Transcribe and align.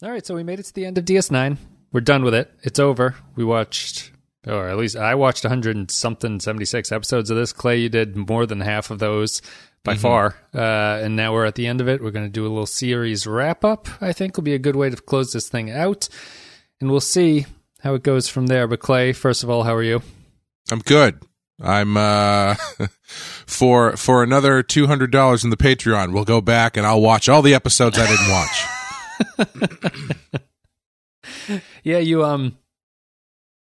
All 0.00 0.10
right, 0.10 0.24
so 0.24 0.36
we 0.36 0.44
made 0.44 0.60
it 0.60 0.66
to 0.66 0.74
the 0.74 0.86
end 0.86 0.96
of 0.96 1.04
DS9. 1.04 1.56
We're 1.92 2.00
done 2.00 2.22
with 2.22 2.34
it. 2.34 2.52
It's 2.62 2.78
over. 2.78 3.16
We 3.34 3.44
watched, 3.44 4.12
or 4.46 4.68
at 4.68 4.76
least 4.76 4.96
I 4.96 5.16
watched 5.16 5.42
100 5.42 5.74
and 5.74 5.90
something, 5.90 6.38
76 6.38 6.92
episodes 6.92 7.30
of 7.30 7.36
this. 7.36 7.52
Clay, 7.52 7.78
you 7.78 7.88
did 7.88 8.16
more 8.16 8.46
than 8.46 8.60
half 8.60 8.92
of 8.92 9.00
those 9.00 9.42
by 9.82 9.96
far. 9.96 10.36
Uh, 10.54 11.00
and 11.02 11.16
now 11.16 11.32
we're 11.32 11.46
at 11.46 11.56
the 11.56 11.66
end 11.66 11.80
of 11.80 11.88
it. 11.88 12.00
We're 12.00 12.12
going 12.12 12.26
to 12.26 12.30
do 12.30 12.46
a 12.46 12.48
little 12.48 12.66
series 12.66 13.26
wrap 13.26 13.64
up, 13.64 13.88
I 14.00 14.12
think 14.12 14.36
will 14.36 14.44
be 14.44 14.54
a 14.54 14.58
good 14.58 14.76
way 14.76 14.88
to 14.88 14.96
close 14.96 15.32
this 15.32 15.48
thing 15.48 15.70
out. 15.70 16.08
And 16.80 16.90
we'll 16.90 17.00
see 17.00 17.46
how 17.80 17.94
it 17.94 18.04
goes 18.04 18.28
from 18.28 18.46
there. 18.46 18.68
But 18.68 18.78
Clay, 18.78 19.12
first 19.12 19.42
of 19.42 19.50
all, 19.50 19.64
how 19.64 19.74
are 19.74 19.82
you? 19.82 20.02
I'm 20.70 20.80
good. 20.80 21.20
I'm 21.60 21.96
uh 21.96 22.54
for 23.46 23.96
for 23.96 24.22
another 24.22 24.62
two 24.62 24.86
hundred 24.86 25.10
dollars 25.10 25.42
in 25.42 25.50
the 25.50 25.56
Patreon. 25.56 26.12
We'll 26.12 26.24
go 26.24 26.40
back 26.40 26.76
and 26.76 26.86
I'll 26.86 27.00
watch 27.00 27.28
all 27.28 27.42
the 27.42 27.54
episodes 27.54 27.98
I 27.98 28.06
didn't 28.06 28.30
watch. 28.30 28.67
Yeah, 31.82 31.98
you 31.98 32.24
um 32.24 32.58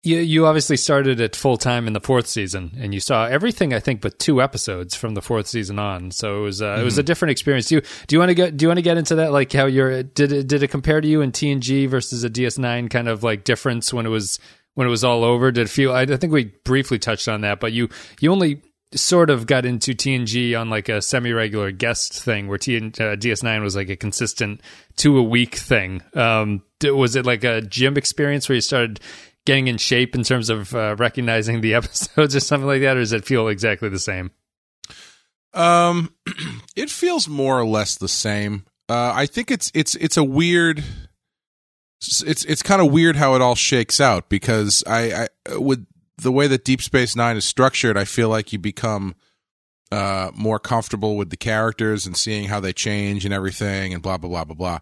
you 0.03 0.17
you 0.17 0.45
obviously 0.45 0.77
started 0.77 1.19
it 1.19 1.35
full 1.35 1.57
time 1.57 1.87
in 1.87 1.93
the 1.93 2.01
fourth 2.01 2.27
season 2.27 2.71
and 2.77 2.93
you 2.93 2.99
saw 2.99 3.25
everything 3.25 3.73
I 3.73 3.79
think 3.79 4.01
but 4.01 4.19
two 4.19 4.41
episodes 4.41 4.95
from 4.95 5.13
the 5.13 5.21
fourth 5.21 5.47
season 5.47 5.79
on. 5.79 6.11
So 6.11 6.39
it 6.39 6.43
was 6.43 6.61
uh, 6.61 6.77
it 6.79 6.83
was 6.83 6.97
a 6.97 7.03
different 7.03 7.31
experience. 7.31 7.67
Do 7.67 7.75
you 7.75 7.81
do 8.07 8.15
you 8.15 8.19
want 8.19 8.29
to 8.29 8.35
get 8.35 8.57
do 8.57 8.63
you 8.63 8.69
want 8.69 8.77
to 8.77 8.83
get 8.83 8.97
into 8.97 9.15
that 9.15 9.31
like 9.31 9.51
how 9.53 9.65
you're 9.65 10.03
did 10.03 10.31
it 10.31 10.47
did 10.47 10.63
it 10.63 10.69
compare 10.69 10.99
to 11.01 11.07
you 11.07 11.21
in 11.21 11.31
TNG 11.31 11.87
versus 11.87 12.23
a 12.23 12.29
DS9 12.29 12.89
kind 12.89 13.07
of 13.07 13.23
like 13.23 13.43
difference 13.43 13.93
when 13.93 14.05
it 14.05 14.09
was 14.09 14.39
when 14.75 14.87
it 14.87 14.89
was 14.89 15.03
all 15.03 15.23
over? 15.23 15.51
Did 15.51 15.67
it 15.67 15.69
feel 15.69 15.93
I, 15.93 16.01
I 16.01 16.17
think 16.17 16.33
we 16.33 16.45
briefly 16.65 16.99
touched 16.99 17.27
on 17.27 17.41
that, 17.41 17.59
but 17.59 17.71
you 17.71 17.89
you 18.19 18.31
only 18.31 18.61
sort 18.99 19.29
of 19.29 19.45
got 19.45 19.65
into 19.65 19.93
TNG 19.93 20.59
on 20.59 20.69
like 20.69 20.89
a 20.89 21.01
semi-regular 21.01 21.71
guest 21.71 22.21
thing 22.23 22.47
where 22.47 22.57
TN, 22.57 22.99
uh, 22.99 23.15
DS9 23.15 23.61
was 23.61 23.75
like 23.75 23.89
a 23.89 23.95
consistent 23.95 24.61
two 24.95 25.17
a 25.17 25.23
week 25.23 25.55
thing. 25.55 26.01
Um, 26.13 26.63
was 26.83 27.15
it 27.15 27.25
like 27.25 27.43
a 27.43 27.61
gym 27.61 27.97
experience 27.97 28.47
where 28.47 28.55
you 28.55 28.61
started 28.61 28.99
getting 29.45 29.67
in 29.67 29.77
shape 29.77 30.15
in 30.15 30.23
terms 30.23 30.49
of 30.49 30.73
uh, 30.75 30.95
recognizing 30.97 31.61
the 31.61 31.73
episodes 31.75 32.35
or 32.35 32.39
something 32.39 32.67
like 32.67 32.81
that, 32.81 32.97
or 32.97 33.01
does 33.01 33.13
it 33.13 33.25
feel 33.25 33.47
exactly 33.47 33.89
the 33.89 33.99
same? 33.99 34.31
Um, 35.53 36.13
it 36.75 36.89
feels 36.89 37.27
more 37.27 37.59
or 37.59 37.65
less 37.65 37.95
the 37.95 38.07
same. 38.07 38.65
Uh, 38.89 39.13
I 39.15 39.25
think 39.25 39.51
it's 39.51 39.71
it's 39.73 39.95
it's 39.95 40.17
a 40.17 40.23
weird. 40.23 40.83
It's 42.01 42.43
it's 42.43 42.61
kind 42.61 42.81
of 42.81 42.91
weird 42.91 43.15
how 43.15 43.35
it 43.35 43.41
all 43.41 43.55
shakes 43.55 44.01
out 44.01 44.27
because 44.27 44.83
I, 44.85 45.27
I 45.47 45.57
with 45.57 45.85
the 46.23 46.31
way 46.31 46.47
that 46.47 46.65
Deep 46.65 46.81
Space 46.81 47.15
Nine 47.15 47.37
is 47.37 47.45
structured, 47.45 47.97
I 47.97 48.05
feel 48.05 48.29
like 48.29 48.51
you 48.51 48.59
become 48.59 49.15
uh, 49.91 50.31
more 50.35 50.57
comfortable 50.59 51.15
with 51.17 51.29
the 51.29 51.37
characters 51.37 52.07
and 52.07 52.17
seeing 52.17 52.47
how 52.47 52.59
they 52.59 52.73
change 52.73 53.25
and 53.25 53.33
everything 53.33 53.93
and 53.93 54.01
blah 54.01 54.17
blah 54.17 54.29
blah 54.29 54.43
blah 54.45 54.55
blah. 54.55 54.79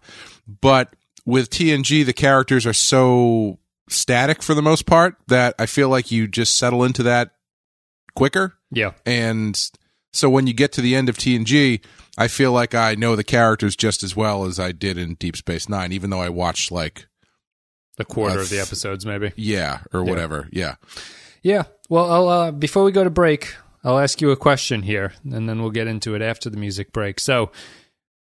But 0.60 0.96
with 1.26 1.50
TNG, 1.50 2.04
the 2.06 2.12
characters 2.14 2.64
are 2.66 2.72
so 2.72 3.58
static 3.88 4.42
for 4.42 4.54
the 4.54 4.62
most 4.62 4.86
part 4.86 5.16
that 5.28 5.54
I 5.58 5.66
feel 5.66 5.88
like 5.90 6.10
you 6.10 6.26
just 6.26 6.56
settle 6.56 6.82
into 6.82 7.02
that 7.02 7.32
quicker. 8.14 8.54
Yeah, 8.70 8.92
And 9.04 9.60
so 10.14 10.30
when 10.30 10.46
you 10.46 10.54
get 10.54 10.72
to 10.72 10.80
the 10.80 10.94
end 10.96 11.08
of 11.10 11.16
TNG, 11.18 11.84
I 12.16 12.28
feel 12.28 12.52
like 12.52 12.74
I 12.74 12.94
know 12.94 13.16
the 13.16 13.24
characters 13.24 13.76
just 13.76 14.02
as 14.02 14.16
well 14.16 14.44
as 14.44 14.58
I 14.58 14.72
did 14.72 14.96
in 14.96 15.14
Deep 15.14 15.36
Space 15.36 15.68
Nine, 15.68 15.92
even 15.92 16.08
though 16.10 16.20
I 16.22 16.28
watched 16.30 16.70
like 16.72 17.06
a 17.98 18.04
quarter 18.04 18.38
Uh, 18.38 18.42
of 18.42 18.48
the 18.50 18.58
episodes 18.60 19.04
maybe. 19.04 19.32
yeah 19.36 19.80
or 19.92 20.02
whatever. 20.02 20.48
Yeah. 20.50 20.76
Yeah. 20.94 21.02
Well, 21.88 22.10
I'll 22.10 22.28
uh, 22.28 22.50
before 22.52 22.84
we 22.84 22.92
go 22.92 23.04
to 23.04 23.10
break, 23.10 23.54
I'll 23.84 23.98
ask 23.98 24.20
you 24.20 24.30
a 24.30 24.36
question 24.36 24.82
here, 24.82 25.12
and 25.30 25.48
then 25.48 25.60
we'll 25.60 25.70
get 25.70 25.86
into 25.86 26.14
it 26.14 26.22
after 26.22 26.48
the 26.48 26.56
music 26.56 26.92
break. 26.92 27.20
So, 27.20 27.50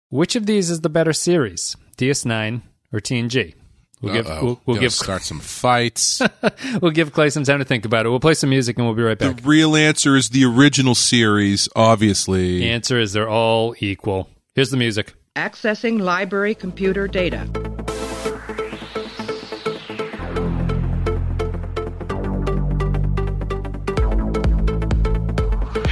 which 0.08 0.36
of 0.36 0.46
these 0.46 0.70
is 0.70 0.80
the 0.80 0.88
better 0.88 1.12
series, 1.12 1.76
DS9 1.98 2.62
or 2.92 3.00
TNG? 3.00 3.54
We'll 4.00 4.14
give 4.14 4.26
Uh-oh. 4.28 4.44
we'll, 4.44 4.60
we'll 4.64 4.80
give 4.80 4.92
start 5.04 5.22
some 5.22 5.40
fights. 5.40 6.22
we'll 6.80 6.92
give 6.92 7.12
Clay 7.12 7.30
some 7.30 7.44
time 7.44 7.58
to 7.58 7.64
think 7.64 7.84
about 7.84 8.06
it. 8.06 8.10
We'll 8.10 8.20
play 8.20 8.34
some 8.34 8.50
music 8.50 8.78
and 8.78 8.86
we'll 8.86 8.94
be 8.94 9.02
right 9.02 9.18
back. 9.18 9.36
the 9.36 9.42
real 9.42 9.74
answer 9.74 10.16
is 10.16 10.30
the 10.30 10.44
original 10.44 10.94
series, 10.94 11.68
obviously. 11.74 12.60
The 12.60 12.70
answer 12.70 12.98
is 12.98 13.12
they're 13.12 13.28
all 13.28 13.74
equal. 13.80 14.30
Here's 14.54 14.70
the 14.70 14.76
music. 14.76 15.14
Accessing 15.34 16.00
library 16.00 16.54
computer 16.54 17.08
data. 17.08 17.48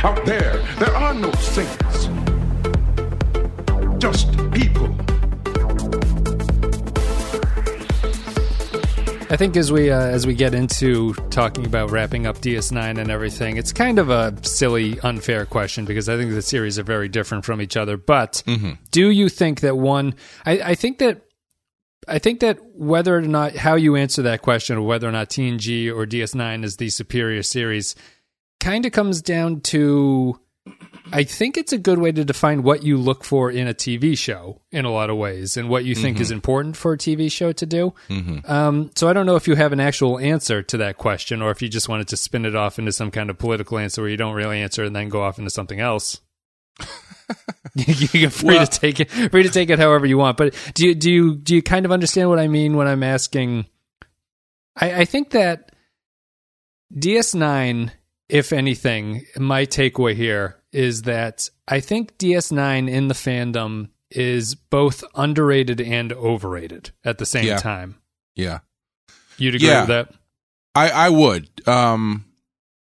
Out 0.06 0.24
there, 0.24 0.58
there 0.78 0.94
are 0.94 1.12
no 1.12 1.32
saints. 1.32 2.06
Just 3.98 4.30
people. 4.52 4.86
I 9.28 9.36
think 9.36 9.56
as 9.56 9.72
we 9.72 9.90
uh, 9.90 9.98
as 9.98 10.24
we 10.24 10.34
get 10.34 10.54
into 10.54 11.12
talking 11.30 11.66
about 11.66 11.90
wrapping 11.90 12.24
up 12.24 12.38
DS9 12.38 12.98
and 12.98 13.10
everything, 13.10 13.56
it's 13.56 13.72
kind 13.72 13.98
of 13.98 14.08
a 14.08 14.32
silly, 14.42 15.00
unfair 15.00 15.44
question 15.44 15.84
because 15.84 16.08
I 16.08 16.16
think 16.16 16.30
the 16.30 16.40
series 16.40 16.78
are 16.78 16.84
very 16.84 17.08
different 17.08 17.44
from 17.44 17.60
each 17.60 17.76
other. 17.76 17.96
But 17.96 18.44
do 18.92 19.10
you 19.10 19.28
think 19.28 19.62
that 19.62 19.76
one? 19.76 20.14
I, 20.44 20.60
I 20.60 20.74
think 20.76 20.98
that 20.98 21.22
I 22.06 22.20
think 22.20 22.38
that 22.40 22.60
whether 22.76 23.16
or 23.16 23.22
not 23.22 23.56
how 23.56 23.74
you 23.74 23.96
answer 23.96 24.22
that 24.22 24.42
question, 24.42 24.76
or 24.76 24.82
whether 24.82 25.08
or 25.08 25.12
not 25.12 25.30
TNG 25.30 25.92
or 25.92 26.06
DS9 26.06 26.62
is 26.62 26.76
the 26.76 26.90
superior 26.90 27.42
series, 27.42 27.96
kind 28.66 28.84
of 28.86 28.92
comes 28.92 29.22
down 29.22 29.60
to. 29.60 30.38
I 31.12 31.22
think 31.22 31.56
it's 31.56 31.72
a 31.72 31.78
good 31.78 32.00
way 32.00 32.10
to 32.10 32.24
define 32.24 32.64
what 32.64 32.82
you 32.82 32.96
look 32.96 33.22
for 33.22 33.48
in 33.48 33.68
a 33.68 33.74
TV 33.74 34.18
show 34.18 34.60
in 34.72 34.84
a 34.84 34.90
lot 34.90 35.08
of 35.08 35.16
ways, 35.16 35.56
and 35.56 35.68
what 35.68 35.84
you 35.84 35.94
think 35.94 36.18
is 36.18 36.32
important 36.32 36.76
for 36.76 36.94
a 36.94 36.98
TV 36.98 37.30
show 37.30 37.52
to 37.52 37.64
do. 37.64 37.94
Um, 38.44 38.90
so 38.96 39.08
I 39.08 39.12
don't 39.12 39.24
know 39.24 39.36
if 39.36 39.46
you 39.46 39.54
have 39.54 39.72
an 39.72 39.78
actual 39.78 40.18
answer 40.18 40.62
to 40.64 40.76
that 40.78 40.96
question, 40.98 41.42
or 41.42 41.52
if 41.52 41.62
you 41.62 41.68
just 41.68 41.88
wanted 41.88 42.08
to 42.08 42.16
spin 42.16 42.44
it 42.44 42.56
off 42.56 42.80
into 42.80 42.90
some 42.90 43.12
kind 43.12 43.30
of 43.30 43.38
political 43.38 43.78
answer 43.78 44.02
where 44.02 44.10
you 44.10 44.16
don't 44.16 44.34
really 44.34 44.60
answer 44.60 44.82
and 44.82 44.96
then 44.96 45.08
go 45.08 45.22
off 45.22 45.38
into 45.38 45.50
something 45.50 45.78
else. 45.78 46.20
You're 47.76 48.30
free 48.30 48.56
Well- 48.56 48.66
to 48.66 48.80
take 48.80 48.98
it, 48.98 49.10
free 49.30 49.44
to 49.44 49.50
take 49.50 49.70
it 49.70 49.78
however 49.78 50.06
you 50.06 50.18
want. 50.18 50.36
But 50.36 50.54
do 50.74 50.88
you 50.88 50.94
do 50.96 51.10
you 51.10 51.36
do 51.36 51.54
you 51.54 51.62
kind 51.62 51.86
of 51.86 51.92
understand 51.92 52.30
what 52.30 52.40
I 52.40 52.48
mean 52.48 52.74
when 52.76 52.88
I'm 52.88 53.04
asking? 53.04 53.66
I, 54.74 55.02
I 55.02 55.04
think 55.04 55.30
that 55.30 55.70
DS9, 56.92 57.90
if 58.28 58.52
anything, 58.52 59.24
my 59.36 59.66
takeaway 59.66 60.14
here 60.14 60.56
is 60.72 61.02
that 61.02 61.48
I 61.68 61.80
think 61.80 62.18
DS9 62.18 62.88
in 62.88 63.08
the 63.08 63.14
fandom 63.14 63.88
is 64.10 64.54
both 64.54 65.02
underrated 65.14 65.80
and 65.80 66.12
overrated 66.12 66.90
at 67.04 67.18
the 67.18 67.26
same 67.26 67.46
Yeah. 67.46 67.56
time. 67.58 67.96
yeah. 68.34 68.58
You'd 69.38 69.54
agree 69.56 69.68
Yeah. 69.68 69.80
with 69.82 69.88
that? 69.88 70.14
I, 70.74 70.90
I 70.90 71.08
would. 71.10 71.48
Um 71.68 72.24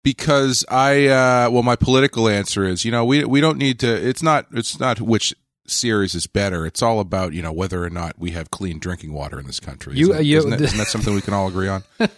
because 0.02 0.64
I 0.68 1.06
uh 1.06 1.50
well 1.50 1.62
my 1.62 1.76
political 1.76 2.28
answer 2.28 2.64
is, 2.64 2.84
you 2.84 2.90
know, 2.92 3.04
we 3.04 3.24
we 3.24 3.40
don't 3.40 3.58
need 3.58 3.78
to 3.80 3.88
it's 4.08 4.22
not 4.22 4.46
it's 4.52 4.78
not 4.78 5.00
which 5.00 5.34
series 5.66 6.14
is 6.14 6.26
better. 6.26 6.66
It's 6.66 6.82
all 6.82 7.00
about, 7.00 7.32
you 7.32 7.42
know, 7.42 7.52
whether 7.52 7.82
or 7.84 7.90
not 7.90 8.18
we 8.18 8.32
have 8.32 8.50
clean 8.50 8.78
drinking 8.78 9.12
water 9.12 9.38
in 9.40 9.46
this 9.46 9.60
country. 9.60 9.94
You- 9.96 10.06
Isn't, 10.06 10.16
that- 10.16 10.24
you- 10.24 10.38
isn't, 10.38 10.50
that, 10.50 10.60
isn't 10.62 10.78
that 10.78 10.86
something 10.88 11.14
we 11.14 11.20
can 11.22 11.34
all 11.34 11.48
agree 11.48 11.68
on? 11.68 11.84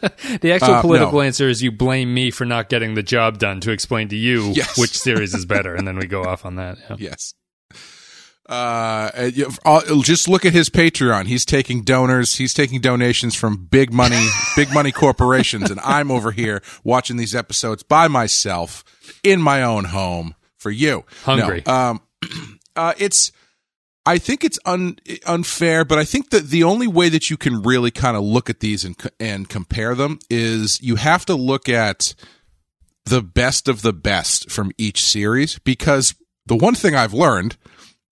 The 0.40 0.52
actual 0.52 0.74
Uh, 0.74 0.80
political 0.82 1.14
no. 1.18 1.20
answer 1.22 1.48
is 1.48 1.62
you 1.62 1.70
blame 1.72 2.12
me 2.12 2.30
for 2.30 2.44
not 2.44 2.68
getting 2.68 2.94
the 2.94 3.02
job 3.02 3.38
done 3.38 3.60
to 3.60 3.70
explain 3.70 4.08
to 4.08 4.16
you 4.16 4.50
Yes. 4.54 4.76
which 4.78 4.98
series 4.98 5.34
is 5.34 5.44
better, 5.46 5.74
and 5.74 5.86
then 5.86 5.96
we 5.96 6.06
go 6.06 6.24
off 6.24 6.44
on 6.44 6.56
that. 6.56 6.78
Yeah. 6.90 6.96
yes. 7.10 7.34
Uh, 8.48 9.10
uh, 9.64 9.80
just 10.02 10.28
look 10.28 10.44
at 10.44 10.52
his 10.52 10.70
Patreon. 10.70 11.26
He's 11.26 11.44
taking 11.44 11.82
donors. 11.82 12.36
He's 12.36 12.54
taking 12.54 12.80
donations 12.80 13.34
from 13.34 13.56
big 13.56 13.92
money, 13.92 14.24
big 14.54 14.72
money 14.72 14.92
corporations, 14.92 15.68
and 15.70 15.80
I'm 15.80 16.12
over 16.12 16.30
here 16.30 16.62
watching 16.84 17.16
these 17.16 17.34
episodes 17.34 17.82
by 17.82 18.06
myself 18.06 18.84
in 19.24 19.42
my 19.42 19.62
own 19.62 19.86
home 19.86 20.36
for 20.58 20.70
you. 20.70 21.04
Hungry. 21.24 21.64
No, 21.66 21.72
um, 21.72 22.00
uh, 22.76 22.94
it's. 22.98 23.32
I 24.08 24.18
think 24.18 24.44
it's 24.44 24.60
un, 24.64 24.98
unfair, 25.26 25.84
but 25.84 25.98
I 25.98 26.04
think 26.04 26.30
that 26.30 26.50
the 26.50 26.62
only 26.62 26.86
way 26.86 27.08
that 27.08 27.28
you 27.28 27.36
can 27.36 27.62
really 27.62 27.90
kind 27.90 28.16
of 28.16 28.22
look 28.22 28.48
at 28.48 28.60
these 28.60 28.84
and 28.84 28.96
and 29.18 29.48
compare 29.48 29.96
them 29.96 30.20
is 30.30 30.80
you 30.80 30.94
have 30.94 31.26
to 31.26 31.34
look 31.34 31.68
at 31.68 32.14
the 33.04 33.20
best 33.20 33.66
of 33.66 33.82
the 33.82 33.92
best 33.92 34.48
from 34.48 34.70
each 34.78 35.04
series 35.04 35.58
because 35.60 36.14
the 36.46 36.54
one 36.54 36.76
thing 36.76 36.94
I've 36.94 37.14
learned 37.14 37.56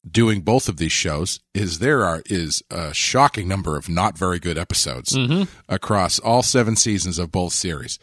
doing 0.09 0.43
both 0.43 0.69
of 0.69 0.77
these 0.77 0.93
shows 0.93 1.41
is 1.55 1.79
there 1.79 2.05
are 2.05 2.23
is 2.27 2.63
a 2.71 2.93
shocking 2.93 3.49
number 3.49 3.77
of 3.77 3.89
not 3.89 4.19
very 4.19 4.39
good 4.39 4.59
episodes 4.59 5.15
across 5.69 6.19
all 6.19 6.43
seven 6.43 6.77
seasons 6.77 7.19
of 7.19 7.31
both 7.33 7.53
series. 7.53 7.99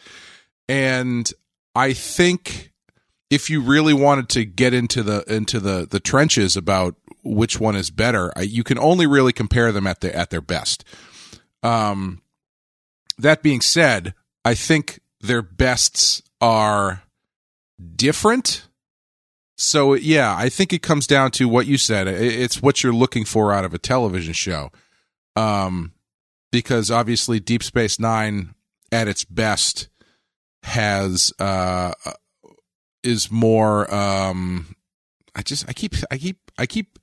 And 0.68 1.30
I 1.74 1.92
think 1.92 2.71
if 3.32 3.48
you 3.48 3.62
really 3.62 3.94
wanted 3.94 4.28
to 4.28 4.44
get 4.44 4.74
into 4.74 5.02
the 5.02 5.24
into 5.26 5.58
the 5.58 5.88
the 5.90 6.00
trenches 6.00 6.54
about 6.54 6.96
which 7.24 7.58
one 7.58 7.74
is 7.74 7.90
better, 7.90 8.30
you 8.38 8.62
can 8.62 8.78
only 8.78 9.06
really 9.06 9.32
compare 9.32 9.72
them 9.72 9.86
at 9.86 10.02
their 10.02 10.14
at 10.14 10.28
their 10.28 10.42
best. 10.42 10.84
Um, 11.62 12.20
that 13.16 13.42
being 13.42 13.62
said, 13.62 14.12
I 14.44 14.52
think 14.52 15.00
their 15.22 15.40
bests 15.40 16.20
are 16.42 17.04
different. 17.96 18.68
So 19.56 19.94
yeah, 19.94 20.36
I 20.36 20.50
think 20.50 20.74
it 20.74 20.82
comes 20.82 21.06
down 21.06 21.30
to 21.32 21.48
what 21.48 21.66
you 21.66 21.78
said. 21.78 22.08
It's 22.08 22.60
what 22.60 22.82
you're 22.82 22.92
looking 22.92 23.24
for 23.24 23.50
out 23.50 23.64
of 23.64 23.72
a 23.72 23.78
television 23.78 24.34
show. 24.34 24.70
Um, 25.36 25.92
because 26.50 26.90
obviously 26.90 27.40
Deep 27.40 27.62
Space 27.62 27.98
Nine 27.98 28.54
at 28.90 29.08
its 29.08 29.24
best 29.24 29.88
has 30.64 31.32
uh 31.38 31.92
is 33.04 33.30
more 33.30 33.92
um 33.94 34.74
I 35.34 35.42
just 35.42 35.68
I 35.68 35.72
keep 35.72 35.94
I 36.10 36.18
keep 36.18 36.50
I 36.58 36.66
keep 36.66 36.98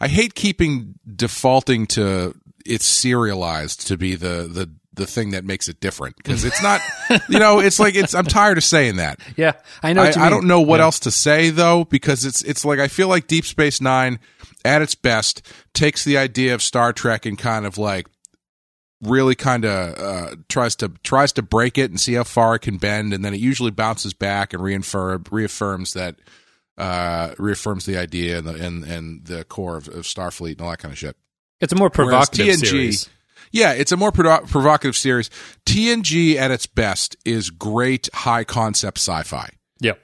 I 0.00 0.08
hate 0.08 0.34
keeping 0.34 0.94
defaulting 1.14 1.86
to 1.88 2.34
it's 2.64 2.86
serialized 2.86 3.86
to 3.88 3.96
be 3.96 4.14
the 4.14 4.48
the 4.50 4.70
the 4.94 5.06
thing 5.06 5.30
that 5.32 5.44
makes 5.44 5.68
it 5.68 5.78
different 5.78 6.16
because 6.16 6.42
it's 6.44 6.62
not 6.62 6.80
you 7.28 7.38
know 7.38 7.58
it's 7.60 7.78
like 7.78 7.94
it's 7.94 8.14
I'm 8.14 8.24
tired 8.24 8.56
of 8.56 8.64
saying 8.64 8.96
that 8.96 9.20
Yeah, 9.36 9.52
I 9.82 9.92
know. 9.92 10.02
I, 10.02 10.08
I 10.18 10.30
don't 10.30 10.46
know 10.46 10.62
what 10.62 10.78
Yeah. 10.78 10.84
else 10.84 11.00
to 11.00 11.10
say 11.10 11.50
though 11.50 11.84
because 11.84 12.24
it's 12.24 12.42
it's 12.42 12.64
like 12.64 12.78
I 12.78 12.88
feel 12.88 13.08
like 13.08 13.26
Deep 13.26 13.44
Space 13.44 13.80
Nine 13.80 14.18
at 14.64 14.80
its 14.82 14.94
best 14.94 15.42
takes 15.74 16.02
the 16.04 16.16
idea 16.16 16.54
of 16.54 16.62
Star 16.62 16.92
Trek 16.94 17.26
and 17.26 17.36
kind 17.38 17.66
of 17.66 17.76
like 17.76 18.06
really 19.02 19.34
kind 19.34 19.64
of 19.64 19.98
uh, 19.98 20.36
tries 20.48 20.74
to 20.76 20.88
tries 21.02 21.32
to 21.32 21.42
break 21.42 21.76
it 21.78 21.90
and 21.90 22.00
see 22.00 22.14
how 22.14 22.24
far 22.24 22.54
it 22.54 22.60
can 22.60 22.78
bend 22.78 23.12
and 23.12 23.24
then 23.24 23.34
it 23.34 23.40
usually 23.40 23.70
bounces 23.70 24.14
back 24.14 24.52
and 24.54 24.62
reaffirm, 24.62 25.24
reaffirms 25.30 25.92
that 25.92 26.16
uh, 26.78 27.34
reaffirms 27.38 27.84
the 27.86 27.96
idea 27.98 28.38
and 28.38 28.46
the 28.46 28.54
and, 28.54 28.84
and 28.84 29.24
the 29.26 29.44
core 29.44 29.76
of, 29.76 29.88
of 29.88 30.04
Starfleet 30.04 30.52
and 30.52 30.62
all 30.62 30.70
that 30.70 30.78
kind 30.78 30.92
of 30.92 30.98
shit. 30.98 31.16
It's 31.60 31.72
a 31.72 31.76
more 31.76 31.90
Whereas 31.94 32.28
provocative 32.30 32.46
TNG 32.46 32.66
series. 32.66 33.08
Yeah, 33.52 33.72
it's 33.72 33.92
a 33.92 33.96
more 33.96 34.12
provo- 34.12 34.44
provocative 34.46 34.96
series. 34.96 35.30
TNG 35.64 36.36
at 36.36 36.50
its 36.50 36.66
best 36.66 37.16
is 37.24 37.48
great 37.50 38.08
high 38.12 38.44
concept 38.44 38.98
sci-fi 38.98 39.50
Yep. 39.80 40.00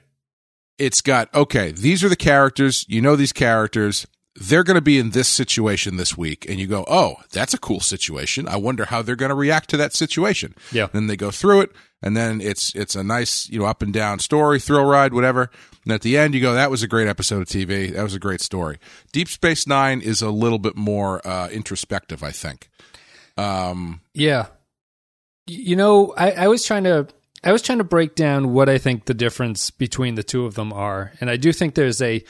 it's 0.77 1.01
got 1.01 1.33
okay 1.33 1.71
these 1.71 2.03
are 2.03 2.09
the 2.09 2.15
characters 2.15 2.85
you 2.87 3.01
know 3.01 3.15
these 3.15 3.33
characters 3.33 4.05
they're 4.35 4.63
going 4.63 4.75
to 4.75 4.81
be 4.81 4.97
in 4.97 5.11
this 5.11 5.27
situation 5.27 5.97
this 5.97 6.17
week 6.17 6.45
and 6.49 6.59
you 6.59 6.65
go 6.67 6.83
oh 6.87 7.15
that's 7.31 7.53
a 7.53 7.57
cool 7.59 7.79
situation 7.79 8.47
i 8.47 8.55
wonder 8.55 8.85
how 8.85 9.01
they're 9.01 9.15
going 9.15 9.29
to 9.29 9.35
react 9.35 9.69
to 9.69 9.77
that 9.77 9.93
situation 9.93 10.55
Yeah. 10.71 10.87
then 10.91 11.05
they 11.07 11.15
go 11.15 11.29
through 11.29 11.61
it 11.61 11.71
and 12.01 12.17
then 12.17 12.41
it's 12.41 12.73
it's 12.75 12.95
a 12.95 13.03
nice 13.03 13.47
you 13.49 13.59
know 13.59 13.65
up 13.65 13.81
and 13.83 13.93
down 13.93 14.17
story 14.19 14.59
thrill 14.59 14.85
ride 14.85 15.13
whatever 15.13 15.51
and 15.83 15.93
at 15.93 16.01
the 16.01 16.17
end 16.17 16.33
you 16.33 16.41
go 16.41 16.53
that 16.55 16.71
was 16.71 16.81
a 16.81 16.87
great 16.87 17.07
episode 17.07 17.41
of 17.41 17.47
tv 17.47 17.93
that 17.93 18.01
was 18.01 18.15
a 18.15 18.19
great 18.19 18.41
story 18.41 18.79
deep 19.11 19.27
space 19.27 19.67
nine 19.67 20.01
is 20.01 20.21
a 20.21 20.31
little 20.31 20.59
bit 20.59 20.75
more 20.75 21.25
uh, 21.27 21.47
introspective 21.49 22.23
i 22.23 22.31
think 22.31 22.69
um 23.37 24.01
Yeah. 24.13 24.47
You 25.45 25.75
know, 25.75 26.13
I, 26.17 26.31
I 26.31 26.47
was 26.47 26.63
trying 26.65 26.85
to 26.85 27.07
I 27.43 27.51
was 27.51 27.61
trying 27.61 27.79
to 27.79 27.83
break 27.83 28.15
down 28.15 28.53
what 28.53 28.69
I 28.69 28.77
think 28.77 29.05
the 29.05 29.13
difference 29.13 29.71
between 29.71 30.15
the 30.15 30.23
two 30.23 30.45
of 30.45 30.55
them 30.55 30.71
are. 30.71 31.11
And 31.19 31.29
I 31.29 31.35
do 31.35 31.51
think 31.51 31.75
there's 31.75 32.01
a 32.01 32.23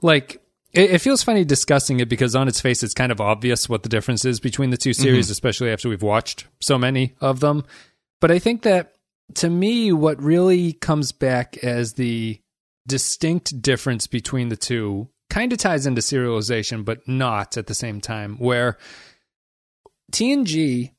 like 0.00 0.39
it, 0.72 0.90
it 0.92 0.98
feels 1.00 1.22
funny 1.22 1.44
discussing 1.44 2.00
it 2.00 2.08
because 2.08 2.36
on 2.36 2.48
its 2.48 2.60
face 2.60 2.82
it's 2.82 2.94
kind 2.94 3.12
of 3.12 3.20
obvious 3.20 3.68
what 3.68 3.82
the 3.82 3.88
difference 3.88 4.24
is 4.24 4.40
between 4.40 4.70
the 4.70 4.76
two 4.76 4.92
series, 4.92 5.26
mm-hmm. 5.26 5.32
especially 5.32 5.70
after 5.70 5.88
we've 5.88 6.02
watched 6.02 6.46
so 6.60 6.78
many 6.78 7.14
of 7.20 7.40
them. 7.40 7.64
But 8.20 8.30
I 8.30 8.38
think 8.38 8.62
that 8.62 8.94
to 9.34 9.50
me 9.50 9.92
what 9.92 10.22
really 10.22 10.72
comes 10.72 11.12
back 11.12 11.56
as 11.58 11.94
the 11.94 12.40
distinct 12.86 13.62
difference 13.62 14.06
between 14.06 14.48
the 14.48 14.56
two 14.56 15.08
kind 15.28 15.52
of 15.52 15.58
ties 15.58 15.86
into 15.86 16.00
serialization, 16.00 16.84
but 16.84 17.06
not 17.06 17.56
at 17.56 17.66
the 17.66 17.74
same 17.74 18.00
time, 18.00 18.36
where 18.38 18.76
TNG, 20.12 20.92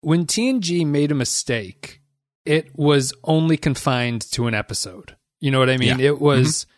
when 0.00 0.26
TNG 0.26 0.86
made 0.86 1.12
a 1.12 1.14
mistake, 1.14 2.00
it 2.44 2.70
was 2.74 3.12
only 3.24 3.56
confined 3.56 4.22
to 4.32 4.46
an 4.46 4.54
episode. 4.54 5.16
You 5.40 5.50
know 5.50 5.58
what 5.58 5.70
I 5.70 5.76
mean? 5.76 5.98
Yeah. 5.98 6.06
It 6.06 6.20
was 6.20 6.64
mm-hmm. 6.64 6.77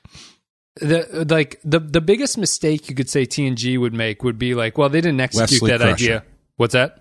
The 0.81 1.27
like 1.29 1.61
the 1.65 1.79
the 1.81 2.01
biggest 2.01 2.37
mistake 2.39 2.89
you 2.89 2.95
could 2.95 3.09
say 3.09 3.25
TNG 3.27 3.79
would 3.79 3.95
make 3.95 4.23
would 4.25 4.39
be 4.39 4.55
like, 4.55 4.77
well, 4.79 4.89
they 4.89 5.01
didn't 5.01 5.21
execute 5.21 5.63
Wesley 5.63 5.71
that 5.71 5.81
Crusher. 5.81 5.95
idea. 5.95 6.25
What's 6.57 6.73
that? 6.75 6.97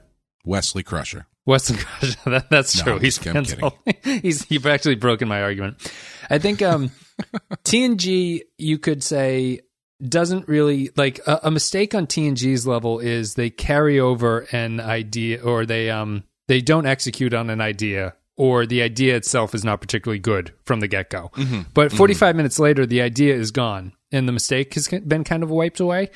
wesley 0.45 0.83
crusher 0.83 1.25
Wesley 1.45 1.75
Crusher. 1.77 2.15
That, 2.29 2.49
that's 2.49 2.77
No, 2.77 2.83
true. 2.83 2.93
I'm 2.93 3.01
He's 3.01 3.17
I'm 3.17 3.23
kidding. 3.43 3.59
cancelled. 3.59 3.73
He's 4.21 4.49
you've 4.49 4.65
actually 4.65 4.95
broken 4.95 5.27
my 5.27 5.41
argument. 5.41 5.91
I 6.29 6.37
think 6.39 6.61
um, 6.61 6.91
TNG 7.65 8.41
you 8.57 8.77
could 8.77 9.03
say 9.03 9.61
doesn't 10.07 10.47
really 10.47 10.91
like 10.95 11.19
a, 11.27 11.39
a 11.43 11.51
mistake 11.51 11.93
on 11.93 12.07
TNG's 12.07 12.65
level 12.65 12.99
is 12.99 13.33
they 13.33 13.49
carry 13.49 13.99
over 13.99 14.47
an 14.53 14.79
idea 14.79 15.41
or 15.43 15.65
they 15.65 15.89
um 15.89 16.23
they 16.47 16.61
don't 16.61 16.85
execute 16.85 17.33
on 17.33 17.49
an 17.49 17.59
idea 17.61 18.15
or 18.39 18.65
the 18.65 18.81
idea 18.81 19.17
itself 19.17 19.53
is 19.53 19.65
not 19.65 19.81
particularly 19.81 20.17
good 20.17 20.53
from 20.63 20.79
the 20.79 20.87
get 20.87 21.09
go. 21.09 21.29
Mm-hmm. 21.35 21.63
But 21.73 21.91
45 21.91 22.37
minutes 22.37 22.57
later 22.57 22.85
the 22.85 23.01
idea 23.01 23.35
is 23.35 23.51
gone 23.51 23.91
and 24.13 24.29
the 24.29 24.31
mistake 24.31 24.73
has 24.75 24.87
been 24.87 25.25
kind 25.25 25.43
of 25.43 25.49
wiped 25.49 25.81
away. 25.81 26.09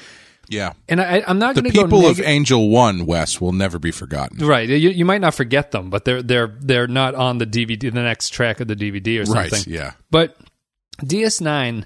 yeah 0.47 0.71
And 0.87 1.01
I, 1.01 1.21
I'm 1.27 1.37
not 1.37 1.53
going 1.53 1.65
to 1.65 1.71
go 1.71 1.83
people 1.83 2.07
of 2.07 2.21
angel 2.21 2.69
one 2.69 3.05
wes 3.05 3.41
will 3.41 3.51
never 3.51 3.77
be 3.77 3.91
forgotten 3.91 4.37
Right. 4.37 4.69
You, 4.69 4.89
you 4.89 5.03
might 5.03 5.19
not 5.19 5.35
forget 5.35 5.71
them, 5.71 5.89
but 5.89 6.05
they're 6.05 6.23
they're 6.23 6.55
they're 6.59 6.87
not 6.87 7.13
on 7.13 7.39
the 7.39 7.45
DVD, 7.45 7.81
the 7.81 7.91
next 7.91 8.29
track 8.29 8.61
of 8.61 8.69
the 8.69 8.75
DVD 8.75 9.21
or 9.21 9.25
something. 9.25 9.51
right 9.51 9.67
yeah 9.67 9.91
But 10.09 10.37
DS9 11.01 11.85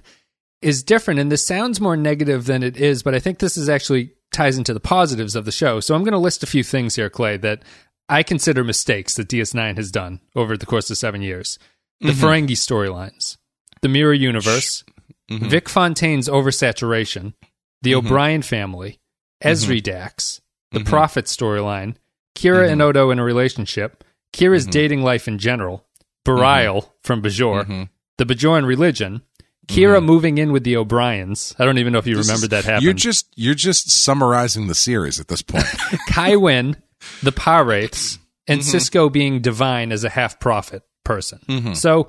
is 0.62 0.84
different, 0.84 1.19
and 1.19 1.31
this 1.31 1.45
sounds 1.45 1.81
more 1.81 1.98
negative 1.98 2.45
than 2.45 2.62
it 2.62 2.78
is. 2.78 3.01
But 3.01 3.16
I 3.16 3.19
think 3.19 3.39
this 3.39 3.57
is 3.57 3.69
actually 3.69 4.13
ties 4.31 4.57
into 4.57 4.74
the 4.74 4.80
positives 4.80 5.36
of 5.36 5.45
the 5.45 5.51
show. 5.51 5.80
So 5.80 5.95
I'm 5.95 6.04
going 6.04 6.12
to 6.12 6.19
list 6.19 6.44
a 6.44 6.48
few 6.48 6.63
things 6.63 6.95
here, 6.95 7.10
Clay, 7.10 7.38
that 7.38 7.63
I 8.09 8.24
consider 8.24 8.63
mistakes 8.63 9.15
that 9.15 9.27
DS9 9.27 9.77
has 9.77 9.92
done 9.92 10.21
over 10.36 10.57
the 10.57 10.65
course 10.65 10.89
of 10.89 10.98
seven 10.98 11.21
years. 11.21 11.59
The 12.00 12.09
mm-hmm. 12.09 12.25
Ferengi 12.25 12.51
storylines, 12.51 13.38
the 13.81 13.89
Mirror 13.89 14.13
Universe, 14.13 14.83
mm-hmm. 15.30 15.50
Vic 15.50 15.68
Fontaine's 15.68 16.30
oversaturation, 16.30 17.33
the 17.81 17.94
mm-hmm. 17.94 18.06
O'Brien 18.06 18.42
family, 18.44 19.00
Ezri 19.44 19.81
Dax, 19.81 20.42
the 20.71 20.83
Prophet 20.83 21.25
storyline, 21.25 21.95
Kira 22.36 22.69
and 22.69 22.81
Odo 22.81 23.09
in 23.09 23.19
a 23.19 23.24
relationship, 23.24 24.04
Kira's 24.31 24.68
dating 24.68 25.01
life 25.01 25.27
in 25.27 25.39
general, 25.39 25.86
Bareil 26.25 26.89
from 27.01 27.21
Bajor, 27.21 27.89
the 28.18 28.25
Bajoran 28.25 28.65
religion, 28.65 29.21
Kira 29.68 30.03
moving 30.03 30.38
in 30.38 30.51
with 30.51 30.63
the 30.63 30.77
O'Briens. 30.77 31.56
I 31.60 31.65
don't 31.65 31.77
even 31.77 31.94
know 31.94 32.00
if 32.00 32.07
you 32.07 32.15
This 32.15 32.27
remember 32.27 32.45
is- 32.45 32.50
that 32.50 32.65
happened. 32.65 32.83
You're 32.83 32.94
just 32.94 33.27
you're 33.36 33.53
just 33.53 33.89
summarizing 33.92 34.68
the 34.68 34.75
series 34.75 35.19
at 35.19 35.27
this 35.27 35.42
point. 35.42 35.65
Kai 36.10 36.36
Winn, 36.36 36.77
the 37.24 37.31
Pirates, 37.31 38.19
and 38.48 38.62
Mm-hmm. 38.62 38.77
Sisko 38.77 39.12
being 39.12 39.42
divine 39.42 39.92
as 39.92 40.04
a 40.04 40.09
half 40.09 40.39
prophet 40.39 40.83
person. 41.04 41.39
Mm-hmm. 41.48 41.74
So 41.74 42.07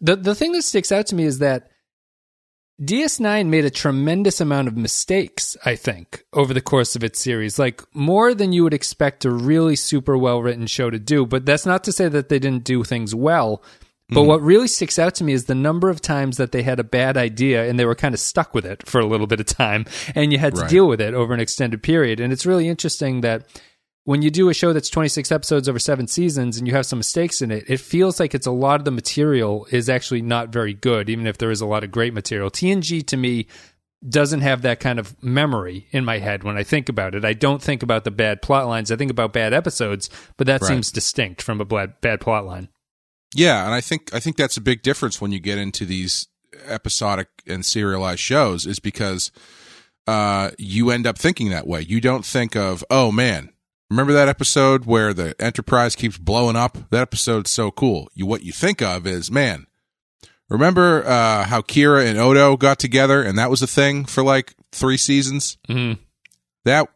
the 0.00 0.16
the 0.16 0.34
thing 0.34 0.52
that 0.52 0.62
sticks 0.62 0.90
out 0.92 1.06
to 1.08 1.14
me 1.14 1.24
is 1.24 1.38
that 1.38 1.70
DS9 2.82 3.46
made 3.46 3.64
a 3.64 3.70
tremendous 3.70 4.38
amount 4.40 4.68
of 4.68 4.76
mistakes, 4.76 5.56
I 5.64 5.76
think, 5.76 6.24
over 6.34 6.52
the 6.52 6.60
course 6.60 6.94
of 6.94 7.02
its 7.02 7.18
series. 7.20 7.58
Like 7.58 7.82
more 7.94 8.34
than 8.34 8.52
you 8.52 8.64
would 8.64 8.74
expect 8.74 9.24
a 9.24 9.30
really 9.30 9.76
super 9.76 10.16
well 10.18 10.42
written 10.42 10.66
show 10.66 10.90
to 10.90 10.98
do. 10.98 11.24
But 11.24 11.46
that's 11.46 11.64
not 11.64 11.84
to 11.84 11.92
say 11.92 12.08
that 12.08 12.28
they 12.28 12.38
didn't 12.38 12.64
do 12.64 12.84
things 12.84 13.14
well. 13.14 13.62
But 14.08 14.20
Mm-hmm. 14.20 14.28
what 14.28 14.42
really 14.42 14.68
sticks 14.68 14.98
out 15.00 15.16
to 15.16 15.24
me 15.24 15.32
is 15.32 15.46
the 15.46 15.54
number 15.56 15.88
of 15.90 16.00
times 16.00 16.36
that 16.36 16.52
they 16.52 16.62
had 16.62 16.78
a 16.78 16.84
bad 16.84 17.16
idea 17.16 17.68
and 17.68 17.76
they 17.76 17.84
were 17.86 17.96
kind 17.96 18.14
of 18.14 18.20
stuck 18.20 18.54
with 18.54 18.64
it 18.64 18.86
for 18.86 19.00
a 19.00 19.06
little 19.06 19.26
bit 19.26 19.40
of 19.40 19.46
time 19.46 19.84
and 20.14 20.32
you 20.32 20.38
had 20.38 20.54
to 20.54 20.60
Right. 20.60 20.70
deal 20.70 20.86
with 20.86 21.00
it 21.00 21.12
over 21.14 21.34
an 21.34 21.40
extended 21.40 21.82
period. 21.82 22.20
And 22.20 22.32
it's 22.32 22.46
really 22.46 22.68
interesting 22.68 23.22
that 23.22 23.48
when 24.06 24.22
you 24.22 24.30
do 24.30 24.48
a 24.48 24.54
show 24.54 24.72
that's 24.72 24.88
26 24.88 25.30
episodes 25.30 25.68
over 25.68 25.78
seven 25.78 26.06
seasons 26.06 26.56
and 26.58 26.66
you 26.66 26.74
have 26.74 26.86
some 26.86 26.98
mistakes 26.98 27.42
in 27.42 27.50
it, 27.50 27.64
it 27.68 27.80
feels 27.80 28.18
like 28.18 28.34
it's 28.34 28.46
a 28.46 28.50
lot 28.52 28.80
of 28.80 28.84
the 28.84 28.90
material 28.90 29.66
is 29.70 29.88
actually 29.88 30.22
not 30.22 30.48
very 30.48 30.72
good, 30.72 31.10
even 31.10 31.26
if 31.26 31.38
there 31.38 31.50
is 31.50 31.60
a 31.60 31.66
lot 31.66 31.82
of 31.84 31.90
great 31.90 32.14
material. 32.14 32.48
TNG 32.50 33.04
to 33.08 33.16
me 33.16 33.46
doesn't 34.08 34.42
have 34.42 34.62
that 34.62 34.78
kind 34.78 34.98
of 35.00 35.20
memory 35.22 35.88
in 35.90 36.04
my 36.04 36.18
head 36.18 36.44
when 36.44 36.56
I 36.56 36.62
think 36.62 36.88
about 36.88 37.14
it. 37.14 37.24
I 37.24 37.32
don't 37.32 37.60
think 37.60 37.82
about 37.82 38.04
the 38.04 38.10
bad 38.12 38.42
plot 38.42 38.66
lines. 38.68 38.92
I 38.92 38.96
think 38.96 39.10
about 39.10 39.32
bad 39.32 39.52
episodes, 39.52 40.08
but 40.36 40.46
that 40.46 40.62
Right. 40.62 40.68
seems 40.68 40.92
distinct 40.92 41.42
from 41.42 41.60
a 41.60 41.64
bad, 41.64 42.00
bad 42.00 42.20
plot 42.20 42.46
line. 42.46 42.68
yeah, 43.34 43.64
and 43.66 43.74
I 43.74 43.80
think 43.80 44.14
I 44.14 44.20
think 44.20 44.36
that's 44.36 44.56
a 44.56 44.60
big 44.60 44.82
difference 44.82 45.20
when 45.20 45.32
you 45.32 45.40
get 45.40 45.58
into 45.58 45.84
these 45.84 46.28
episodic 46.66 47.28
and 47.46 47.64
serialized 47.66 48.20
shows 48.20 48.66
is 48.66 48.78
because 48.78 49.32
uh, 50.06 50.50
you 50.58 50.90
end 50.90 51.06
up 51.06 51.18
thinking 51.18 51.50
that 51.50 51.66
way. 51.66 51.80
You 51.82 52.00
don't 52.00 52.24
think 52.24 52.54
of, 52.54 52.84
oh 52.88 53.10
man, 53.10 53.50
remember 53.90 54.12
that 54.12 54.28
episode 54.28 54.84
where 54.84 55.12
the 55.12 55.34
Enterprise 55.40 55.94
keeps 55.96 56.18
blowing 56.18 56.56
up? 56.56 56.78
That 56.90 57.02
episode's 57.02 57.50
so 57.50 57.70
cool. 57.70 58.08
You 58.14 58.26
what 58.26 58.42
you 58.42 58.52
think 58.52 58.82
of 58.82 59.06
is, 59.06 59.30
man, 59.30 59.66
remember 60.48 61.04
uh, 61.06 61.44
how 61.44 61.60
Kira 61.62 62.06
and 62.06 62.18
Odo 62.18 62.56
got 62.56 62.78
together 62.78 63.22
and 63.22 63.38
that 63.38 63.50
was 63.50 63.62
a 63.62 63.66
thing 63.66 64.04
for 64.04 64.22
like 64.22 64.54
three 64.72 64.96
seasons? 64.96 65.58
Mhm. 65.68 65.98
That 66.64 66.88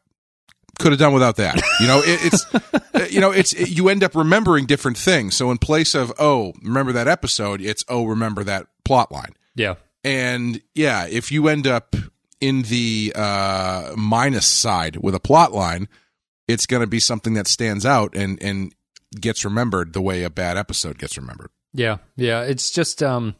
could 0.78 0.92
have 0.92 0.98
done 0.98 1.12
without 1.12 1.36
that. 1.36 1.60
You 1.80 1.86
know, 1.86 2.00
it, 2.04 2.20
it's 2.32 3.12
you 3.12 3.20
know, 3.20 3.30
it's 3.30 3.52
it, 3.52 3.68
you 3.70 3.88
end 3.88 4.02
up 4.02 4.14
remembering 4.14 4.66
different 4.66 4.96
things. 4.96 5.36
So 5.36 5.50
in 5.50 5.58
place 5.58 5.94
of 5.94 6.12
oh, 6.18 6.52
remember 6.62 6.92
that 6.92 7.06
episode, 7.08 7.60
it's 7.60 7.84
oh, 7.88 8.04
remember 8.04 8.42
that 8.44 8.66
plot 8.84 9.12
line. 9.12 9.34
Yeah. 9.54 9.74
And 10.02 10.60
yeah, 10.74 11.06
if 11.06 11.30
you 11.30 11.48
end 11.48 11.66
up 11.66 11.94
in 12.40 12.62
the 12.62 13.12
uh, 13.14 13.92
minus 13.96 14.46
side 14.46 14.96
with 14.96 15.14
a 15.14 15.20
plot 15.20 15.52
line, 15.52 15.88
it's 16.50 16.66
going 16.66 16.82
to 16.82 16.86
be 16.86 17.00
something 17.00 17.34
that 17.34 17.46
stands 17.46 17.86
out 17.86 18.14
and 18.14 18.42
and 18.42 18.74
gets 19.20 19.44
remembered 19.44 19.92
the 19.92 20.02
way 20.02 20.22
a 20.22 20.30
bad 20.30 20.56
episode 20.56 20.98
gets 20.98 21.16
remembered. 21.16 21.50
Yeah, 21.72 21.98
yeah. 22.16 22.42
It's 22.42 22.70
just 22.70 23.02
um 23.02 23.34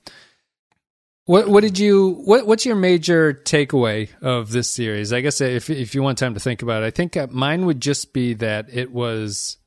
What 1.26 1.49
what 1.49 1.62
did 1.62 1.79
you 1.79 2.23
what 2.25 2.47
what's 2.47 2.67
your 2.67 2.76
major 2.76 3.35
takeaway 3.35 4.09
of 4.21 4.50
this 4.50 4.69
series? 4.69 5.12
I 5.12 5.21
guess 5.21 5.40
if 5.40 5.71
if 5.71 5.95
you 5.95 6.02
want 6.02 6.19
time 6.19 6.35
to 6.35 6.40
think 6.40 6.62
about 6.62 6.83
it, 6.83 6.87
I 6.87 6.90
think 6.90 7.17
uh, 7.17 7.29
mine 7.31 7.67
would 7.67 7.81
just 7.81 8.12
be 8.12 8.35
that 8.35 8.67
it 8.73 8.90
was 8.90 9.59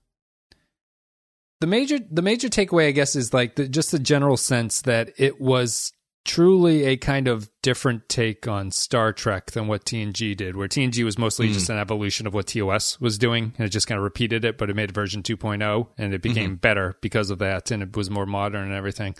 the 1.62 1.68
major 1.68 2.00
the 2.12 2.22
major 2.22 2.50
takeaway. 2.50 2.88
I 2.88 2.92
guess 2.92 3.16
is 3.16 3.34
like 3.34 3.56
the, 3.56 3.70
just 3.70 3.92
the 3.92 4.00
general 4.00 4.36
sense 4.36 4.82
that 4.82 5.12
it 5.18 5.40
was 5.40 5.94
truly 6.26 6.86
a 6.86 6.98
kind 6.98 7.28
of 7.28 7.50
different 7.62 8.08
take 8.08 8.48
on 8.48 8.72
Star 8.72 9.14
Trek 9.14 9.52
than 9.52 9.68
what 9.68 9.86
TNG 9.86 10.36
did, 10.36 10.56
where 10.56 10.68
TNG 10.68 11.04
was 11.04 11.18
mostly 11.18 11.48
hmm. 11.48 11.54
just 11.54 11.70
an 11.70 11.78
evolution 11.78 12.28
of 12.28 12.34
what 12.34 12.48
TOS 12.48 13.00
was 13.00 13.18
doing, 13.18 13.54
and 13.58 13.66
it 13.66 13.70
just 13.70 13.88
kind 13.88 13.98
of 13.98 14.04
repeated 14.04 14.46
it, 14.46 14.58
but 14.58 14.70
it 14.70 14.76
made 14.76 14.92
version 14.92 15.24
2.0, 15.24 15.88
and 15.98 16.14
it 16.14 16.22
became 16.22 16.52
hmm. 16.52 16.56
better 16.56 16.98
because 17.02 17.30
of 17.30 17.40
that, 17.40 17.72
and 17.72 17.84
it 17.84 17.96
was 17.96 18.10
more 18.10 18.26
modern 18.26 18.64
and 18.64 18.74
everything. 18.74 19.16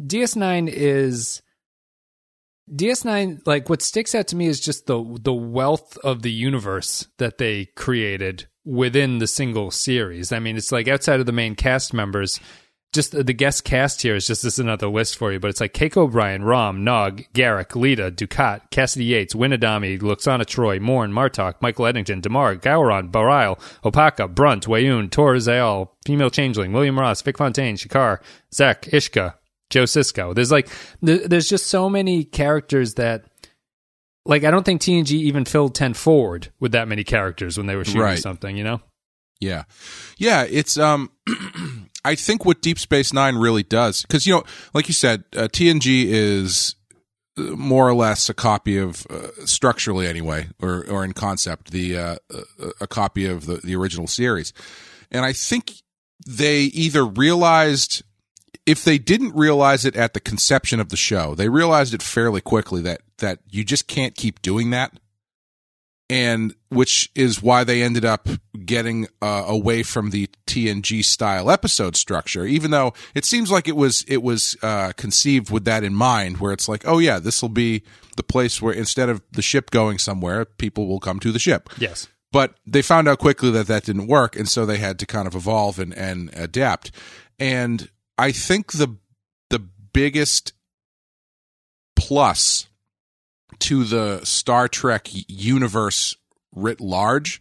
DS9 0.00 0.68
is 0.68 1.42
DS9 2.72 3.46
like 3.46 3.68
what 3.68 3.82
sticks 3.82 4.14
out 4.14 4.26
to 4.28 4.36
me 4.36 4.46
is 4.46 4.58
just 4.58 4.86
the 4.86 5.18
the 5.22 5.34
wealth 5.34 5.98
of 5.98 6.22
the 6.22 6.32
universe 6.32 7.06
that 7.18 7.38
they 7.38 7.66
created 7.76 8.46
within 8.64 9.18
the 9.18 9.26
single 9.26 9.70
series. 9.70 10.32
I 10.32 10.38
mean, 10.38 10.56
it's 10.56 10.72
like 10.72 10.88
outside 10.88 11.20
of 11.20 11.26
the 11.26 11.32
main 11.32 11.54
cast 11.54 11.92
members, 11.92 12.40
just 12.94 13.12
the 13.12 13.32
guest 13.34 13.64
cast 13.64 14.00
here 14.00 14.14
is 14.14 14.26
just 14.26 14.42
this 14.42 14.58
another 14.58 14.88
list 14.88 15.16
for 15.16 15.32
you, 15.32 15.38
but 15.40 15.48
it's 15.50 15.60
like 15.60 15.74
Keiko 15.74 15.98
O'Brien, 15.98 16.42
Rom, 16.44 16.84
Nog, 16.84 17.22
Garak, 17.34 17.74
Leeta, 17.76 18.10
Dukat, 18.10 18.70
Cassidy 18.70 19.04
Yates, 19.06 19.34
Winadami, 19.34 19.98
Lwaxana 20.00 20.46
Troi, 20.46 20.80
Morn, 20.80 21.12
Martok, 21.12 21.54
Michael 21.60 21.86
Eddington, 21.86 22.20
Damar, 22.22 22.56
Gowron, 22.56 23.10
Bareil, 23.10 23.58
Opaka, 23.84 24.32
Brunt, 24.32 24.66
Weyoun, 24.66 25.10
Tora 25.10 25.38
Ziyal, 25.38 25.88
Female 26.06 26.30
Changeling, 26.30 26.72
William 26.72 26.98
Ross, 26.98 27.20
Vic 27.20 27.36
Fontaine, 27.36 27.76
Shakar, 27.76 28.20
Zek, 28.54 28.82
Ishka, 28.82 29.34
Joe 29.68 29.82
Sisko. 29.84 30.34
There's 30.34 30.52
like, 30.52 30.68
th- 31.04 31.24
there's 31.28 31.48
just 31.48 31.66
so 31.66 31.90
many 31.90 32.24
characters 32.24 32.94
that, 32.94 33.24
like, 34.24 34.44
I 34.44 34.50
don't 34.50 34.64
think 34.64 34.80
TNG 34.80 35.10
even 35.12 35.44
filled 35.44 35.74
10 35.74 35.94
forward 35.94 36.48
with 36.60 36.72
that 36.72 36.88
many 36.88 37.04
characters 37.04 37.58
when 37.58 37.66
they 37.66 37.76
were 37.76 37.84
shooting 37.84 38.00
Right. 38.02 38.18
something, 38.18 38.56
you 38.56 38.64
know? 38.64 38.80
Yeah. 39.40 39.64
Yeah, 40.16 40.46
it's 40.48 40.78
um 40.78 41.10
I 42.04 42.14
think 42.14 42.44
what 42.44 42.60
Deep 42.60 42.78
Space 42.78 43.12
9 43.12 43.36
really 43.36 43.62
does 43.62 44.04
cuz 44.08 44.26
you 44.26 44.34
know, 44.34 44.44
like 44.72 44.88
you 44.88 44.94
said, 44.94 45.24
uh, 45.36 45.48
TNG 45.48 46.06
is 46.06 46.76
uh, 47.36 47.42
more 47.42 47.88
or 47.88 47.94
less 47.94 48.28
a 48.28 48.34
copy 48.34 48.78
of 48.78 49.06
uh, 49.10 49.28
structurally 49.44 50.06
anyway 50.06 50.48
or 50.60 50.84
or 50.88 51.04
in 51.04 51.12
concept 51.12 51.70
the 51.70 51.96
uh, 51.96 52.16
uh, 52.32 52.70
a 52.80 52.86
copy 52.86 53.26
of 53.26 53.46
the 53.46 53.56
the 53.56 53.74
original 53.74 54.06
series. 54.06 54.52
And 55.10 55.24
I 55.24 55.32
think 55.32 55.72
they 56.26 56.62
either 56.62 57.04
realized 57.04 58.02
if 58.66 58.84
they 58.84 58.98
didn't 58.98 59.34
realize 59.34 59.84
it 59.84 59.96
at 59.96 60.14
the 60.14 60.20
conception 60.20 60.80
of 60.80 60.88
the 60.88 60.96
show, 60.96 61.34
they 61.34 61.48
realized 61.48 61.92
it 61.92 62.02
fairly 62.02 62.40
quickly 62.40 62.80
that 62.82 63.00
that 63.18 63.40
you 63.50 63.64
just 63.64 63.86
can't 63.86 64.14
keep 64.14 64.42
doing 64.42 64.70
that 64.70 64.98
and 66.10 66.54
which 66.68 67.10
is 67.14 67.42
why 67.42 67.64
they 67.64 67.82
ended 67.82 68.04
up 68.04 68.28
getting 68.64 69.06
uh, 69.22 69.44
away 69.46 69.82
from 69.82 70.10
the 70.10 70.28
TNG 70.46 71.04
style 71.04 71.50
episode 71.50 71.96
structure. 71.96 72.44
Even 72.44 72.70
though 72.70 72.92
it 73.14 73.24
seems 73.24 73.50
like 73.50 73.68
it 73.68 73.76
was 73.76 74.04
it 74.06 74.22
was 74.22 74.56
uh, 74.62 74.92
conceived 74.96 75.50
with 75.50 75.64
that 75.64 75.84
in 75.84 75.94
mind, 75.94 76.38
where 76.38 76.52
it's 76.52 76.68
like, 76.68 76.86
oh 76.86 76.98
yeah, 76.98 77.18
this 77.18 77.40
will 77.40 77.48
be 77.48 77.82
the 78.16 78.22
place 78.22 78.60
where 78.60 78.74
instead 78.74 79.08
of 79.08 79.22
the 79.32 79.42
ship 79.42 79.70
going 79.70 79.98
somewhere, 79.98 80.44
people 80.44 80.86
will 80.86 81.00
come 81.00 81.18
to 81.20 81.32
the 81.32 81.38
ship. 81.38 81.70
Yes. 81.78 82.08
But 82.32 82.54
they 82.66 82.82
found 82.82 83.08
out 83.08 83.20
quickly 83.20 83.50
that 83.52 83.68
that 83.68 83.84
didn't 83.84 84.08
work, 84.08 84.36
and 84.36 84.48
so 84.48 84.66
they 84.66 84.78
had 84.78 84.98
to 84.98 85.06
kind 85.06 85.28
of 85.28 85.34
evolve 85.34 85.78
and, 85.78 85.96
and 85.96 86.30
adapt. 86.34 86.90
And 87.38 87.88
I 88.18 88.32
think 88.32 88.72
the 88.72 88.96
the 89.50 89.60
biggest 89.92 90.52
plus 91.96 92.66
to 93.64 93.84
the 93.84 94.24
Star 94.24 94.68
Trek 94.68 95.08
universe 95.12 96.16
writ 96.54 96.80
large 96.80 97.40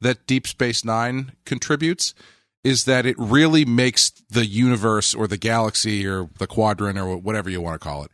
that 0.00 0.26
Deep 0.26 0.46
Space 0.46 0.84
Nine 0.84 1.32
contributes 1.44 2.14
is 2.62 2.84
that 2.84 3.04
it 3.04 3.16
really 3.18 3.64
makes 3.64 4.10
the 4.30 4.46
universe 4.46 5.14
or 5.14 5.26
the 5.26 5.36
galaxy 5.36 6.06
or 6.06 6.30
the 6.38 6.46
quadrant 6.46 6.98
or 6.98 7.16
whatever 7.16 7.50
you 7.50 7.60
want 7.60 7.80
to 7.80 7.84
call 7.84 8.04
it 8.04 8.10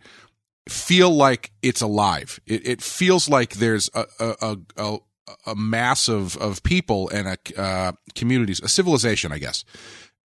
feel 0.71 1.11
like 1.11 1.53
it's 1.63 1.81
alive. 1.81 2.41
It, 2.47 2.67
it 2.67 2.83
feels 2.83 3.29
like 3.29 3.55
there's 3.55 3.91
a 3.95 4.05
a, 4.19 4.57
a, 4.77 4.99
a, 5.47 5.55
mass 5.55 6.09
of, 6.09 6.37
of 6.37 6.63
people 6.63 7.09
and 7.11 7.29
a 7.29 7.61
uh, 7.61 7.93
communities, 8.15 8.61
a 8.61 8.69
civilization, 8.69 9.33
I 9.33 9.39
guess. 9.39 9.65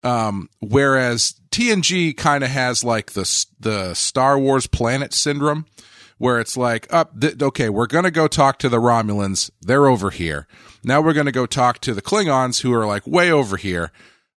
Um, 0.02 0.50
whereas 0.60 1.34
TNG 1.50 2.16
kind 2.16 2.44
of 2.44 2.50
has 2.50 2.84
like 2.84 3.12
the 3.12 3.46
the 3.58 3.94
Star 3.94 4.38
Wars 4.38 4.66
planet 4.66 5.14
syndrome, 5.14 5.66
where 6.18 6.40
it's 6.40 6.56
like, 6.56 6.92
up, 6.92 7.20
th- 7.20 7.40
okay, 7.42 7.68
we're 7.68 7.86
gonna 7.86 8.10
go 8.10 8.28
talk 8.28 8.58
to 8.60 8.68
the 8.68 8.78
Romulans. 8.78 9.50
They're 9.60 9.86
over 9.86 10.10
here. 10.10 10.46
Now 10.82 11.00
we're 11.00 11.12
gonna 11.12 11.32
go 11.32 11.46
talk 11.46 11.80
to 11.80 11.94
the 11.94 12.02
Klingons, 12.02 12.62
who 12.62 12.72
are 12.72 12.86
like 12.86 13.06
way 13.06 13.30
over 13.30 13.56
here. 13.56 13.92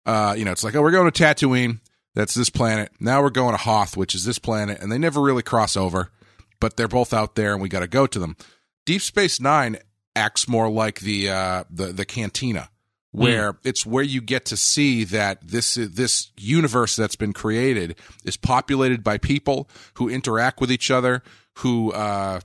Uh, 0.06 0.36
you 0.38 0.46
know, 0.46 0.52
it's 0.52 0.64
like, 0.64 0.76
oh, 0.76 0.82
we're 0.82 0.92
going 0.92 1.12
to 1.12 1.24
Tatooine. 1.24 1.80
That's 2.14 2.34
this 2.34 2.50
planet. 2.50 2.92
Now 3.00 3.22
we're 3.22 3.30
going 3.30 3.54
to 3.54 3.62
Hoth, 3.62 3.98
which 3.98 4.16
is 4.16 4.24
this 4.24 4.40
planet, 4.40 4.80
and 4.80 4.92
they 4.92 4.98
never 4.98 5.22
really 5.22 5.44
cross 5.44 5.76
over, 5.76 6.12
but 6.60 6.78
they're 6.78 6.88
both 6.88 7.14
out 7.14 7.36
there, 7.36 7.54
and 7.54 7.62
we 7.62 7.70
got 7.70 7.80
to 7.82 7.88
go 7.88 8.08
to 8.08 8.20
them. 8.20 8.38
Deep 8.86 9.02
Space 9.02 9.40
Nine 9.40 9.78
acts 10.16 10.48
more 10.48 10.70
like 10.70 11.00
the 11.02 11.30
uh, 11.30 11.64
the 11.70 11.88
the 11.88 12.06
cantina, 12.06 12.70
where 13.12 13.58
it's 13.64 13.86
where 13.86 14.04
you 14.04 14.22
get 14.22 14.46
to 14.46 14.56
see 14.56 15.04
that 15.06 15.46
this 15.46 15.76
this 15.76 16.32
universe 16.38 16.96
that's 16.96 17.16
been 17.16 17.34
created 17.34 17.96
is 18.24 18.38
populated 18.38 19.04
by 19.04 19.18
people 19.18 19.68
who 19.96 20.08
interact 20.08 20.62
with 20.62 20.72
each 20.72 20.92
other, 20.92 21.24
who 21.58 21.92
uh, 21.92 22.40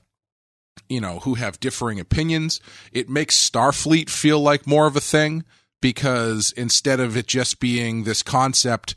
you 0.89 1.01
know 1.01 1.21
who 1.21 1.35
have 1.35 1.61
differing 1.61 2.01
opinions. 2.01 2.61
It 2.93 3.09
makes 3.09 3.37
Starfleet 3.37 4.11
feel 4.11 4.41
like 4.41 4.67
more 4.67 4.87
of 4.87 4.97
a 4.97 5.01
thing 5.01 5.45
because 5.81 6.53
instead 6.53 7.01
of 7.01 7.17
it 7.17 7.27
just 7.27 7.61
being 7.61 8.05
this 8.05 8.23
concept 8.23 8.95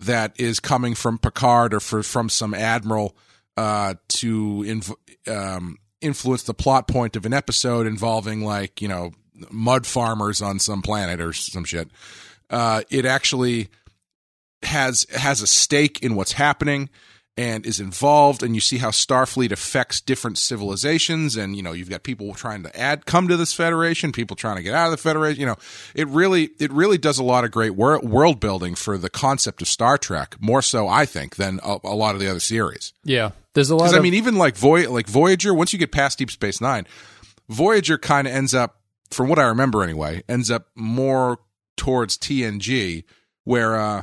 that 0.00 0.38
is 0.38 0.60
coming 0.60 0.94
from 0.94 1.18
Picard 1.18 1.72
or 1.72 1.80
for, 1.80 2.02
from 2.02 2.28
some 2.28 2.54
admiral 2.54 3.16
uh, 3.56 3.94
to 4.08 4.64
inv- 4.66 5.28
um, 5.28 5.78
influence 6.00 6.42
the 6.42 6.54
plot 6.54 6.88
point 6.88 7.16
of 7.16 7.24
an 7.24 7.32
episode 7.32 7.86
involving 7.86 8.42
like 8.42 8.82
you 8.82 8.88
know 8.88 9.12
mud 9.50 9.86
farmers 9.86 10.42
on 10.42 10.58
some 10.58 10.82
planet 10.82 11.20
or 11.20 11.32
some 11.32 11.64
shit. 11.64 11.88
Uh, 12.50 12.82
it 12.90 13.04
actually 13.04 13.68
has 14.62 15.06
has 15.14 15.42
a 15.42 15.46
stake 15.46 16.02
in 16.02 16.14
what's 16.14 16.32
happening 16.32 16.88
and 17.36 17.66
is 17.66 17.80
involved 17.80 18.42
and 18.44 18.54
you 18.54 18.60
see 18.60 18.78
how 18.78 18.90
starfleet 18.90 19.50
affects 19.50 20.00
different 20.00 20.38
civilizations 20.38 21.36
and 21.36 21.56
you 21.56 21.62
know 21.62 21.72
you've 21.72 21.90
got 21.90 22.02
people 22.04 22.32
trying 22.34 22.62
to 22.62 22.80
add 22.80 23.06
come 23.06 23.26
to 23.26 23.36
this 23.36 23.52
federation 23.52 24.12
people 24.12 24.36
trying 24.36 24.54
to 24.56 24.62
get 24.62 24.72
out 24.72 24.86
of 24.86 24.90
the 24.92 24.96
federation 24.96 25.40
you 25.40 25.46
know 25.46 25.56
it 25.96 26.06
really 26.08 26.50
it 26.60 26.70
really 26.72 26.96
does 26.98 27.18
a 27.18 27.24
lot 27.24 27.44
of 27.44 27.50
great 27.50 27.74
wor- 27.74 28.00
world 28.00 28.38
building 28.38 28.74
for 28.76 28.96
the 28.96 29.10
concept 29.10 29.60
of 29.60 29.66
star 29.68 29.98
trek 29.98 30.36
more 30.40 30.62
so 30.62 30.86
i 30.86 31.04
think 31.04 31.34
than 31.36 31.58
a, 31.64 31.76
a 31.82 31.94
lot 31.96 32.14
of 32.14 32.20
the 32.20 32.28
other 32.30 32.38
series 32.40 32.92
Yeah. 33.02 33.30
There's 33.54 33.70
a 33.70 33.76
lot 33.76 33.88
of 33.88 33.94
i 33.94 34.00
mean 34.00 34.14
even 34.14 34.36
like 34.36 34.56
Voy- 34.56 34.88
like 34.88 35.08
voyager 35.08 35.52
once 35.52 35.72
you 35.72 35.78
get 35.78 35.90
past 35.90 36.18
deep 36.18 36.30
space 36.30 36.60
nine 36.60 36.86
voyager 37.48 37.98
kind 37.98 38.26
of 38.28 38.32
ends 38.34 38.54
up 38.54 38.80
from 39.10 39.28
what 39.28 39.38
i 39.40 39.44
remember 39.44 39.82
anyway 39.82 40.22
ends 40.28 40.50
up 40.50 40.68
more 40.76 41.38
towards 41.76 42.16
tng 42.16 43.02
where 43.44 43.76
uh 43.76 44.02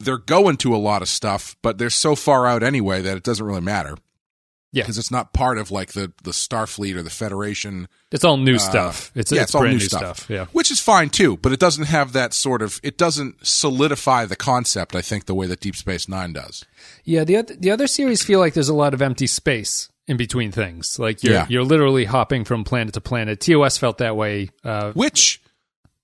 they're 0.00 0.18
going 0.18 0.56
to 0.58 0.74
a 0.74 0.78
lot 0.78 1.02
of 1.02 1.08
stuff, 1.08 1.56
but 1.62 1.78
they're 1.78 1.90
so 1.90 2.14
far 2.14 2.46
out 2.46 2.62
anyway 2.62 3.02
that 3.02 3.16
it 3.16 3.22
doesn't 3.24 3.44
really 3.44 3.60
matter. 3.60 3.96
Yeah. 4.70 4.82
because 4.82 4.98
it's 4.98 5.10
not 5.10 5.32
part 5.32 5.56
of 5.56 5.70
like 5.70 5.92
the 5.94 6.12
the 6.24 6.30
Starfleet 6.32 6.94
or 6.94 7.02
the 7.02 7.08
Federation. 7.08 7.88
It's 8.12 8.22
all 8.22 8.36
new 8.36 8.58
stuff. 8.58 9.10
It's, 9.14 9.32
Uh, 9.32 9.36
yeah, 9.36 9.40
it's, 9.42 9.48
it's 9.48 9.54
all 9.54 9.62
brand 9.62 9.76
new 9.76 9.78
new 9.80 9.86
stuff. 9.86 10.18
stuff. 10.18 10.30
Yeah. 10.30 10.44
which 10.52 10.70
is 10.70 10.78
fine 10.78 11.08
too, 11.08 11.38
but 11.38 11.52
it 11.52 11.58
doesn't 11.58 11.86
have 11.86 12.12
that 12.12 12.34
sort 12.34 12.60
of. 12.60 12.78
It 12.82 12.98
doesn't 12.98 13.46
solidify 13.46 14.26
the 14.26 14.36
concept. 14.36 14.94
I 14.94 15.00
think 15.00 15.24
the 15.24 15.34
way 15.34 15.46
that 15.46 15.60
Deep 15.60 15.74
Space 15.74 16.06
Nine 16.06 16.34
does. 16.34 16.66
Yeah, 17.04 17.24
the 17.24 17.38
other, 17.38 17.54
the 17.54 17.70
other 17.70 17.86
series 17.86 18.22
feel 18.22 18.40
like 18.40 18.52
there's 18.52 18.68
a 18.68 18.74
lot 18.74 18.92
of 18.92 19.00
empty 19.00 19.26
space 19.26 19.88
in 20.06 20.18
between 20.18 20.52
things. 20.52 20.98
Like 20.98 21.22
you're 21.24 21.32
Yeah. 21.32 21.46
you're 21.48 21.64
literally 21.64 22.04
hopping 22.04 22.44
from 22.44 22.62
planet 22.62 22.92
to 22.92 23.00
planet. 23.00 23.40
TOS 23.40 23.78
felt 23.78 23.96
that 23.98 24.16
way. 24.16 24.50
Uh, 24.62 24.92
Which, 24.92 25.40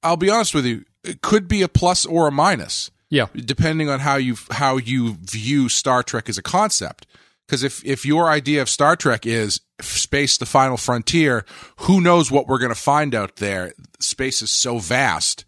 I'll 0.02 0.16
be 0.16 0.30
honest 0.30 0.54
with 0.54 0.64
you, 0.64 0.86
it 1.04 1.20
could 1.20 1.48
be 1.48 1.60
a 1.60 1.68
plus 1.68 2.06
or 2.06 2.28
a 2.28 2.32
minus. 2.32 2.90
Yeah, 3.14 3.26
depending 3.34 3.88
on 3.88 4.00
how 4.00 4.16
you 4.16 4.36
how 4.50 4.76
you 4.76 5.16
view 5.22 5.68
Star 5.68 6.02
Trek 6.02 6.28
as 6.28 6.36
a 6.38 6.42
concept. 6.42 7.06
Because 7.46 7.62
if 7.62 7.84
if 7.84 8.04
your 8.06 8.28
idea 8.28 8.62
of 8.62 8.68
Star 8.68 8.96
Trek 8.96 9.26
is 9.26 9.60
space, 9.80 10.38
the 10.38 10.46
final 10.46 10.76
frontier, 10.76 11.44
who 11.80 12.00
knows 12.00 12.30
what 12.30 12.46
we're 12.48 12.58
going 12.58 12.72
to 12.74 12.80
find 12.80 13.14
out 13.14 13.36
there? 13.36 13.72
Space 14.00 14.40
is 14.42 14.50
so 14.50 14.78
vast 14.78 15.44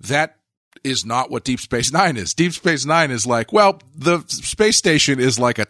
that 0.00 0.36
is 0.84 1.04
not 1.06 1.30
what 1.30 1.44
Deep 1.44 1.60
Space 1.60 1.92
Nine 1.92 2.16
is. 2.16 2.34
Deep 2.34 2.52
Space 2.52 2.84
Nine 2.84 3.10
is 3.10 3.26
like, 3.26 3.52
well, 3.52 3.80
the 3.94 4.20
space 4.28 4.76
station 4.76 5.18
is 5.20 5.38
like 5.38 5.58
a 5.58 5.66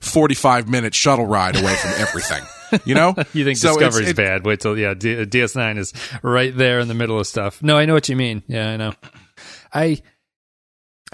forty-five 0.00 0.68
minute 0.68 0.94
shuttle 0.94 1.26
ride 1.26 1.56
away 1.56 1.74
from 1.76 1.90
everything. 1.98 2.42
You 2.84 2.94
know, 2.96 3.14
you 3.32 3.44
think 3.44 3.58
So 3.58 3.68
it's- 3.76 3.78
Discovery's 3.78 4.10
it- 4.10 4.16
bad? 4.16 4.44
Wait 4.44 4.60
till 4.60 4.76
yeah, 4.78 4.94
D- 4.94 5.20
uh, 5.20 5.24
DS9 5.24 5.78
is 5.78 5.92
right 6.22 6.56
there 6.56 6.80
in 6.80 6.88
the 6.88 6.94
middle 6.94 7.20
of 7.20 7.26
stuff. 7.26 7.62
No, 7.62 7.76
I 7.78 7.84
know 7.84 7.94
what 7.94 8.08
you 8.08 8.16
mean. 8.16 8.42
Yeah, 8.48 8.70
I 8.70 8.76
know. 8.76 8.94
I, 9.72 9.84
I 9.84 10.02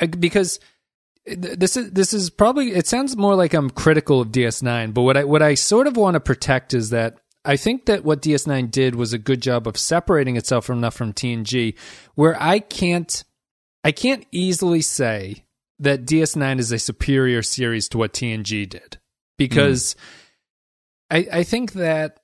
because 0.06 0.60
this 1.26 1.76
is 1.76 1.90
this 1.92 2.12
is 2.12 2.30
probably 2.30 2.72
it 2.72 2.86
sounds 2.86 3.16
more 3.16 3.34
like 3.34 3.54
I'm 3.54 3.70
critical 3.70 4.20
of 4.20 4.28
DS9, 4.28 4.94
but 4.94 5.02
what 5.02 5.16
I 5.16 5.24
what 5.24 5.42
I 5.42 5.54
sort 5.54 5.86
of 5.86 5.96
want 5.96 6.14
to 6.14 6.20
protect 6.20 6.74
is 6.74 6.90
that 6.90 7.18
I 7.44 7.56
think 7.56 7.86
that 7.86 8.04
what 8.04 8.22
DS9 8.22 8.70
did 8.70 8.94
was 8.94 9.12
a 9.12 9.18
good 9.18 9.40
job 9.40 9.66
of 9.66 9.76
separating 9.76 10.36
itself 10.36 10.66
from 10.66 10.78
enough 10.78 10.94
from 10.94 11.12
TNG 11.12 11.74
where 12.14 12.40
I 12.40 12.58
can't 12.58 13.24
I 13.82 13.92
can't 13.92 14.26
easily 14.30 14.82
say 14.82 15.44
that 15.78 16.04
DS9 16.04 16.58
is 16.58 16.72
a 16.72 16.78
superior 16.78 17.42
series 17.42 17.88
to 17.88 17.98
what 17.98 18.12
TNG 18.12 18.68
did. 18.68 18.98
Because 19.38 19.94
hmm. 21.10 21.16
I 21.16 21.28
I 21.32 21.42
think 21.44 21.72
that 21.72 22.20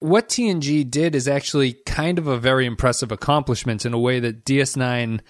what 0.00 0.28
TNG 0.28 0.90
did 0.90 1.14
is 1.14 1.28
actually 1.28 1.74
kind 1.86 2.18
of 2.18 2.26
a 2.26 2.38
very 2.38 2.66
impressive 2.66 3.12
accomplishment 3.12 3.86
in 3.86 3.94
a 3.94 3.98
way 3.98 4.18
that 4.18 4.44
DS9 4.44 5.20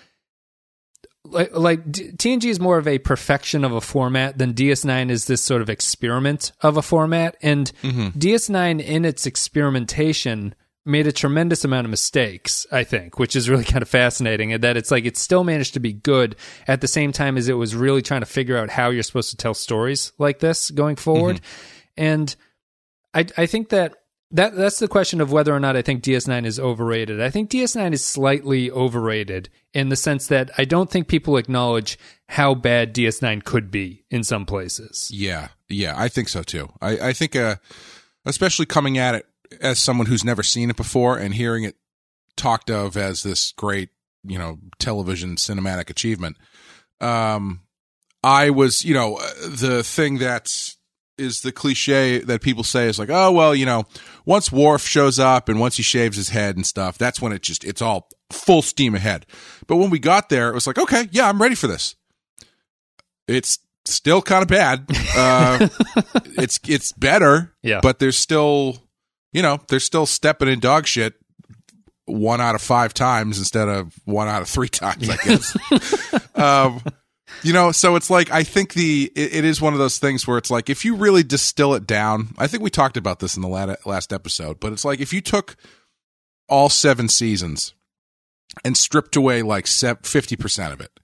like, 1.24 1.56
like 1.56 1.84
TNG 1.86 2.46
is 2.46 2.60
more 2.60 2.78
of 2.78 2.88
a 2.88 2.98
perfection 2.98 3.64
of 3.64 3.72
a 3.72 3.80
format 3.80 4.38
than 4.38 4.54
DS9 4.54 5.10
is 5.10 5.26
this 5.26 5.42
sort 5.42 5.62
of 5.62 5.70
experiment 5.70 6.52
of 6.60 6.76
a 6.76 6.82
format. 6.82 7.36
And 7.42 7.70
mm-hmm. 7.82 8.18
DS9 8.18 8.82
in 8.82 9.04
its 9.04 9.26
experimentation 9.26 10.54
made 10.84 11.06
a 11.06 11.12
tremendous 11.12 11.64
amount 11.64 11.84
of 11.84 11.90
mistakes, 11.90 12.66
I 12.72 12.82
think, 12.82 13.18
which 13.18 13.36
is 13.36 13.48
really 13.48 13.64
kind 13.72 13.82
of 13.82 13.88
fascinating. 13.88 14.52
And 14.52 14.64
that 14.64 14.76
it's 14.76 14.90
like 14.90 15.04
it 15.04 15.16
still 15.16 15.44
managed 15.44 15.74
to 15.74 15.80
be 15.80 15.92
good 15.92 16.36
at 16.66 16.80
the 16.80 16.88
same 16.88 17.12
time 17.12 17.36
as 17.36 17.48
it 17.48 17.54
was 17.54 17.74
really 17.74 18.02
trying 18.02 18.22
to 18.22 18.26
figure 18.26 18.56
out 18.56 18.70
how 18.70 18.90
you're 18.90 19.02
supposed 19.02 19.30
to 19.30 19.36
tell 19.36 19.54
stories 19.54 20.12
like 20.18 20.40
this 20.40 20.70
going 20.70 20.96
forward. 20.96 21.36
Mm-hmm. 21.36 22.02
And 22.04 22.36
I 23.14 23.26
I 23.36 23.46
think 23.46 23.68
that 23.68 23.94
that 24.32 24.56
that's 24.56 24.78
the 24.78 24.88
question 24.88 25.20
of 25.20 25.30
whether 25.30 25.54
or 25.54 25.60
not 25.60 25.76
I 25.76 25.82
think 25.82 26.02
DS9 26.02 26.46
is 26.46 26.58
overrated. 26.58 27.20
I 27.20 27.30
think 27.30 27.50
DS9 27.50 27.92
is 27.92 28.04
slightly 28.04 28.70
overrated 28.70 29.50
in 29.74 29.90
the 29.90 29.96
sense 29.96 30.26
that 30.28 30.50
I 30.56 30.64
don't 30.64 30.90
think 30.90 31.06
people 31.06 31.36
acknowledge 31.36 31.98
how 32.28 32.54
bad 32.54 32.94
DS9 32.94 33.44
could 33.44 33.70
be 33.70 34.04
in 34.10 34.24
some 34.24 34.46
places. 34.46 35.10
Yeah, 35.12 35.48
yeah, 35.68 35.94
I 35.96 36.08
think 36.08 36.28
so 36.28 36.42
too. 36.42 36.70
I, 36.80 37.08
I 37.08 37.12
think, 37.12 37.36
uh, 37.36 37.56
especially 38.24 38.66
coming 38.66 38.96
at 38.96 39.14
it 39.14 39.26
as 39.60 39.78
someone 39.78 40.06
who's 40.06 40.24
never 40.24 40.42
seen 40.42 40.70
it 40.70 40.76
before 40.76 41.18
and 41.18 41.34
hearing 41.34 41.64
it 41.64 41.76
talked 42.36 42.70
of 42.70 42.96
as 42.96 43.22
this 43.22 43.52
great, 43.52 43.90
you 44.24 44.38
know, 44.38 44.58
television 44.78 45.36
cinematic 45.36 45.90
achievement. 45.90 46.36
Um, 47.00 47.60
I 48.24 48.50
was, 48.50 48.84
you 48.84 48.94
know, 48.94 49.16
uh, 49.16 49.30
the 49.48 49.82
thing 49.82 50.18
that 50.18 50.74
is 51.22 51.40
the 51.40 51.52
cliche 51.52 52.18
that 52.18 52.42
people 52.42 52.64
say 52.64 52.86
is 52.86 52.98
like, 52.98 53.08
oh 53.10 53.30
well, 53.32 53.54
you 53.54 53.64
know, 53.64 53.84
once 54.26 54.50
Worf 54.52 54.86
shows 54.86 55.18
up 55.18 55.48
and 55.48 55.58
once 55.60 55.76
he 55.76 55.82
shaves 55.82 56.16
his 56.16 56.28
head 56.30 56.56
and 56.56 56.66
stuff, 56.66 56.98
that's 56.98 57.20
when 57.22 57.32
it 57.32 57.42
just 57.42 57.64
it's 57.64 57.80
all 57.80 58.08
full 58.30 58.60
steam 58.62 58.94
ahead. 58.94 59.24
But 59.66 59.76
when 59.76 59.88
we 59.90 59.98
got 59.98 60.28
there, 60.28 60.50
it 60.50 60.54
was 60.54 60.66
like, 60.66 60.78
okay, 60.78 61.08
yeah, 61.12 61.28
I'm 61.28 61.40
ready 61.40 61.54
for 61.54 61.66
this. 61.68 61.94
It's 63.28 63.58
still 63.84 64.20
kind 64.22 64.42
of 64.42 64.48
bad. 64.48 64.84
Uh, 65.16 65.68
it's 66.36 66.58
it's 66.68 66.92
better, 66.92 67.54
Yeah. 67.62 67.80
but 67.82 67.98
there's 67.98 68.18
still, 68.18 68.76
you 69.32 69.42
know, 69.42 69.58
there's 69.68 69.84
still 69.84 70.06
stepping 70.06 70.48
in 70.48 70.60
dog 70.60 70.86
shit 70.86 71.14
one 72.06 72.40
out 72.40 72.54
of 72.56 72.60
five 72.60 72.92
times 72.92 73.38
instead 73.38 73.68
of 73.68 73.94
one 74.04 74.26
out 74.28 74.42
of 74.42 74.48
three 74.48 74.68
times, 74.68 75.08
I 75.08 75.16
guess. 75.16 75.56
um, 76.36 76.80
you 77.42 77.52
know, 77.52 77.72
so 77.72 77.96
it's 77.96 78.10
like 78.10 78.30
I 78.30 78.42
think 78.42 78.74
the 78.74 79.10
it, 79.14 79.34
it 79.36 79.44
is 79.44 79.60
one 79.60 79.72
of 79.72 79.78
those 79.78 79.98
things 79.98 80.26
where 80.26 80.38
it's 80.38 80.50
like 80.50 80.70
if 80.70 80.84
you 80.84 80.94
really 80.94 81.22
distill 81.22 81.74
it 81.74 81.86
down. 81.86 82.34
I 82.38 82.46
think 82.46 82.62
we 82.62 82.70
talked 82.70 82.96
about 82.96 83.20
this 83.20 83.36
in 83.36 83.42
the 83.42 83.48
lat- 83.48 83.86
last 83.86 84.12
episode, 84.12 84.60
but 84.60 84.72
it's 84.72 84.84
like 84.84 85.00
if 85.00 85.12
you 85.12 85.20
took 85.20 85.56
all 86.48 86.68
seven 86.68 87.08
seasons 87.08 87.74
and 88.64 88.76
stripped 88.76 89.16
away 89.16 89.42
like 89.42 89.66
fifty 89.66 90.36
percent 90.36 90.72
of 90.72 90.80
it, 90.80 90.98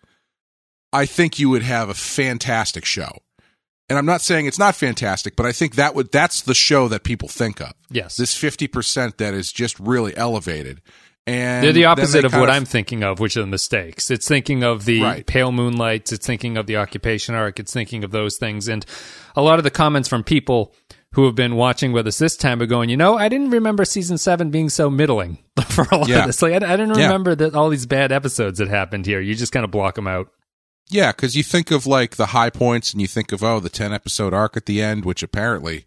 I 0.92 1.06
think 1.06 1.38
you 1.38 1.50
would 1.50 1.62
have 1.62 1.88
a 1.88 1.94
fantastic 1.94 2.84
show. 2.84 3.18
And 3.88 3.96
I'm 3.96 4.06
not 4.06 4.20
saying 4.20 4.46
it's 4.46 4.58
not 4.58 4.76
fantastic, 4.76 5.34
but 5.34 5.46
I 5.46 5.52
think 5.52 5.76
that 5.76 5.94
would 5.94 6.12
that's 6.12 6.42
the 6.42 6.54
show 6.54 6.88
that 6.88 7.04
people 7.04 7.28
think 7.28 7.60
of. 7.60 7.72
Yes. 7.90 8.16
This 8.16 8.34
50% 8.34 9.16
that 9.16 9.32
is 9.32 9.50
just 9.50 9.80
really 9.80 10.14
elevated. 10.16 10.82
And 11.28 11.62
They're 11.64 11.72
the 11.74 11.84
opposite 11.84 12.22
they 12.22 12.26
of 12.26 12.32
what 12.32 12.48
I'm 12.48 12.64
thinking 12.64 13.02
of, 13.02 13.20
which 13.20 13.36
are 13.36 13.42
the 13.42 13.46
mistakes. 13.46 14.10
It's 14.10 14.26
thinking 14.26 14.62
of 14.62 14.86
the 14.86 15.02
Right. 15.02 15.26
pale 15.26 15.52
moonlights. 15.52 16.10
It's 16.10 16.26
thinking 16.26 16.56
of 16.56 16.66
the 16.66 16.76
occupation 16.76 17.34
arc. 17.34 17.60
It's 17.60 17.72
thinking 17.72 18.02
of 18.02 18.10
those 18.12 18.38
things. 18.38 18.66
And 18.68 18.86
a 19.36 19.42
lot 19.42 19.58
of 19.58 19.64
the 19.64 19.70
comments 19.70 20.08
from 20.08 20.24
people 20.24 20.74
who 21.12 21.26
have 21.26 21.34
been 21.34 21.54
watching 21.56 21.92
with 21.92 22.06
us 22.06 22.18
this 22.18 22.36
time 22.36 22.60
are 22.62 22.66
going, 22.66 22.88
you 22.88 22.96
know, 22.96 23.16
I 23.18 23.28
didn't 23.28 23.50
remember 23.50 23.84
season 23.84 24.16
seven 24.18 24.50
being 24.50 24.68
so 24.70 24.88
middling 24.88 25.38
for 25.68 25.86
a 25.92 25.98
lot 25.98 26.08
Yeah. 26.08 26.20
of 26.20 26.26
this. 26.26 26.40
Like, 26.40 26.52
I, 26.62 26.72
I 26.72 26.76
didn't 26.76 26.96
Yeah. 26.98 27.06
remember 27.06 27.34
that 27.34 27.54
all 27.54 27.68
these 27.68 27.86
bad 27.86 28.10
episodes 28.10 28.58
that 28.58 28.68
happened 28.68 29.04
here. 29.06 29.20
You 29.20 29.34
just 29.34 29.52
kind 29.52 29.64
of 29.64 29.70
block 29.70 29.94
them 29.96 30.06
out. 30.06 30.28
Yeah, 30.90 31.12
because 31.12 31.36
you 31.36 31.42
think 31.42 31.70
of 31.70 31.86
like 31.86 32.16
the 32.16 32.26
high 32.26 32.48
points 32.50 32.92
and 32.92 33.02
you 33.02 33.06
think 33.06 33.32
of, 33.32 33.42
oh, 33.42 33.60
the 33.60 33.68
10 33.68 33.92
episode 33.92 34.32
arc 34.32 34.56
at 34.56 34.64
the 34.64 34.80
end, 34.80 35.04
which 35.04 35.22
apparently 35.22 35.84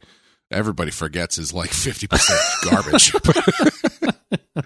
everybody 0.51 0.91
forgets 0.91 1.38
is 1.39 1.51
like 1.54 1.71
50% 1.71 2.38
garbage. 2.69 3.13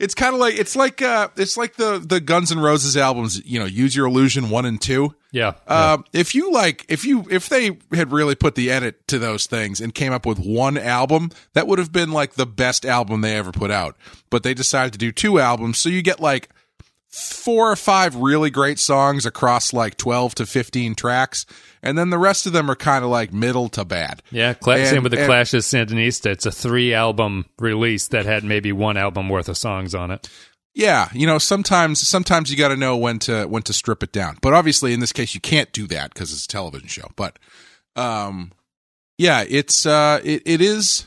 it's 0.00 0.14
kind 0.14 0.34
of 0.34 0.40
like, 0.40 0.58
it's 0.58 0.74
like, 0.74 1.02
uh, 1.02 1.28
it's 1.36 1.56
like 1.56 1.76
the, 1.76 1.98
the 2.04 2.20
Guns 2.20 2.50
N' 2.50 2.58
Roses 2.58 2.96
albums, 2.96 3.44
you 3.44 3.60
know, 3.60 3.66
Use 3.66 3.94
Your 3.94 4.06
Illusion 4.06 4.50
one 4.50 4.64
and 4.64 4.80
two. 4.80 5.14
Yeah. 5.30 5.52
yeah. 5.68 5.92
Um, 5.92 6.04
if 6.12 6.34
you 6.34 6.50
like, 6.50 6.84
if 6.88 7.04
you, 7.04 7.24
if 7.30 7.48
they 7.48 7.78
had 7.92 8.10
really 8.10 8.34
put 8.34 8.56
the 8.56 8.70
edit 8.70 9.06
to 9.08 9.18
those 9.18 9.46
things 9.46 9.80
and 9.80 9.94
came 9.94 10.12
up 10.12 10.26
with 10.26 10.38
one 10.38 10.76
album, 10.76 11.30
that 11.52 11.68
would 11.68 11.78
have 11.78 11.92
been 11.92 12.10
like 12.10 12.34
the 12.34 12.46
best 12.46 12.84
album 12.84 13.20
they 13.20 13.36
ever 13.36 13.52
put 13.52 13.70
out. 13.70 13.96
But 14.30 14.42
they 14.42 14.54
decided 14.54 14.92
to 14.94 14.98
do 14.98 15.12
two 15.12 15.38
albums, 15.38 15.78
so 15.78 15.88
you 15.88 16.02
get 16.02 16.18
like 16.18 16.48
four 17.10 17.70
or 17.72 17.76
five 17.76 18.14
really 18.14 18.50
great 18.50 18.78
songs 18.78 19.26
across 19.26 19.72
like 19.72 19.96
12 19.96 20.34
to 20.36 20.46
15 20.46 20.94
tracks, 20.94 21.44
and 21.82 21.98
then 21.98 22.10
the 22.10 22.18
rest 22.18 22.46
of 22.46 22.52
them 22.52 22.70
are 22.70 22.76
kind 22.76 23.04
of 23.04 23.10
like 23.10 23.32
middle 23.32 23.68
to 23.70 23.84
bad. 23.84 24.22
Yeah, 24.30 24.54
Cla- 24.54 24.76
And- 24.78 24.86
same 24.88 25.02
with 25.02 25.12
the 25.12 25.18
and- 25.18 25.26
Clash's 25.26 25.66
Sandinista. 25.66 26.26
It's 26.26 26.46
a 26.46 26.52
three 26.52 26.94
album 26.94 27.46
release 27.58 28.06
that 28.08 28.26
had 28.26 28.44
maybe 28.44 28.70
one 28.72 28.96
album 28.96 29.28
worth 29.28 29.48
of 29.48 29.58
songs 29.58 29.94
on 29.94 30.10
it. 30.12 30.28
Yeah, 30.72 31.08
you 31.12 31.26
know, 31.26 31.38
sometimes 31.38 32.06
sometimes 32.06 32.48
you 32.48 32.56
got 32.56 32.68
to 32.68 32.76
know 32.76 32.96
when 32.96 33.18
to 33.20 33.44
when 33.46 33.62
to 33.64 33.72
strip 33.72 34.04
it 34.04 34.12
down. 34.12 34.38
But 34.40 34.52
obviously 34.54 34.92
in 34.92 35.00
this 35.00 35.12
case 35.12 35.34
you 35.34 35.40
can't 35.40 35.72
do 35.72 35.88
that 35.88 36.14
because 36.14 36.32
it's 36.32 36.44
a 36.44 36.48
television 36.48 36.86
show. 36.86 37.08
But 37.16 37.40
um 37.96 38.52
yeah, 39.18 39.44
it's 39.48 39.84
uh 39.84 40.20
it, 40.22 40.42
it 40.46 40.60
is 40.60 41.06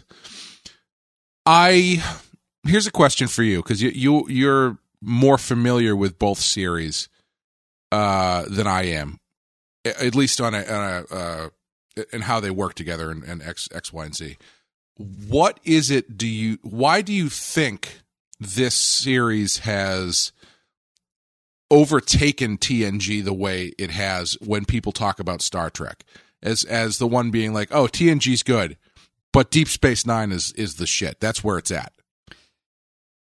I 1.46 2.04
here's 2.66 2.88
a 2.88 2.92
question 2.92 3.28
for 3.30 3.44
you 3.44 3.62
cuz 3.64 3.82
you 3.82 3.90
you 3.92 4.26
you're 4.30 4.78
more 5.04 5.38
familiar 5.38 5.96
with 5.96 6.18
both 6.18 6.40
series 6.40 7.10
uh 7.92 8.46
than 8.48 8.68
I 8.68 8.84
am. 8.84 9.20
At 9.86 10.16
least 10.16 10.40
on 10.40 10.54
a, 10.54 10.64
on 10.64 11.06
a 11.10 11.16
uh 11.16 11.50
and 12.12 12.24
how 12.24 12.40
they 12.40 12.50
work 12.50 12.74
together 12.74 13.12
and, 13.12 13.24
and 13.24 13.42
X 13.42 13.70
X 13.74 13.94
Y 13.94 14.06
and 14.06 14.16
Z. 14.16 14.38
What 14.96 15.60
is 15.64 15.92
it 15.92 16.18
do 16.18 16.28
you 16.28 16.60
why 16.62 17.02
do 17.02 17.14
you 17.14 17.30
think 17.30 18.00
this 18.40 18.76
series 18.76 19.60
has 19.60 20.32
overtaken 21.72 22.58
TNG 22.58 23.24
the 23.24 23.34
way 23.34 23.74
it 23.80 23.90
has 23.92 24.38
when 24.42 24.66
people 24.66 24.92
talk 24.92 25.20
about 25.20 25.42
Star 25.42 25.70
Trek 25.70 26.04
as 26.44 26.64
as 26.66 26.98
the 26.98 27.08
one 27.08 27.32
being 27.32 27.54
like, 27.54 27.70
"Oh, 27.72 27.88
TNG's 27.88 28.44
good, 28.44 28.78
but 29.32 29.50
Deep 29.50 29.68
Space 29.68 30.06
9 30.06 30.32
is 30.32 30.52
is 30.54 30.76
the 30.76 30.86
shit." 30.86 31.20
That's 31.20 31.44
where 31.44 31.58
it's 31.58 31.72
at. 31.72 31.94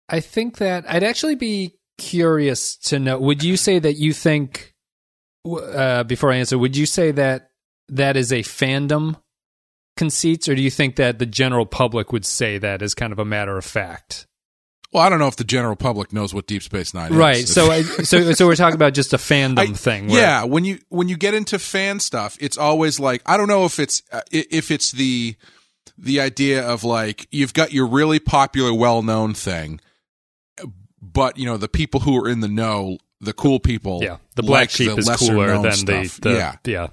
I 0.10 0.20
think 0.20 0.58
that 0.58 0.86
I'd 0.88 1.04
actually 1.04 1.36
be 1.36 1.76
curious 1.98 2.76
to 2.78 3.00
know. 3.00 3.20
Would 3.20 3.44
you 3.44 3.58
say 3.58 3.80
that 3.80 3.94
you 3.94 4.14
think, 4.14 4.74
uh, 5.46 6.04
before 6.04 6.32
I 6.32 6.38
answer, 6.38 6.58
would 6.58 6.76
you 6.76 6.86
say 6.86 7.12
that 7.12 7.50
that 7.90 8.18
is 8.18 8.32
a 8.32 8.40
fandom 8.42 9.16
conceit, 9.98 10.48
or 10.50 10.56
do 10.56 10.62
you 10.62 10.72
think 10.72 10.96
that 10.98 11.20
the 11.20 11.26
general 11.26 11.66
public 11.66 12.12
would 12.12 12.26
say 12.26 12.58
that 12.58 12.82
as 12.82 12.94
kind 12.94 13.14
of 13.14 13.20
a 13.20 13.26
matter 13.26 13.58
of 13.58 13.66
fact? 13.66 14.28
Well, 14.92 15.02
I 15.02 15.10
don't 15.10 15.18
know 15.18 15.28
if 15.28 15.38
the 15.38 15.44
general 15.44 15.76
public 15.76 16.14
knows 16.14 16.36
what 16.36 16.46
Deep 16.46 16.62
Space 16.62 16.94
9 16.94 17.12
is. 17.12 17.18
Right. 17.18 17.48
So, 17.48 17.82
so, 18.04 18.34
so 18.34 18.46
we're 18.46 18.56
talking 18.56 18.76
about 18.76 18.94
just 18.94 19.14
a 19.14 19.18
fandom 19.18 19.60
I- 19.60 19.66
thing. 19.74 20.08
Where, 20.08 20.22
Yeah, 20.22 20.44
when 20.44 20.66
you 20.66 20.80
when 20.90 21.10
you 21.10 21.18
get 21.18 21.34
into 21.34 21.58
fan 21.58 22.00
stuff, 22.00 22.38
it's 22.40 22.58
always 22.58 23.00
like 23.00 23.22
I 23.26 23.38
don't 23.38 23.48
know 23.48 23.66
if 23.66 23.80
it's 23.80 24.04
uh, 24.12 24.22
if 24.32 24.70
it's 24.70 24.92
the 24.92 25.36
the 25.98 26.20
idea 26.22 26.64
of 26.68 26.84
like 26.84 27.28
you've 27.32 27.54
got 27.54 27.74
your 27.74 27.88
really 27.88 28.20
popular, 28.20 28.74
well 28.74 29.02
known 29.02 29.34
thing, 29.34 29.80
but 31.12 31.38
you 31.38 31.46
know 31.46 31.58
the 31.58 31.68
people 31.68 32.00
who 32.00 32.18
are 32.24 32.30
in 32.30 32.40
the 32.40 32.48
know, 32.48 32.98
the 33.20 33.34
cool 33.34 33.60
people, 33.60 34.00
yeah. 34.02 34.18
The 34.36 34.44
black 34.44 34.70
sheep 34.70 34.92
the 34.92 34.98
is 34.98 35.10
cooler 35.10 35.58
than 35.62 35.72
stuff. 35.74 36.22
the, 36.22 36.30
the 36.30 36.36
yeah, 36.36 36.56
yeah. 36.64 36.88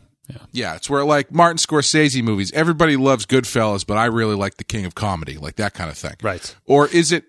yeah. 0.52 0.76
It's 0.76 0.90
where 0.90 1.04
like 1.04 1.32
Martin 1.32 1.58
Scorsese 1.58 2.22
movies, 2.22 2.52
everybody 2.52 2.96
loves 2.96 3.26
Goodfellas, 3.26 3.86
but 3.86 3.96
I 3.96 4.06
really 4.06 4.34
like 4.34 4.56
The 4.56 4.64
King 4.64 4.84
of 4.84 4.94
Comedy, 4.94 5.36
like 5.36 5.56
that 5.56 5.74
kind 5.74 5.90
of 5.90 5.96
thing. 5.96 6.16
Right. 6.22 6.54
Or 6.66 6.88
is 6.88 7.12
it 7.12 7.24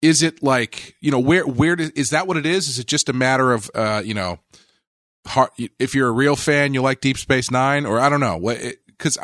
is 0.00 0.22
it 0.22 0.42
like 0.42 0.96
you 1.00 1.10
know 1.10 1.20
where 1.20 1.46
where 1.46 1.74
is 1.78 2.10
that 2.10 2.26
what 2.26 2.36
it 2.36 2.46
is? 2.46 2.68
Is 2.68 2.78
it 2.78 2.86
just 2.86 3.08
a 3.08 3.12
matter 3.12 3.52
of 3.52 3.70
uh, 3.74 4.02
you 4.04 4.14
know, 4.14 4.38
if 5.78 5.94
you're 5.94 6.08
a 6.08 6.12
real 6.12 6.36
fan, 6.36 6.74
you 6.74 6.80
like 6.80 7.00
Deep 7.00 7.18
Space 7.18 7.50
Nine, 7.50 7.84
or 7.84 8.00
I 8.00 8.08
don't 8.08 8.20
know 8.20 8.36
what 8.36 8.58
because 8.86 9.18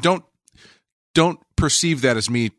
don't 0.00 0.24
don't 1.14 1.40
perceive 1.56 2.02
that 2.02 2.16
as 2.16 2.30
me 2.30 2.50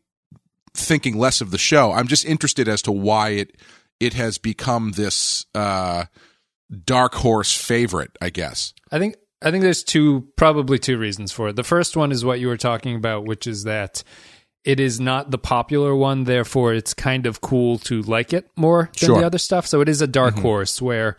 thinking 0.74 1.18
less 1.18 1.40
of 1.40 1.50
the 1.50 1.58
show. 1.58 1.92
I'm 1.92 2.06
just 2.06 2.24
interested 2.24 2.68
as 2.68 2.82
to 2.82 2.92
why 2.92 3.30
it 3.30 3.56
it 4.04 4.14
has 4.14 4.38
become 4.38 4.92
this 4.92 5.46
uh, 5.54 6.04
dark 6.84 7.14
horse 7.14 7.54
favorite. 7.56 8.16
I 8.20 8.30
guess. 8.30 8.74
I 8.90 8.98
think 8.98 9.16
I 9.42 9.50
think 9.50 9.62
there's 9.62 9.82
two, 9.82 10.28
probably 10.36 10.78
two 10.78 10.98
reasons 10.98 11.32
for 11.32 11.48
it. 11.48 11.56
The 11.56 11.64
first 11.64 11.96
one 11.96 12.12
is 12.12 12.24
what 12.24 12.40
you 12.40 12.48
were 12.48 12.56
talking 12.56 12.94
about, 12.96 13.24
which 13.24 13.46
is 13.46 13.64
that 13.64 14.04
it 14.64 14.78
is 14.78 15.00
not 15.00 15.30
the 15.32 15.38
popular 15.38 15.94
one, 15.94 16.22
therefore 16.24 16.72
it's 16.74 16.94
kind 16.94 17.26
of 17.26 17.40
cool 17.40 17.78
to 17.78 18.02
like 18.02 18.32
it 18.32 18.48
more 18.54 18.90
than 19.00 19.08
Sure. 19.08 19.18
the 19.18 19.26
other 19.26 19.38
stuff. 19.38 19.66
So 19.66 19.80
it 19.80 19.88
is 19.88 20.00
a 20.00 20.06
dark 20.06 20.36
horse 20.38 20.80
where, 20.80 21.16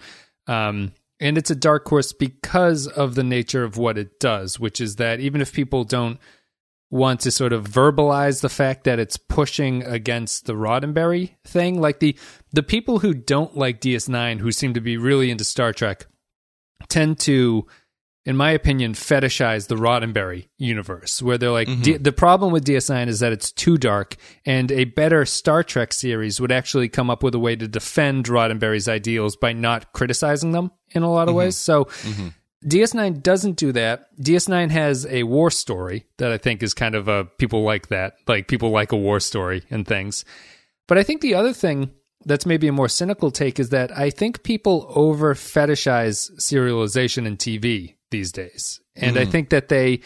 um, 0.48 0.94
and 1.20 1.38
it's 1.38 1.52
a 1.52 1.56
dark 1.56 1.86
horse 1.86 2.14
because 2.14 2.88
of 2.88 3.16
the 3.16 3.24
nature 3.24 3.66
of 3.66 3.76
what 3.76 3.98
it 3.98 4.18
does, 4.22 4.62
which 4.62 4.80
is 4.80 4.96
that 4.96 5.20
even 5.20 5.42
if 5.42 5.52
people 5.52 5.84
don't 5.84 6.20
want 6.94 7.22
to 7.22 7.32
sort 7.32 7.52
of 7.54 7.68
verbalize 7.68 8.42
the 8.42 8.50
fact 8.50 8.84
that 8.84 9.00
it's 9.00 9.18
pushing 9.18 9.82
against 9.82 10.46
the 10.46 10.54
Roddenberry 10.54 11.32
thing, 11.44 11.82
like 11.82 12.00
the 12.00 12.16
the 12.52 12.62
people 12.62 13.00
who 13.00 13.16
don't 13.16 13.58
like 13.58 13.82
DS9, 13.82 14.40
who 14.40 14.52
seem 14.52 14.76
to 14.76 14.80
be 14.80 14.96
really 14.96 15.32
into 15.32 15.44
Star 15.44 15.74
Trek, 15.74 16.06
tend 16.90 17.20
to 17.22 17.66
in 18.26 18.38
my 18.38 18.52
opinion, 18.52 18.94
fetishize 18.94 19.68
the 19.68 19.76
Roddenberry 19.76 20.48
universe, 20.58 21.22
where 21.22 21.38
they're 21.38 21.52
like, 21.52 21.68
D- 21.82 21.98
the 21.98 22.14
problem 22.14 22.54
with 22.54 22.64
DS9 22.64 23.08
is 23.08 23.20
that 23.20 23.34
it's 23.34 23.52
too 23.52 23.78
dark, 23.78 24.16
and 24.46 24.72
a 24.72 24.86
better 24.86 25.26
Star 25.26 25.62
Trek 25.62 25.92
series 25.92 26.40
would 26.40 26.52
actually 26.52 26.88
come 26.88 27.10
up 27.10 27.22
with 27.22 27.36
a 27.36 27.40
way 27.40 27.58
to 27.58 27.68
defend 27.68 28.28
Roddenberry's 28.28 28.88
ideals 28.88 29.36
by 29.36 29.52
not 29.52 29.92
criticizing 29.92 30.54
them 30.54 30.72
in 30.92 31.04
a 31.04 31.12
lot 31.12 31.24
of 31.24 31.32
mm-hmm. 31.32 31.40
ways. 31.40 31.58
So, 31.58 31.86
mm-hmm. 31.86 32.30
DS9 32.68 33.22
doesn't 33.22 33.58
do 33.58 33.72
that. 33.74 34.08
DS9 34.22 34.72
has 34.72 35.06
a 35.08 35.24
war 35.24 35.52
story 35.52 36.06
that 36.18 36.32
I 36.32 36.38
think 36.38 36.64
is 36.64 36.74
kind 36.74 36.96
of 36.96 37.08
a 37.08 37.26
people 37.26 37.64
like 37.64 37.88
that, 37.88 38.16
like 38.28 38.48
people 38.48 38.70
like 38.70 38.92
a 38.92 38.98
war 38.98 39.20
story 39.20 39.64
and 39.70 39.88
things. 39.88 40.26
But 40.88 40.98
I 40.98 41.04
think 41.04 41.22
the 41.22 41.36
other 41.36 41.54
thing 41.54 41.92
that's 42.26 42.46
maybe 42.46 42.68
a 42.68 42.72
more 42.72 42.90
cynical 42.90 43.32
take 43.32 43.60
is 43.60 43.70
that 43.70 43.98
I 43.98 44.10
think 44.10 44.44
people 44.44 44.86
over 44.96 45.34
fetishize 45.34 46.32
serialization 46.40 47.26
in 47.26 47.38
TV 47.38 47.96
these 48.12 48.32
days. 48.32 48.80
And 48.96 49.18
I 49.18 49.26
think 49.26 49.50
that 49.50 49.70
they 49.70 50.02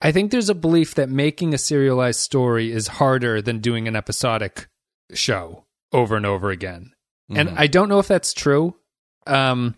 I 0.00 0.12
think 0.12 0.30
there's 0.30 0.48
a 0.48 0.54
belief 0.54 0.94
that 0.94 1.08
making 1.08 1.54
a 1.54 1.58
serialized 1.58 2.20
story 2.20 2.72
is 2.72 2.86
harder 2.86 3.40
than 3.40 3.60
doing 3.60 3.88
an 3.88 3.96
episodic 3.96 4.68
show 5.12 5.64
over 5.92 6.16
and 6.16 6.26
over 6.26 6.50
again. 6.50 6.92
And 7.28 7.50
I 7.50 7.66
don't 7.66 7.88
know 7.88 7.98
if 7.98 8.08
that's 8.08 8.32
true. 8.32 8.74
Um 9.26 9.74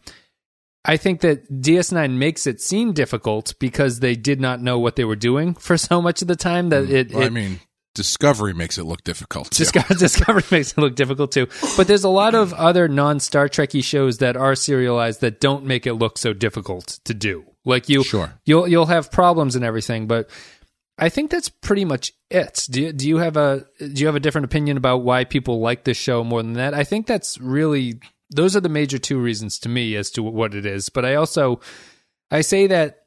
I 0.84 0.96
think 0.96 1.20
that 1.20 1.50
DS9 1.50 2.16
makes 2.16 2.46
it 2.46 2.60
seem 2.60 2.92
difficult 2.92 3.54
because 3.58 4.00
they 4.00 4.14
did 4.14 4.40
not 4.40 4.62
know 4.62 4.78
what 4.78 4.96
they 4.96 5.04
were 5.04 5.16
doing 5.16 5.54
for 5.54 5.76
so 5.76 6.00
much 6.00 6.22
of 6.22 6.28
the 6.28 6.36
time 6.36 6.70
that 6.70 6.84
mm. 6.84 6.90
it, 6.90 7.14
I 7.14 7.24
it 7.24 7.32
mean, 7.32 7.60
Discovery 7.94 8.54
makes 8.54 8.78
it 8.78 8.84
look 8.84 9.02
difficult. 9.02 9.50
too. 9.50 9.64
Discover- 9.64 9.94
Discovery 9.98 10.44
makes 10.50 10.72
it 10.72 10.78
look 10.78 10.94
difficult 10.94 11.32
too. 11.32 11.48
But 11.76 11.88
there's 11.88 12.04
a 12.04 12.08
lot 12.08 12.34
of 12.34 12.52
other 12.54 12.86
non 12.86 13.18
Star 13.20 13.48
Trekky 13.48 13.82
shows 13.82 14.18
that 14.18 14.36
are 14.36 14.54
serialized 14.54 15.20
that 15.20 15.40
don't 15.40 15.64
make 15.64 15.86
it 15.86 15.94
look 15.94 16.16
so 16.16 16.32
difficult 16.32 17.00
to 17.04 17.12
do. 17.12 17.44
Like 17.64 17.88
you, 17.88 18.04
Sure. 18.04 18.34
you'll 18.44 18.68
you'll 18.68 18.86
have 18.86 19.10
problems 19.10 19.56
and 19.56 19.64
everything, 19.64 20.06
but 20.06 20.30
I 20.96 21.08
think 21.08 21.30
that's 21.30 21.48
pretty 21.48 21.84
much 21.84 22.12
it. 22.30 22.66
Do 22.70 22.82
you, 22.82 22.92
do 22.92 23.08
you 23.08 23.16
have 23.18 23.36
a 23.36 23.66
do 23.78 24.00
you 24.00 24.06
have 24.06 24.16
a 24.16 24.20
different 24.20 24.44
opinion 24.46 24.76
about 24.76 25.02
why 25.02 25.24
people 25.24 25.60
like 25.60 25.84
this 25.84 25.96
show 25.96 26.24
more 26.24 26.42
than 26.42 26.54
that? 26.54 26.74
I 26.74 26.84
think 26.84 27.06
that's 27.06 27.38
really 27.38 28.00
those 28.30 28.56
are 28.56 28.60
the 28.60 28.68
major 28.68 28.98
two 28.98 29.18
reasons 29.18 29.58
to 29.60 29.68
me 29.68 29.96
as 29.96 30.10
to 30.12 30.22
what 30.22 30.54
it 30.54 30.66
is. 30.66 30.88
But 30.88 31.04
I 31.04 31.14
also 31.14 31.60
I 32.30 32.42
say 32.42 32.66
that 32.66 33.04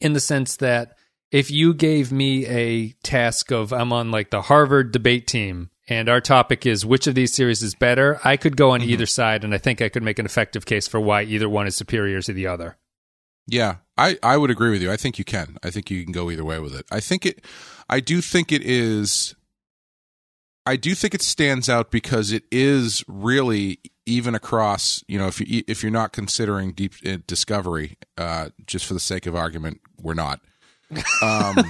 in 0.00 0.12
the 0.12 0.20
sense 0.20 0.56
that 0.56 0.96
if 1.30 1.50
you 1.50 1.74
gave 1.74 2.12
me 2.12 2.46
a 2.46 2.90
task 3.02 3.50
of 3.50 3.72
I'm 3.72 3.92
on 3.92 4.10
like 4.10 4.30
the 4.30 4.42
Harvard 4.42 4.92
debate 4.92 5.26
team 5.26 5.70
and 5.88 6.08
our 6.08 6.20
topic 6.20 6.64
is 6.64 6.86
which 6.86 7.06
of 7.06 7.14
these 7.14 7.34
series 7.34 7.62
is 7.62 7.74
better, 7.74 8.20
I 8.24 8.36
could 8.36 8.56
go 8.56 8.70
on 8.70 8.80
mm-hmm. 8.80 8.90
either 8.90 9.06
side 9.06 9.44
and 9.44 9.54
I 9.54 9.58
think 9.58 9.82
I 9.82 9.88
could 9.88 10.02
make 10.02 10.18
an 10.18 10.26
effective 10.26 10.66
case 10.66 10.86
for 10.88 11.00
why 11.00 11.22
either 11.22 11.48
one 11.48 11.66
is 11.66 11.76
superior 11.76 12.22
to 12.22 12.32
the 12.32 12.46
other. 12.46 12.76
Yeah, 13.46 13.76
I, 13.98 14.18
I 14.22 14.36
would 14.36 14.50
agree 14.50 14.70
with 14.70 14.80
you. 14.80 14.90
I 14.90 14.96
think 14.96 15.18
you 15.18 15.24
can. 15.24 15.58
I 15.62 15.70
think 15.70 15.90
you 15.90 16.02
can 16.02 16.12
go 16.12 16.30
either 16.30 16.44
way 16.44 16.58
with 16.58 16.74
it. 16.74 16.86
I 16.90 17.00
think 17.00 17.26
it. 17.26 17.44
I 17.90 18.00
do 18.00 18.20
think 18.20 18.52
it 18.52 18.62
is. 18.62 19.34
I 20.64 20.76
do 20.76 20.94
think 20.94 21.14
it 21.14 21.20
stands 21.20 21.68
out 21.68 21.90
because 21.90 22.32
it 22.32 22.44
is 22.50 23.04
really 23.06 23.80
even 24.06 24.34
across. 24.34 25.02
You 25.08 25.18
know, 25.18 25.26
if 25.26 25.40
you 25.40 25.62
if 25.66 25.82
you're 25.82 25.92
not 25.92 26.12
considering 26.12 26.72
deep 26.72 26.94
uh, 27.06 27.18
discovery, 27.26 27.96
uh, 28.18 28.50
just 28.66 28.86
for 28.86 28.94
the 28.94 29.00
sake 29.00 29.26
of 29.26 29.34
argument, 29.36 29.80
we're 30.00 30.14
not. 30.14 30.40
Um, 31.22 31.56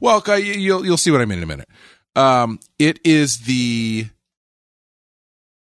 well, 0.00 0.22
you- 0.38 0.54
you'll 0.54 0.84
you'll 0.84 0.96
see 0.96 1.10
what 1.10 1.20
I 1.20 1.24
mean 1.24 1.38
in 1.38 1.44
a 1.44 1.46
minute. 1.46 1.68
Um, 2.16 2.60
it 2.78 2.98
is 3.04 3.40
the. 3.40 4.06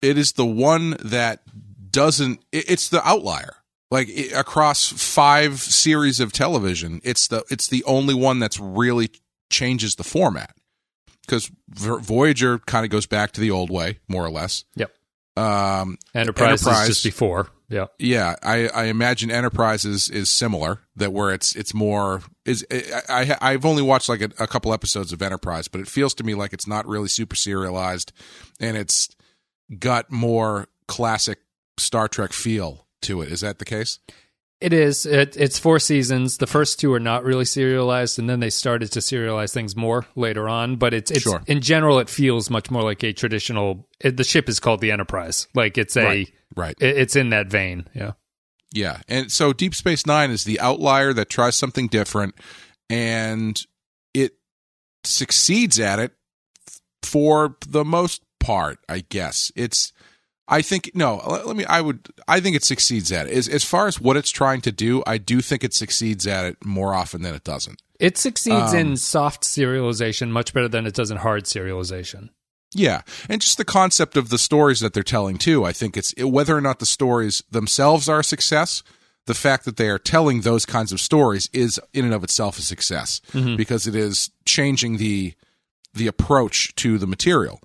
It 0.02 0.18
is 0.18 0.34
the 0.34 0.46
one 0.46 0.92
that 1.04 1.42
doesn't. 1.92 2.42
it- 2.52 2.70
It's 2.70 2.90
the 2.90 3.06
outlier 3.08 3.56
like 3.90 4.08
i 4.10 4.40
across 4.40 4.88
five 4.88 5.60
series 5.60 6.22
of 6.22 6.32
television 6.32 7.02
it's 7.04 7.28
the 7.28 7.44
it's 7.52 7.68
the 7.68 7.84
only 7.84 8.14
one 8.14 8.40
that's 8.40 8.58
really 8.58 9.10
changes 9.50 9.96
the 9.96 10.04
format 10.06 10.56
because 11.32 11.52
voyager 11.70 12.60
kind 12.60 12.86
of 12.86 12.92
goes 12.92 13.06
back 13.06 13.32
to 13.32 13.42
the 13.42 13.52
old 13.52 13.70
way 13.70 14.00
more 14.08 14.26
or 14.26 14.30
less 14.30 14.64
Yep. 14.76 14.92
um 15.38 15.98
Enterprise, 16.14 16.62
Enterprise. 16.62 16.90
is 16.90 16.96
just 16.96 17.04
before. 17.04 17.48
Yeah. 17.70 17.86
yeah 18.00 18.36
i 18.44 18.68
i 18.68 18.84
imagine 18.86 19.32
enterprise 19.32 19.86
is 19.86 20.10
is 20.10 20.30
similar 20.30 20.80
that 20.98 21.14
where 21.14 21.32
it's 21.32 21.56
it's 21.56 21.74
more 21.74 22.22
is 22.44 22.66
i, 22.70 23.02
I 23.10 23.38
i've 23.54 23.66
only 23.66 23.82
watched 23.82 24.10
like 24.10 24.20
a, 24.22 24.30
a 24.40 24.46
couple 24.48 24.74
episodes 24.74 25.14
of 25.14 25.22
enterprise 25.22 25.70
but 25.70 25.80
it 25.80 25.88
feels 25.88 26.14
to 26.16 26.26
me 26.26 26.34
like 26.36 26.52
it's 26.52 26.68
not 26.68 26.86
really 26.86 27.08
super 27.08 27.38
serialized 27.38 28.12
and 28.60 28.76
it's 28.76 29.08
got 29.80 30.12
more 30.12 30.68
classic 30.90 31.40
star 31.78 32.10
trek 32.10 32.34
feel 32.34 32.86
to 33.04 33.22
it 33.22 33.32
is 33.32 33.40
that 33.40 33.60
the 33.60 33.66
case 33.66 34.00
It 34.62 34.74
is. 34.74 35.06
It, 35.08 35.36
it's 35.38 35.58
four 35.58 35.80
seasons. 35.80 36.38
The 36.38 36.46
first 36.48 36.80
two 36.80 36.94
are 36.94 37.00
not 37.00 37.24
really 37.24 37.46
serialized, 37.46 38.20
and 38.20 38.30
then 38.30 38.40
they 38.40 38.52
started 38.52 38.92
to 38.92 39.00
serialize 39.00 39.52
things 39.54 39.76
more 39.76 40.06
later 40.16 40.48
on. 40.48 40.76
But 40.76 40.94
it's, 40.94 41.10
it's 41.10 41.24
Sure. 41.24 41.42
in 41.48 41.62
general, 41.62 41.98
it 42.00 42.10
feels 42.10 42.50
much 42.52 42.70
more 42.70 42.84
like 42.84 43.04
a 43.04 43.12
traditional. 43.12 43.88
It, 44.00 44.18
the 44.18 44.24
ship 44.24 44.48
is 44.48 44.60
called 44.60 44.80
the 44.82 44.92
Enterprise. 44.92 45.48
Like 45.56 45.78
it's 45.80 45.98
a. 45.98 46.04
Right, 46.06 46.32
right. 46.56 46.76
it- 46.80 46.98
it's 46.98 47.16
in 47.16 47.30
that 47.30 47.48
vein. 47.48 47.88
Yeah. 47.96 48.12
Yeah. 48.74 49.00
And 49.10 49.32
so 49.32 49.52
Deep 49.52 49.74
Space 49.76 50.06
Nine 50.06 50.30
is 50.32 50.44
the 50.46 50.60
outlier 50.60 51.12
that 51.14 51.30
tries 51.30 51.56
something 51.56 51.88
different 51.88 52.36
and 52.90 53.60
it 54.14 54.34
succeeds 55.04 55.78
at 55.80 56.00
it 56.00 56.14
for 57.04 57.58
the 57.68 57.84
most 57.84 58.22
part, 58.40 58.80
I 58.88 59.00
guess. 59.10 59.52
It's 59.56 59.92
I 60.52 60.62
think 60.62 60.92
no, 60.94 61.16
let, 61.46 61.56
me 61.56 61.64
I 61.66 61.80
would 61.80 62.10
I 62.28 62.42
think 62.42 62.58
it 62.58 62.64
succeeds 62.64 63.12
at 63.12 63.28
it. 63.28 63.34
As 63.34 63.48
as 63.48 63.64
far 63.64 63.88
as 63.88 64.02
what 64.02 64.18
it's 64.18 64.30
trying 64.30 64.60
to 64.62 64.72
do, 64.72 65.02
I 65.08 65.18
do 65.18 65.42
think 65.42 65.64
it 65.64 65.74
succeeds 65.74 66.28
at 66.28 66.46
it 66.46 66.66
more 66.66 66.94
often 66.94 67.22
than 67.22 67.34
it 67.34 67.46
doesn't. 67.46 67.82
It 68.00 68.18
succeeds 68.18 68.74
Um, 68.74 68.80
in 68.80 68.98
soft 68.98 69.44
serialization 69.44 70.30
much 70.30 70.54
better 70.54 70.68
than 70.68 70.86
it 70.86 70.94
does 70.94 71.10
in 71.10 71.18
hard 71.18 71.46
serialization. 71.46 72.30
Yeah, 72.74 73.02
and 73.30 73.42
just 73.42 73.58
the 73.58 73.66
concept 73.66 74.18
of 74.18 74.30
the 74.30 74.38
stories 74.38 74.82
that 74.82 74.94
they're 74.94 75.04
telling 75.04 75.38
too. 75.38 75.64
I 75.66 75.72
think 75.72 75.96
it's 75.98 76.14
whether 76.18 76.56
or 76.56 76.62
not 76.62 76.80
the 76.80 76.86
stories 76.86 77.44
themselves 77.50 78.10
are 78.10 78.20
a 78.20 78.24
success. 78.24 78.84
The 79.28 79.34
fact 79.34 79.66
that 79.66 79.78
they 79.78 79.88
are 79.88 80.00
telling 80.00 80.42
those 80.42 80.66
kinds 80.66 80.92
of 80.92 81.00
stories 81.00 81.50
is 81.54 81.80
in 81.94 82.06
and 82.06 82.14
of 82.14 82.24
itself 82.24 82.58
a 82.58 82.62
success 82.62 83.22
because 83.56 83.88
it 83.88 83.96
is 83.96 84.32
changing 84.46 84.98
the 84.98 85.34
the 85.94 86.08
approach 86.08 86.74
to 86.76 86.98
the 86.98 87.08
material 87.08 87.62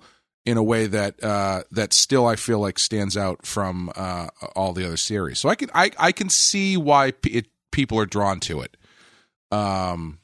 in 0.47 0.55
a 0.55 0.63
way 0.63 0.87
that 0.87 1.21
uh, 1.21 1.63
that 1.71 1.91
still 1.91 2.25
I 2.25 2.37
feel 2.37 2.59
like 2.59 2.79
stands 2.79 3.17
out 3.17 3.45
from 3.45 3.91
uh, 3.95 4.29
all 4.55 4.71
the 4.71 4.85
other 4.85 4.95
series. 4.95 5.39
So 5.39 5.49
I 5.49 5.55
can 5.55 5.69
I, 5.73 5.91
I 5.99 6.13
can 6.13 6.29
see 6.29 6.77
why 6.77 7.11
p- 7.11 7.31
it, 7.31 7.47
people 7.71 7.99
are 7.99 8.05
drawn 8.05 8.39
to 8.41 8.61
it. 8.61 8.77
Um, 9.51 10.19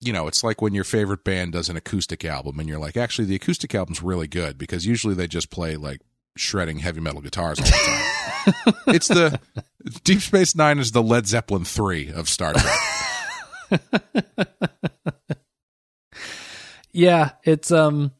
you 0.00 0.12
know, 0.12 0.28
it's 0.28 0.44
like 0.44 0.62
when 0.62 0.74
your 0.74 0.84
favorite 0.84 1.24
band 1.24 1.52
does 1.52 1.68
an 1.68 1.76
acoustic 1.76 2.24
album 2.24 2.60
and 2.60 2.68
you're 2.68 2.78
like, 2.78 2.96
actually, 2.96 3.24
the 3.24 3.34
acoustic 3.34 3.74
album's 3.74 4.00
really 4.00 4.28
good 4.28 4.58
because 4.58 4.86
usually 4.86 5.14
they 5.14 5.26
just 5.26 5.50
play 5.50 5.74
like 5.74 6.00
shredding 6.36 6.78
heavy 6.78 7.00
metal 7.00 7.20
guitars 7.20 7.58
all 7.58 7.66
the 7.66 7.72
time. 7.72 8.74
it's 8.94 9.08
the 9.08 9.40
Deep 10.04 10.20
Space 10.20 10.54
Nine 10.54 10.78
is 10.78 10.92
the 10.92 11.02
Led 11.02 11.26
Zeppelin 11.26 11.64
three 11.64 12.12
of 12.12 12.28
Star 12.28 12.54
Trek. 12.54 13.80
Yeah, 16.96 17.32
it's 17.42 17.72
um 17.72 18.12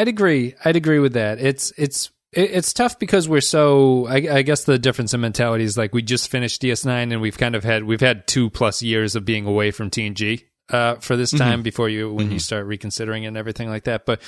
I'd 0.00 0.08
agree. 0.08 0.54
I'd 0.64 0.76
agree 0.76 0.98
with 0.98 1.12
that. 1.12 1.40
It's 1.40 1.74
it's 1.76 2.10
it's 2.32 2.72
tough 2.72 2.98
because 2.98 3.28
we're 3.28 3.42
so 3.42 4.06
I, 4.06 4.38
I 4.38 4.42
guess 4.42 4.64
the 4.64 4.78
difference 4.78 5.12
in 5.12 5.20
mentality 5.20 5.64
is 5.64 5.76
like 5.76 5.92
we 5.92 6.00
just 6.00 6.30
finished 6.30 6.62
DS9 6.62 7.12
and 7.12 7.20
we've 7.20 7.36
kind 7.36 7.54
of 7.54 7.64
had 7.64 7.84
we've 7.84 8.00
had 8.00 8.26
2 8.26 8.48
plus 8.48 8.82
years 8.82 9.14
of 9.14 9.26
being 9.26 9.44
away 9.44 9.72
from 9.72 9.90
TNG 9.90 10.44
uh 10.70 10.94
for 10.94 11.16
this 11.16 11.32
time 11.32 11.62
before 11.62 11.90
you 11.90 12.14
when 12.14 12.30
you 12.30 12.38
start 12.38 12.64
reconsidering 12.64 13.26
and 13.26 13.36
everything 13.36 13.68
like 13.68 13.84
that. 13.84 14.06
But 14.06 14.22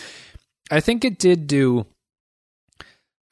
I 0.70 0.80
think 0.80 1.06
it 1.06 1.18
did 1.18 1.46
do 1.46 1.86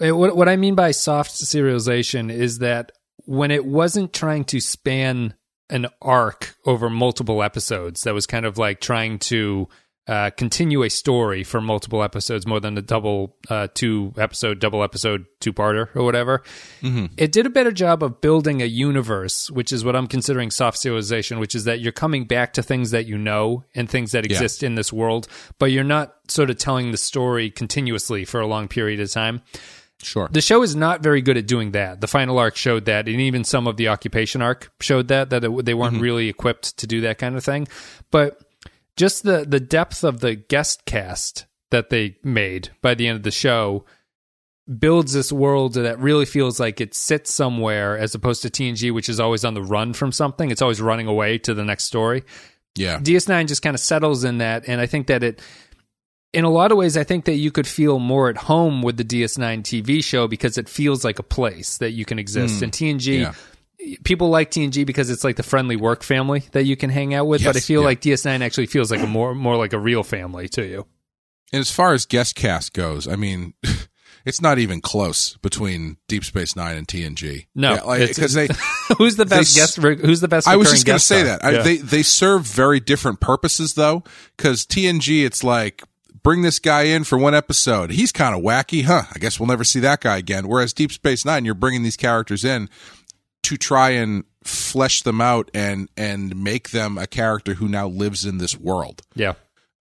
eh, 0.00 0.11
what 0.11 0.35
what 0.35 0.48
I 0.48 0.57
mean 0.57 0.74
by 0.74 0.92
soft 0.92 1.33
serialization 1.33 2.33
is 2.33 2.61
that 2.61 2.92
when 3.26 3.50
it 3.50 3.66
wasn't 3.66 4.14
trying 4.14 4.44
to 4.44 4.61
span 4.61 5.35
an 5.68 5.88
arc 6.00 6.57
over 6.64 6.88
multiple 6.88 7.42
episodes 7.42 8.05
that 8.05 8.14
was 8.14 8.26
kind 8.26 8.46
of 8.46 8.57
like 8.57 8.81
trying 8.81 9.18
to 9.18 9.68
uh, 10.09 10.31
continue 10.31 10.83
a 10.83 10.91
story 10.91 11.45
for 11.45 11.61
multiple 11.61 12.03
episodes, 12.03 12.47
more 12.47 12.59
than 12.59 12.77
a 12.77 12.83
double 12.83 13.37
uh, 13.49 13.69
two 13.75 14.13
episode, 14.17 14.59
double 14.59 14.83
episode 14.83 15.27
two 15.39 15.53
parter 15.53 15.95
or 15.95 16.03
whatever. 16.05 16.43
It 17.17 17.33
did 17.33 17.47
a 17.47 17.51
better 17.51 17.71
job 17.71 18.03
of 18.03 18.21
building 18.21 18.61
a 18.63 18.65
universe, 18.65 19.51
which 19.51 19.73
is 19.73 19.85
what 19.85 19.95
I'm 19.95 20.07
considering 20.07 20.51
soft 20.51 20.79
serialization, 20.79 21.39
which 21.39 21.55
is 21.55 21.65
that 21.65 21.81
you're 21.81 21.93
coming 21.93 22.25
back 22.25 22.55
to 22.55 22.63
things 22.63 22.91
that 22.91 23.07
you 23.07 23.19
know 23.19 23.65
and 23.75 23.89
things 23.89 24.13
that 24.13 24.25
exist 24.25 24.63
in 24.63 24.75
this 24.75 24.93
world, 24.93 25.29
but 25.59 25.67
you're 25.67 25.85
not 25.85 26.17
sort 26.29 26.51
of 26.51 26.59
telling 26.59 26.91
the 26.91 26.97
story 26.97 27.51
continuously 27.51 28.25
for 28.25 28.41
a 28.41 28.47
long 28.47 28.69
period 28.69 29.01
of 29.01 29.11
time. 29.11 29.43
Sure. 30.03 30.29
The 30.33 30.41
show 30.41 30.63
is 30.63 30.75
not 30.75 31.03
very 31.03 31.21
good 31.21 31.37
at 31.37 31.47
doing 31.47 31.73
that. 31.73 32.01
The 32.01 32.07
final 32.07 32.39
arc 32.39 32.57
showed 32.57 32.87
that, 32.87 33.07
and 33.07 33.21
even 33.21 33.45
some 33.45 33.67
of 33.67 33.77
the 33.77 33.89
occupation 33.89 34.41
arc 34.41 34.73
showed 34.81 35.09
that 35.09 35.31
that 35.31 35.45
it, 35.45 35.65
they 35.65 35.75
weren't 35.75 36.01
really 36.01 36.29
equipped 36.29 36.79
to 36.79 36.87
do 36.87 37.03
that 37.03 37.19
kind 37.19 37.37
of 37.37 37.45
thing. 37.45 37.69
But 38.11 38.41
just 39.01 39.23
the 39.23 39.47
the 39.49 39.59
depth 39.59 40.05
of 40.05 40.21
the 40.21 40.35
guest 40.35 40.85
cast 40.85 41.47
that 41.71 41.89
they 41.89 42.19
made 42.23 42.69
by 42.83 42.95
the 42.95 43.07
end 43.09 43.17
of 43.17 43.23
the 43.23 43.31
show 43.31 43.87
builds 44.79 45.15
this 45.15 45.33
world 45.33 45.73
that 45.73 45.99
really 45.99 46.27
feels 46.27 46.61
like 46.61 46.83
it 46.83 46.95
sits 46.95 47.33
somewhere 47.33 47.97
as 47.97 48.15
opposed 48.15 48.43
to 48.43 48.51
TNG, 48.51 48.93
which 48.93 49.09
is 49.09 49.19
always 49.19 49.43
on 49.43 49.55
the 49.55 49.63
run 49.63 49.95
from 49.95 50.13
something. 50.13 50.51
It's 50.51 50.61
always 50.61 50.83
running 50.83 51.07
away 51.07 51.39
to 51.39 51.55
the 51.55 51.65
next 51.65 51.85
story. 51.85 52.25
yeah. 52.77 52.99
DS9 52.99 53.49
just 53.49 53.63
kind 53.63 53.75
of 53.75 53.81
settles 53.81 54.23
in 54.23 54.39
that, 54.39 54.69
and 54.69 54.83
I 54.83 54.87
think 54.87 55.07
that 55.07 55.23
it, 55.23 55.41
in 56.35 56.45
a 56.45 56.51
lot 56.51 56.71
of 56.71 56.77
ways, 56.77 56.99
I 56.99 57.03
think 57.03 57.25
that 57.25 57.37
you 57.37 57.51
could 57.51 57.67
feel 57.67 57.99
more 57.99 58.29
at 58.29 58.37
home 58.37 58.83
with 58.83 58.99
the 58.99 59.05
DS9 59.05 59.63
TV 59.63 60.05
show 60.05 60.29
because 60.29 60.59
it 60.59 60.69
feels 60.69 61.07
like 61.07 61.19
a 61.19 61.25
place 61.25 61.79
that 61.79 61.93
you 61.93 62.05
can 62.05 62.19
exist. 62.19 62.59
Hmm. 62.59 62.65
And 62.65 62.73
TNG, 62.73 63.21
yeah. 63.23 63.35
People 64.05 64.29
like 64.29 64.51
TNG 64.51 64.87
because 64.87 65.11
it's 65.11 65.25
like 65.25 65.37
the 65.37 65.43
friendly 65.43 65.77
work 65.77 66.03
family 66.03 66.40
that 66.53 66.64
you 66.64 66.77
can 66.77 66.90
hang 66.90 67.14
out 67.14 67.27
with. 67.27 67.45
but 67.45 67.57
I 67.57 67.61
feel 67.61 67.81
yeah. 67.81 67.87
like 67.87 68.01
DS9 68.01 68.40
actually 68.40 68.66
feels 68.66 68.90
like 68.90 69.01
a 69.01 69.07
more 69.07 69.35
more 69.35 69.57
like 69.57 69.73
a 69.73 69.79
real 69.79 70.03
family 70.03 70.49
to 70.51 70.66
you. 70.66 70.87
And 71.53 71.61
as 71.61 71.71
far 71.71 71.95
as 71.95 72.07
guest 72.07 72.37
cast 72.37 72.73
goes, 72.73 73.09
I 73.09 73.16
mean, 73.16 73.55
it's 74.25 74.40
not 74.40 74.59
even 74.59 74.81
close 74.81 75.37
between 75.38 75.97
Deep 76.09 76.25
Space 76.25 76.55
Nine 76.55 76.77
and 76.77 76.87
TNG. 76.87 77.47
No, 77.55 77.75
Yeah, 77.75 77.83
like, 77.83 78.09
because 78.09 78.35
they. 78.35 78.49
who's 78.99 79.16
the 79.16 79.27
best 79.27 79.55
They 79.55 79.61
guest? 79.61 79.77
Who's 79.77 80.21
the 80.21 80.29
best? 80.29 80.47
I 80.47 80.57
was 80.57 80.71
just 80.71 80.87
going 80.87 80.99
to 80.99 81.05
say 81.05 81.25
that 81.25 81.45
I, 81.45 81.62
they 81.62 81.77
they 81.79 82.03
serve 82.03 82.43
very 82.43 82.81
different 82.81 83.21
purposes 83.21 83.75
though. 83.75 84.05
Because 84.37 84.66
TNG, 84.66 85.25
it's 85.25 85.43
like 85.43 85.83
bring 86.23 86.43
this 86.43 86.59
guy 86.59 86.83
in 86.83 87.05
for 87.05 87.19
one 87.19 87.35
episode. 87.35 87.90
He's 87.90 88.12
kind 88.12 88.35
of 88.35 88.43
wacky, 88.43 88.85
huh? 88.85 89.03
I 89.14 89.19
guess 89.19 89.40
we'll 89.40 89.49
never 89.49 89.64
see 89.64 89.81
that 89.81 90.01
guy 90.01 90.19
again. 90.19 90.49
Whereas 90.49 90.73
Deep 90.73 90.93
Space 90.93 91.25
Nine, 91.25 91.45
you're 91.45 91.55
bringing 91.55 91.83
these 91.83 91.97
characters 91.97 92.45
in 92.45 92.69
to 93.42 93.57
try 93.57 93.90
and 93.90 94.24
flesh 94.44 95.03
them 95.03 95.20
out 95.20 95.50
and 95.55 95.88
and 95.96 96.35
make 96.37 96.70
them 96.70 96.98
a 96.98 97.07
character 97.07 97.55
who 97.55 97.68
now 97.68 97.87
lives 97.88 98.24
in 98.24 98.38
this 98.38 98.59
world, 98.59 99.03
yeah. 99.14 99.35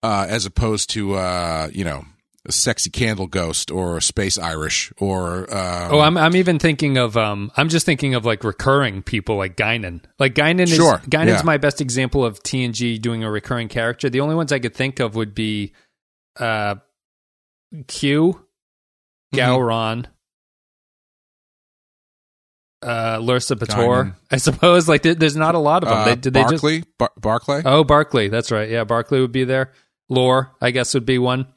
uh, 0.03 0.25
as 0.27 0.45
opposed 0.45 0.89
to 0.91 1.15
uh, 1.15 1.69
you 1.73 1.83
know. 1.83 2.05
A 2.45 2.51
sexy 2.53 2.89
candle 2.89 3.27
ghost 3.27 3.71
or 3.71 3.97
a 3.97 4.01
space 4.01 4.37
Irish 4.39 4.93
or 4.99 5.53
um, 5.53 5.91
Oh, 5.91 5.99
I'm 5.99 6.17
I'm 6.17 6.33
even 6.37 6.59
thinking 6.59 6.95
of 6.97 7.17
um 7.17 7.51
I'm 7.57 7.67
just 7.67 7.85
thinking 7.85 8.15
of 8.15 8.23
like 8.23 8.45
recurring 8.45 9.03
people 9.03 9.35
like 9.35 9.57
Guinan. 9.57 9.99
Like 10.17 10.33
Guinan 10.33 10.61
is 10.61 10.73
Sure, 10.73 10.99
Guinan's 10.99 11.39
yeah. 11.39 11.43
my 11.43 11.57
best 11.57 11.81
example 11.81 12.23
of 12.23 12.41
TNG 12.43 13.01
doing 13.01 13.21
a 13.25 13.29
recurring 13.29 13.67
character. 13.67 14.09
The 14.09 14.21
only 14.21 14.33
ones 14.33 14.53
I 14.53 14.59
could 14.59 14.73
think 14.73 15.01
of 15.01 15.15
would 15.15 15.35
be 15.35 15.73
uh 16.39 16.75
Q, 17.87 18.45
Mm-hmm. 19.33 19.35
Uh 22.81 23.17
Lursa. 23.19 23.55
Guinan. 23.55 24.15
I 24.31 24.37
suppose 24.37 24.87
like 24.87 25.01
there, 25.01 25.15
there's 25.15 25.35
not 25.35 25.55
a 25.55 25.59
lot 25.59 25.83
of 25.83 25.89
them. 25.89 25.97
uh, 25.97 26.05
they 26.05 26.15
did 26.15 26.33
they 26.33 26.41
just 26.41 26.51
Barclay 26.61 26.83
Bar- 26.97 27.11
Barclay 27.17 27.61
Oh, 27.65 27.83
Barclay, 27.83 28.29
that's 28.29 28.51
right. 28.51 28.69
Yeah, 28.69 28.83
Barclay 28.83 29.19
would 29.19 29.31
be 29.31 29.43
there. 29.45 29.71
Lore, 30.09 30.51
I 30.61 30.71
guess 30.71 30.93
would 30.93 31.05
be 31.05 31.17
one. 31.17 31.47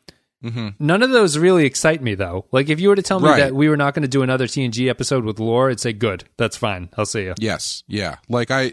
Mhm. 0.43 0.75
None 0.79 1.03
of 1.03 1.11
those 1.11 1.37
really 1.37 1.67
excite 1.67 2.01
me 2.03 2.15
though. 2.15 2.47
Like 2.53 2.71
if 2.71 2.81
you 2.81 2.89
were 2.89 2.97
to 2.97 3.03
tell 3.03 3.21
me 3.21 3.29
Right. 3.29 3.41
that 3.41 3.55
we 3.55 3.69
were 3.69 3.77
not 3.77 3.93
going 3.93 4.03
to 4.03 4.09
do 4.09 4.23
another 4.23 4.47
TNG 4.47 4.89
episode 4.89 5.25
with 5.25 5.39
Lore, 5.39 5.69
I'd 5.71 5.79
say 5.81 5.93
good. 5.93 6.25
That's 6.39 6.57
fine. 6.57 6.89
I'll 6.97 7.05
see 7.05 7.25
you. 7.25 7.35
Yes, 7.39 7.85
yeah. 7.87 8.17
Like 8.29 8.51
I, 8.51 8.73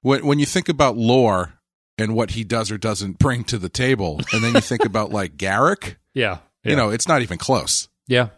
when 0.00 0.24
when 0.24 0.38
you 0.38 0.46
think 0.46 0.70
about 0.70 0.96
lore 0.96 1.52
and 1.98 2.14
what 2.14 2.30
he 2.30 2.42
does 2.44 2.70
or 2.70 2.78
doesn't 2.78 3.18
bring 3.18 3.44
to 3.44 3.58
the 3.58 3.68
table, 3.68 4.18
and 4.32 4.42
then 4.42 4.54
you 4.54 4.62
think 4.62 4.86
about 4.86 5.10
like 5.10 5.36
Garak, 5.36 5.96
Yeah. 6.14 6.38
yeah. 6.64 6.70
you 6.70 6.76
know, 6.76 6.88
it's 6.88 7.06
not 7.06 7.20
even 7.20 7.36
close. 7.36 7.88
Yeah. 8.08 8.28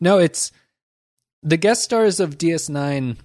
No, 0.00 0.18
it's 0.18 0.50
the 1.42 1.56
guest 1.56 1.82
stars 1.82 2.20
of 2.20 2.38
DS9. 2.38 3.16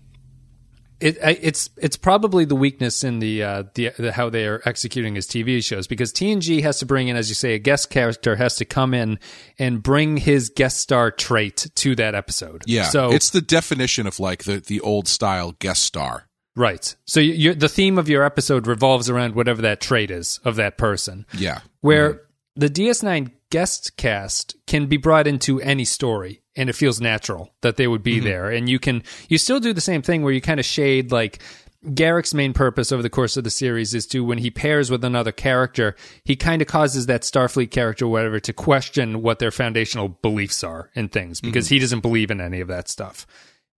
It 1.00 1.18
it's 1.22 1.70
it's 1.78 1.96
probably 1.96 2.44
the 2.46 2.56
weakness 2.56 3.04
in 3.04 3.20
the 3.20 3.44
uh 3.44 3.64
the, 3.76 3.92
the 4.00 4.12
how 4.12 4.32
they 4.32 4.48
are 4.48 4.64
executing 4.66 5.14
his 5.14 5.28
TV 5.28 5.64
shows 5.64 5.86
because 5.86 6.12
TNG 6.12 6.64
has 6.64 6.80
to 6.80 6.88
bring 6.88 7.08
in, 7.08 7.16
as 7.16 7.30
you 7.30 7.36
say, 7.36 7.54
a 7.54 7.60
guest 7.60 7.92
character 7.92 8.36
has 8.36 8.56
to 8.56 8.66
come 8.66 8.96
in 8.96 9.20
and 9.60 9.84
bring 9.84 10.18
his 10.18 10.50
guest 10.50 10.80
star 10.80 11.12
trait 11.12 11.68
to 11.76 11.96
that 11.98 12.16
episode. 12.16 12.64
Yeah, 12.66 12.86
So 12.86 13.12
it's 13.12 13.30
the 13.30 13.42
definition 13.42 14.08
of 14.08 14.20
like 14.20 14.46
the 14.46 14.60
the 14.60 14.82
old 14.82 15.08
style 15.08 15.52
guest 15.60 15.84
star. 15.84 16.28
right. 16.56 16.96
So 17.06 17.20
you 17.20 17.54
the 17.54 17.70
theme 17.70 18.00
of 18.00 18.10
your 18.10 18.24
episode 18.24 18.66
revolves 18.66 19.08
around 19.08 19.36
whatever 19.36 19.62
that 19.62 19.80
trait 19.80 20.10
is 20.10 20.40
of 20.44 20.56
that 20.56 20.80
person. 20.80 21.28
Yeah, 21.38 21.60
where 21.82 22.24
the 22.56 22.70
DS9 22.70 23.34
guest 23.52 23.98
cast 23.98 24.56
can 24.66 24.88
be 24.88 24.98
brought 24.98 25.28
into 25.28 25.62
any 25.62 25.86
story 25.86 26.42
and 26.58 26.70
it 26.70 26.74
feels 26.74 27.00
natural 27.00 27.54
that 27.62 27.78
they 27.78 27.88
would 27.88 28.04
be 28.04 28.18
mm-hmm. 28.18 28.26
there. 28.26 28.50
And 28.50 28.68
you 28.68 28.80
can 28.80 29.04
you 29.30 29.38
still 29.38 29.60
do 29.60 29.72
the 29.72 29.82
same 29.82 30.02
thing 30.02 30.24
where 30.24 30.34
you 30.34 30.42
kind 30.42 30.60
of 30.60 30.66
shade 30.66 31.12
like 31.12 31.40
Garak's 31.86 32.34
main 32.34 32.54
purpose 32.54 32.92
over 32.92 33.04
the 33.04 33.10
course 33.10 33.38
of 33.38 33.44
the 33.44 33.50
series 33.50 33.94
is 33.94 34.08
to 34.08 34.26
when 34.26 34.40
he 34.40 34.50
pairs 34.50 34.90
with 34.90 35.04
another 35.06 35.32
character 35.32 35.96
he 36.24 36.36
kind 36.36 36.62
of 36.62 36.68
causes 36.68 37.06
that 37.06 37.22
Starfleet 37.22 37.72
character 37.72 38.06
or 38.06 38.10
whatever 38.10 38.40
to 38.40 38.52
question 38.52 39.22
what 39.22 39.40
their 39.40 39.52
foundational 39.52 40.10
beliefs 40.10 40.64
are 40.64 40.90
in 40.96 41.08
things 41.08 41.40
because 41.40 41.68
mm-hmm. 41.68 41.76
he 41.76 41.80
doesn't 41.80 42.02
believe 42.02 42.32
in 42.32 42.42
any 42.42 42.60
of 42.60 42.68
that 42.68 42.90
stuff. 42.90 43.28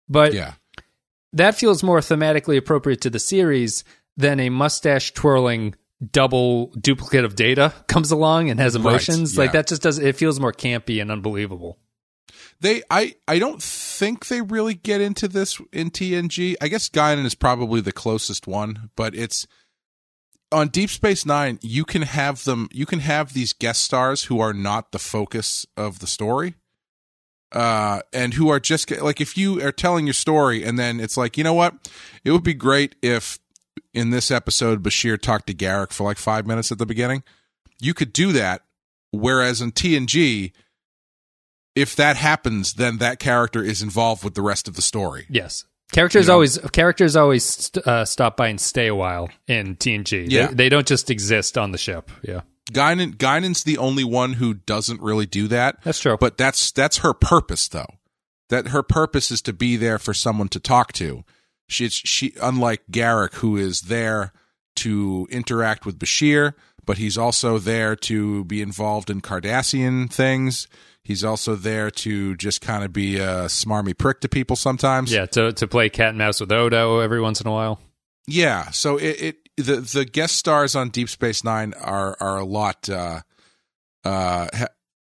But 0.08 0.32
yeah, 0.32 0.54
that 1.32 1.56
feels 1.56 1.82
more 1.82 1.98
thematically 1.98 2.56
appropriate 2.56 3.00
to 3.02 3.10
the 3.10 3.18
series 3.18 3.84
than 4.16 4.40
a 4.40 4.48
mustache 4.48 5.12
twirling 5.12 5.74
double 6.12 6.66
duplicate 6.80 7.24
of 7.24 7.34
data 7.34 7.74
comes 7.88 8.12
along 8.12 8.50
and 8.50 8.60
has 8.60 8.76
emotions. 8.76 9.34
Yeah. 9.34 9.42
like 9.42 9.52
that 9.52 9.66
just 9.66 9.82
does 9.82 9.98
it 9.98 10.14
feels 10.14 10.38
more 10.38 10.52
campy 10.52 11.02
and 11.02 11.10
unbelievable 11.10 11.78
they. 12.60 12.82
I 12.90 13.14
I 13.26 13.38
don't 13.38 13.62
think 13.62 14.26
they 14.28 14.40
really 14.42 14.74
get 14.74 15.00
into 15.00 15.28
this 15.28 15.60
in 15.72 15.90
TNG. 15.90 16.56
I 16.60 16.68
guess 16.68 16.88
Guinan 16.88 17.24
is 17.24 17.34
probably 17.34 17.80
the 17.80 17.92
closest 17.92 18.46
one, 18.46 18.90
but 18.96 19.14
it's 19.14 19.46
on 20.50 20.68
Deep 20.68 20.90
Space 20.90 21.24
Nine. 21.26 21.58
You 21.62 21.84
can 21.84 22.02
have 22.02 22.44
them. 22.44 22.68
You 22.72 22.86
can 22.86 23.00
have 23.00 23.32
these 23.34 23.52
guest 23.52 23.82
stars 23.84 24.24
who 24.24 24.40
are 24.40 24.52
not 24.54 24.92
the 24.92 24.98
focus 24.98 25.66
of 25.76 25.98
the 26.00 26.06
story. 26.06 26.54
uh, 27.52 28.00
and 28.12 28.34
who 28.34 28.48
are 28.50 28.60
just 28.60 28.90
like 29.00 29.20
if 29.20 29.36
you 29.36 29.60
are 29.62 29.72
telling 29.72 30.06
your 30.06 30.12
story 30.12 30.62
and 30.64 30.78
then 30.78 31.00
it's 31.00 31.16
like 31.16 31.38
you 31.38 31.44
know 31.44 31.54
what 31.54 31.74
it 32.24 32.30
would 32.30 32.42
be 32.42 32.52
great 32.54 32.94
if 33.00 33.38
in 33.94 34.10
this 34.10 34.30
episode 34.30 34.82
bashir 34.82 35.18
talked 35.18 35.46
to 35.46 35.54
garak 35.54 35.90
for 35.90 36.04
like 36.04 36.18
five 36.18 36.46
minutes 36.46 36.70
at 36.70 36.76
the 36.78 36.84
beginning 36.84 37.22
you 37.80 37.94
could 37.94 38.12
do 38.12 38.32
that 38.32 38.62
whereas 39.12 39.62
in 39.62 39.72
tng 39.72 40.52
if 41.80 41.96
that 41.96 42.16
happens 42.16 42.74
then 42.74 42.98
that 42.98 43.18
character 43.18 43.62
is 43.62 43.82
involved 43.82 44.24
with 44.24 44.34
the 44.34 44.42
rest 44.42 44.68
of 44.68 44.74
the 44.76 44.82
story. 44.82 45.26
Yes. 45.28 45.64
Characters 45.92 46.24
You 46.26 46.28
know? 46.28 46.34
always 46.34 46.58
characters 46.72 47.16
always 47.16 47.44
st- 47.44 47.86
uh, 47.86 48.04
stop 48.04 48.36
by 48.36 48.48
and 48.48 48.60
stay 48.60 48.88
a 48.88 48.94
while 48.94 49.30
in 49.46 49.76
TNG 49.76 50.26
Yeah. 50.28 50.48
they, 50.48 50.54
they 50.54 50.68
don't 50.68 50.86
just 50.86 51.10
exist 51.10 51.56
on 51.56 51.72
the 51.72 51.78
ship. 51.78 52.10
Yeah. 52.22 52.42
Guinan, 52.72 53.16
Guinan's 53.16 53.64
the 53.64 53.78
only 53.78 54.04
one 54.04 54.34
who 54.34 54.52
doesn't 54.54 55.00
really 55.00 55.24
do 55.24 55.48
that. 55.48 55.82
That's 55.84 56.00
true. 56.00 56.18
But 56.20 56.36
that's 56.36 56.70
that's 56.72 56.98
her 56.98 57.14
purpose 57.14 57.68
though. 57.68 57.94
That 58.50 58.68
her 58.68 58.82
purpose 58.82 59.30
is 59.30 59.40
to 59.42 59.52
be 59.54 59.76
there 59.76 59.98
for 59.98 60.12
someone 60.12 60.48
to 60.50 60.60
talk 60.60 60.92
to. 60.94 61.24
She 61.68 61.88
she 61.88 62.34
unlike 62.42 62.82
Garak 62.90 63.34
who 63.36 63.56
is 63.56 63.82
there 63.82 64.32
to 64.76 65.26
interact 65.30 65.86
with 65.86 65.98
Bashir 65.98 66.52
but 66.84 66.96
he's 66.98 67.18
also 67.18 67.58
there 67.58 67.94
to 67.96 68.44
be 68.44 68.62
involved 68.62 69.10
in 69.10 69.20
Cardassian 69.20 70.10
things 70.10 70.68
he's 71.08 71.24
also 71.24 71.56
there 71.56 71.90
to 71.90 72.36
just 72.36 72.60
kind 72.60 72.84
of 72.84 72.92
be 72.92 73.16
a 73.16 73.46
smarmy 73.46 73.96
prick 73.96 74.20
to 74.20 74.28
people 74.28 74.54
sometimes. 74.54 75.12
Yeah 75.12 75.26
to, 75.26 75.52
to 75.52 75.66
play 75.66 75.88
cat 75.88 76.10
and 76.10 76.18
mouse 76.18 76.40
with 76.40 76.52
Odo 76.52 77.00
every 77.00 77.20
once 77.20 77.40
in 77.40 77.48
a 77.48 77.52
while. 77.52 77.80
Yeah 78.26 78.70
so 78.70 78.98
it, 78.98 79.22
it 79.22 79.36
the 79.56 79.76
the 79.76 80.04
guest 80.04 80.36
stars 80.36 80.76
on 80.76 80.90
Deep 80.90 81.08
Space 81.08 81.42
9 81.42 81.74
are 81.74 82.16
are 82.20 82.36
a 82.36 82.44
lot 82.44 82.88
uh 82.88 83.22
uh 84.04 84.48
ha- 84.54 84.66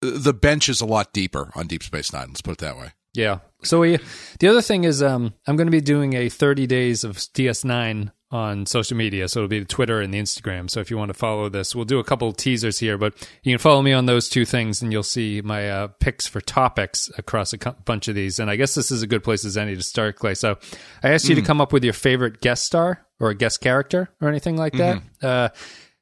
the 0.01 0.33
bench 0.33 0.67
is 0.67 0.81
a 0.81 0.85
lot 0.85 1.13
deeper 1.13 1.51
on 1.55 1.67
Deep 1.67 1.83
Space 1.83 2.11
9 2.11 2.27
let's 2.27 2.41
put 2.41 2.53
it 2.53 2.57
that 2.57 2.77
way. 2.77 2.89
Yeah. 3.13 3.39
So 3.61 3.79
we, 3.79 3.99
the 4.39 4.47
other 4.47 4.61
thing 4.61 4.85
is, 4.85 5.03
um, 5.03 5.35
I'm 5.47 5.55
going 5.55 5.67
to 5.67 5.71
be 5.71 5.81
doing 5.81 6.13
a 6.13 6.29
30 6.29 6.65
days 6.65 7.03
of 7.03 7.17
DS9 7.17 8.11
on 8.33 8.65
social 8.65 8.97
media. 8.97 9.29
So 9.29 9.39
it'll 9.39 9.47
be 9.47 9.59
the 9.59 9.65
Twitter 9.65 10.01
and 10.01 10.11
the 10.11 10.19
Instagram. 10.19 10.67
So 10.67 10.79
if 10.79 10.89
you 10.89 10.97
want 10.97 11.09
to 11.09 11.13
follow 11.13 11.49
this, 11.49 11.75
we'll 11.75 11.85
do 11.85 11.99
a 11.99 12.03
couple 12.03 12.27
of 12.27 12.35
teasers 12.35 12.79
here, 12.79 12.97
but 12.97 13.13
you 13.43 13.53
can 13.53 13.59
follow 13.59 13.83
me 13.83 13.93
on 13.93 14.07
those 14.07 14.27
two 14.27 14.43
things 14.43 14.81
and 14.81 14.91
you'll 14.91 15.03
see 15.03 15.41
my 15.41 15.69
uh, 15.69 15.87
picks 15.99 16.25
for 16.25 16.41
topics 16.41 17.11
across 17.15 17.53
a 17.53 17.59
co- 17.59 17.75
bunch 17.85 18.07
of 18.07 18.15
these. 18.15 18.39
And 18.39 18.49
I 18.49 18.55
guess 18.55 18.73
this 18.73 18.89
is 18.89 19.03
a 19.03 19.07
good 19.07 19.23
place 19.23 19.45
as 19.45 19.55
any 19.55 19.75
to 19.75 19.83
start, 19.83 20.15
Clay. 20.15 20.33
So 20.33 20.57
I 21.03 21.11
asked 21.11 21.29
you 21.29 21.35
to 21.35 21.43
come 21.43 21.61
up 21.61 21.71
with 21.71 21.83
your 21.83 21.93
favorite 21.93 22.41
guest 22.41 22.63
star 22.63 23.05
or 23.19 23.29
a 23.29 23.35
guest 23.35 23.61
character 23.61 24.09
or 24.19 24.29
anything 24.29 24.57
like 24.57 24.73
that. 24.73 25.01
Uh, 25.21 25.49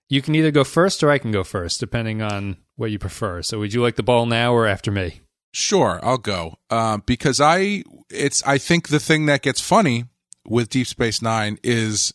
you 0.08 0.22
can 0.22 0.34
either 0.36 0.52
go 0.52 0.64
first 0.64 1.04
or 1.04 1.12
I 1.12 1.18
can 1.18 1.32
go 1.32 1.44
first, 1.44 1.80
depending 1.80 2.22
on 2.22 2.58
what 2.78 2.92
you 2.92 2.98
prefer. 2.98 3.42
So, 3.42 3.60
would 3.60 3.74
you 3.74 3.82
like 3.82 3.96
the 3.96 4.04
ball 4.04 4.26
now 4.26 4.54
or 4.54 4.66
after 4.66 4.90
me? 4.90 5.22
Sure, 5.54 6.00
I'll 6.02 6.18
go 6.18 6.56
um, 6.70 7.04
because 7.06 7.40
I 7.40 7.84
it's 8.10 8.42
I 8.44 8.58
think 8.58 8.88
the 8.88 9.00
thing 9.00 9.26
that 9.28 9.42
gets 9.42 9.62
funny 9.62 10.06
with 10.46 10.70
Deep 10.70 10.88
Space 10.88 11.22
Nine 11.22 11.58
is 11.62 12.14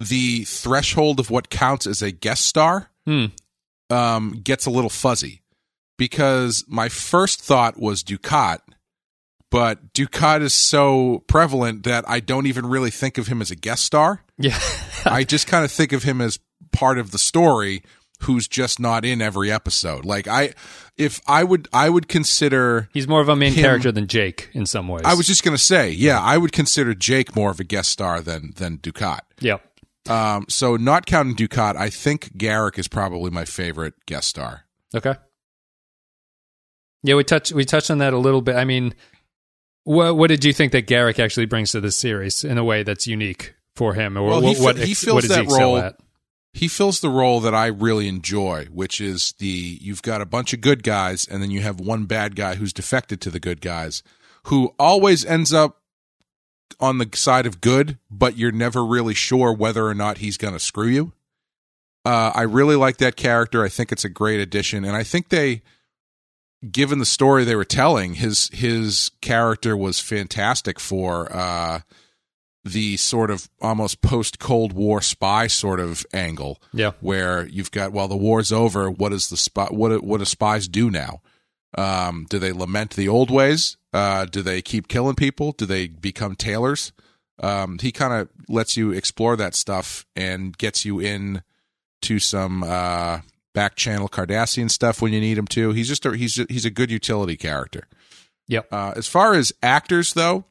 the 0.00 0.44
threshold 0.44 1.18
of 1.20 1.30
what 1.30 1.50
counts 1.50 1.86
as 1.86 2.02
a 2.02 2.10
guest 2.10 2.46
star 2.46 2.90
Hmm. 3.06 3.26
um, 3.90 4.40
gets 4.44 4.66
a 4.66 4.70
little 4.70 4.90
fuzzy 4.90 5.42
because 5.96 6.64
my 6.68 6.88
first 6.88 7.40
thought 7.40 7.78
was 7.78 8.04
Dukat, 8.04 8.58
but 9.50 9.92
Dukat 9.94 10.42
is 10.42 10.54
so 10.54 11.24
prevalent 11.26 11.84
that 11.84 12.04
I 12.08 12.20
don't 12.20 12.46
even 12.46 12.66
really 12.66 12.90
think 12.90 13.18
of 13.18 13.26
him 13.28 13.40
as 13.40 13.50
a 13.50 13.56
guest 13.56 13.84
star. 13.84 14.22
Yeah. 14.36 14.58
I 15.04 15.24
just 15.24 15.46
kind 15.46 15.64
of 15.64 15.72
think 15.72 15.92
of 15.92 16.02
him 16.02 16.20
as 16.20 16.38
part 16.70 16.98
of 16.98 17.10
the 17.10 17.18
story 17.18 17.82
who's 18.22 18.46
just 18.48 18.78
not 18.78 19.04
in 19.04 19.22
every 19.22 19.50
episode. 19.50 20.04
Like 20.04 20.28
I 20.28 20.52
if 20.96 21.20
I 21.26 21.44
would 21.44 21.66
I 21.72 21.88
would 21.88 22.08
consider 22.08 22.88
He's 22.92 23.08
more 23.08 23.20
of 23.20 23.28
a 23.28 23.36
main 23.36 23.52
Him- 23.52 23.62
character 23.62 23.90
than 23.92 24.06
Jake 24.06 24.50
in 24.52 24.66
some 24.66 24.86
ways. 24.88 25.02
I 25.04 25.14
was 25.14 25.26
just 25.26 25.42
going 25.44 25.56
to 25.56 25.62
say, 25.62 25.90
yeah, 25.90 26.20
I 26.20 26.36
would 26.36 26.52
consider 26.52 26.94
Jake 26.94 27.34
more 27.34 27.50
of 27.50 27.58
a 27.58 27.64
guest 27.64 27.90
star 27.90 28.20
than 28.20 28.52
than 28.56 28.78
Dukat. 28.78 29.20
Yep. 29.40 29.64
Um, 30.08 30.46
so 30.48 30.76
not 30.76 31.06
counting 31.06 31.36
Dukat, 31.36 31.76
I 31.76 31.90
think 31.90 32.36
Garak 32.36 32.78
is 32.78 32.88
probably 32.88 33.30
my 33.30 33.44
favorite 33.44 33.94
guest 34.06 34.28
star. 34.28 34.64
Okay. 34.94 35.14
Yeah, 37.02 37.14
we 37.14 37.24
touched 37.24 37.52
we 37.52 37.64
touched 37.64 37.90
on 37.90 37.98
that 37.98 38.12
a 38.12 38.18
little 38.18 38.40
bit. 38.42 38.56
I 38.56 38.64
mean, 38.64 38.94
what 39.84 40.16
what 40.16 40.28
did 40.28 40.44
you 40.44 40.52
think 40.52 40.72
that 40.72 40.86
Garak 40.86 41.18
actually 41.18 41.46
brings 41.46 41.70
to 41.72 41.80
this 41.80 41.96
series 41.96 42.44
in 42.44 42.58
a 42.58 42.64
way 42.64 42.82
that's 42.82 43.06
unique 43.06 43.54
for 43.76 43.94
him, 43.94 44.16
or 44.16 44.22
Well, 44.24 44.42
what, 44.42 44.56
he 44.56 44.62
what, 44.62 44.76
he 44.78 44.94
fills 44.94 45.14
what 45.14 45.24
he 45.24 45.28
that 45.28 45.44
excel 45.44 45.60
role- 45.60 45.78
at? 45.78 45.96
He 46.54 46.66
fills 46.66 47.00
the 47.00 47.10
role 47.10 47.40
that 47.40 47.54
I 47.54 47.66
really 47.66 48.08
enjoy, 48.08 48.64
which 48.72 49.00
is 49.00 49.34
the 49.38 49.46
you've 49.80 50.02
got 50.02 50.20
a 50.20 50.26
bunch 50.26 50.52
of 50.52 50.60
good 50.60 50.82
guys 50.82 51.26
and 51.26 51.42
then 51.42 51.50
you 51.50 51.60
have 51.60 51.78
one 51.78 52.06
bad 52.06 52.34
guy 52.34 52.56
who's 52.56 52.72
defected 52.72 53.20
to 53.20 53.30
the 53.30 53.38
good 53.38 53.60
guys, 53.60 54.02
who 54.44 54.74
always 54.78 55.24
ends 55.24 55.52
up 55.52 55.82
on 56.80 56.98
the 56.98 57.08
side 57.14 57.46
of 57.46 57.60
good, 57.60 57.98
but 58.10 58.36
you're 58.36 58.52
never 58.52 58.84
really 58.84 59.14
sure 59.14 59.52
whether 59.52 59.86
or 59.86 59.94
not 59.94 60.18
he's 60.18 60.36
going 60.36 60.52
to 60.54 60.60
screw 60.60 60.86
you. 60.88 61.12
Uh, 62.04 62.32
I 62.34 62.42
really 62.42 62.76
like 62.76 62.98
that 62.98 63.16
character. 63.16 63.62
I 63.64 63.68
think 63.68 63.92
it's 63.92 64.04
a 64.04 64.08
great 64.08 64.40
addition, 64.40 64.84
and 64.84 64.96
I 64.96 65.02
think 65.02 65.28
they, 65.28 65.62
given 66.70 66.98
the 67.00 67.04
story 67.04 67.44
they 67.44 67.56
were 67.56 67.64
telling, 67.64 68.14
his 68.14 68.48
his 68.52 69.10
character 69.20 69.76
was 69.76 70.00
fantastic 70.00 70.78
for 70.80 71.30
uh, 71.34 71.80
the 72.64 72.96
sort 72.96 73.30
of 73.30 73.48
almost 73.60 74.00
post 74.00 74.38
Cold 74.38 74.72
War 74.72 75.00
spy 75.02 75.46
sort 75.48 75.80
of 75.80 76.06
angle 76.12 76.60
Yeah. 76.72 76.92
where 77.00 77.46
you've 77.46 77.70
got 77.70 77.92
well 77.92 78.08
the 78.08 78.16
war's 78.16 78.52
over 78.52 78.90
what 78.90 79.10
does 79.10 79.28
the 79.28 79.36
spy 79.36 79.66
what 79.70 80.02
what 80.02 80.18
do 80.18 80.24
spies 80.24 80.68
do 80.68 80.90
now 80.90 81.20
um, 81.78 82.26
do 82.28 82.38
they 82.38 82.52
lament 82.52 82.90
the 82.94 83.08
old 83.08 83.30
ways? 83.30 83.76
Uh, 83.92 84.24
do 84.26 84.42
they 84.42 84.60
keep 84.62 84.88
killing 84.88 85.14
people? 85.14 85.52
Do 85.52 85.64
they 85.66 85.86
become 85.88 86.34
tailors? 86.34 86.92
Um, 87.40 87.78
he 87.78 87.92
kind 87.92 88.12
of 88.12 88.28
lets 88.48 88.76
you 88.76 88.90
explore 88.90 89.36
that 89.36 89.54
stuff 89.54 90.04
and 90.16 90.56
gets 90.58 90.84
you 90.84 90.98
in 90.98 91.42
to 92.02 92.18
some 92.18 92.62
uh, 92.64 93.20
back 93.54 93.76
channel 93.76 94.08
Cardassian 94.08 94.70
stuff 94.70 95.00
when 95.00 95.12
you 95.12 95.20
need 95.20 95.38
him 95.38 95.46
to. 95.48 95.70
He's 95.72 95.88
just 95.88 96.04
a, 96.04 96.16
he's 96.16 96.38
a, 96.38 96.46
he's 96.48 96.64
a 96.64 96.70
good 96.70 96.90
utility 96.90 97.36
character. 97.36 97.86
Yep. 98.48 98.72
uh, 98.72 98.92
as 98.96 99.06
far 99.06 99.34
as 99.34 99.52
actors, 99.62 100.14
though, 100.14 100.44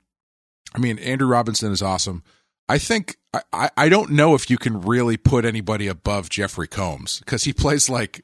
I 0.73 0.79
mean, 0.79 0.97
Andrew 0.99 1.27
Robinson 1.27 1.71
is 1.71 1.81
awesome. 1.81 2.23
I 2.69 2.77
think 2.77 3.17
I- 3.33 3.41
I, 3.53 3.69
I 3.77 3.89
don't 3.89 4.11
know 4.11 4.33
if 4.35 4.49
you 4.49 4.57
can 4.57 4.81
really 4.81 5.17
put 5.17 5.45
anybody 5.45 5.87
above 5.87 6.29
Jeffrey 6.29 6.67
Combs 6.67 7.19
because 7.19 7.43
he 7.43 7.53
plays 7.53 7.89
like 7.89 8.23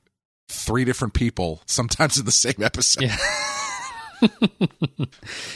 three 0.50 0.86
different 0.86 1.14
people 1.14 1.62
sometimes 1.66 2.18
in 2.18 2.26
the 2.26 2.32
same 2.32 2.62
episode. 2.62 3.04
Yeah. 3.04 3.18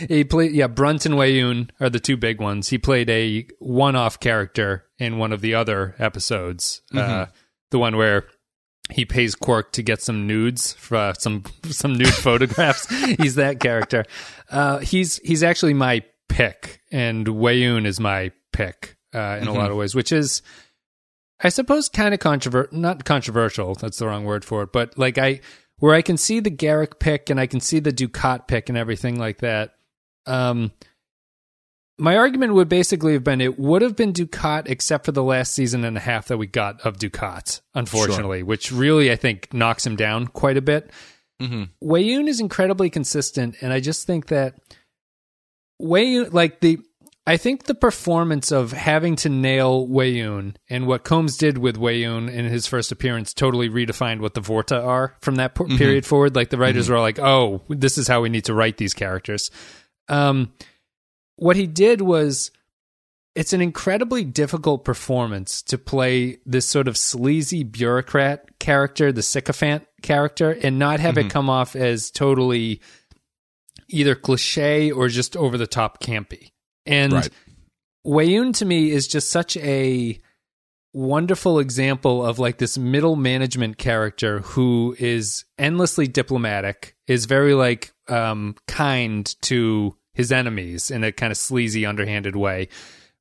he 0.08 0.23
played 0.23 0.52
yeah 0.52 0.67
brunt 0.67 1.06
and 1.06 1.15
Weyoun 1.15 1.69
are 1.80 1.89
the 1.89 2.00
two 2.00 2.17
big 2.17 2.41
ones. 2.41 2.69
He 2.69 2.78
played 2.78 3.10
a 3.10 3.47
one-off 3.60 4.19
character 4.19 4.86
in 5.00 5.17
one 5.17 5.32
of 5.32 5.41
the 5.41 5.54
other 5.56 5.95
episodes 6.00 6.82
uh, 6.93 7.28
the 7.71 7.80
one 7.80 7.95
where 7.97 8.28
he 8.89 9.06
pays 9.06 9.36
Quark 9.36 9.73
to 9.73 9.84
get 9.84 10.02
some 10.02 10.28
nudes 10.28 10.73
for 10.73 10.95
uh, 10.97 11.13
some 11.13 11.43
some 11.65 11.95
nude 11.95 12.08
photographs. 12.13 12.88
He's 13.17 13.36
that 13.36 13.60
character. 13.60 14.06
Uh, 14.50 14.80
he's 14.80 15.17
he's 15.17 15.43
actually 15.43 15.73
my 15.73 16.04
pick 16.30 16.82
and 16.91 17.26
Weyoun 17.28 17.86
is 17.86 18.00
my 18.00 18.32
pick 18.54 18.97
uh, 19.13 19.38
in 19.41 19.47
a 19.47 19.54
lot 19.54 19.71
of 19.71 19.78
ways 19.78 19.95
which 19.95 20.12
is 20.12 20.41
I 21.41 21.50
suppose 21.50 21.89
kind 21.89 22.13
of 22.13 22.19
controver 22.19 22.71
not 22.71 23.06
controversial. 23.06 23.76
That's 23.76 24.00
the 24.00 24.08
wrong 24.08 24.26
word 24.26 24.43
for 24.43 24.63
it, 24.63 24.71
but 24.71 24.97
like 24.97 25.17
I 25.17 25.41
where 25.80 25.93
I 25.93 26.02
can 26.02 26.17
see 26.17 26.39
the 26.39 26.52
Garak 26.52 27.00
pick 27.00 27.30
and 27.30 27.39
I 27.39 27.45
can 27.45 27.60
see 27.60 27.80
the 27.80 27.91
Dukat 27.91 28.47
pick 28.47 28.69
and 28.69 28.78
everything 28.78 29.19
like 29.19 29.39
that. 29.39 29.76
Um, 30.26 30.71
my 32.00 32.15
argument 32.15 32.54
would 32.54 32.69
basically 32.69 33.13
have 33.13 33.23
been 33.23 33.41
it 33.41 33.60
would 33.60 33.82
have 33.82 33.95
been 33.95 34.13
Dukat 34.13 34.67
except 34.67 35.06
for 35.06 35.12
the 35.12 35.23
last 35.23 35.54
season 35.54 35.84
and 35.84 35.97
a 35.97 36.02
half 36.02 36.28
that 36.28 36.38
we 36.38 36.47
got 36.47 36.82
of 36.82 36.97
Dukat, 36.97 37.62
unfortunately, 37.73 38.43
which 38.43 38.71
really 38.71 39.12
I 39.12 39.15
think 39.15 39.54
knocks 39.54 39.86
him 39.86 39.95
down 39.95 40.28
quite 40.28 40.58
a 40.58 40.62
bit. 40.62 40.91
hmm 41.39 41.65
Weyoun 41.84 42.28
is 42.28 42.39
incredibly 42.39 42.89
consistent, 42.89 43.56
and 43.62 43.73
I 43.73 43.80
just 43.80 44.06
think 44.06 44.28
that 44.28 44.56
Weyoun, 45.82 46.34
like 46.34 46.60
the, 46.60 46.80
I 47.27 47.35
think 47.35 47.65
the 47.65 47.75
performance 47.75 48.53
of 48.53 48.71
having 48.71 49.17
to 49.17 49.29
nail 49.29 49.85
Weyoun 49.85 50.55
and 50.69 50.87
what 50.87 51.03
Combs 51.03 51.35
did 51.35 51.57
with 51.57 51.75
Weyoun 51.75 52.31
in 52.31 52.45
his 52.45 52.67
first 52.67 52.89
appearance 52.93 53.33
totally 53.33 53.69
redefined 53.69 54.21
what 54.21 54.33
the 54.33 54.39
Vorta 54.39 54.81
are 54.81 55.13
from 55.19 55.35
that 55.35 55.53
po- 55.53 55.65
mm-hmm. 55.65 55.75
period 55.75 56.05
forward. 56.05 56.37
Like 56.37 56.51
the 56.51 56.57
writers 56.57 56.85
mm-hmm. 56.85 56.93
were 56.93 57.01
like, 57.01 57.19
"Oh, 57.19 57.63
this 57.67 57.97
is 57.97 58.07
how 58.07 58.21
we 58.21 58.29
need 58.29 58.45
to 58.45 58.53
write 58.53 58.77
these 58.77 58.93
characters." 58.93 59.51
Um, 60.07 60.53
what 61.35 61.57
he 61.57 61.67
did 61.67 61.99
was 61.99 62.49
it's 63.35 63.51
an 63.51 63.61
incredibly 63.61 64.23
difficult 64.23 64.85
performance 64.85 65.61
to 65.63 65.77
play 65.77 66.37
this 66.45 66.65
sort 66.65 66.87
of 66.87 66.97
sleazy 66.97 67.63
bureaucrat 67.63 68.57
character, 68.57 69.11
the 69.11 69.21
sycophant 69.21 69.85
character, 70.01 70.51
and 70.51 70.79
not 70.79 71.01
have 71.01 71.17
it 71.17 71.23
mm-hmm. 71.23 71.29
come 71.29 71.49
off 71.49 71.75
as 71.75 72.09
totally 72.09 72.79
either 73.89 74.15
cliche 74.15 74.91
or 74.91 75.09
just 75.09 75.35
over 75.35 75.57
the 75.57 75.67
top 75.67 76.01
campy. 76.01 76.51
And 76.88 77.13
Right. 77.13 77.30
Weyoun 78.06 78.54
to 78.56 78.65
me 78.65 78.91
is 78.91 79.08
just 79.08 79.30
such 79.30 79.58
a 79.58 80.19
wonderful 80.93 81.60
example 81.60 82.26
of 82.26 82.39
like 82.39 82.58
this 82.58 82.78
middle 82.78 83.15
management 83.15 83.78
character 83.78 84.39
who 84.39 84.95
is 84.97 85.43
endlessly 85.60 86.08
diplomatic, 86.08 86.95
is 87.08 87.26
very 87.26 87.54
like 87.54 87.93
um 88.08 88.56
kind 88.67 89.36
to 89.41 89.95
his 90.13 90.32
enemies 90.32 90.89
in 90.89 91.04
a 91.04 91.12
kind 91.12 91.32
of 91.32 91.38
sleazy 91.38 91.86
underhanded 91.86 92.36
way 92.36 92.69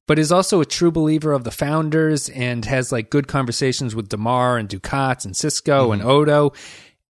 but 0.06 0.18
is 0.18 0.32
also 0.32 0.60
a 0.60 0.66
true 0.66 0.90
believer 0.90 1.32
of 1.32 1.44
the 1.44 1.50
founders 1.50 2.28
and 2.30 2.64
has 2.64 2.92
like 2.92 3.10
good 3.10 3.26
conversations 3.26 3.94
with 3.94 4.08
Damar 4.08 4.56
and 4.56 4.68
Ducats 4.68 5.24
and 5.24 5.34
Sisko 5.34 5.92
and 5.92 6.02
Odo. 6.02 6.52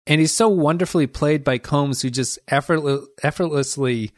And 0.06 0.20
he's 0.20 0.32
so 0.32 0.48
wonderfully 0.48 1.06
played 1.06 1.44
by 1.44 1.58
Combs, 1.58 2.00
who 2.00 2.10
just 2.10 2.38
effortless, 2.48 3.06
effortlessly 3.22 4.12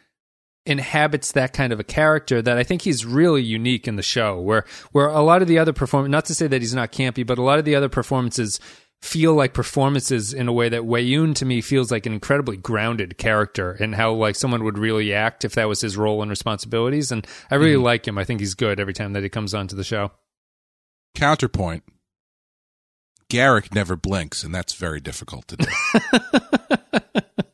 inhabits 0.68 1.32
that 1.32 1.52
kind 1.52 1.72
of 1.72 1.80
a 1.80 1.84
character 1.84 2.42
that 2.42 2.58
I 2.58 2.62
think 2.62 2.82
he's 2.82 3.04
really 3.04 3.42
unique 3.42 3.88
in 3.88 3.96
the 3.96 4.02
show. 4.02 4.38
Where 4.38 4.64
where 4.92 5.08
a 5.08 5.22
lot 5.22 5.42
of 5.42 5.48
the 5.48 5.58
other 5.58 5.72
perform 5.72 6.10
not 6.10 6.26
to 6.26 6.34
say 6.34 6.46
that 6.46 6.60
he's 6.60 6.74
not 6.74 6.92
campy, 6.92 7.26
but 7.26 7.38
a 7.38 7.42
lot 7.42 7.58
of 7.58 7.64
the 7.64 7.74
other 7.74 7.88
performances 7.88 8.60
feel 9.00 9.32
like 9.34 9.54
performances 9.54 10.34
in 10.34 10.48
a 10.48 10.52
way 10.52 10.68
that 10.68 10.82
Weyoun 10.82 11.34
to 11.36 11.44
me 11.44 11.60
feels 11.60 11.90
like 11.90 12.04
an 12.04 12.12
incredibly 12.12 12.56
grounded 12.56 13.16
character 13.16 13.72
and 13.72 13.94
how 13.94 14.12
like 14.12 14.34
someone 14.34 14.64
would 14.64 14.76
really 14.76 15.14
act 15.14 15.44
if 15.44 15.54
that 15.54 15.68
was 15.68 15.80
his 15.80 15.96
role 15.96 16.20
and 16.20 16.30
responsibilities. 16.30 17.12
And 17.12 17.26
I 17.50 17.54
really 17.54 17.74
mm-hmm. 17.74 17.84
like 17.84 18.08
him. 18.08 18.18
I 18.18 18.24
think 18.24 18.40
he's 18.40 18.54
good 18.54 18.80
every 18.80 18.94
time 18.94 19.12
that 19.14 19.22
he 19.22 19.28
comes 19.28 19.54
onto 19.54 19.76
the 19.76 19.84
show. 19.84 20.10
Counterpoint. 21.14 21.84
Garak 23.30 23.74
never 23.74 23.94
blinks, 23.94 24.42
and 24.42 24.54
that's 24.54 24.72
very 24.72 25.00
difficult 25.00 25.46
to 25.48 25.56
do. 25.56 27.42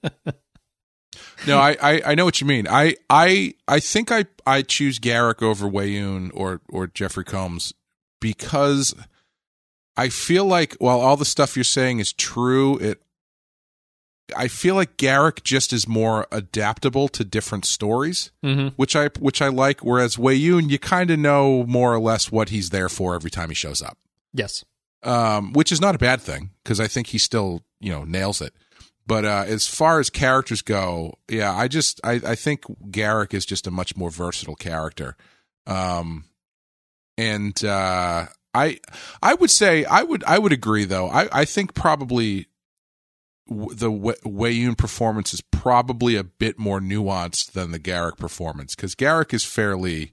no, 1.46 1.59
I, 1.59 1.76
I, 1.83 2.02
I 2.07 2.14
know 2.14 2.24
what 2.24 2.40
you 2.40 2.46
mean. 2.46 2.66
I, 2.68 2.96
I 3.11 3.54
I 3.68 3.80
think 3.80 4.11
I, 4.12 4.26
I 4.46 4.62
choose 4.62 4.98
Garak 4.98 5.42
over 5.42 5.68
Weyoun 5.68 6.30
or 6.35 6.61
or 6.68 6.87
Jeffrey 6.87 7.24
Combs 7.24 7.72
because 8.20 8.94
I 9.97 10.09
feel 10.09 10.45
like 10.45 10.74
while 10.80 11.01
all 11.01 11.16
the 11.16 11.24
stuff 11.24 11.57
you're 11.57 11.64
saying 11.64 11.99
is 12.01 12.12
true, 12.12 12.78
it 12.78 13.01
I 14.36 14.49
feel 14.49 14.74
like 14.74 14.97
Garak 14.97 15.42
just 15.42 15.72
is 15.72 15.86
more 15.86 16.26
adaptable 16.32 17.09
to 17.09 17.24
different 17.24 17.66
stories, 17.66 18.30
Mm-hmm. 18.42 18.68
which 18.76 18.97
I 18.97 19.09
which 19.18 19.42
I 19.42 19.49
like. 19.49 19.80
Whereas 19.80 20.16
Weyoun, 20.16 20.70
you 20.70 20.78
kind 20.78 21.11
of 21.11 21.18
know 21.18 21.64
more 21.66 21.92
or 21.95 22.01
less 22.01 22.32
what 22.32 22.49
he's 22.49 22.70
there 22.70 22.88
for 22.88 23.14
every 23.14 23.30
time 23.30 23.51
he 23.51 23.55
shows 23.55 23.82
up 23.82 23.99
Yes. 24.32 24.64
um, 25.03 25.53
which 25.53 25.70
is 25.70 25.80
not 25.80 25.95
a 25.95 25.99
bad 25.99 26.20
thing 26.22 26.51
because 26.62 26.80
I 26.80 26.86
think 26.88 27.09
he 27.09 27.18
still 27.18 27.62
you 27.80 27.90
know 27.92 28.05
nails 28.05 28.40
it. 28.40 28.55
But 29.07 29.24
uh, 29.24 29.44
as 29.46 29.66
far 29.66 30.00
as 30.00 30.09
characters 30.09 30.62
go, 30.62 31.18
yeah, 31.28 31.55
I 31.55 31.68
just 31.68 32.00
I, 32.02 32.20
I 32.24 32.34
think 32.34 32.62
Garak 32.90 33.34
is 33.34 33.44
just 33.44 33.66
a 33.66 33.70
much 33.70 33.96
more 33.96 34.11
versatile 34.11 34.57
character, 34.57 35.16
um, 35.66 36.24
and 37.18 37.62
uh, 37.64 38.26
I 38.55 38.80
I 39.22 39.34
would 39.34 39.50
say 39.50 39.84
I 39.84 40.02
would 40.02 40.24
I 40.24 40.38
would 40.38 40.52
agree 40.52 40.84
though. 40.84 41.09
I 41.09 41.28
I 41.32 41.44
think 41.44 41.74
probably 41.74 42.46
the 43.46 43.90
Weyoun 43.90 44.76
performance 44.76 45.34
is 45.34 45.42
probably 45.50 46.16
a 46.16 46.24
bit 46.24 46.59
more 46.59 46.80
nuanced 46.80 47.52
than 47.52 47.72
the 47.72 47.78
Garak 47.78 48.16
performance 48.16 48.74
because 48.74 48.94
Garak 48.94 49.34
is 49.34 49.44
fairly, 49.44 50.12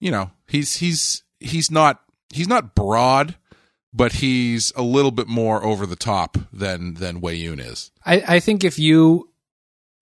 you 0.00 0.10
know, 0.10 0.30
he's 0.46 0.76
he's 0.76 1.24
he's 1.40 1.70
not 1.70 2.00
he's 2.30 2.48
not 2.48 2.74
broad, 2.74 3.36
but 3.92 4.12
he's 4.14 4.72
a 4.76 4.82
little 4.82 5.10
bit 5.10 5.28
more 5.28 5.64
over 5.64 5.86
the 5.86 5.96
top 5.96 6.36
than 6.52 6.94
than 6.94 7.20
Weyoun 7.20 7.60
is. 7.60 7.90
I, 8.04 8.22
I 8.36 8.40
think 8.40 8.64
if 8.64 8.78
you, 8.78 9.30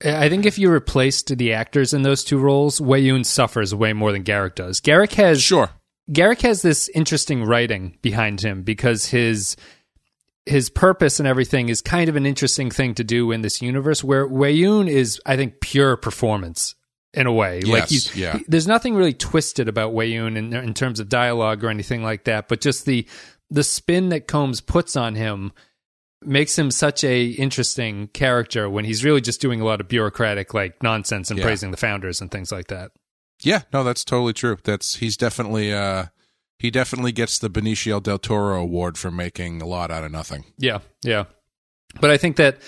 I 0.04 0.28
think 0.28 0.44
if 0.46 0.58
you 0.58 0.70
replaced 0.70 1.36
the 1.36 1.52
actors 1.52 1.94
in 1.94 2.02
those 2.02 2.24
two 2.24 2.38
roles, 2.38 2.80
Weyoun 2.80 3.24
suffers 3.24 3.74
way 3.74 3.92
more 3.92 4.12
than 4.12 4.24
Garak 4.24 4.54
does. 4.56 4.80
Garak 4.80 5.12
has 5.14 5.42
Sure. 5.42 5.70
Garak 6.10 6.42
has 6.42 6.62
this 6.62 6.88
interesting 6.90 7.44
writing 7.44 7.98
behind 8.02 8.40
him 8.40 8.62
because 8.62 9.06
his 9.06 9.56
his 10.44 10.70
purpose 10.70 11.18
and 11.18 11.26
everything 11.26 11.68
is 11.68 11.80
kind 11.80 12.08
of 12.08 12.14
an 12.14 12.24
interesting 12.26 12.70
thing 12.70 12.94
to 12.94 13.02
do 13.02 13.32
in 13.32 13.40
this 13.42 13.60
universe 13.60 14.04
where 14.04 14.28
Weyoun 14.28 14.88
is 14.88 15.20
I 15.26 15.36
think 15.36 15.60
pure 15.60 15.96
performance 15.96 16.76
in 17.12 17.26
a 17.26 17.32
way 17.32 17.62
like 17.62 17.80
Yes, 17.82 17.90
he's 17.90 18.16
yeah. 18.16 18.38
he- 18.38 18.44
there's 18.46 18.68
nothing 18.68 18.94
really 18.94 19.14
twisted 19.14 19.68
about 19.68 19.92
Weyoun 19.94 20.36
in, 20.36 20.54
in 20.54 20.74
terms 20.74 21.00
of 21.00 21.08
dialogue 21.08 21.64
or 21.64 21.68
anything 21.70 22.04
like 22.04 22.24
that 22.24 22.46
but 22.46 22.60
just 22.60 22.84
the 22.86 23.08
the 23.50 23.64
spin 23.64 24.08
that 24.10 24.26
Combs 24.26 24.60
puts 24.60 24.96
on 24.96 25.14
him 25.14 25.52
makes 26.22 26.58
him 26.58 26.70
such 26.70 27.04
a 27.04 27.26
interesting 27.26 28.08
character 28.08 28.68
when 28.68 28.84
he's 28.84 29.04
really 29.04 29.20
just 29.20 29.40
doing 29.40 29.60
a 29.60 29.64
lot 29.64 29.80
of 29.80 29.88
bureaucratic 29.88 30.54
like 30.54 30.82
nonsense 30.82 31.30
and 31.30 31.38
Yeah. 31.38 31.44
praising 31.44 31.70
the 31.70 31.76
founders 31.76 32.20
and 32.20 32.30
things 32.30 32.50
like 32.50 32.66
that 32.68 32.90
Yeah, 33.42 33.62
no, 33.72 33.84
that's 33.84 34.04
totally 34.04 34.32
true. 34.32 34.56
That's 34.64 34.96
he's 34.96 35.16
definitely 35.16 35.72
uh 35.72 36.06
he 36.58 36.70
definitely 36.70 37.12
gets 37.12 37.38
the 37.38 37.50
Benicio 37.50 38.02
del 38.02 38.18
Toro 38.18 38.60
award 38.62 38.96
for 38.96 39.10
making 39.10 39.60
a 39.60 39.66
lot 39.66 39.90
out 39.90 40.04
of 40.04 40.10
nothing. 40.10 40.44
Yeah, 40.56 40.78
yeah. 41.04 41.24
But 42.00 42.10
I 42.10 42.16
think 42.16 42.36
that 42.36 42.58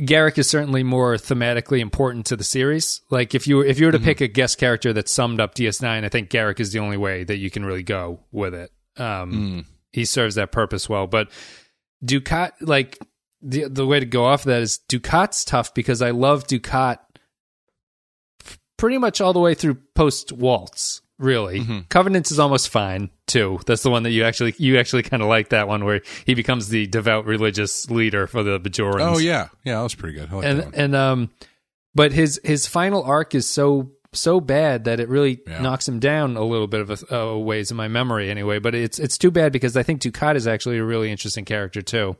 Garak 0.00 0.38
is 0.38 0.48
certainly 0.48 0.82
more 0.82 1.16
thematically 1.16 1.80
important 1.80 2.24
to 2.26 2.36
the 2.36 2.44
series. 2.44 3.02
Like 3.10 3.34
if 3.34 3.46
you 3.46 3.60
if 3.60 3.78
you 3.78 3.86
were 3.86 3.92
to 3.92 3.98
pick 4.00 4.22
a 4.22 4.28
guest 4.28 4.56
character 4.56 4.92
that 4.94 5.08
summed 5.10 5.40
up 5.40 5.54
DS9, 5.54 6.04
I 6.04 6.08
think 6.08 6.30
Garak 6.30 6.58
is 6.58 6.72
the 6.72 6.78
only 6.78 6.96
way 6.96 7.22
that 7.24 7.36
you 7.36 7.50
can 7.50 7.64
really 7.66 7.82
go 7.82 8.20
with 8.32 8.54
it. 8.54 8.70
Um, 8.96 9.66
He 9.92 10.04
serves 10.04 10.34
that 10.36 10.52
purpose 10.52 10.88
well. 10.88 11.06
But 11.06 11.30
Dukat, 12.04 12.52
like 12.60 12.98
the 13.42 13.68
the 13.68 13.86
way 13.86 14.00
to 14.00 14.06
go 14.06 14.24
off 14.24 14.44
that 14.44 14.62
is 14.62 14.80
Dukat's 14.88 15.44
tough 15.44 15.74
because 15.74 16.02
I 16.02 16.10
love 16.10 16.46
Dukat 16.46 16.98
pretty 18.76 18.98
much 18.98 19.20
all 19.20 19.32
the 19.32 19.40
way 19.40 19.54
through 19.54 19.78
post 19.94 20.32
Waltz. 20.32 21.02
Really, 21.18 21.82
Covenants 21.88 22.30
is 22.30 22.38
almost 22.38 22.68
fine 22.68 23.10
too. 23.26 23.58
That's 23.66 23.82
the 23.82 23.90
one 23.90 24.04
that 24.04 24.10
you 24.10 24.22
actually 24.22 24.54
you 24.56 24.78
actually 24.78 25.02
kind 25.02 25.20
of 25.20 25.28
like 25.28 25.48
that 25.48 25.66
one 25.66 25.84
where 25.84 26.00
he 26.24 26.34
becomes 26.34 26.68
the 26.68 26.86
devout 26.86 27.26
religious 27.26 27.90
leader 27.90 28.28
for 28.28 28.44
the 28.44 28.60
Bajorans. 28.60 29.16
Oh 29.16 29.18
yeah, 29.18 29.48
yeah, 29.64 29.78
that 29.78 29.82
was 29.82 29.96
pretty 29.96 30.16
good. 30.16 30.30
I 30.30 30.34
like 30.36 30.42
that 30.44 30.64
and 30.66 30.74
and 30.76 30.94
um, 30.94 31.30
but 31.92 32.12
his 32.12 32.40
his 32.44 32.68
final 32.68 33.02
arc 33.02 33.34
is 33.34 33.48
so 33.48 33.90
so 34.12 34.40
bad 34.40 34.84
that 34.84 35.00
it 35.00 35.08
really 35.08 35.40
Yeah. 35.46 35.60
knocks 35.60 35.86
him 35.88 36.00
down 36.00 36.36
a 36.36 36.44
little 36.44 36.66
bit 36.66 36.80
of 36.80 36.90
a, 37.10 37.14
a 37.16 37.38
ways 37.38 37.70
in 37.70 37.76
my 37.76 37.88
memory 37.88 38.30
anyway. 38.30 38.58
But 38.58 38.74
it's 38.74 38.98
it's 38.98 39.18
too 39.18 39.30
bad 39.30 39.52
because 39.52 39.76
I 39.76 39.82
think 39.82 40.00
Dukat 40.00 40.36
is 40.36 40.46
actually 40.46 40.78
a 40.78 40.84
really 40.84 41.10
interesting 41.10 41.44
character 41.44 41.82
too. 41.82 42.16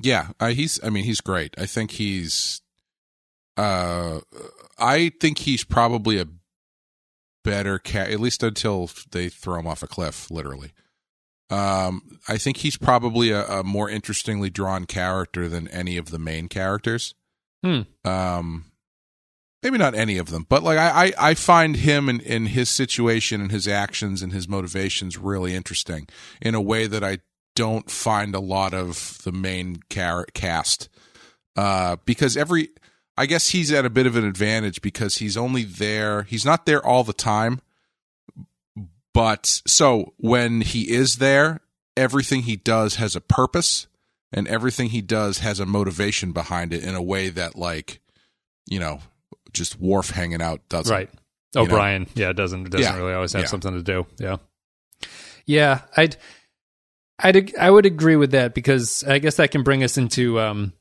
Yeah, 0.00 0.28
uh, 0.38 0.48
he's. 0.48 0.78
I 0.84 0.90
mean, 0.90 1.04
he's 1.04 1.20
great. 1.20 1.54
I 1.58 1.66
think 1.66 1.92
he's. 1.92 2.60
Uh, 3.56 4.20
I 4.78 5.10
think 5.20 5.38
he's 5.38 5.64
probably 5.64 6.20
a 6.20 6.26
better 7.44 7.78
cat, 7.78 8.10
at 8.10 8.20
least 8.20 8.42
until 8.42 8.90
they 9.10 9.28
throw 9.30 9.58
him 9.58 9.66
off 9.66 9.82
a 9.82 9.86
cliff, 9.86 10.30
literally. 10.30 10.72
Um, 11.48 12.18
I 12.28 12.36
think 12.38 12.58
he's 12.58 12.76
probably 12.76 13.30
a, 13.30 13.46
a 13.46 13.62
more 13.64 13.88
interestingly 13.88 14.50
drawn 14.50 14.84
character 14.84 15.48
than 15.48 15.68
any 15.68 15.96
of 15.96 16.10
the 16.10 16.18
main 16.18 16.48
characters. 16.48 17.14
Hmm. 17.64 17.82
Um, 18.04 18.66
maybe 19.66 19.78
not 19.78 19.96
any 19.96 20.16
of 20.16 20.30
them, 20.30 20.46
but 20.48 20.62
like 20.62 20.78
I, 20.78 21.06
I, 21.06 21.30
I 21.30 21.34
find 21.34 21.74
him 21.74 22.08
and 22.08 22.22
in, 22.22 22.46
his 22.46 22.70
situation 22.70 23.40
and 23.40 23.50
his 23.50 23.66
actions 23.66 24.22
and 24.22 24.32
his 24.32 24.48
motivations 24.48 25.18
really 25.18 25.56
interesting 25.56 26.06
in 26.40 26.54
a 26.54 26.60
way 26.60 26.86
that 26.86 27.02
I 27.02 27.18
don't 27.56 27.90
find 27.90 28.36
a 28.36 28.40
lot 28.40 28.74
of 28.74 29.18
the 29.24 29.32
main 29.32 29.80
car- 29.90 30.28
cast. 30.34 30.88
Uh, 31.56 31.96
because 32.04 32.36
every, 32.36 32.68
I 33.16 33.26
guess 33.26 33.48
he's 33.48 33.72
at 33.72 33.84
a 33.84 33.90
bit 33.90 34.06
of 34.06 34.14
an 34.14 34.24
advantage 34.24 34.82
because 34.82 35.16
he's 35.16 35.36
only 35.36 35.64
there. 35.64 36.22
He's 36.22 36.44
not 36.44 36.64
there 36.64 36.84
all 36.86 37.02
the 37.02 37.12
time. 37.12 37.60
But 39.12 39.62
so 39.66 40.14
when 40.16 40.60
he 40.60 40.92
is 40.92 41.16
there, 41.16 41.60
everything 41.96 42.42
he 42.42 42.54
does 42.54 42.96
has 42.96 43.16
a 43.16 43.20
purpose 43.20 43.88
and 44.32 44.46
everything 44.46 44.90
he 44.90 45.02
does 45.02 45.38
has 45.38 45.58
a 45.58 45.66
motivation 45.66 46.30
behind 46.30 46.72
it 46.72 46.84
in 46.84 46.94
a 46.94 47.02
way 47.02 47.30
that 47.30 47.56
like, 47.56 48.00
you 48.68 48.78
know, 48.78 49.00
just 49.56 49.80
Worf 49.80 50.10
hanging 50.10 50.42
out 50.42 50.60
doesn't. 50.68 50.92
Right. 50.94 51.10
you 51.54 51.60
know? 51.60 51.66
O'Brien, 51.66 52.06
yeah, 52.14 52.32
doesn't 52.32 52.70
doesn't 52.70 52.80
Yeah. 52.80 52.96
really 52.98 53.14
always 53.14 53.32
have 53.32 53.42
Yeah. 53.42 53.48
something 53.48 53.72
to 53.72 53.82
do. 53.82 54.06
Yeah, 54.18 54.36
yeah, 55.46 55.82
I'd, 55.96 56.16
I'd, 57.18 57.56
I 57.56 57.70
would 57.70 57.86
agree 57.86 58.16
with 58.16 58.32
that 58.32 58.54
because 58.54 59.04
I 59.04 59.18
guess 59.18 59.36
that 59.36 59.50
can 59.50 59.62
bring 59.62 59.82
us 59.82 59.96
into 59.96 60.38
um 60.40 60.72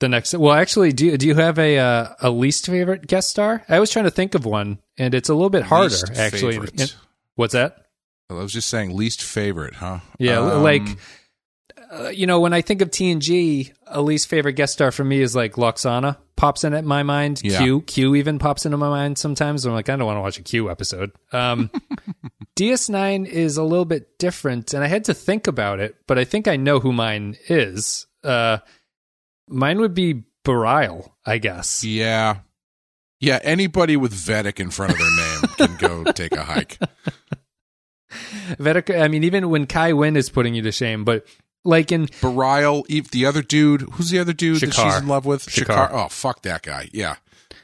the 0.00 0.08
next. 0.08 0.34
Well, 0.34 0.52
actually, 0.54 0.92
do 0.92 1.06
you- 1.06 1.16
do 1.18 1.26
you 1.26 1.34
have 1.34 1.58
a 1.58 1.78
uh, 1.78 2.08
a 2.20 2.30
least 2.30 2.66
favorite 2.66 3.06
guest 3.06 3.30
star? 3.30 3.64
I 3.68 3.80
was 3.80 3.90
trying 3.90 4.04
to 4.06 4.10
think 4.10 4.34
of 4.34 4.44
one, 4.44 4.78
and 4.98 5.14
it's 5.14 5.28
a 5.28 5.34
little 5.34 5.50
bit 5.50 5.62
harder 5.64 5.84
Least 5.90 6.10
actually. 6.16 6.52
favorite. 6.52 6.96
What's 7.36 7.52
that? 7.54 7.86
I 8.30 8.34
was 8.34 8.52
just 8.52 8.68
saying 8.68 8.96
least 8.96 9.22
favorite, 9.22 9.74
huh? 9.74 10.00
Yeah, 10.18 10.38
Um, 10.40 10.62
like 10.62 10.82
uh, 11.94 12.08
you 12.08 12.26
know, 12.26 12.40
when 12.40 12.52
I 12.52 12.60
think 12.60 12.82
of 12.82 12.90
TNG, 12.90 13.72
a 13.86 14.02
least 14.02 14.28
favorite 14.28 14.54
guest 14.54 14.72
star 14.74 14.90
for 14.90 15.04
me 15.04 15.20
is 15.20 15.36
like 15.36 15.54
Lwaxana 15.54 16.16
pops 16.36 16.64
in 16.64 16.74
at 16.74 16.84
my 16.84 17.02
mind. 17.02 17.40
Yeah. 17.44 17.58
Q 17.58 17.82
Q 17.82 18.14
even 18.16 18.38
pops 18.38 18.66
into 18.66 18.76
my 18.76 18.88
mind 18.88 19.18
sometimes. 19.18 19.64
I'm 19.64 19.72
like, 19.72 19.88
I 19.88 19.96
don't 19.96 20.06
want 20.06 20.16
to 20.16 20.20
watch 20.20 20.38
a 20.38 20.42
Q 20.42 20.70
episode. 20.70 21.12
Um, 21.32 21.70
DS9 22.56 23.26
is 23.26 23.56
a 23.56 23.62
little 23.62 23.84
bit 23.84 24.18
different, 24.18 24.74
and 24.74 24.82
I 24.82 24.86
had 24.86 25.04
to 25.04 25.14
think 25.14 25.46
about 25.46 25.80
it, 25.80 25.96
but 26.06 26.18
I 26.18 26.24
think 26.24 26.48
I 26.48 26.56
know 26.56 26.80
who 26.80 26.92
mine 26.92 27.36
is. 27.48 28.06
Uh, 28.22 28.58
mine 29.48 29.80
would 29.80 29.94
be 29.94 30.24
Bareil, 30.44 31.10
I 31.24 31.38
guess. 31.38 31.84
Yeah. 31.84 32.38
Yeah, 33.20 33.38
anybody 33.42 33.96
with 33.96 34.12
Vedek 34.12 34.60
in 34.60 34.70
front 34.70 34.92
of 34.92 34.98
their 34.98 35.16
name 35.16 35.40
can 35.56 35.76
go 35.78 36.04
take 36.12 36.32
a 36.32 36.44
hike. 36.44 36.78
Vedek. 38.58 39.00
I 39.00 39.08
mean, 39.08 39.24
even 39.24 39.48
when 39.48 39.66
Kai 39.66 39.92
Winn 39.94 40.16
is 40.16 40.28
putting 40.28 40.54
you 40.54 40.62
to 40.62 40.72
shame, 40.72 41.04
but 41.04 41.24
like 41.64 41.90
in 41.90 42.06
Bareil, 42.06 42.86
the 43.10 43.26
other 43.26 43.42
dude, 43.42 43.82
who's 43.92 44.10
the 44.10 44.18
other 44.18 44.32
dude 44.32 44.60
that 44.60 44.74
she's 44.74 44.96
in 44.96 45.08
love 45.08 45.24
with? 45.26 45.46
Shakaar. 45.46 45.90
Oh, 45.92 46.08
fuck 46.08 46.42
that 46.42 46.62
guy. 46.62 46.88
Yeah. 46.92 47.16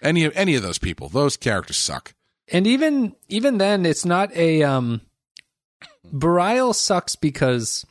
Any 0.03 0.25
of 0.25 0.33
any 0.35 0.55
of 0.55 0.63
those 0.63 0.79
people. 0.79 1.09
Those 1.09 1.37
characters 1.37 1.77
suck. 1.79 2.15
and 2.49 2.67
even 2.67 3.15
even 3.29 3.59
then 3.59 3.85
it's 3.87 4.05
not 4.05 4.35
a 4.35 4.63
um 4.63 5.03
Bareil 6.13 6.75
sucks 6.75 7.15
because 7.17 7.85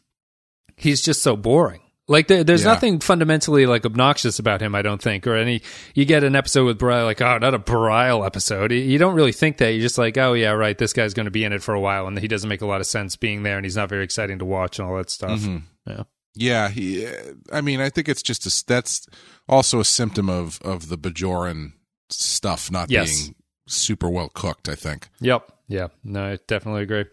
he's 0.75 1.01
just 1.01 1.21
so 1.21 1.35
boring 1.35 1.81
like 2.07 2.27
there, 2.27 2.43
there's 2.43 2.63
Yeah. 2.63 2.73
nothing 2.73 2.99
fundamentally 2.99 3.65
like 3.65 3.85
obnoxious 3.85 4.39
about 4.39 4.61
him 4.61 4.73
i 4.75 4.81
don't 4.81 5.01
think 5.01 5.27
or 5.27 5.35
any 5.35 5.61
you 5.93 6.05
get 6.05 6.23
an 6.23 6.35
episode 6.35 6.65
with 6.65 6.79
Bareil 6.79 7.05
like 7.05 7.21
oh 7.21 7.37
not 7.37 7.53
a 7.53 7.59
Bareil 7.59 8.25
episode 8.25 8.71
you 8.71 8.97
don't 8.97 9.13
really 9.15 9.31
think 9.31 9.57
that 9.57 9.71
you're 9.71 9.81
just 9.81 9.97
like 9.97 10.17
oh 10.17 10.33
yeah 10.33 10.51
right 10.51 10.77
this 10.77 10.91
guy's 10.93 11.13
going 11.13 11.25
to 11.25 11.31
be 11.31 11.43
in 11.43 11.53
it 11.53 11.61
for 11.61 11.73
a 11.73 11.79
while 11.79 12.07
and 12.07 12.17
he 12.19 12.27
doesn't 12.27 12.49
make 12.49 12.61
a 12.61 12.65
lot 12.65 12.81
of 12.81 12.87
sense 12.87 13.15
being 13.15 13.43
there 13.43 13.57
and 13.57 13.65
he's 13.65 13.75
not 13.77 13.89
very 13.89 14.03
exciting 14.03 14.39
to 14.39 14.45
watch 14.45 14.79
and 14.79 14.87
all 14.87 14.97
that 14.97 15.09
stuff 15.09 15.45
yeah 15.87 16.03
Yeah, 16.35 16.69
he. 16.69 17.07
I 17.51 17.61
mean, 17.61 17.81
I 17.81 17.89
think 17.89 18.07
it's 18.07 18.21
just 18.21 18.45
a, 18.45 18.65
that's 18.67 19.07
also 19.47 19.79
a 19.79 19.85
symptom 19.85 20.29
of 20.29 20.59
of 20.61 20.89
the 20.89 20.97
Bajoran 20.97 21.73
stuff 22.09 22.71
not 22.71 22.89
Yes. 22.91 23.21
being 23.21 23.35
super 23.67 24.09
well 24.09 24.29
cooked. 24.29 24.69
I 24.69 24.75
think. 24.75 25.09
Yep. 25.21 25.51
Yeah. 25.67 25.87
No, 26.03 26.23
I 26.33 26.39
definitely 26.47 26.83
agree. 26.83 27.05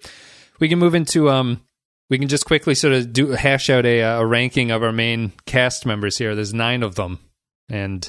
We 0.61 0.69
can 0.69 0.79
move 0.79 0.95
into 0.95 1.29
um 1.31 1.61
we 2.09 2.19
can 2.19 2.29
just 2.29 2.45
quickly 2.47 2.75
sort 2.75 2.95
of 2.95 3.13
do 3.13 3.31
hash 3.31 3.69
out 3.71 3.85
a 3.87 4.01
a 4.01 4.25
ranking 4.27 4.71
of 4.71 4.83
our 4.83 4.93
main 4.93 5.33
cast 5.47 5.85
members 5.87 6.19
here. 6.19 6.35
There's 6.35 6.55
9 6.55 6.83
of 6.83 6.95
them 6.95 7.19
and 7.69 8.09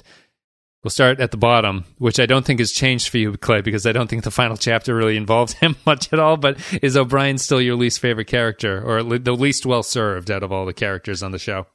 we'll 0.83 0.91
start 0.91 1.19
at 1.19 1.31
the 1.31 1.37
bottom, 1.37 1.85
which 1.97 2.19
I 2.19 2.25
don't 2.25 2.45
think 2.45 2.59
has 2.59 2.71
changed 2.71 3.09
for 3.09 3.17
you, 3.17 3.35
Clay, 3.37 3.61
because 3.61 3.85
I 3.85 3.91
don't 3.91 4.07
think 4.09 4.23
the 4.23 4.31
final 4.31 4.57
chapter 4.57 4.95
really 4.95 5.17
involved 5.17 5.53
him 5.59 5.75
much 5.85 6.11
at 6.13 6.19
all, 6.19 6.37
but 6.37 6.57
is 6.81 6.95
O'Brien 6.97 7.37
still 7.37 7.61
your 7.61 7.75
least 7.75 7.99
favorite 7.99 8.27
character 8.27 8.81
or 8.83 9.03
the 9.17 9.35
least 9.35 9.65
well 9.65 9.83
served 9.83 10.29
out 10.31 10.43
of 10.43 10.51
all 10.51 10.65
the 10.65 10.73
characters 10.73 11.23
on 11.23 11.31
the 11.31 11.39
show? 11.39 11.67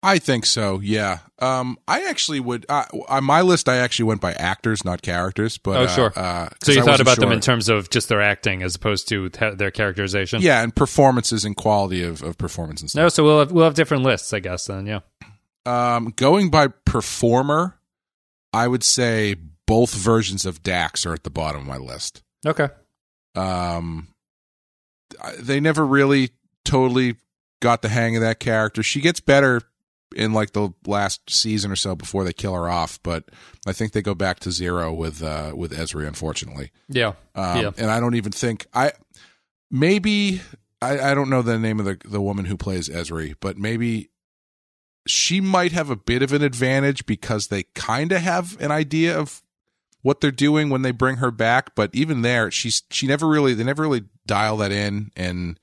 I 0.00 0.18
think 0.20 0.46
so. 0.46 0.78
Yeah. 0.78 1.18
Um. 1.40 1.76
I 1.88 2.04
actually 2.08 2.38
would. 2.38 2.64
Uh, 2.68 2.84
on 3.08 3.24
my 3.24 3.40
list, 3.40 3.68
I 3.68 3.78
actually 3.78 4.04
went 4.04 4.20
by 4.20 4.32
actors, 4.32 4.84
not 4.84 5.02
characters. 5.02 5.58
But 5.58 5.76
Oh, 5.76 5.82
uh, 5.82 5.86
sure. 5.88 6.12
Uh, 6.14 6.46
'cause 6.50 6.56
So 6.62 6.70
you 6.72 6.82
I 6.82 6.84
thought 6.84 7.00
about 7.00 7.18
them 7.18 7.32
in 7.32 7.40
terms 7.40 7.68
of 7.68 7.90
just 7.90 8.08
their 8.08 8.22
acting 8.22 8.62
as 8.62 8.76
opposed 8.76 9.08
to 9.08 9.28
their 9.28 9.72
characterization? 9.72 10.40
Yeah, 10.40 10.62
and 10.62 10.72
performances 10.72 11.44
and 11.44 11.56
quality 11.56 12.04
of, 12.04 12.22
of 12.22 12.38
performance 12.38 12.80
and 12.80 12.88
stuff. 12.88 13.02
No, 13.02 13.08
so 13.08 13.24
we'll 13.24 13.38
have, 13.40 13.50
we'll 13.50 13.64
have 13.64 13.74
different 13.74 14.04
lists, 14.04 14.32
I 14.32 14.38
guess. 14.38 14.66
Then, 14.66 14.86
yeah. 14.86 15.00
Um, 15.66 16.12
going 16.14 16.48
by 16.50 16.68
performer, 16.68 17.77
I 18.52 18.68
would 18.68 18.84
say 18.84 19.36
both 19.66 19.94
versions 19.94 20.46
of 20.46 20.62
Dax 20.62 21.04
are 21.06 21.12
at 21.12 21.24
the 21.24 21.30
bottom 21.30 21.60
of 21.60 21.66
my 21.66 21.76
list. 21.76 22.22
Okay. 22.46 22.68
Um, 23.34 24.08
they 25.38 25.60
never 25.60 25.86
really 25.86 26.30
totally 26.64 27.16
got 27.60 27.82
the 27.82 27.88
hang 27.88 28.16
of 28.16 28.22
that 28.22 28.40
character. 28.40 28.82
She 28.82 29.00
gets 29.00 29.20
better 29.20 29.62
in 30.16 30.32
like 30.32 30.52
the 30.52 30.70
last 30.86 31.28
season 31.28 31.70
or 31.70 31.76
so 31.76 31.94
before 31.94 32.24
they 32.24 32.32
kill 32.32 32.54
her 32.54 32.68
off, 32.68 32.98
but 33.02 33.24
I 33.66 33.72
think 33.72 33.92
they 33.92 34.02
go 34.02 34.14
back 34.14 34.40
to 34.40 34.50
zero 34.50 34.92
with 34.92 35.22
uh, 35.22 35.52
with 35.54 35.72
Ezri, 35.72 36.06
unfortunately. 36.06 36.70
Yeah. 36.88 37.12
Um, 37.34 37.60
yeah. 37.60 37.70
And 37.76 37.90
I 37.90 38.00
don't 38.00 38.14
even 38.14 38.32
think 38.32 38.66
I 38.72 38.92
maybe 39.70 40.40
I, 40.80 41.10
I 41.10 41.14
don't 41.14 41.30
know 41.30 41.42
the 41.42 41.58
name 41.58 41.78
of 41.78 41.86
the 41.86 41.98
the 42.04 42.20
woman 42.20 42.46
who 42.46 42.56
plays 42.56 42.88
Ezri, 42.88 43.34
but 43.40 43.58
maybe 43.58 44.10
she 45.08 45.40
might 45.40 45.72
have 45.72 45.90
a 45.90 45.96
bit 45.96 46.22
of 46.22 46.32
an 46.32 46.42
advantage 46.42 47.06
because 47.06 47.48
they 47.48 47.64
kind 47.74 48.12
of 48.12 48.20
have 48.20 48.60
an 48.60 48.70
idea 48.70 49.18
of 49.18 49.42
what 50.02 50.20
they're 50.20 50.30
doing 50.30 50.70
when 50.70 50.82
they 50.82 50.90
bring 50.90 51.16
her 51.16 51.30
back. 51.30 51.74
But 51.74 51.90
even 51.94 52.22
there, 52.22 52.50
she's 52.50 52.82
she 52.90 53.06
never 53.06 53.26
really 53.26 53.54
they 53.54 53.64
never 53.64 53.82
really 53.82 54.04
dial 54.26 54.58
that 54.58 54.72
in, 54.72 55.10
and 55.16 55.58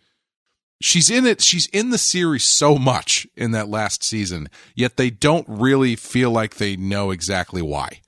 she's 0.81 1.09
in 1.09 1.25
it. 1.25 1.41
She's 1.41 1.67
in 1.67 1.91
the 1.91 1.97
series 1.97 2.43
so 2.43 2.77
much 2.77 3.27
in 3.35 3.51
that 3.51 3.69
last 3.69 4.03
season, 4.03 4.49
yet 4.75 4.97
they 4.97 5.09
don't 5.09 5.47
really 5.47 5.95
feel 5.95 6.31
like 6.31 6.55
they 6.55 6.75
know 6.75 7.11
exactly 7.11 7.61
why. 7.61 8.01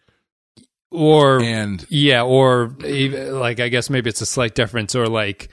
Or 0.89 1.41
And 1.41 1.85
yeah, 1.89 2.23
or 2.23 2.75
like 2.79 3.59
I 3.59 3.69
guess 3.69 3.89
maybe 3.89 4.09
it's 4.09 4.21
a 4.21 4.25
slight 4.25 4.55
difference, 4.55 4.95
or 4.95 5.07
like 5.07 5.49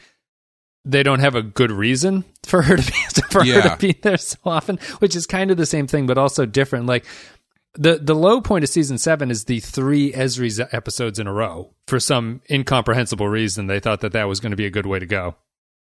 they 0.84 1.02
don't 1.02 1.20
have 1.20 1.34
a 1.34 1.42
good 1.42 1.70
reason 1.70 2.24
for 2.44 2.62
her 2.62 2.76
to 2.76 2.82
be 2.82 2.98
for 3.30 3.44
her 3.44 3.62
to 3.62 3.76
be 3.78 3.92
there 4.02 4.16
so 4.16 4.38
often, 4.44 4.78
which 4.98 5.16
is 5.16 5.26
kind 5.26 5.50
of 5.50 5.56
the 5.56 5.66
same 5.66 5.86
thing, 5.86 6.06
but 6.06 6.18
also 6.18 6.46
different. 6.46 6.86
Like 6.86 7.04
the 7.74 7.98
the 7.98 8.14
low 8.14 8.40
point 8.40 8.64
of 8.64 8.70
season 8.70 8.98
seven 8.98 9.30
is 9.30 9.44
the 9.44 9.60
three 9.60 10.12
Ezri's 10.12 10.60
episodes 10.60 11.18
in 11.18 11.26
a 11.26 11.32
row. 11.32 11.70
For 11.86 11.98
some 12.00 12.42
incomprehensible 12.50 13.28
reason, 13.28 13.66
they 13.66 13.80
thought 13.80 14.00
that 14.00 14.12
that 14.12 14.28
was 14.28 14.40
going 14.40 14.50
to 14.50 14.56
be 14.56 14.66
a 14.66 14.70
good 14.70 14.86
way 14.86 14.98
to 14.98 15.06
go. 15.06 15.36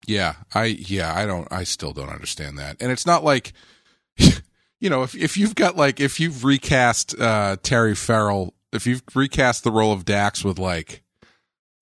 Yeah, 0.06 0.34
I 0.54 0.64
yeah, 0.66 1.14
I 1.14 1.26
don't 1.26 1.50
I 1.50 1.64
still 1.64 1.92
don't 1.92 2.10
understand 2.10 2.58
that. 2.58 2.76
And 2.80 2.92
it's 2.92 3.06
not 3.06 3.24
like 3.24 3.52
you 4.16 4.90
know, 4.90 5.02
if 5.02 5.14
if 5.14 5.36
you've 5.36 5.54
got 5.54 5.76
like 5.76 6.00
if 6.00 6.20
you've 6.20 6.44
recast 6.44 7.18
uh 7.18 7.56
Terry 7.62 7.94
Farrell, 7.94 8.54
if 8.72 8.86
you've 8.86 9.02
recast 9.14 9.64
the 9.64 9.72
role 9.72 9.92
of 9.92 10.04
Dax 10.04 10.44
with 10.44 10.58
like 10.58 11.03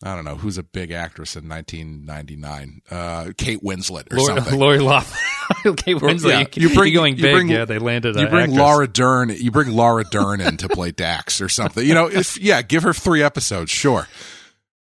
I 0.04 0.14
don't 0.16 0.24
know, 0.24 0.36
who's 0.36 0.58
a 0.58 0.62
big 0.62 0.90
actress 0.90 1.36
in 1.36 1.48
1999? 1.48 2.82
Uh 2.90 3.32
Kate 3.36 3.62
Winslet 3.62 4.12
or 4.12 4.16
Lori, 4.16 4.26
something. 4.36 4.58
Lori 4.58 4.78
Loughlin, 4.80 5.18
okay, 5.66 5.94
Winslet, 5.94 6.30
yeah, 6.30 6.38
you, 6.62 6.68
you 6.68 6.74
bring- 6.74 6.92
going 6.94 7.16
you 7.16 7.22
big. 7.22 7.34
bring- 7.34 7.48
yeah, 7.48 7.64
they 7.64 7.78
landed. 7.78 8.16
you 8.16 8.26
bring 8.26 8.42
actress. 8.44 8.58
Laura 8.58 8.88
Dern, 8.88 9.28
you 9.30 9.50
bring 9.50 9.70
Laura 9.72 10.04
Dern 10.04 10.40
in 10.40 10.56
to 10.58 10.68
play 10.68 10.90
Dax 10.90 11.40
or 11.40 11.48
something. 11.48 11.86
You 11.86 11.94
know, 11.94 12.06
if 12.08 12.38
yeah, 12.40 12.62
give 12.62 12.82
her 12.82 12.92
3 12.92 13.22
episodes, 13.22 13.70
sure. 13.70 14.08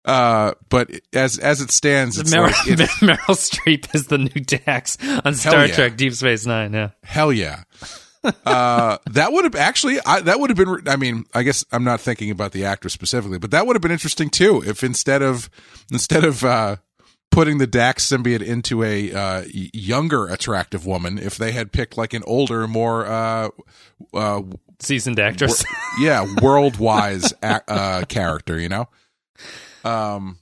Uh 0.03 0.53
but 0.69 0.89
as 1.13 1.37
as 1.37 1.61
it 1.61 1.69
stands 1.69 2.17
it's 2.17 2.33
Meryl, 2.33 2.47
like 2.47 2.55
it- 2.67 2.79
Meryl 3.01 3.35
Streep 3.37 3.93
is 3.93 4.07
the 4.07 4.17
new 4.17 4.29
Dax 4.41 4.97
on 5.23 5.35
Star 5.35 5.67
yeah. 5.67 5.75
Trek 5.75 5.95
Deep 5.97 6.13
Space 6.13 6.47
Nine. 6.47 6.73
Yeah. 6.73 6.89
Hell 7.03 7.31
yeah. 7.31 7.63
Uh, 8.45 8.97
that 9.09 9.31
would 9.33 9.43
have 9.45 9.55
actually, 9.55 9.99
I, 10.05 10.21
that 10.21 10.39
would 10.39 10.49
have 10.49 10.57
been, 10.57 10.87
I 10.87 10.95
mean, 10.95 11.25
I 11.33 11.43
guess 11.43 11.65
I'm 11.71 11.83
not 11.83 11.99
thinking 12.01 12.29
about 12.31 12.51
the 12.51 12.65
actor 12.65 12.89
specifically, 12.89 13.39
but 13.39 13.51
that 13.51 13.65
would 13.65 13.75
have 13.75 13.81
been 13.81 13.91
interesting 13.91 14.29
too. 14.29 14.61
If 14.65 14.83
instead 14.83 15.21
of, 15.21 15.49
instead 15.91 16.23
of, 16.23 16.43
uh, 16.43 16.75
putting 17.31 17.57
the 17.59 17.67
Dax 17.67 18.05
symbiote 18.05 18.41
into 18.43 18.83
a, 18.83 19.11
uh, 19.13 19.43
younger 19.53 20.27
attractive 20.27 20.85
woman, 20.85 21.17
if 21.17 21.37
they 21.37 21.51
had 21.53 21.71
picked 21.71 21.97
like 21.97 22.13
an 22.13 22.23
older, 22.27 22.67
more, 22.67 23.05
uh, 23.07 23.49
uh, 24.13 24.41
seasoned 24.79 25.19
actress. 25.19 25.63
yeah, 25.99 26.25
world-wise 26.41 27.33
ac- 27.43 27.61
uh, 27.67 28.03
character, 28.09 28.59
you 28.59 28.67
know? 28.69 28.89
Um, 29.85 30.37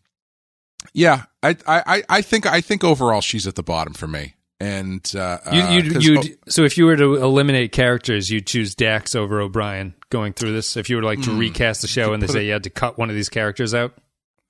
yeah, 0.93 1.23
I, 1.43 1.55
I- 1.67 2.03
I 2.09 2.21
think, 2.21 2.45
I 2.45 2.59
think 2.61 2.83
overall 2.83 3.21
she's 3.21 3.45
at 3.47 3.55
the 3.55 3.63
bottom 3.63 3.93
for 3.93 4.07
me. 4.07 4.33
And, 4.61 5.09
uh, 5.15 5.37
you, 5.53 5.61
uh, 5.61 5.71
you, 5.71 5.91
'cause- 5.93 6.05
you'd, 6.05 6.37
so 6.49 6.63
if 6.65 6.77
you 6.77 6.85
were 6.85 6.97
to 6.97 7.15
eliminate 7.15 7.71
characters, 7.71 8.29
you'd 8.29 8.45
choose 8.45 8.75
Dax 8.75 9.15
over 9.15 9.39
O'Brien 9.39 9.93
going 10.09 10.33
through 10.33 10.51
this. 10.51 10.75
If 10.75 10.89
you 10.89 10.97
were 10.97 11.03
like 11.03 11.21
to 11.21 11.31
recast 11.37 11.81
the 11.81 11.87
show 11.87 12.11
and 12.13 12.21
they 12.21 12.27
say 12.27 12.41
it- 12.41 12.45
you 12.47 12.51
had 12.51 12.63
to 12.63 12.69
cut 12.69 12.97
one 12.97 13.09
of 13.09 13.15
these 13.15 13.29
characters 13.29 13.73
out, 13.73 13.97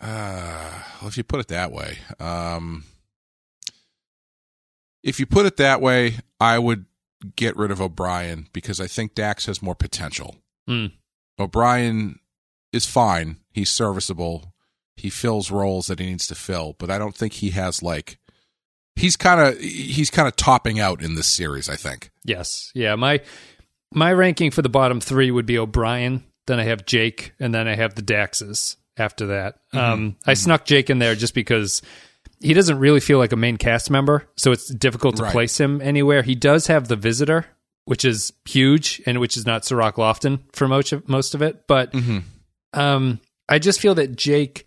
Uh, 0.01 0.81
well, 1.01 1.09
if 1.09 1.17
you 1.17 1.23
put 1.23 1.41
it 1.41 1.49
that 1.49 1.71
way, 1.73 1.97
um, 2.21 2.85
if 5.03 5.19
you 5.19 5.25
put 5.25 5.45
it 5.45 5.57
that 5.57 5.81
way, 5.81 6.17
I 6.39 6.57
would 6.59 6.85
get 7.35 7.55
rid 7.57 7.71
of 7.71 7.81
O'Brien 7.81 8.47
because 8.53 8.79
I 8.79 8.87
think 8.87 9.13
Dax 9.15 9.45
has 9.45 9.61
more 9.61 9.75
potential. 9.75 10.37
Hmm. 10.67 10.87
O'Brien 11.37 12.19
is 12.71 12.85
fine; 12.85 13.37
he's 13.51 13.69
serviceable. 13.69 14.53
He 14.95 15.09
fills 15.09 15.51
roles 15.51 15.87
that 15.87 15.99
he 15.99 16.05
needs 16.05 16.27
to 16.27 16.35
fill, 16.35 16.75
but 16.79 16.89
I 16.89 16.97
don't 16.97 17.15
think 17.15 17.33
he 17.33 17.51
has 17.51 17.81
like 17.83 18.17
he's 18.99 19.15
kind 19.17 19.39
of 19.41 19.59
he's 19.59 20.09
kind 20.11 20.27
of 20.27 20.35
topping 20.35 20.79
out 20.79 21.01
in 21.01 21.15
this 21.15 21.27
series. 21.27 21.69
I 21.69 21.75
think. 21.75 22.11
yes, 22.23 22.71
yeah. 22.75 22.95
My 22.95 23.21
my 23.93 24.13
ranking 24.13 24.51
for 24.51 24.61
the 24.61 24.69
bottom 24.69 24.99
three 24.99 25.31
would 25.31 25.45
be 25.45 25.57
O'Brien. 25.57 26.23
Then 26.47 26.59
I 26.59 26.63
have 26.63 26.85
Jake, 26.85 27.33
and 27.39 27.53
then 27.53 27.67
I 27.67 27.75
have 27.75 27.95
the 27.95 28.01
Daxes 28.01 28.75
after 28.97 29.27
that. 29.27 29.55
Mm-hmm. 29.73 29.77
Um, 29.93 30.15
I 30.25 30.33
snuck 30.33 30.65
Jake 30.65 30.89
in 30.89 30.99
there 30.99 31.15
just 31.15 31.33
because 31.33 31.81
he 32.41 32.53
doesn't 32.53 32.79
really 32.79 32.99
feel 32.99 33.17
like 33.17 33.31
a 33.31 33.35
main 33.37 33.57
cast 33.57 33.89
member, 33.91 34.27
so 34.35 34.51
it's 34.51 34.67
difficult 34.73 35.17
to 35.17 35.23
Right. 35.23 35.31
place 35.31 35.59
him 35.59 35.81
anywhere. 35.81 36.21
He 36.23 36.35
does 36.35 36.67
have 36.67 36.87
the 36.87 36.95
visitor, 36.95 37.45
which 37.85 38.03
is 38.05 38.33
huge, 38.45 39.01
and 39.05 39.19
which 39.19 39.37
is 39.37 39.45
not 39.45 39.63
Cirroc 39.63 39.95
Lofton 39.95 40.39
for 40.53 40.67
most 40.67 40.91
of, 40.91 41.07
most 41.07 41.35
of 41.35 41.41
it. 41.41 41.67
But 41.67 41.91
Mm-hmm. 41.93 42.79
um, 42.79 43.19
I 43.47 43.59
just 43.59 43.79
feel 43.79 43.95
that 43.95 44.15
Jake 44.15 44.65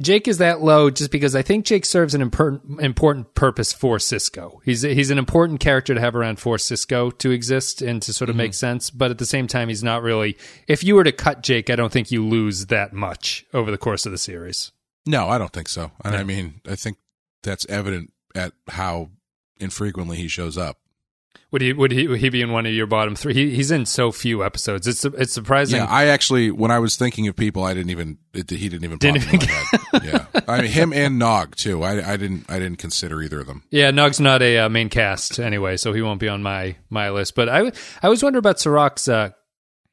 Jake 0.00 0.26
is 0.26 0.38
that 0.38 0.62
low 0.62 0.90
just 0.90 1.10
because 1.10 1.36
I 1.36 1.42
think 1.42 1.66
Jake 1.66 1.84
serves 1.84 2.14
an 2.14 2.22
important 2.22 2.80
important 2.80 3.34
purpose 3.34 3.72
for 3.72 3.98
Sisko. 3.98 4.60
He's 4.64 4.82
he's 4.82 5.10
an 5.10 5.18
important 5.18 5.60
character 5.60 5.94
to 5.94 6.00
have 6.00 6.16
around 6.16 6.40
for 6.40 6.56
Sisko 6.56 7.16
to 7.18 7.30
exist 7.30 7.82
and 7.82 8.00
to 8.02 8.12
sort 8.12 8.30
of 8.30 8.36
make 8.36 8.52
mm-hmm. 8.52 8.56
sense, 8.56 8.90
but 8.90 9.10
at 9.10 9.18
the 9.18 9.26
same 9.26 9.46
time 9.46 9.68
he's 9.68 9.84
not 9.84 10.02
really 10.02 10.36
if 10.66 10.82
you 10.82 10.94
were 10.94 11.04
to 11.04 11.12
cut 11.12 11.42
Jake, 11.42 11.68
I 11.68 11.76
don't 11.76 11.92
think 11.92 12.10
you 12.10 12.26
lose 12.26 12.66
that 12.66 12.92
much 12.92 13.44
over 13.52 13.70
the 13.70 13.78
course 13.78 14.06
of 14.06 14.12
the 14.12 14.18
series. 14.18 14.72
No, 15.04 15.28
I 15.28 15.36
don't 15.36 15.52
think 15.52 15.68
so. 15.68 15.92
And 16.04 16.14
Yeah. 16.14 16.20
I 16.20 16.24
mean, 16.24 16.60
I 16.66 16.74
think 16.74 16.96
that's 17.42 17.66
evident 17.68 18.12
at 18.34 18.52
how 18.68 19.10
infrequently 19.60 20.16
he 20.16 20.28
shows 20.28 20.56
up. 20.56 20.78
Would 21.50 21.60
he 21.60 21.72
would 21.74 21.92
he 21.92 22.08
would 22.08 22.18
he 22.20 22.30
be 22.30 22.40
in 22.40 22.50
one 22.50 22.64
of 22.64 22.72
your 22.72 22.86
bottom 22.86 23.14
3? 23.14 23.34
He, 23.34 23.54
he's 23.54 23.70
in 23.70 23.84
so 23.84 24.10
few 24.10 24.42
episodes. 24.42 24.86
It's 24.86 25.04
it's 25.04 25.32
surprising. 25.34 25.80
Yeah, 25.80 25.84
I 25.86 26.06
actually, 26.06 26.50
when 26.50 26.70
I 26.70 26.78
was 26.78 26.96
thinking 26.96 27.28
of 27.28 27.36
people, 27.36 27.62
I 27.62 27.74
didn't 27.74 27.90
even, 27.90 28.16
it, 28.32 28.48
he 28.48 28.70
didn't 28.70 28.84
even 28.84 28.96
Didn't 28.96 29.22
head. 29.22 29.80
Yeah, 30.02 30.24
I 30.48 30.62
mean 30.62 30.70
him 30.70 30.92
and 30.94 31.18
Nog 31.18 31.54
too. 31.56 31.82
I, 31.82 32.12
I 32.12 32.16
didn't, 32.16 32.46
I 32.50 32.58
didn't 32.58 32.78
consider 32.78 33.20
either 33.20 33.40
of 33.40 33.46
them. 33.46 33.64
Yeah, 33.70 33.90
Nog's 33.90 34.18
not 34.18 34.40
a 34.40 34.60
uh, 34.60 34.68
main 34.70 34.88
cast 34.88 35.38
anyway, 35.38 35.76
so 35.76 35.92
he 35.92 36.00
won't 36.00 36.20
be 36.20 36.28
on 36.28 36.42
my 36.42 36.76
my 36.88 37.10
list. 37.10 37.34
But 37.34 37.50
I 37.50 37.70
I 38.02 38.08
was 38.08 38.22
wondering 38.22 38.38
about 38.38 38.56
Cirroc's 38.56 39.06
uh, 39.08 39.30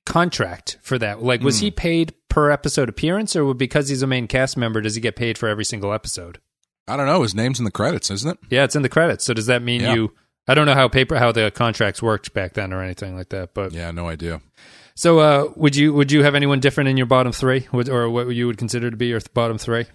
contract 0.05 0.77
for 0.81 0.97
that. 0.97 1.21
Like, 1.21 1.41
was 1.41 1.59
he 1.59 1.71
paid 1.71 2.13
per 2.29 2.51
episode 2.51 2.89
appearance, 2.89 3.35
or 3.35 3.53
because 3.53 3.89
he's 3.89 4.01
a 4.01 4.07
main 4.07 4.27
cast 4.27 4.57
member, 4.57 4.81
does 4.81 4.95
he 4.95 5.01
get 5.01 5.15
paid 5.15 5.37
for 5.37 5.47
every 5.49 5.65
single 5.65 5.93
episode? 5.93 6.39
I 6.87 6.97
don't 6.97 7.05
know. 7.05 7.21
His 7.21 7.35
name's 7.35 7.59
in 7.59 7.65
the 7.65 7.71
credits, 7.71 8.09
isn't 8.09 8.29
it? 8.31 8.37
Yeah, 8.49 8.63
it's 8.63 8.75
in 8.75 8.81
the 8.81 8.89
credits. 8.89 9.23
So 9.25 9.33
does 9.33 9.45
that 9.47 9.61
mean 9.61 9.81
Yeah. 9.81 9.93
you? 9.93 10.13
I 10.49 10.53
don't 10.55 10.65
know 10.65 10.73
how 10.73 10.87
paper 10.87 11.17
how 11.19 11.31
the 11.31 11.51
contracts 11.51 12.01
worked 12.01 12.33
back 12.33 12.53
then 12.53 12.73
or 12.73 12.81
anything 12.81 13.15
like 13.15 13.29
that. 13.29 13.53
But 13.53 13.71
Yeah, 13.71 13.91
no 13.91 14.07
idea. 14.09 14.41
so 14.95 15.19
uh, 15.19 15.51
would 15.55 15.75
you 15.75 15.93
would 15.93 16.11
you 16.11 16.23
have 16.23 16.33
anyone 16.35 16.59
different 16.59 16.89
in 16.89 16.97
your 16.97 17.05
bottom 17.05 17.31
three, 17.31 17.67
Would- 17.71 17.87
or 17.89 18.09
what 18.09 18.27
you 18.35 18.47
would 18.47 18.57
consider 18.57 18.89
to 18.91 18.97
be 18.97 19.07
your 19.07 19.19
th- 19.19 19.33
bottom 19.33 19.57
three? 19.57 19.85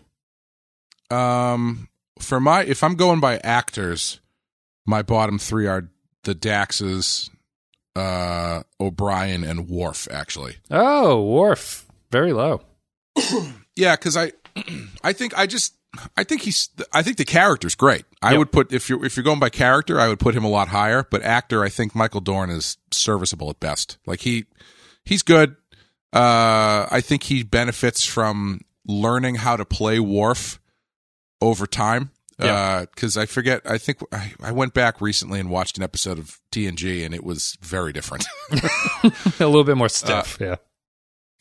Um, 1.10 1.88
for 2.18 2.40
my, 2.40 2.64
if 2.64 2.82
I'm 2.82 2.94
going 2.96 3.20
by 3.20 3.38
actors, 3.38 4.20
my 4.86 5.02
bottom 5.02 5.38
three 5.38 5.66
are 5.66 5.88
the 6.24 6.34
Daxes, 6.34 7.30
uh, 7.94 8.62
O'Brien, 8.80 9.44
and 9.44 9.68
Worf. 9.68 10.08
Actually, 10.10 10.56
Oh, 10.70 11.22
Worf, 11.22 11.86
very 12.10 12.32
low. 12.32 12.62
yeah, 13.76 13.96
because 13.96 14.16
I, 14.16 14.32
I 15.04 15.12
think 15.12 15.36
I 15.36 15.46
just, 15.46 15.74
I 16.16 16.24
think 16.24 16.42
he's, 16.42 16.68
I 16.92 17.02
think 17.02 17.16
the 17.16 17.24
character's 17.24 17.74
great. 17.74 18.04
I 18.22 18.30
Yep. 18.32 18.38
would 18.38 18.52
put 18.52 18.72
if 18.72 18.88
you're 18.88 19.04
if 19.04 19.16
you're 19.16 19.24
going 19.24 19.40
by 19.40 19.50
character, 19.50 20.00
I 20.00 20.08
would 20.08 20.18
put 20.20 20.34
him 20.34 20.44
a 20.44 20.48
lot 20.48 20.68
higher. 20.68 21.06
But 21.10 21.22
actor, 21.22 21.62
I 21.64 21.68
think 21.68 21.94
Michael 21.94 22.20
Dorn 22.20 22.50
is 22.50 22.76
serviceable 22.90 23.50
at 23.50 23.60
best. 23.60 23.98
Like 24.06 24.20
he, 24.20 24.46
he's 25.04 25.22
good. 25.22 25.56
Uh, 26.12 26.86
I 26.90 27.00
think 27.02 27.24
he 27.24 27.42
benefits 27.42 28.04
from 28.04 28.60
learning 28.86 29.36
how 29.36 29.56
to 29.56 29.64
play 29.64 29.98
Worf 29.98 30.60
over 31.40 31.66
time. 31.66 32.10
Because 32.36 33.16
I 33.16 33.26
forget, 33.26 33.62
I 33.64 33.78
think 33.78 33.98
I, 34.12 34.32
I 34.42 34.50
went 34.52 34.74
back 34.74 35.00
recently 35.00 35.38
and 35.38 35.50
watched 35.50 35.76
an 35.76 35.84
episode 35.84 36.18
of 36.18 36.40
TNG, 36.50 37.04
and 37.04 37.14
it 37.14 37.22
was 37.22 37.56
very 37.60 37.92
different. 37.92 38.24
a 38.52 39.10
little 39.46 39.62
bit 39.64 39.76
more 39.76 39.88
stiff. 39.88 40.38
yeah. 40.40 40.56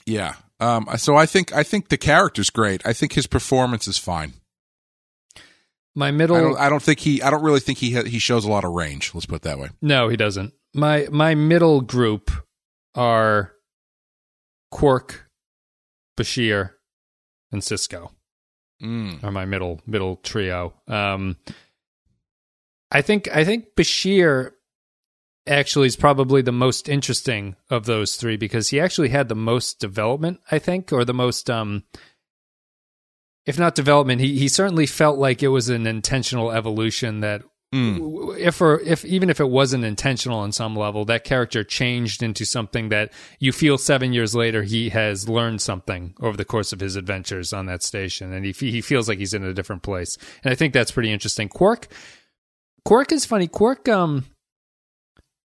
yeah. 0.05 0.33
Um. 0.59 0.87
So 0.97 1.15
I 1.15 1.25
think 1.25 1.51
I 1.53 1.63
think 1.63 1.89
the 1.89 1.97
character's 1.97 2.49
great. 2.51 2.85
I 2.85 2.93
think 2.93 3.13
his 3.13 3.25
performance 3.27 3.87
is 3.87 3.97
fine. 3.97 4.33
My 5.95 6.11
middle. 6.11 6.35
I 6.35 6.41
don't. 6.41 6.57
I 6.57 6.69
don't 6.69 6.81
think 6.81 6.99
he. 6.99 7.21
I 7.21 7.29
don't 7.29 7.43
really 7.43 7.59
think 7.59 7.77
he 7.77 7.93
ha- 7.93 8.03
he 8.03 8.19
shows 8.19 8.45
a 8.45 8.51
lot 8.51 8.63
of 8.63 8.71
range. 8.71 9.11
Let's 9.13 9.25
put 9.25 9.37
it 9.37 9.41
that 9.43 9.59
way. 9.59 9.69
No, 9.81 10.09
he 10.09 10.17
doesn't. 10.17 10.53
My 10.73 11.07
my 11.11 11.35
middle 11.35 11.81
group 11.81 12.31
are 12.95 13.53
Quark, 14.71 15.29
Bashir, 16.17 16.71
and 17.51 17.61
Sisko. 17.61 18.09
Mm. 18.81 19.23
Are 19.23 19.31
my 19.31 19.45
middle 19.45 19.81
middle 19.85 20.15
trio. 20.17 20.73
Um, 20.87 21.37
I 22.91 23.01
think 23.01 23.33
I 23.33 23.45
think 23.45 23.75
Bashir 23.75 24.51
actually 25.45 25.87
is 25.87 25.95
probably 25.95 26.41
the 26.41 26.51
most 26.51 26.87
interesting 26.89 27.55
of 27.69 27.85
those 27.85 28.15
three 28.15 28.37
because 28.37 28.69
he 28.69 28.79
actually 28.79 29.09
had 29.09 29.29
the 29.29 29.35
most 29.35 29.79
development, 29.79 30.39
I 30.49 30.57
think, 30.59 30.91
or 30.91 31.05
the 31.05 31.13
most 31.13 31.49
um 31.49 31.83
if 33.45 33.59
not 33.59 33.75
development, 33.75 34.21
he 34.21 34.37
he 34.37 34.47
certainly 34.47 34.85
felt 34.85 35.17
like 35.17 35.43
it 35.43 35.49
was 35.49 35.69
an 35.69 35.85
intentional 35.87 36.51
evolution 36.51 37.19
that 37.21 37.43
Mm. 37.73 38.37
if 38.37 38.61
or 38.61 38.79
if 38.81 39.03
even 39.03 39.31
if 39.31 39.39
it 39.39 39.49
wasn't 39.49 39.83
intentional 39.83 40.37
on 40.37 40.51
some 40.51 40.75
level, 40.75 41.05
that 41.05 41.23
character 41.23 41.63
changed 41.63 42.21
into 42.21 42.45
something 42.45 42.89
that 42.89 43.11
you 43.39 43.51
feel 43.51 43.79
seven 43.79 44.13
years 44.13 44.35
later 44.35 44.61
he 44.61 44.89
has 44.89 45.27
learned 45.27 45.59
something 45.59 46.13
over 46.21 46.37
the 46.37 46.45
course 46.45 46.71
of 46.71 46.79
his 46.79 46.95
adventures 46.95 47.51
on 47.51 47.65
that 47.65 47.81
station, 47.81 48.31
and 48.31 48.45
he 48.45 48.51
he 48.51 48.79
feels 48.79 49.09
like 49.09 49.17
he's 49.17 49.33
in 49.33 49.43
a 49.43 49.55
different 49.55 49.81
place, 49.81 50.19
and 50.43 50.51
I 50.51 50.55
think 50.55 50.71
that's 50.71 50.91
pretty 50.91 51.11
interesting. 51.11 51.49
Quark, 51.49 51.87
Quark 52.85 53.11
is 53.11 53.25
funny. 53.25 53.47
Quark, 53.47 53.89
um, 53.89 54.25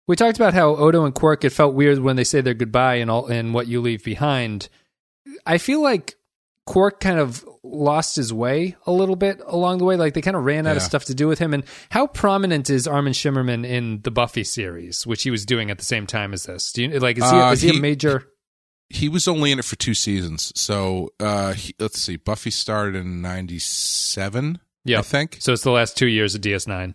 we 0.06 0.18
talked 0.18 0.38
about 0.38 0.54
how 0.54 0.76
Odo 0.76 1.06
and 1.06 1.16
Quark 1.16 1.46
it 1.46 1.52
felt 1.52 1.76
weird 1.76 2.00
when 2.00 2.18
they 2.18 2.26
say 2.26 2.42
their 2.42 2.54
goodbye 2.54 2.96
and 2.96 3.10
all 3.10 3.28
and 3.28 3.54
what 3.54 3.68
you 3.68 3.80
leave 3.80 4.04
behind. 4.04 4.68
I 5.46 5.58
feel 5.58 5.82
like 5.82 6.16
Quark 6.66 7.00
kind 7.00 7.20
of 7.20 7.46
lost 7.72 8.16
his 8.16 8.32
way 8.34 8.76
a 8.86 8.92
little 8.92 9.16
bit 9.16 9.42
along 9.46 9.78
the 9.80 9.86
way. 9.86 9.96
Like 9.96 10.14
they 10.14 10.22
kind 10.22 10.36
of 10.38 10.44
ran 10.44 10.66
out 10.68 10.78
of 10.78 10.82
stuff 10.84 11.06
to 11.06 11.16
do 11.16 11.28
with 11.28 11.40
him. 11.40 11.54
And 11.54 11.64
how 11.92 12.08
prominent 12.08 12.70
is 12.70 12.88
Armin 12.88 13.14
Shimerman 13.14 13.66
in 13.66 14.02
the 14.02 14.12
Buffy 14.12 14.44
series, 14.44 15.06
which 15.06 15.24
he 15.24 15.32
was 15.32 15.46
doing 15.46 15.70
at 15.72 15.78
the 15.78 15.86
same 15.86 16.08
time 16.08 16.34
as 16.34 16.44
this? 16.44 16.72
Do 16.72 16.84
you 16.84 17.00
like 17.00 17.18
is 17.18 17.24
he, 17.30 17.38
Uh, 17.38 17.52
is 17.52 17.62
he, 17.62 17.72
he- 17.72 17.78
a 17.78 17.82
major? 17.82 18.28
He 18.90 19.10
was 19.10 19.28
only 19.28 19.52
in 19.52 19.60
it 19.60 19.66
for 19.66 19.76
two 19.76 19.94
seasons. 19.94 20.54
So 20.56 21.10
uh, 21.20 21.52
he, 21.54 21.76
let's 21.78 22.02
see. 22.02 22.16
Buffy 22.16 22.52
started 22.52 22.96
in 22.96 23.22
'97. 23.22 24.60
Yeah. 24.86 25.00
I 25.00 25.02
think. 25.02 25.38
So 25.42 25.52
it's 25.52 25.64
the 25.64 25.72
last 25.72 25.98
two 25.98 26.08
years 26.08 26.36
of 26.36 26.40
DS9. 26.42 26.94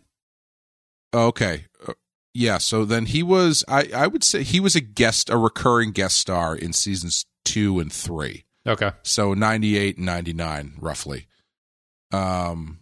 Okay. 1.14 1.66
Uh, 1.86 1.92
Yeah. 2.34 2.56
So 2.58 2.84
then 2.86 3.06
he 3.06 3.22
was. 3.22 3.64
I 3.68 3.90
I 3.94 4.06
would 4.06 4.24
say 4.24 4.42
he 4.42 4.58
was 4.60 4.74
a 4.74 4.80
guest, 4.80 5.28
a 5.28 5.36
recurring 5.36 5.92
guest 5.92 6.16
star 6.16 6.56
in 6.56 6.72
seasons 6.72 7.26
two 7.44 7.78
and 7.78 7.92
three. 7.92 8.46
Okay, 8.66 8.92
So 9.02 9.34
'98 9.34 9.96
and 9.96 10.06
'99, 10.06 10.74
roughly. 10.80 11.26
Um. 12.12 12.78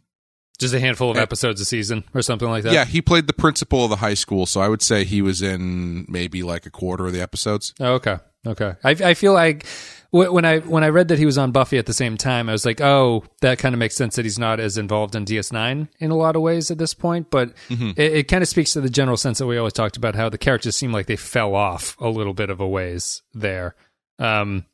just 0.58 0.74
a 0.74 0.80
handful 0.80 1.10
of 1.10 1.16
Eh. 1.16 1.22
episodes 1.22 1.58
a 1.60 1.64
season 1.64 2.04
or 2.14 2.20
something 2.20 2.48
like 2.48 2.64
that. 2.64 2.72
Yeah, 2.74 2.84
he 2.84 3.00
played 3.00 3.26
the 3.26 3.32
principal 3.32 3.84
of 3.84 3.90
the 3.90 3.96
high 3.96 4.12
school, 4.14 4.44
so 4.44 4.60
I 4.60 4.68
would 4.68 4.82
say 4.82 5.04
he 5.04 5.22
was 5.22 5.40
in 5.40 6.04
maybe 6.08 6.42
like 6.42 6.66
a 6.66 6.70
quarter 6.70 7.06
of 7.06 7.12
the 7.14 7.20
episodes. 7.22 7.72
Oh, 7.80 7.94
okay. 7.94 8.18
Okay. 8.46 8.74
I, 8.84 8.90
I 8.90 9.14
feel 9.14 9.32
like 9.32 9.64
when 10.10 10.44
I 10.44 10.58
when 10.58 10.82
I 10.84 10.88
read 10.88 11.08
that 11.08 11.18
he 11.18 11.24
was 11.26 11.38
on 11.38 11.50
Buffy 11.52 11.78
at 11.78 11.86
the 11.86 11.94
same 11.94 12.16
time, 12.18 12.48
I 12.48 12.52
was 12.52 12.66
like, 12.66 12.80
oh, 12.80 13.24
that 13.42 13.58
kind 13.58 13.74
of 13.74 13.78
makes 13.78 13.94
sense 13.96 14.16
that 14.16 14.24
he's 14.26 14.38
not 14.38 14.58
as 14.60 14.76
involved 14.76 15.14
in 15.14 15.24
DS9 15.24 15.88
in 15.98 16.10
a 16.10 16.16
lot 16.16 16.36
of 16.36 16.42
ways 16.42 16.70
at 16.70 16.76
this 16.78 16.92
point. 16.94 17.30
But 17.30 17.52
it, 17.70 17.98
it 17.98 18.28
kind 18.28 18.42
of 18.42 18.48
speaks 18.48 18.72
to 18.74 18.80
the 18.82 18.90
general 18.90 19.16
sense 19.16 19.38
that 19.38 19.46
we 19.46 19.56
always 19.56 19.72
talked 19.74 19.96
about 19.96 20.14
how 20.14 20.28
the 20.28 20.38
characters 20.38 20.74
seem 20.76 20.90
like 20.92 21.06
they 21.06 21.16
fell 21.16 21.54
off 21.54 21.96
a 22.00 22.08
little 22.08 22.34
bit 22.34 22.50
of 22.50 22.60
a 22.60 22.68
ways 22.68 23.22
there. 23.34 23.76
Um, 24.18 24.64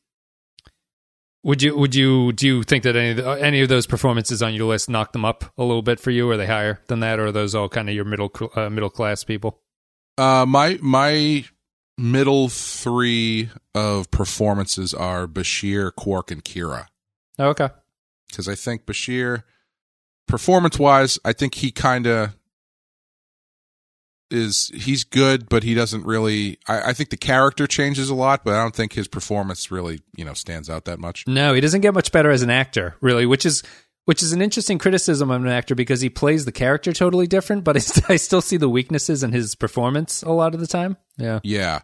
would 1.46 1.62
you 1.62 1.76
would 1.76 1.94
you 1.94 2.32
do 2.32 2.44
you 2.44 2.62
think 2.64 2.82
that 2.82 2.96
any 2.96 3.10
of 3.10 3.16
the, 3.18 3.30
any 3.30 3.60
of 3.60 3.68
those 3.68 3.86
performances 3.86 4.42
on 4.42 4.52
your 4.52 4.66
list 4.66 4.90
knock 4.90 5.12
them 5.12 5.24
up 5.24 5.44
a 5.56 5.62
little 5.62 5.80
bit 5.80 6.00
for 6.00 6.10
you? 6.10 6.28
Are 6.28 6.36
they 6.36 6.46
higher 6.46 6.80
than 6.88 6.98
that, 7.00 7.20
or 7.20 7.26
are 7.26 7.32
those 7.32 7.54
all 7.54 7.68
kind 7.68 7.88
of 7.88 7.94
your 7.94 8.04
middle 8.04 8.32
uh, 8.56 8.68
middle 8.68 8.90
class 8.90 9.22
people? 9.22 9.60
Uh, 10.18 10.44
my 10.44 10.76
my 10.82 11.44
middle 11.96 12.48
three 12.48 13.48
of 13.76 14.10
performances 14.10 14.92
are 14.92 15.28
Bashir, 15.28 15.94
Quark, 15.94 16.32
and 16.32 16.44
Kira. 16.44 16.86
Oh, 17.38 17.50
okay. 17.50 17.68
Because 18.28 18.48
I 18.48 18.56
think 18.56 18.84
Bashir, 18.84 19.44
performance 20.26 20.80
wise, 20.80 21.16
I 21.24 21.32
think 21.32 21.54
he 21.54 21.70
kind 21.70 22.08
of 22.08 22.34
is 24.30 24.70
he's 24.74 25.04
good, 25.04 25.48
but 25.48 25.62
he 25.62 25.74
doesn't 25.74 26.04
really. 26.04 26.58
I, 26.66 26.90
I 26.90 26.92
think 26.92 27.10
the 27.10 27.16
character 27.16 27.66
changes 27.66 28.10
a 28.10 28.14
lot, 28.14 28.44
but 28.44 28.54
I 28.54 28.62
don't 28.62 28.74
think 28.74 28.92
his 28.92 29.08
performance 29.08 29.70
really 29.70 30.00
you 30.16 30.24
know 30.24 30.34
stands 30.34 30.68
out 30.68 30.84
that 30.86 30.98
much. 30.98 31.26
No, 31.26 31.54
he 31.54 31.60
doesn't 31.60 31.80
get 31.80 31.94
much 31.94 32.12
better 32.12 32.30
as 32.30 32.42
an 32.42 32.50
actor, 32.50 32.96
really, 33.00 33.26
which 33.26 33.46
is 33.46 33.62
which 34.04 34.22
is 34.22 34.32
an 34.32 34.40
interesting 34.40 34.78
criticism 34.78 35.30
of 35.30 35.42
an 35.42 35.48
actor 35.48 35.74
because 35.74 36.00
he 36.00 36.08
plays 36.08 36.44
the 36.44 36.52
character 36.52 36.92
totally 36.92 37.26
different, 37.26 37.64
but 37.64 37.76
I, 37.76 37.80
I 38.12 38.16
still 38.16 38.40
see 38.40 38.56
the 38.56 38.68
weaknesses 38.68 39.22
in 39.22 39.32
his 39.32 39.54
performance 39.54 40.22
a 40.22 40.30
lot 40.30 40.54
of 40.54 40.60
the 40.60 40.66
time. 40.66 40.96
Yeah. 41.16 41.40
Yeah, 41.42 41.80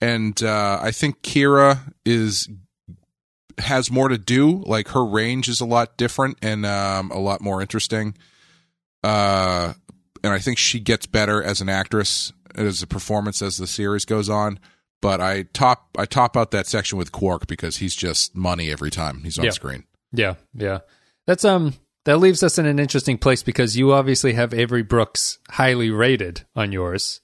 and 0.00 0.40
uh, 0.42 0.78
I 0.82 0.90
think 0.90 1.22
Kira 1.22 1.92
is 2.04 2.48
has 3.58 3.90
more 3.90 4.08
to 4.08 4.18
do. 4.18 4.62
Like 4.66 4.88
her 4.88 5.04
range 5.04 5.48
is 5.48 5.60
a 5.60 5.66
lot 5.66 5.96
different 5.96 6.38
and 6.42 6.64
um, 6.66 7.10
a 7.10 7.18
lot 7.18 7.40
more 7.40 7.60
interesting. 7.60 8.16
Uh, 9.02 9.74
and 10.22 10.32
I 10.32 10.38
think 10.38 10.58
she 10.58 10.80
gets 10.80 11.06
better 11.06 11.42
as 11.42 11.60
an 11.60 11.68
actress 11.68 12.32
as 12.54 12.82
a 12.82 12.86
performance 12.86 13.40
as 13.42 13.56
the 13.56 13.66
series 13.66 14.04
goes 14.04 14.28
on. 14.28 14.58
But 15.00 15.20
I 15.20 15.44
top 15.52 15.88
I 15.98 16.04
top 16.06 16.36
out 16.36 16.50
that 16.52 16.66
section 16.66 16.96
with 16.98 17.10
Quark 17.12 17.46
because 17.46 17.78
he's 17.78 17.96
just 17.96 18.36
money 18.36 18.70
every 18.70 18.90
time 18.90 19.22
he's 19.24 19.38
on 19.38 19.46
Yeah. 19.46 19.50
screen. 19.50 19.84
Yeah. 20.12 20.34
Yeah. 20.54 20.80
That's 21.26 21.44
um 21.44 21.74
that 22.04 22.18
leaves 22.18 22.42
us 22.42 22.58
in 22.58 22.66
an 22.66 22.78
interesting 22.78 23.18
place 23.18 23.42
because 23.42 23.76
you 23.76 23.92
obviously 23.92 24.32
have 24.34 24.52
Avery 24.54 24.82
Brooks 24.82 25.38
highly 25.50 25.90
rated 25.90 26.44
on 26.54 26.72
yours. 26.72 27.20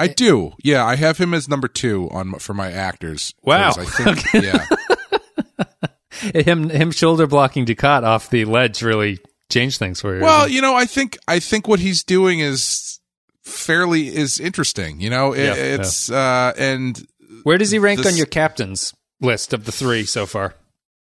I 0.00 0.06
do, 0.06 0.52
yeah. 0.62 0.84
I 0.84 0.94
have 0.96 1.18
him 1.18 1.34
as 1.34 1.48
number 1.48 1.66
two 1.66 2.08
on 2.12 2.34
for 2.38 2.54
my 2.54 2.70
actors. 2.70 3.34
Wow. 3.42 3.72
I 3.76 3.84
think, 3.84 4.32
yeah. 4.44 4.64
Him 6.42 6.68
him 6.70 6.90
shoulder 6.90 7.26
blocking 7.26 7.64
Dukat 7.64 8.02
off 8.02 8.28
the 8.30 8.44
ledge 8.44 8.82
really 8.82 9.18
changed 9.50 9.78
things 9.78 10.00
for 10.00 10.16
you. 10.16 10.22
Well, 10.22 10.48
you 10.48 10.60
know, 10.60 10.74
I 10.74 10.84
think 10.86 11.16
I 11.26 11.38
think 11.40 11.66
what 11.68 11.80
he's 11.80 12.02
doing 12.04 12.40
is 12.40 13.00
fairly 13.44 14.08
is 14.14 14.38
interesting. 14.40 15.00
You 15.00 15.10
know, 15.10 15.32
It- 15.32 15.44
Yeah, 15.44 15.54
it's 15.54 16.10
uh 16.10 16.52
and? 16.58 17.06
Where 17.44 17.58
does 17.58 17.70
he 17.70 17.78
rank 17.78 17.98
this- 17.98 18.06
on 18.12 18.16
your 18.16 18.26
captains 18.26 18.94
list 19.20 19.52
of 19.52 19.64
the 19.64 19.72
three 19.72 20.04
so 20.04 20.26
far? 20.26 20.54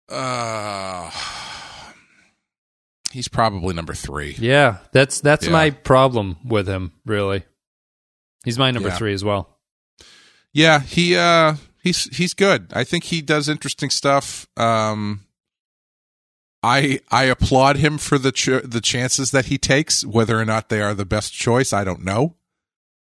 uh 0.10 1.12
he's 3.12 3.28
probably 3.28 3.74
number 3.74 3.94
three. 3.94 4.36
Yeah, 4.40 4.78
that's 4.94 5.20
that's 5.22 5.46
Yeah. 5.46 5.52
my 5.52 5.70
problem 5.72 6.38
with 6.46 6.68
him. 6.68 6.94
Really, 7.06 7.44
he's 8.46 8.58
my 8.58 8.72
number 8.72 8.90
Yeah. 8.90 8.98
three 8.98 9.14
as 9.14 9.24
well. 9.24 9.58
Yeah, 10.54 10.80
he 10.80 11.16
uh 11.18 11.56
he's 11.84 12.04
he's 12.16 12.34
good. 12.34 12.68
I 12.74 12.84
think 12.84 13.06
he 13.06 13.22
does 13.22 13.50
interesting 13.50 13.90
stuff. 13.90 14.48
Um 14.58 15.26
I 16.68 17.00
I 17.10 17.24
applaud 17.26 17.78
him 17.78 17.98
for 17.98 18.18
the 18.18 18.32
ch- 18.32 18.64
the 18.64 18.82
chances 18.82 19.32
that 19.32 19.46
he 19.46 19.58
takes, 19.58 20.06
whether 20.06 20.38
or 20.40 20.46
not 20.46 20.70
they 20.70 20.82
are 20.82 20.94
the 20.94 21.06
best 21.06 21.34
choice, 21.34 21.72
I 21.74 21.84
don't 21.84 22.04
know. 22.04 22.36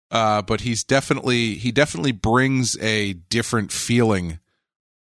Uh 0.10 0.42
but 0.42 0.62
he's 0.62 0.84
definitely 0.84 1.56
he 1.56 1.72
definitely 1.72 2.12
brings 2.14 2.78
a 2.82 3.14
different 3.14 3.72
feeling 3.72 4.40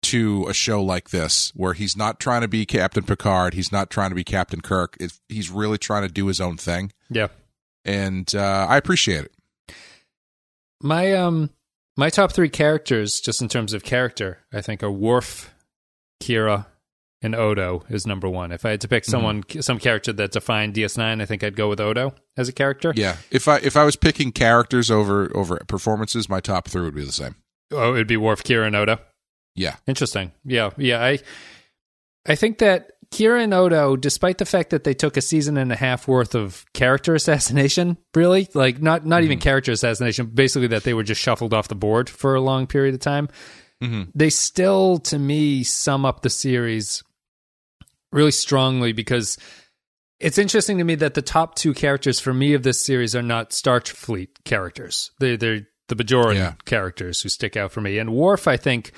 to 0.03 0.45
a 0.49 0.53
show 0.53 0.83
like 0.83 1.11
this 1.11 1.51
where 1.55 1.73
he's 1.73 1.95
not 1.95 2.19
trying 2.19 2.41
to 2.41 2.47
be 2.47 2.65
Captain 2.65 3.03
Picard, 3.03 3.53
he's 3.53 3.71
not 3.71 3.89
trying 3.89 4.09
to 4.09 4.15
be 4.15 4.23
Captain 4.23 4.59
Kirk. 4.61 4.97
It, 4.99 5.13
he's 5.29 5.49
really 5.49 5.77
trying 5.77 6.03
to 6.05 6.11
do 6.13 6.27
his 6.27 6.41
own 6.41 6.57
thing 6.57 6.91
Yeah, 7.09 7.27
and 7.85 8.33
uh 8.35 8.65
I 8.69 8.77
appreciate 8.77 9.25
it. 9.25 9.31
my 10.81 11.13
um 11.13 11.49
my 11.95 12.09
top 12.09 12.31
three 12.31 12.49
characters, 12.49 13.19
just 13.21 13.41
in 13.41 13.47
terms 13.49 13.71
of 13.73 13.83
character, 13.83 14.39
I 14.51 14.61
think 14.61 14.81
are 14.83 14.91
Worf, 14.91 15.53
Kira, 16.21 16.65
and 17.23 17.33
Odo 17.33 17.83
is 17.89 18.05
number 18.05 18.29
one. 18.29 18.51
If 18.51 18.65
I 18.65 18.71
had 18.71 18.81
to 18.81 18.87
pick 18.87 19.03
mhm. 19.03 19.09
someone, 19.09 19.43
some 19.61 19.79
character 19.79 20.13
that 20.13 20.31
defined 20.31 20.75
DS9, 20.75 21.21
I 21.21 21.25
think 21.25 21.43
I'd 21.43 21.55
go 21.55 21.69
with 21.69 21.79
Odo 21.79 22.13
as 22.37 22.49
a 22.49 22.53
character. 22.53 22.93
Yeah, 22.95 23.17
if 23.31 23.47
I 23.47 23.57
if 23.57 23.75
I 23.75 23.85
was 23.85 23.95
picking 23.95 24.31
characters 24.31 24.91
over 24.91 25.35
over 25.35 25.57
performances, 25.67 26.29
my 26.29 26.39
top 26.39 26.67
three 26.67 26.83
would 26.83 26.95
be 26.95 27.05
the 27.05 27.11
same. 27.11 27.35
Oh, 27.71 27.93
it'd 27.93 28.07
be 28.07 28.17
Worf, 28.17 28.43
Kira, 28.43 28.67
and 28.67 28.75
Odo. 28.75 28.99
Yeah, 29.55 29.75
Interesting. 29.87 30.31
Yeah, 30.43 30.71
yeah. 30.77 31.03
I 31.03 31.19
I 32.27 32.35
think 32.35 32.59
that 32.59 32.91
Kira 33.11 33.43
and 33.43 33.53
Odo, 33.53 33.95
despite 33.95 34.39
the 34.39 34.45
fact 34.45 34.71
that 34.71 34.83
they 34.83 34.95
took 34.95 35.17
a 35.17 35.21
season 35.21 35.57
and 35.57 35.71
a 35.71 35.75
half 35.75 36.07
worth 36.07 36.33
of 36.33 36.65
character 36.73 37.13
assassination, 37.15 37.97
really, 38.15 38.47
like 38.53 38.81
not 38.81 39.05
not 39.05 39.23
even 39.23 39.37
mm-hmm. 39.37 39.43
character 39.43 39.71
assassination, 39.71 40.27
basically 40.27 40.67
that 40.67 40.83
they 40.83 40.93
were 40.93 41.03
just 41.03 41.21
shuffled 41.21 41.53
off 41.53 41.67
the 41.67 41.75
board 41.75 42.09
for 42.09 42.35
a 42.35 42.41
long 42.41 42.65
period 42.67 42.95
of 42.95 43.01
time, 43.01 43.29
mm-hmm. 43.81 44.03
they 44.15 44.29
still, 44.29 44.97
to 44.97 45.19
me, 45.19 45.63
sum 45.63 46.05
up 46.05 46.21
the 46.21 46.29
series 46.29 47.03
really 48.13 48.31
strongly 48.31 48.93
because 48.93 49.37
it's 50.19 50.37
interesting 50.37 50.77
to 50.77 50.83
me 50.83 50.95
that 50.95 51.15
the 51.15 51.21
top 51.21 51.55
two 51.55 51.73
characters 51.73 52.19
for 52.19 52.33
me 52.33 52.53
of 52.53 52.63
this 52.63 52.79
series 52.79 53.15
are 53.15 53.21
not 53.21 53.49
Starfleet 53.49 54.29
characters. 54.45 55.11
They're, 55.19 55.37
they're 55.37 55.67
the 55.89 55.95
Bajoran 55.95 56.35
Yeah. 56.35 56.53
characters 56.65 57.21
who 57.21 57.29
stick 57.29 57.57
out 57.57 57.71
for 57.71 57.81
me. 57.81 57.97
And 57.97 58.13
Worf, 58.13 58.47
I 58.47 58.55
think, 58.55 58.93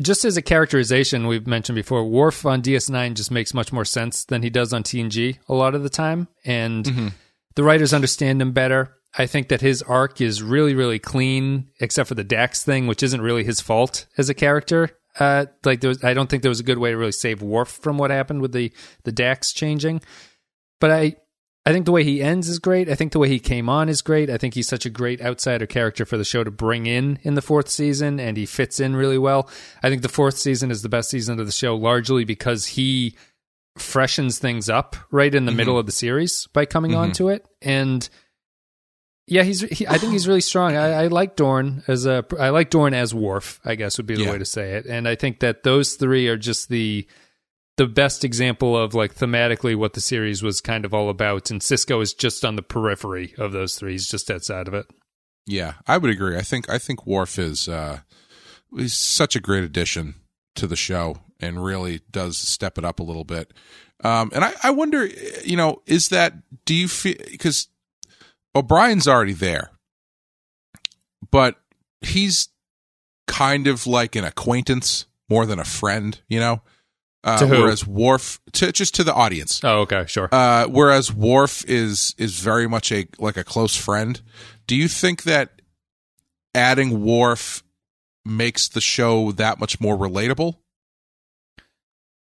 just 0.00 0.24
as 0.24 0.36
a 0.36 0.42
characterization, 0.42 1.26
we've 1.26 1.46
mentioned 1.46 1.76
before, 1.76 2.04
Worf 2.04 2.46
on 2.46 2.62
DS9 2.62 3.14
just 3.14 3.30
makes 3.30 3.54
much 3.54 3.72
more 3.72 3.84
sense 3.84 4.24
than 4.24 4.42
he 4.42 4.50
does 4.50 4.72
on 4.72 4.82
TNG 4.82 5.38
a 5.48 5.54
lot 5.54 5.74
of 5.74 5.82
the 5.82 5.90
time. 5.90 6.28
And 6.44 6.84
mm-hmm. 6.84 7.08
the 7.54 7.64
writers 7.64 7.92
understand 7.94 8.40
him 8.40 8.52
better. 8.52 8.96
I 9.16 9.26
think 9.26 9.48
that 9.48 9.60
his 9.60 9.82
arc 9.82 10.20
is 10.20 10.42
really, 10.42 10.74
really 10.74 10.98
clean, 10.98 11.68
except 11.80 12.08
for 12.08 12.16
the 12.16 12.24
Dax 12.24 12.64
thing, 12.64 12.86
which 12.88 13.02
isn't 13.02 13.20
really 13.20 13.44
his 13.44 13.60
fault 13.60 14.06
as 14.18 14.28
a 14.28 14.34
character. 14.34 14.90
Uh, 15.18 15.46
like 15.64 15.80
there 15.80 15.88
was, 15.88 16.02
I 16.02 16.14
don't 16.14 16.28
think 16.28 16.42
there 16.42 16.50
was 16.50 16.60
a 16.60 16.64
good 16.64 16.78
way 16.78 16.90
to 16.90 16.96
really 16.96 17.12
save 17.12 17.42
Worf 17.42 17.68
from 17.68 17.98
what 17.98 18.10
happened 18.10 18.40
with 18.40 18.52
the 18.52 18.72
the 19.04 19.12
Dax 19.12 19.52
changing. 19.52 20.00
But 20.80 20.90
I, 20.90 21.16
I 21.64 21.72
think 21.72 21.86
the 21.86 21.92
way 21.92 22.04
he 22.04 22.20
ends 22.20 22.48
is 22.48 22.58
great. 22.58 22.88
I 22.88 22.94
think 22.94 23.12
the 23.12 23.18
way 23.18 23.28
he 23.28 23.38
came 23.38 23.68
on 23.68 23.88
is 23.88 24.02
great. 24.02 24.28
I 24.28 24.36
think 24.36 24.54
he's 24.54 24.68
such 24.68 24.84
a 24.84 24.90
great 24.90 25.22
outsider 25.22 25.66
character 25.66 26.04
for 26.04 26.16
the 26.16 26.24
show 26.24 26.44
to 26.44 26.50
bring 26.50 26.86
in 26.86 27.18
in 27.22 27.34
the 27.34 27.42
fourth 27.42 27.68
season, 27.68 28.18
and 28.18 28.36
he 28.36 28.44
fits 28.44 28.80
in 28.80 28.96
really 28.96 29.18
well. 29.18 29.48
I 29.82 29.88
think 29.88 30.02
the 30.02 30.08
fourth 30.08 30.36
season 30.36 30.70
is 30.70 30.82
the 30.82 30.88
best 30.88 31.10
season 31.10 31.38
of 31.40 31.46
the 31.46 31.52
show, 31.52 31.76
largely 31.76 32.24
because 32.24 32.66
he 32.66 33.16
freshens 33.78 34.38
things 34.38 34.68
up 34.68 34.94
right 35.10 35.34
in 35.34 35.46
the 35.46 35.52
middle 35.52 35.78
of 35.78 35.86
the 35.86 35.92
series 35.92 36.46
by 36.52 36.64
coming 36.64 36.94
on 36.94 37.12
to 37.12 37.28
it, 37.28 37.46
and 37.62 38.08
yeah, 39.26 39.42
he's. 39.42 39.60
He, 39.62 39.86
I 39.86 39.98
think 39.98 40.12
he's 40.12 40.28
really 40.28 40.40
strong. 40.40 40.76
I, 40.76 41.04
I 41.04 41.06
like 41.06 41.36
Dorn 41.36 41.82
as 41.88 42.04
a. 42.06 42.24
I 42.38 42.50
like 42.50 42.70
Dorn 42.70 42.92
as 42.94 43.14
Worf. 43.14 43.60
I 43.64 43.74
guess 43.74 43.96
would 43.98 44.06
be 44.06 44.16
the 44.16 44.24
Yeah. 44.24 44.32
way 44.32 44.38
to 44.38 44.44
say 44.44 44.72
it. 44.74 44.86
And 44.86 45.08
I 45.08 45.14
think 45.14 45.40
that 45.40 45.62
those 45.62 45.94
three 45.94 46.28
are 46.28 46.36
just 46.36 46.68
the 46.68 47.06
the 47.76 47.86
best 47.86 48.24
example 48.24 48.76
of 48.78 48.94
like 48.94 49.14
thematically 49.14 49.74
what 49.74 49.94
the 49.94 50.00
series 50.00 50.42
was 50.42 50.60
kind 50.60 50.84
of 50.84 50.94
all 50.94 51.08
about. 51.08 51.50
And 51.50 51.60
Sisko 51.60 52.00
is 52.02 52.14
just 52.14 52.44
on 52.44 52.54
the 52.56 52.62
periphery 52.62 53.34
of 53.38 53.50
those 53.52 53.74
three. 53.76 53.92
He's 53.92 54.06
just 54.08 54.30
outside 54.30 54.68
of 54.68 54.74
it. 54.74 54.86
Yeah, 55.46 55.74
I 55.86 55.98
would 55.98 56.10
agree. 56.10 56.36
I 56.36 56.42
think 56.42 56.68
I 56.70 56.78
think 56.78 57.06
Worf 57.06 57.38
is 57.38 57.68
uh 57.68 58.00
is 58.76 58.92
such 58.96 59.34
a 59.36 59.40
great 59.40 59.64
addition 59.64 60.14
to 60.56 60.66
the 60.66 60.76
show 60.76 61.16
and 61.40 61.64
really 61.64 62.00
does 62.10 62.36
step 62.38 62.78
it 62.78 62.84
up 62.84 63.00
a 63.00 63.02
little 63.04 63.24
bit. 63.24 63.52
Um 64.04 64.30
and 64.34 64.44
I 64.44 64.52
I 64.62 64.70
wonder 64.70 65.06
you 65.44 65.56
know, 65.56 65.82
is 65.86 66.10
that 66.10 66.34
do 66.64 66.74
you 66.74 66.88
feel 66.88 67.16
cuz 67.38 67.68
O'Brien's 68.56 69.08
already 69.08 69.32
there. 69.32 69.70
But 71.30 71.56
he's 72.00 72.48
kind 73.26 73.66
of 73.66 73.86
like 73.86 74.14
an 74.16 74.24
acquaintance 74.24 75.06
more 75.28 75.46
than 75.46 75.58
a 75.58 75.64
friend, 75.64 76.20
you 76.28 76.38
know? 76.38 76.62
Uh, 77.24 77.38
To 77.38 77.46
who? 77.46 77.62
whereas 77.62 77.86
Worf 77.86 78.38
to 78.52 78.70
just 78.70 78.94
to 78.96 79.04
the 79.04 79.14
audience. 79.14 79.62
Oh, 79.64 79.80
okay, 79.80 80.04
sure. 80.06 80.28
Uh, 80.30 80.66
whereas 80.66 81.10
Worf 81.12 81.64
is 81.66 82.14
is 82.18 82.38
very 82.38 82.68
much 82.68 82.92
a 82.92 83.06
like 83.18 83.38
a 83.38 83.44
close 83.44 83.74
friend. 83.74 84.20
Do 84.66 84.76
you 84.76 84.88
think 84.88 85.22
that 85.22 85.62
adding 86.54 87.02
Worf 87.02 87.62
makes 88.26 88.68
the 88.68 88.82
show 88.82 89.32
that 89.32 89.58
much 89.58 89.80
more 89.80 89.96
relatable? 89.96 90.56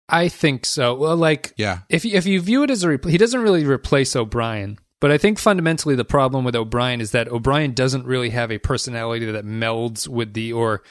I 0.08 0.30
think 0.30 0.66
so. 0.66 0.94
Well, 0.96 1.18
like 1.18 1.54
Yeah. 1.58 1.80
if 1.90 2.06
you, 2.06 2.16
if 2.16 2.26
you 2.26 2.40
view 2.40 2.64
it 2.64 2.70
as 2.70 2.84
a 2.84 2.88
repl 2.88 3.10
he 3.10 3.18
doesn't 3.18 3.42
really 3.42 3.66
replace 3.66 4.16
O'Brien, 4.16 4.78
but 5.02 5.12
I 5.12 5.18
think 5.18 5.40
fundamentally 5.40 5.96
the 5.96 6.06
problem 6.06 6.46
with 6.46 6.56
O'Brien 6.56 7.02
is 7.02 7.12
that 7.12 7.28
O'Brien 7.28 7.74
doesn't 7.74 8.06
really 8.06 8.30
have 8.30 8.52
a 8.52 8.58
personality 8.58 9.26
that 9.32 9.46
melds 9.46 10.08
with 10.08 10.34
the 10.34 10.54
or 10.54 10.82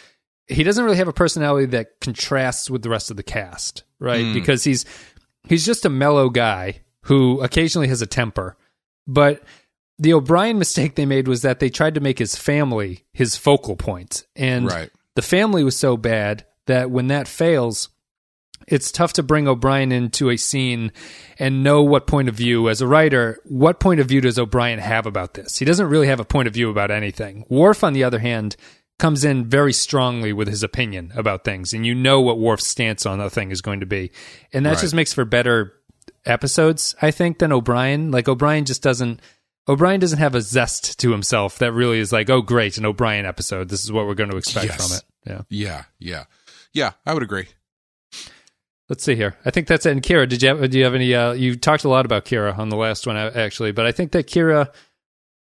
he 0.46 0.62
doesn't 0.62 0.84
really 0.84 0.98
have 0.98 1.08
a 1.08 1.12
personality 1.12 1.66
that 1.66 2.00
contrasts 2.00 2.68
with 2.68 2.82
the 2.82 2.90
rest 2.90 3.10
of 3.10 3.16
the 3.16 3.22
cast, 3.22 3.82
right? 3.98 4.24
Hmm. 4.24 4.32
Because 4.34 4.64
he's 4.64 4.84
he's 5.48 5.64
just 5.64 5.84
a 5.86 5.90
mellow 5.90 6.28
guy 6.28 6.80
who 7.02 7.40
occasionally 7.40 7.88
has 7.88 8.02
a 8.02 8.06
temper. 8.06 8.56
But 9.06 9.42
the 9.98 10.12
O'Brien 10.12 10.58
mistake 10.58 10.94
they 10.96 11.06
made 11.06 11.28
was 11.28 11.42
that 11.42 11.60
they 11.60 11.70
tried 11.70 11.94
to 11.94 12.00
make 12.00 12.18
his 12.18 12.36
family 12.36 13.04
his 13.12 13.36
focal 13.36 13.76
point. 13.76 14.26
And 14.36 14.66
Right. 14.66 14.90
the 15.14 15.22
family 15.22 15.64
was 15.64 15.76
so 15.78 15.96
bad 15.96 16.44
that 16.66 16.90
when 16.90 17.08
that 17.08 17.28
fails, 17.28 17.88
it's 18.66 18.90
tough 18.92 19.12
to 19.14 19.22
bring 19.22 19.46
O'Brien 19.46 19.92
into 19.92 20.30
a 20.30 20.36
scene 20.36 20.92
and 21.38 21.62
know 21.62 21.82
what 21.82 22.06
point 22.06 22.28
of 22.28 22.34
view, 22.34 22.68
as 22.68 22.80
a 22.80 22.86
writer, 22.86 23.38
what 23.44 23.78
point 23.80 24.00
of 24.00 24.06
view 24.06 24.20
does 24.20 24.38
O'Brien 24.38 24.78
have 24.78 25.06
about 25.06 25.34
this? 25.34 25.58
He 25.58 25.64
doesn't 25.64 25.88
really 25.88 26.06
have 26.06 26.20
a 26.20 26.24
point 26.24 26.48
of 26.48 26.54
view 26.54 26.70
about 26.70 26.90
anything. 26.90 27.44
Worf, 27.48 27.84
on 27.84 27.92
the 27.92 28.04
other 28.04 28.20
hand, 28.20 28.56
comes 28.98 29.24
in 29.24 29.44
very 29.44 29.72
strongly 29.72 30.32
with 30.32 30.48
his 30.48 30.62
opinion 30.62 31.12
about 31.16 31.44
things, 31.44 31.72
and 31.72 31.84
you 31.84 31.94
know 31.94 32.20
what 32.20 32.38
Worf's 32.38 32.66
stance 32.66 33.04
on 33.04 33.18
the 33.18 33.28
thing 33.28 33.50
is 33.50 33.60
going 33.60 33.80
to 33.80 33.86
be. 33.86 34.10
And 34.52 34.64
that 34.64 34.70
Right. 34.74 34.80
just 34.80 34.94
makes 34.94 35.12
for 35.12 35.24
better 35.24 35.72
episodes, 36.24 36.94
I 37.02 37.10
think, 37.10 37.38
than 37.38 37.52
O'Brien. 37.52 38.10
Like, 38.10 38.28
O'Brien 38.28 38.64
just 38.64 38.82
doesn't. 38.82 39.20
O'Brien 39.66 39.98
doesn't 39.98 40.18
have 40.18 40.34
a 40.34 40.42
zest 40.42 40.98
to 41.00 41.10
himself 41.10 41.58
that 41.58 41.72
really 41.72 41.98
is 41.98 42.12
like, 42.12 42.28
oh, 42.28 42.42
great, 42.42 42.76
an 42.76 42.84
O'Brien 42.84 43.24
episode. 43.24 43.68
This 43.70 43.82
is 43.82 43.90
what 43.90 44.06
we're 44.06 44.14
going 44.14 44.30
to 44.30 44.36
expect 44.36 44.66
Yes. 44.66 44.76
from 44.88 44.96
it. 44.98 45.02
Yeah. 45.26 45.42
Yeah, 45.48 45.84
yeah. 45.98 46.24
Yeah, 46.74 46.92
I 47.06 47.14
would 47.14 47.22
agree. 47.22 47.46
Let's 48.94 49.02
see 49.02 49.16
here. 49.16 49.36
I 49.44 49.50
think 49.50 49.66
that's 49.66 49.86
it. 49.86 49.90
And 49.90 50.00
Kira, 50.00 50.28
did 50.28 50.40
you 50.40 50.50
have, 50.50 50.70
do 50.70 50.78
you 50.78 50.84
have 50.84 50.94
any? 50.94 51.12
Uh, 51.12 51.32
you 51.32 51.56
talked 51.56 51.82
a 51.82 51.88
lot 51.88 52.06
about 52.06 52.24
Kira 52.24 52.56
on 52.56 52.68
the 52.68 52.76
last 52.76 53.08
one, 53.08 53.16
actually, 53.16 53.72
but 53.72 53.86
I 53.86 53.90
think 53.90 54.12
that 54.12 54.28
Kira, 54.28 54.72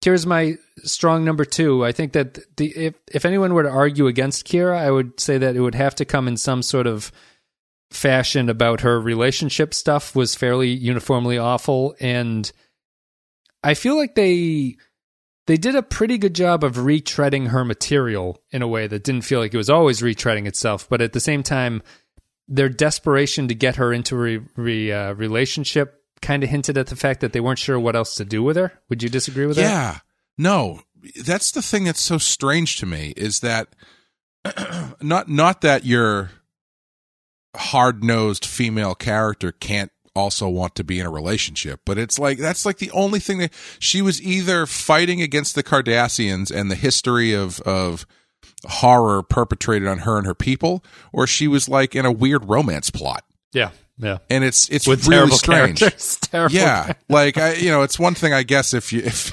Kira's 0.05 0.27
my 0.27 0.57
strong 0.83 1.25
number 1.25 1.43
two. 1.43 1.83
I 1.83 1.91
think 1.91 2.13
that 2.13 2.37
the 2.57 2.67
if 2.67 2.93
if 3.11 3.25
anyone 3.25 3.55
were 3.55 3.63
to 3.63 3.69
argue 3.69 4.05
against 4.05 4.45
Kira, 4.45 4.77
I 4.77 4.91
would 4.91 5.19
say 5.19 5.39
that 5.39 5.55
it 5.55 5.59
would 5.59 5.73
have 5.73 5.95
to 5.95 6.05
come 6.05 6.27
in 6.27 6.37
some 6.37 6.61
sort 6.61 6.85
of 6.85 7.11
fashion 7.89 8.47
about 8.47 8.81
her 8.81 9.01
relationship 9.01 9.73
stuff 9.73 10.15
was 10.15 10.35
fairly 10.35 10.69
uniformly 10.69 11.39
awful, 11.39 11.95
and 11.99 12.51
I 13.63 13.73
feel 13.73 13.97
like 13.97 14.13
they 14.13 14.75
they 15.47 15.57
did 15.57 15.73
a 15.73 15.81
pretty 15.81 16.19
good 16.19 16.35
job 16.35 16.63
of 16.63 16.75
retreading 16.75 17.47
her 17.47 17.65
material 17.65 18.39
in 18.51 18.61
a 18.61 18.67
way 18.67 18.85
that 18.85 19.03
didn't 19.03 19.25
feel 19.25 19.39
like 19.39 19.51
it 19.51 19.57
was 19.57 19.71
always 19.71 20.01
retreading 20.01 20.45
itself, 20.45 20.87
but 20.87 21.01
at 21.01 21.13
the 21.13 21.19
same 21.19 21.41
time 21.41 21.81
their 22.51 22.69
desperation 22.69 23.47
to 23.47 23.55
get 23.55 23.77
her 23.77 23.93
into 23.93 24.15
a 24.25 24.39
re, 24.55 24.91
uh, 24.91 25.13
relationship 25.13 26.03
kind 26.21 26.43
of 26.43 26.49
hinted 26.49 26.77
at 26.77 26.87
the 26.87 26.95
fact 26.95 27.21
that 27.21 27.33
they 27.33 27.39
weren't 27.39 27.57
sure 27.57 27.79
what 27.79 27.95
else 27.95 28.15
to 28.15 28.25
do 28.25 28.43
with 28.43 28.57
her. 28.57 28.73
Would 28.89 29.01
you 29.01 29.09
disagree 29.09 29.45
with 29.45 29.55
that? 29.55 29.63
Yeah. 29.63 29.97
No, 30.37 30.81
that's 31.23 31.51
the 31.51 31.61
thing 31.61 31.85
that's 31.85 32.01
so 32.01 32.17
strange 32.17 32.77
to 32.77 32.85
me 32.85 33.13
is 33.15 33.39
that 33.39 33.69
not 35.01 35.29
not 35.29 35.61
that 35.61 35.85
your 35.85 36.31
hard-nosed 37.55 38.45
female 38.45 38.95
character 38.95 39.51
can't 39.51 39.91
also 40.15 40.49
want 40.49 40.75
to 40.75 40.83
be 40.83 40.99
in 40.99 41.05
a 41.05 41.11
relationship, 41.11 41.81
but 41.85 41.97
it's 41.97 42.19
like 42.19 42.37
that's 42.37 42.65
like 42.65 42.77
the 42.77 42.91
only 42.91 43.19
thing 43.19 43.37
that 43.37 43.53
she 43.79 44.01
was 44.01 44.21
either 44.21 44.65
fighting 44.65 45.21
against 45.21 45.55
the 45.55 45.63
Cardassians 45.63 46.53
and 46.53 46.69
the 46.69 46.75
history 46.75 47.33
of 47.33 47.61
of 47.61 48.05
horror 48.67 49.23
perpetrated 49.23 49.87
on 49.87 49.99
her 49.99 50.17
and 50.17 50.25
her 50.27 50.35
people, 50.35 50.83
or 51.11 51.27
she 51.27 51.47
was 51.47 51.67
like 51.69 51.95
in 51.95 52.05
a 52.05 52.11
weird 52.11 52.49
romance 52.49 52.89
plot. 52.89 53.23
Yeah. 53.53 53.71
Yeah. 53.97 54.17
And 54.29 54.43
it's 54.43 54.67
it's 54.69 54.87
With 54.87 55.05
really 55.07 55.17
terrible 55.19 55.37
strange. 55.37 55.79
characters. 55.79 56.17
terrible 56.21 56.55
Yeah, 56.55 56.93
like 57.09 57.37
I, 57.37 57.53
you 57.53 57.69
know, 57.69 57.83
it's 57.83 57.99
one 57.99 58.15
thing 58.15 58.33
I 58.33 58.41
guess 58.43 58.73
if 58.73 58.91
you 58.91 59.01
if 59.03 59.31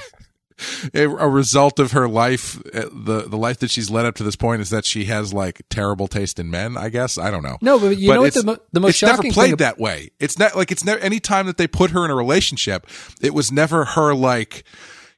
a, 0.93 1.07
a 1.17 1.27
result 1.27 1.79
of 1.79 1.93
her 1.93 2.07
life, 2.07 2.57
uh, 2.75 2.87
the 2.91 3.25
the 3.27 3.37
life 3.37 3.59
that 3.59 3.71
she's 3.71 3.89
led 3.89 4.05
up 4.05 4.13
to 4.15 4.23
this 4.23 4.35
point 4.35 4.61
is 4.61 4.69
that 4.69 4.85
she 4.85 5.05
has 5.05 5.33
like 5.33 5.61
terrible 5.69 6.07
taste 6.07 6.37
in 6.37 6.51
men. 6.51 6.77
I 6.77 6.89
guess 6.89 7.17
I 7.17 7.31
don't 7.31 7.41
know. 7.41 7.57
No, 7.61 7.79
but 7.79 7.97
you 7.97 8.13
know 8.13 8.21
what 8.21 8.33
the 8.35 8.43
mo- 8.43 8.57
the 8.73 8.79
most 8.79 8.89
it's 8.89 9.01
never 9.01 9.23
played 9.23 9.33
thing 9.33 9.51
ab- 9.53 9.57
that 9.59 9.79
way. 9.79 10.09
It's 10.19 10.37
not 10.37 10.55
like 10.55 10.71
it's 10.71 10.83
never 10.83 10.99
any 10.99 11.19
time 11.19 11.47
that 11.47 11.57
they 11.57 11.65
put 11.67 11.89
her 11.91 12.05
in 12.05 12.11
a 12.11 12.15
relationship, 12.15 12.85
it 13.21 13.33
was 13.33 13.51
never 13.51 13.85
her 13.85 14.13
like, 14.13 14.63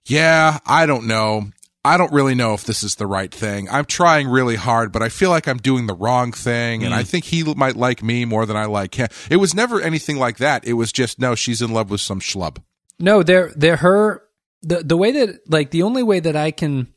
yeah, 0.06 0.60
I 0.66 0.86
don't 0.86 1.08
know. 1.08 1.48
I 1.84 1.98
don't 1.98 2.12
really 2.14 2.36
know 2.36 2.54
if 2.54 2.64
this 2.64 2.84
is 2.84 2.96
the 2.96 3.08
right 3.08 3.34
thing. 3.34 3.68
I'm 3.70 3.86
trying 3.86 4.28
really 4.28 4.56
hard, 4.56 4.92
but 4.92 5.02
I 5.02 5.10
feel 5.10 5.32
like 5.32 5.48
I'm 5.48 5.58
doing 5.58 5.88
the 5.88 5.96
wrong 5.96 6.32
thing, 6.32 6.82
Mm. 6.82 6.86
and 6.86 6.94
I 6.94 7.04
think 7.04 7.26
he 7.26 7.44
might 7.56 7.76
like 7.76 8.04
me 8.04 8.24
more 8.26 8.46
than 8.46 8.56
I 8.56 8.66
like 8.66 8.96
him. 8.96 9.08
It 9.32 9.38
was 9.38 9.56
never 9.56 9.82
anything 9.82 10.18
like 10.18 10.38
that. 10.38 10.64
It 10.66 10.74
was 10.74 10.92
just 10.92 11.20
no, 11.20 11.34
she's 11.34 11.62
in 11.62 11.72
love 11.74 11.90
with 11.90 12.02
some 12.02 12.20
schlub. 12.20 12.58
No, 13.00 13.24
they're 13.24 13.52
they're 13.56 13.78
her 13.78 14.22
the 14.62 14.84
the 14.84 14.96
way 14.96 15.12
that 15.12 15.40
like 15.50 15.72
the 15.72 15.82
only 15.82 16.04
way 16.04 16.20
that 16.20 16.36
I 16.36 16.52
can 16.52 16.88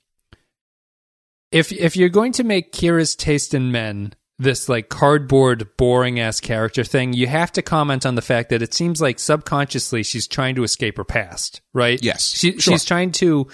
if 1.51 1.73
if 1.73 1.97
you're 1.97 2.09
going 2.09 2.33
to 2.33 2.45
make 2.45 2.73
Kira's 2.73 3.15
taste 3.17 3.55
in 3.55 3.73
men 3.73 4.13
this 4.39 4.69
like 4.69 4.89
cardboard 4.89 5.69
boring 5.77 6.19
ass 6.19 6.41
character 6.41 6.83
thing, 6.83 7.13
you 7.13 7.27
have 7.29 7.53
to 7.53 7.63
comment 7.63 8.05
on 8.05 8.17
the 8.17 8.23
fact 8.23 8.51
that 8.51 8.61
it 8.63 8.75
seems 8.75 9.01
like 9.01 9.19
subconsciously 9.21 10.03
she's 10.03 10.27
trying 10.27 10.57
to 10.57 10.65
escape 10.65 10.97
her 10.97 11.05
past, 11.05 11.61
right? 11.73 12.03
Yes, 12.03 12.27
She, 12.37 12.59
sure. 12.59 12.73
she's 12.75 12.85
trying 12.85 13.13
to 13.13 13.47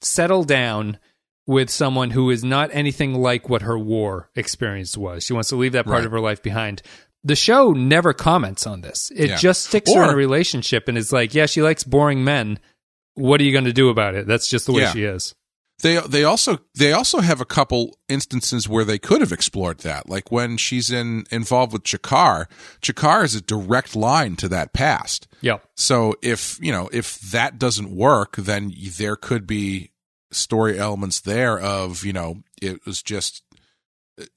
settle 0.00 0.44
down 0.44 0.98
with 1.46 1.70
someone 1.70 2.10
who 2.10 2.28
is 2.30 2.44
not 2.44 2.70
anything 2.72 3.14
like 3.14 3.48
what 3.48 3.62
her 3.62 3.78
war 3.78 4.30
experience 4.36 4.96
was. 4.96 5.24
She 5.24 5.32
wants 5.32 5.48
to 5.48 5.56
leave 5.56 5.72
that 5.72 5.86
part 5.86 5.98
Right. 5.98 6.04
of 6.04 6.12
her 6.12 6.20
life 6.20 6.42
behind. 6.42 6.82
The 7.24 7.34
show 7.36 7.72
never 7.72 8.12
comments 8.12 8.66
on 8.66 8.82
this. 8.82 9.10
It 9.16 9.30
Yeah. 9.30 9.36
just 9.36 9.66
sticks 9.66 9.92
her 9.92 10.04
in 10.04 10.10
a 10.10 10.14
relationship 10.16 10.88
and 10.88 10.96
is 10.98 11.12
like, 11.12 11.34
yeah, 11.34 11.46
she 11.46 11.62
likes 11.62 11.84
boring 11.84 12.22
men. 12.22 12.58
What 13.14 13.40
are 13.40 13.44
you 13.44 13.52
going 13.52 13.64
to 13.64 13.72
do 13.72 13.88
about 13.88 14.14
it? 14.14 14.26
That's 14.26 14.48
just 14.48 14.66
the 14.66 14.72
way 14.72 14.82
Yeah. 14.82 14.92
she 14.92 15.02
is. 15.04 15.34
They 15.80 15.98
they 16.00 16.24
also 16.24 16.58
they 16.74 16.92
also 16.92 17.20
have 17.20 17.40
a 17.40 17.44
couple 17.44 17.96
instances 18.08 18.68
where 18.68 18.84
they 18.84 18.98
could 18.98 19.20
have 19.20 19.30
explored 19.32 19.78
that, 19.80 20.08
like 20.08 20.32
when 20.32 20.56
she's 20.56 20.90
in 20.90 21.24
involved 21.30 21.72
with 21.72 21.84
Shakaar. 21.84 22.46
Shakaar 22.82 23.22
is 23.24 23.36
a 23.36 23.40
direct 23.40 23.94
line 23.94 24.34
to 24.36 24.48
that 24.48 24.72
past. 24.72 25.28
Yep. 25.40 25.62
So 25.76 26.14
if 26.20 26.58
you 26.60 26.72
know 26.72 26.88
if 26.92 27.20
that 27.20 27.58
doesn't 27.60 27.94
work, 27.94 28.34
then 28.36 28.72
there 28.96 29.14
could 29.14 29.46
be 29.46 29.92
story 30.32 30.78
elements 30.78 31.20
there 31.20 31.58
of 31.58 32.04
you 32.04 32.12
know 32.12 32.42
it 32.60 32.84
was 32.84 33.00
just 33.02 33.44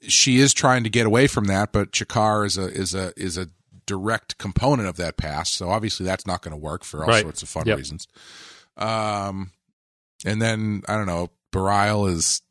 she 0.02 0.38
is 0.40 0.54
trying 0.54 0.84
to 0.84 0.92
get 0.92 1.08
away 1.08 1.26
from 1.26 1.46
that, 1.46 1.72
but 1.72 1.92
Shakaar 1.92 2.46
is 2.46 2.56
a 2.58 2.68
is 2.68 2.94
a 2.94 3.14
is 3.18 3.36
a 3.38 3.48
direct 3.88 4.38
component 4.38 4.88
of 4.88 4.98
that 4.98 5.18
past. 5.18 5.56
So 5.56 5.70
obviously 5.72 6.06
that's 6.06 6.28
not 6.28 6.44
going 6.44 6.52
to 6.52 6.56
work 6.58 6.84
for 6.84 7.02
all 7.02 7.08
Right. 7.10 7.24
sorts 7.24 7.42
of 7.42 7.50
fun 7.50 7.66
Yep. 7.66 7.78
reasons. 7.78 8.08
Um, 8.78 9.52
and 10.26 10.42
then 10.42 10.84
I 10.88 10.96
don't 10.96 11.08
know, 11.08 11.30
Bareil 11.52 12.10
is 12.10 12.42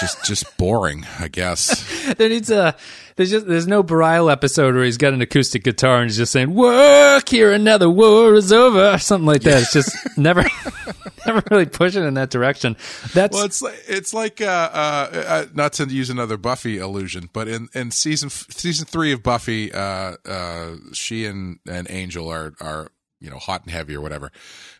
just 0.00 0.24
just 0.24 0.56
boring, 0.56 1.06
I 1.18 1.28
guess. 1.28 2.14
there 2.14 2.28
needs 2.28 2.50
a 2.50 2.76
there's 3.16 3.30
just 3.30 3.46
there's 3.46 3.66
no 3.66 3.82
Bareil 3.82 4.30
episode 4.32 4.74
where 4.74 4.84
he's 4.84 4.96
got 4.96 5.12
an 5.12 5.20
acoustic 5.20 5.62
guitar 5.62 6.00
and 6.00 6.10
he's 6.10 6.16
just 6.16 6.32
saying 6.32 6.54
"Work 6.54 7.28
here, 7.28 7.52
another 7.52 7.90
war 7.90 8.34
is 8.34 8.52
over" 8.52 8.92
or 8.92 8.98
something 8.98 9.26
like 9.26 9.42
that. 9.42 9.62
It's 9.62 9.72
just 9.72 10.18
never 10.18 10.44
never 11.26 11.42
really 11.50 11.66
pushing 11.66 12.04
in 12.04 12.14
that 12.14 12.30
direction. 12.30 12.76
That's 13.12 13.36
Well, 13.36 13.44
it's 13.44 13.62
like 13.62 13.82
it's 13.86 14.14
like 14.14 14.40
uh, 14.40 14.70
uh, 14.72 15.24
uh, 15.26 15.46
not 15.54 15.74
to 15.74 15.84
use 15.84 16.10
another 16.10 16.36
Buffy 16.36 16.78
illusion, 16.78 17.28
but 17.32 17.48
in, 17.48 17.68
in 17.74 17.90
season 17.90 18.30
season 18.30 18.86
three 18.86 19.12
of 19.12 19.22
Buffy, 19.22 19.72
uh, 19.72 20.16
uh, 20.26 20.76
she 20.92 21.26
and, 21.26 21.58
and 21.68 21.86
Angel 21.90 22.28
are 22.28 22.54
are 22.60 22.90
you 23.20 23.30
know 23.30 23.38
hot 23.38 23.62
and 23.62 23.70
heavy 23.70 23.94
or 23.94 24.00
whatever, 24.00 24.30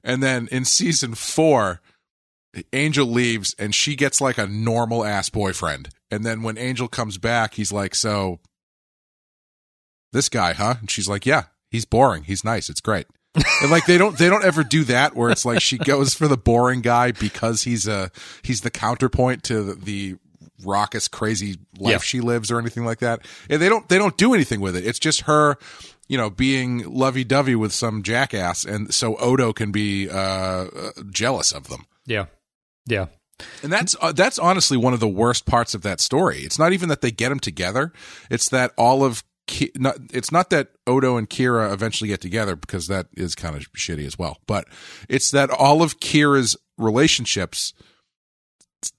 and 0.02 0.22
then 0.22 0.48
in 0.50 0.64
season 0.64 1.14
four, 1.14 1.80
Angel 2.72 3.06
leaves 3.06 3.54
and 3.58 3.74
she 3.74 3.94
gets 3.96 4.20
like 4.20 4.38
a 4.38 4.46
normal 4.46 5.04
ass 5.04 5.28
boyfriend, 5.28 5.90
and 6.10 6.24
then 6.24 6.42
when 6.42 6.58
Angel 6.58 6.88
comes 6.88 7.18
back, 7.18 7.54
he's 7.54 7.72
like, 7.72 7.94
"So 7.94 8.40
this 10.12 10.28
guy, 10.28 10.52
huh?" 10.52 10.76
And 10.80 10.90
she's 10.90 11.08
like, 11.08 11.26
"Yeah, 11.26 11.44
he's 11.70 11.84
boring. 11.84 12.24
He's 12.24 12.44
nice. 12.44 12.68
It's 12.68 12.80
great." 12.80 13.06
and 13.62 13.70
like 13.70 13.86
they 13.86 13.96
don't 13.96 14.18
they 14.18 14.28
don't 14.28 14.44
ever 14.44 14.64
do 14.64 14.82
that 14.82 15.14
where 15.14 15.30
it's 15.30 15.44
like 15.44 15.60
she 15.62 15.78
goes 15.78 16.14
for 16.14 16.26
the 16.26 16.36
boring 16.36 16.80
guy 16.80 17.12
because 17.12 17.62
he's 17.62 17.86
a 17.86 18.10
he's 18.42 18.62
the 18.62 18.70
counterpoint 18.72 19.44
to 19.44 19.62
the, 19.62 19.74
the 19.74 20.16
raucous 20.64 21.06
crazy 21.06 21.54
life 21.78 21.92
Yeah. 21.92 21.98
she 21.98 22.20
lives 22.20 22.50
or 22.50 22.58
anything 22.58 22.84
like 22.84 22.98
that 22.98 23.24
and 23.48 23.62
they 23.62 23.68
don't 23.68 23.88
they 23.88 23.98
don't 23.98 24.16
do 24.16 24.34
anything 24.34 24.60
with 24.60 24.74
it 24.74 24.84
it's 24.84 24.98
just 24.98 25.20
her 25.22 25.58
you 26.10 26.18
know 26.18 26.28
being 26.28 26.84
lovey-dovey 26.84 27.54
with 27.54 27.72
some 27.72 28.02
jackass 28.02 28.64
and 28.64 28.92
so 28.92 29.16
odo 29.16 29.52
can 29.52 29.70
be 29.70 30.10
uh, 30.10 30.14
uh 30.14 30.90
jealous 31.10 31.52
of 31.52 31.68
them 31.68 31.86
yeah, 32.10 32.26
yeah, 32.86 33.06
and 33.62 33.72
that's 33.72 33.94
uh, 34.00 34.12
that's 34.12 34.38
honestly 34.38 34.76
one 34.76 34.92
of 34.92 35.00
the 35.00 35.08
worst 35.08 35.46
parts 35.46 35.74
of 35.74 35.82
that 35.82 36.00
story. 36.00 36.38
It's 36.38 36.58
not 36.58 36.72
even 36.72 36.88
that 36.88 37.02
they 37.02 37.12
get 37.12 37.28
them 37.28 37.38
together; 37.38 37.92
it's 38.30 38.48
that 38.48 38.72
all 38.76 39.04
of 39.04 39.22
Ki- 39.46 39.72
not, 39.76 39.96
it's 40.12 40.32
not 40.32 40.50
that 40.50 40.68
Odo 40.86 41.16
and 41.16 41.28
Kira 41.28 41.72
eventually 41.72 42.08
get 42.08 42.20
together 42.20 42.56
because 42.56 42.88
that 42.88 43.06
is 43.12 43.34
kind 43.34 43.56
of 43.56 43.72
shitty 43.72 44.06
as 44.06 44.18
well. 44.18 44.38
But 44.46 44.66
it's 45.08 45.30
that 45.30 45.50
all 45.50 45.82
of 45.82 46.00
Kira's 46.00 46.56
relationships 46.78 47.72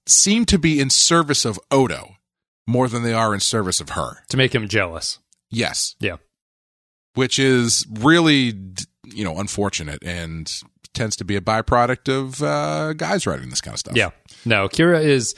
seem 0.08 0.46
to 0.46 0.58
be 0.60 0.80
in 0.80 0.90
service 0.90 1.44
of 1.44 1.60
Odo 1.70 2.16
more 2.68 2.88
than 2.88 3.04
they 3.04 3.14
are 3.14 3.34
in 3.34 3.40
service 3.40 3.82
of 3.82 3.90
her. 3.92 4.24
to 4.30 4.38
make 4.38 4.54
him 4.54 4.68
jealous. 4.68 5.20
Yes, 5.50 5.96
Yeah, 6.00 6.16
which 7.16 7.40
is 7.40 7.86
really 8.00 8.54
you 9.06 9.24
know 9.24 9.38
unfortunate 9.40 10.00
and 10.04 10.52
tends 10.94 11.16
to 11.18 11.24
be 11.26 11.36
a 11.36 11.42
byproduct 11.42 12.10
of 12.10 12.42
uh, 12.44 12.94
guys 12.94 13.26
writing 13.26 13.50
this 13.50 13.62
kind 13.62 13.74
of 13.74 13.80
stuff. 13.80 13.96
yeah. 13.96 14.10
No, 14.46 14.68
Kira 14.68 15.02
is 15.04 15.36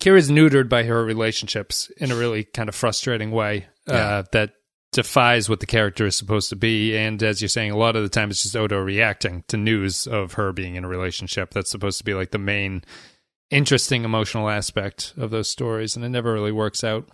Kira 0.00 0.18
is 0.18 0.30
neutered 0.30 0.68
by 0.68 0.82
her 0.84 1.04
relationships 1.04 1.90
in 1.96 2.10
a 2.12 2.16
really 2.16 2.44
kind 2.44 2.68
of 2.68 2.74
frustrating 2.74 3.30
way 3.30 3.66
uh, 3.88 3.92
Yeah. 3.94 4.22
that 4.32 4.52
defies 4.92 5.48
what 5.48 5.60
the 5.60 5.66
character 5.66 6.06
is 6.06 6.16
supposed 6.16 6.48
to 6.50 6.56
be. 6.56 6.96
And 6.96 7.22
as 7.22 7.40
you're 7.42 7.48
saying, 7.48 7.70
a 7.72 7.76
lot 7.76 7.94
of 7.96 8.02
the 8.02 8.08
time 8.08 8.30
it's 8.30 8.42
just 8.42 8.56
Odo 8.56 8.78
reacting 8.80 9.44
to 9.48 9.56
news 9.56 10.06
of 10.06 10.34
her 10.34 10.52
being 10.52 10.76
in 10.76 10.84
a 10.84 10.88
relationship. 10.88 11.50
That's 11.52 11.70
supposed 11.70 11.98
to 11.98 12.04
be 12.04 12.14
like 12.14 12.30
the 12.30 12.38
main 12.38 12.82
interesting 13.50 14.04
emotional 14.04 14.48
aspect 14.48 15.14
of 15.16 15.30
those 15.30 15.48
stories, 15.48 15.96
and 15.96 16.04
it 16.04 16.08
never 16.10 16.32
really 16.32 16.52
works 16.52 16.84
out. 16.84 17.08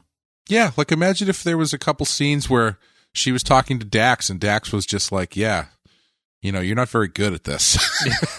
Yeah, 0.48 0.72
like 0.76 0.92
imagine 0.92 1.28
if 1.28 1.42
there 1.42 1.56
was 1.58 1.72
a 1.72 1.78
couple 1.78 2.04
scenes 2.06 2.50
where 2.50 2.78
she 3.14 3.32
was 3.32 3.42
talking 3.42 3.78
to 3.78 3.84
Dax 3.86 4.28
and 4.28 4.38
Dax 4.38 4.72
was 4.72 4.84
just 4.84 5.10
like, 5.10 5.36
"Yeah, 5.36 5.66
you 6.42 6.52
know, 6.52 6.60
you're 6.60 6.76
not 6.76 6.90
very 6.90 7.08
good 7.08 7.32
at 7.32 7.44
this." 7.44 7.78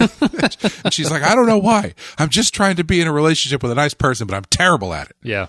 and 0.84 0.92
she's 0.94 1.10
like, 1.10 1.22
"I 1.22 1.34
don't 1.34 1.46
know 1.46 1.58
why. 1.58 1.94
I'm 2.18 2.28
just 2.28 2.54
trying 2.54 2.76
to 2.76 2.84
be 2.84 3.00
in 3.00 3.08
a 3.08 3.12
relationship 3.12 3.62
with 3.62 3.72
a 3.72 3.74
nice 3.74 3.94
person, 3.94 4.26
but 4.28 4.36
I'm 4.36 4.44
terrible 4.44 4.94
at 4.94 5.08
it." 5.10 5.16
Yeah. 5.22 5.46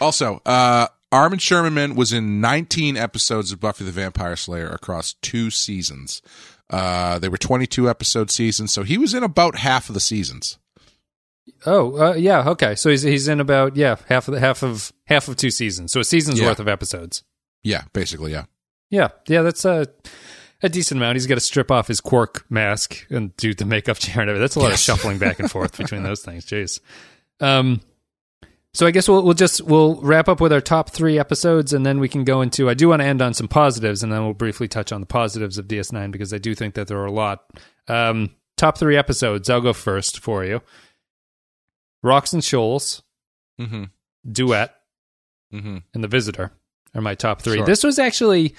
Also, 0.00 0.40
uh 0.44 0.88
Armin 1.10 1.38
Sherman 1.38 1.94
was 1.94 2.12
in 2.12 2.42
19 2.42 2.98
episodes 2.98 3.50
of 3.50 3.60
Buffy 3.60 3.82
the 3.84 3.90
Vampire 3.92 4.36
Slayer 4.36 4.68
across 4.68 5.14
two 5.22 5.50
seasons. 5.50 6.20
Uh 6.68 7.18
they 7.18 7.28
were 7.30 7.38
22 7.38 7.88
episode 7.88 8.30
seasons, 8.30 8.72
so 8.72 8.82
he 8.82 8.98
was 8.98 9.14
in 9.14 9.22
about 9.22 9.56
half 9.56 9.88
of 9.88 9.94
the 9.94 10.00
seasons. 10.00 10.58
Oh, 11.64 11.96
uh, 12.10 12.14
yeah. 12.14 12.50
Okay. 12.50 12.74
So 12.74 12.90
he's 12.90 13.02
he's 13.02 13.26
in 13.26 13.40
about 13.40 13.74
yeah 13.76 13.96
half 14.08 14.28
of 14.28 14.34
the 14.34 14.40
half 14.40 14.62
of 14.62 14.92
half 15.06 15.28
of 15.28 15.36
two 15.36 15.50
seasons. 15.50 15.92
So 15.92 16.00
a 16.00 16.04
season's 16.04 16.38
Yeah. 16.40 16.46
worth 16.48 16.60
of 16.60 16.68
episodes. 16.68 17.22
Yeah, 17.62 17.82
basically, 17.92 18.32
yeah. 18.32 18.44
Yeah, 18.90 19.08
yeah. 19.26 19.42
That's 19.42 19.64
a 19.64 19.86
a 20.62 20.68
decent 20.68 20.98
amount. 20.98 21.16
He's 21.16 21.26
got 21.26 21.34
to 21.36 21.40
strip 21.40 21.70
off 21.70 21.86
his 21.88 22.00
quark 22.00 22.44
mask 22.50 23.06
and 23.10 23.36
do 23.36 23.54
the 23.54 23.64
makeup 23.64 23.98
chair 24.00 24.20
and 24.22 24.30
everything. 24.30 24.40
That's 24.42 24.56
a 24.56 24.60
lot 24.60 24.70
Yes. 24.70 24.80
of 24.80 24.84
shuffling 24.96 25.18
back 25.18 25.38
and 25.38 25.50
forth 25.50 25.76
between 25.76 26.02
those 26.02 26.22
things. 26.24 26.44
Jeez. 26.46 26.80
Um. 27.40 27.80
So 28.74 28.86
I 28.86 28.90
guess 28.90 29.08
we'll 29.08 29.22
we'll 29.24 29.34
just 29.34 29.62
we'll 29.62 30.00
wrap 30.02 30.28
up 30.28 30.40
with 30.40 30.52
our 30.52 30.60
top 30.60 30.90
three 30.90 31.18
episodes, 31.18 31.72
and 31.72 31.84
then 31.86 31.98
we 32.00 32.08
can 32.08 32.24
go 32.24 32.42
into. 32.42 32.68
I 32.70 32.74
do 32.74 32.88
want 32.90 33.00
to 33.02 33.06
end 33.06 33.20
on 33.22 33.34
some 33.34 33.48
positives, 33.48 34.02
and 34.02 34.12
then 34.12 34.22
we'll 34.24 34.34
briefly 34.34 34.68
touch 34.68 34.92
on 34.92 35.00
the 35.00 35.06
positives 35.06 35.58
of 35.58 35.66
DS9 35.66 36.10
because 36.12 36.32
I 36.34 36.38
do 36.38 36.54
think 36.54 36.74
that 36.74 36.86
there 36.86 36.98
are 36.98 37.06
a 37.06 37.12
lot. 37.12 37.44
Um, 37.88 38.30
top 38.56 38.78
three 38.78 38.96
episodes. 38.96 39.48
I'll 39.50 39.60
go 39.62 39.72
first 39.72 40.20
for 40.20 40.44
you. 40.44 40.60
Rocks 42.02 42.32
and 42.32 42.44
Shoals, 42.44 43.02
Mhm. 43.58 43.90
Duet, 44.30 44.74
Mhm. 45.52 45.82
and 45.94 46.04
The 46.04 46.08
Visitor 46.08 46.52
are 46.94 47.00
my 47.00 47.14
top 47.14 47.42
three. 47.42 47.56
Sure. 47.58 47.66
This 47.66 47.84
was 47.84 47.98
actually, 47.98 48.54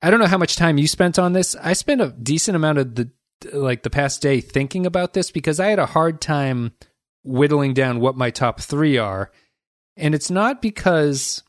I 0.00 0.10
don't 0.10 0.20
know 0.20 0.26
how 0.26 0.38
much 0.38 0.56
time 0.56 0.78
you 0.78 0.86
spent 0.86 1.18
on 1.18 1.32
this. 1.32 1.54
I 1.56 1.72
spent 1.72 2.00
a 2.00 2.08
decent 2.10 2.56
amount 2.56 2.78
of 2.78 2.94
the 2.94 3.10
like 3.52 3.82
the 3.82 3.90
past 3.90 4.22
day 4.22 4.40
thinking 4.40 4.86
about 4.86 5.14
this 5.14 5.30
because 5.32 5.58
I 5.58 5.66
had 5.66 5.80
a 5.80 5.86
hard 5.86 6.20
time 6.20 6.72
whittling 7.24 7.74
down 7.74 7.98
what 8.00 8.16
my 8.16 8.30
top 8.30 8.60
three 8.60 8.98
are, 8.98 9.30
and 9.96 10.14
it's 10.14 10.30
not 10.30 10.62
because. 10.62 11.42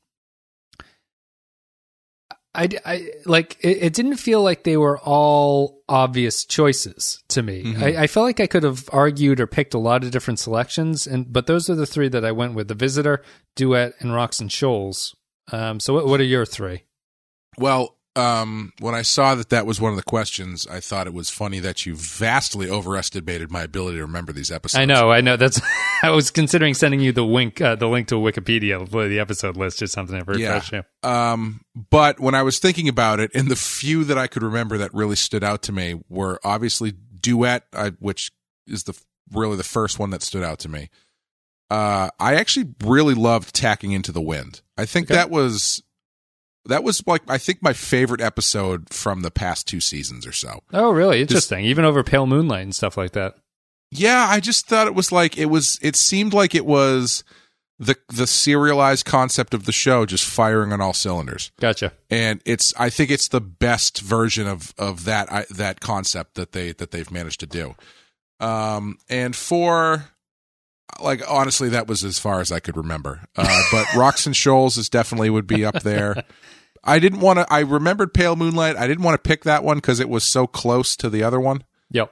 I, 2.55 2.69
I 2.85 3.09
like 3.25 3.57
it, 3.61 3.77
it 3.81 3.93
didn't 3.93 4.17
feel 4.17 4.43
like 4.43 4.63
they 4.63 4.77
were 4.77 4.99
all 4.99 5.81
obvious 5.89 6.45
choices 6.45 7.23
to 7.29 7.41
me. 7.41 7.63
Mhm. 7.63 7.81
I, 7.81 8.03
I 8.03 8.07
felt 8.07 8.25
like 8.27 8.39
I 8.39 8.45
could 8.45 8.61
have 8.61 8.87
argued 8.93 9.39
or 9.39 9.47
picked 9.47 9.73
a 9.73 9.79
lot 9.79 10.03
of 10.03 10.11
different 10.11 10.37
selections, 10.39 11.07
and 11.07 11.33
but 11.33 11.47
those 11.47 11.67
are 11.67 11.73
the 11.73 11.87
three 11.87 12.09
that 12.09 12.23
I 12.23 12.31
went 12.31 12.53
with: 12.53 12.67
the 12.67 12.75
Visitor, 12.75 13.23
Duet, 13.55 13.93
and 13.99 14.13
Rocks 14.13 14.39
and 14.39 14.51
Shoals. 14.51 15.15
Um, 15.51 15.79
so, 15.79 15.93
what, 15.93 16.07
what 16.07 16.19
are 16.19 16.25
your 16.25 16.45
three? 16.45 16.83
Well, 17.57 17.97
um, 18.15 18.73
when 18.79 18.93
I 18.93 19.01
saw 19.01 19.33
that 19.35 19.49
that 19.49 19.65
was 19.65 19.81
one 19.81 19.91
of 19.91 19.97
the 19.97 20.03
questions, 20.03 20.67
I 20.67 20.79
thought 20.79 21.07
it 21.07 21.13
was 21.13 21.29
funny 21.29 21.59
that 21.59 21.85
you 21.85 21.95
vastly 21.95 22.69
overestimated 22.69 23.51
my 23.51 23.63
ability 23.63 23.97
to 23.97 24.03
remember 24.03 24.31
these 24.31 24.51
episodes. 24.51 24.79
I 24.79 24.85
know, 24.85 25.11
I 25.11 25.21
know. 25.21 25.35
That's 25.35 25.59
I 26.03 26.11
was 26.11 26.29
considering 26.29 26.73
sending 26.75 26.99
you 26.99 27.11
the 27.11 27.25
link, 27.25 27.59
uh, 27.59 27.75
the 27.75 27.87
link 27.87 28.07
to 28.09 28.15
Wikipedia, 28.15 28.87
for 28.87 29.07
the 29.07 29.19
episode 29.19 29.57
list, 29.57 29.79
just 29.79 29.93
something 29.93 30.17
to 30.17 30.25
refresh 30.25 30.71
you. 30.71 30.83
Um, 31.01 31.61
but 31.75 32.19
when 32.19 32.35
I 32.35 32.43
was 32.43 32.59
thinking 32.59 32.87
about 32.87 33.19
it, 33.19 33.31
and 33.33 33.49
the 33.49 33.55
few 33.55 34.03
that 34.03 34.17
I 34.17 34.27
could 34.27 34.43
remember 34.43 34.77
that 34.77 34.93
really 34.93 35.15
stood 35.15 35.43
out 35.43 35.63
to 35.63 35.71
me 35.71 35.99
were 36.07 36.39
obviously 36.43 36.91
Duet, 36.91 37.63
I, 37.73 37.91
which 37.99 38.31
is 38.67 38.83
the 38.83 38.99
really 39.31 39.57
the 39.57 39.63
first 39.63 39.97
one 39.97 40.11
that 40.11 40.21
stood 40.21 40.43
out 40.43 40.59
to 40.59 40.69
me. 40.69 40.89
Uh, 41.73 42.09
I 42.19 42.35
actually 42.35 42.67
really 42.83 43.13
loved 43.15 43.53
Tacking 43.55 43.91
into 43.93 44.11
the 44.11 44.21
Wind. 44.21 44.61
I 44.77 44.85
think 44.85 45.07
Okay. 45.07 45.15
that 45.15 45.29
was 45.29 45.81
that 46.65 46.83
was 46.83 47.01
like 47.07 47.21
I 47.27 47.37
think 47.37 47.61
my 47.61 47.73
favorite 47.73 48.21
episode 48.21 48.89
from 48.93 49.21
the 49.21 49.31
past 49.31 49.67
two 49.67 49.79
seasons 49.81 50.25
or 50.27 50.31
so. 50.33 50.61
Oh, 50.71 50.91
really? 50.91 51.21
Interesting. 51.21 51.65
Even 51.65 51.83
over 51.85 52.03
Pale 52.03 52.27
Moonlight 52.27 52.63
and 52.63 52.75
stuff 52.75 52.95
like 52.97 53.11
that. 53.13 53.35
Yeah, 53.91 54.27
I 54.29 54.39
just 54.39 54.67
thought 54.67 54.87
it 54.87 54.95
was 54.95 55.11
like 55.11 55.37
it 55.37 55.45
was. 55.47 55.77
It 55.81 55.95
seemed 55.95 56.33
like 56.33 56.55
it 56.55 56.65
was 56.65 57.23
the 57.79 57.95
the 58.07 58.25
serialized 58.27 59.05
concept 59.05 59.53
of 59.53 59.65
the 59.65 59.71
show 59.71 60.05
just 60.05 60.25
firing 60.25 60.71
on 60.73 60.79
all 60.81 60.93
cylinders, 60.93 61.51
Gotcha. 61.59 61.91
and 62.09 62.41
it's. 62.45 62.73
I 62.79 62.89
think 62.89 63.11
it's 63.11 63.27
the 63.27 63.41
best 63.41 63.99
version 64.01 64.47
of 64.47 64.73
of 64.79 65.05
that 65.05 65.31
I, 65.31 65.45
that 65.51 65.79
concept 65.79 66.35
that 66.35 66.53
they 66.53 66.71
that 66.73 66.91
they've 66.91 67.11
managed 67.11 67.39
to 67.41 67.45
do. 67.45 67.75
Um, 68.39 68.97
and 69.09 69.35
for 69.35 70.05
like 71.01 71.21
honestly, 71.29 71.69
that 71.69 71.87
was 71.87 72.03
as 72.03 72.19
far 72.19 72.41
as 72.41 72.51
I 72.51 72.59
could 72.59 72.77
remember. 72.77 73.21
Uh, 73.35 73.63
but 73.71 73.93
Rocks 73.95 74.25
and 74.25 74.35
Shoals 74.35 74.77
is 74.77 74.89
definitely 74.89 75.29
would 75.29 75.47
be 75.47 75.65
up 75.65 75.81
there. 75.81 76.23
I 76.83 76.99
didn't 76.99 77.19
want 77.21 77.39
to. 77.39 77.45
I 77.51 77.59
remembered 77.59 78.13
Pale 78.13 78.35
Moonlight. 78.35 78.75
I 78.75 78.87
didn't 78.87 79.03
want 79.03 79.21
to 79.21 79.27
pick 79.27 79.43
that 79.43 79.63
one 79.63 79.77
because 79.77 79.99
it 79.99 80.09
was 80.09 80.23
so 80.23 80.47
close 80.47 80.95
to 80.97 81.09
the 81.09 81.23
other 81.23 81.39
one. 81.39 81.63
Yep. 81.91 82.11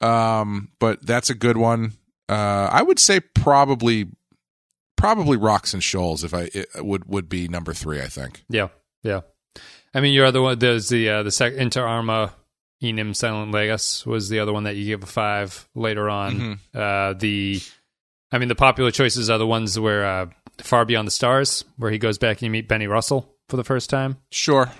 Um, 0.00 0.70
but 0.78 1.04
that's 1.04 1.30
a 1.30 1.34
good 1.34 1.56
one. 1.56 1.92
Uh, 2.28 2.68
I 2.70 2.82
would 2.82 2.98
say 2.98 3.20
probably, 3.20 4.06
probably 4.96 5.36
Rocks 5.36 5.72
and 5.72 5.82
Shoals 5.82 6.24
if 6.24 6.34
I 6.34 6.50
would 6.76 7.04
would 7.06 7.28
be 7.28 7.48
number 7.48 7.72
three. 7.72 8.00
I 8.00 8.06
think. 8.06 8.44
Yeah. 8.48 8.68
Yeah. 9.02 9.20
I 9.94 10.00
mean, 10.00 10.12
your 10.12 10.26
other 10.26 10.42
one, 10.42 10.58
there's 10.58 10.88
the 10.88 11.08
uh, 11.08 11.22
the 11.22 11.30
sec- 11.30 11.54
Inter 11.54 11.86
Arma 11.86 12.34
Enim 12.82 13.14
Silent 13.14 13.52
Leges 13.52 14.04
was 14.06 14.28
the 14.28 14.38
other 14.38 14.52
one 14.52 14.64
that 14.64 14.76
you 14.76 14.84
gave 14.86 15.02
a 15.02 15.06
five 15.06 15.68
later 15.74 16.08
on. 16.08 16.60
Uh, 16.74 17.12
the, 17.14 17.60
I 18.32 18.38
mean, 18.38 18.48
the 18.48 18.54
popular 18.54 18.90
choices 18.90 19.30
are 19.30 19.38
the 19.38 19.46
ones 19.46 19.78
where 19.78 20.04
uh, 20.04 20.26
Far 20.58 20.84
Beyond 20.84 21.06
the 21.06 21.12
Stars, 21.12 21.64
where 21.76 21.90
he 21.90 21.98
goes 21.98 22.18
back 22.18 22.36
and 22.38 22.42
you 22.42 22.50
meet 22.50 22.68
Benny 22.68 22.86
Russell 22.86 23.34
for 23.48 23.56
the 23.56 23.64
first 23.64 23.88
time. 23.88 24.18
Sure. 24.30 24.70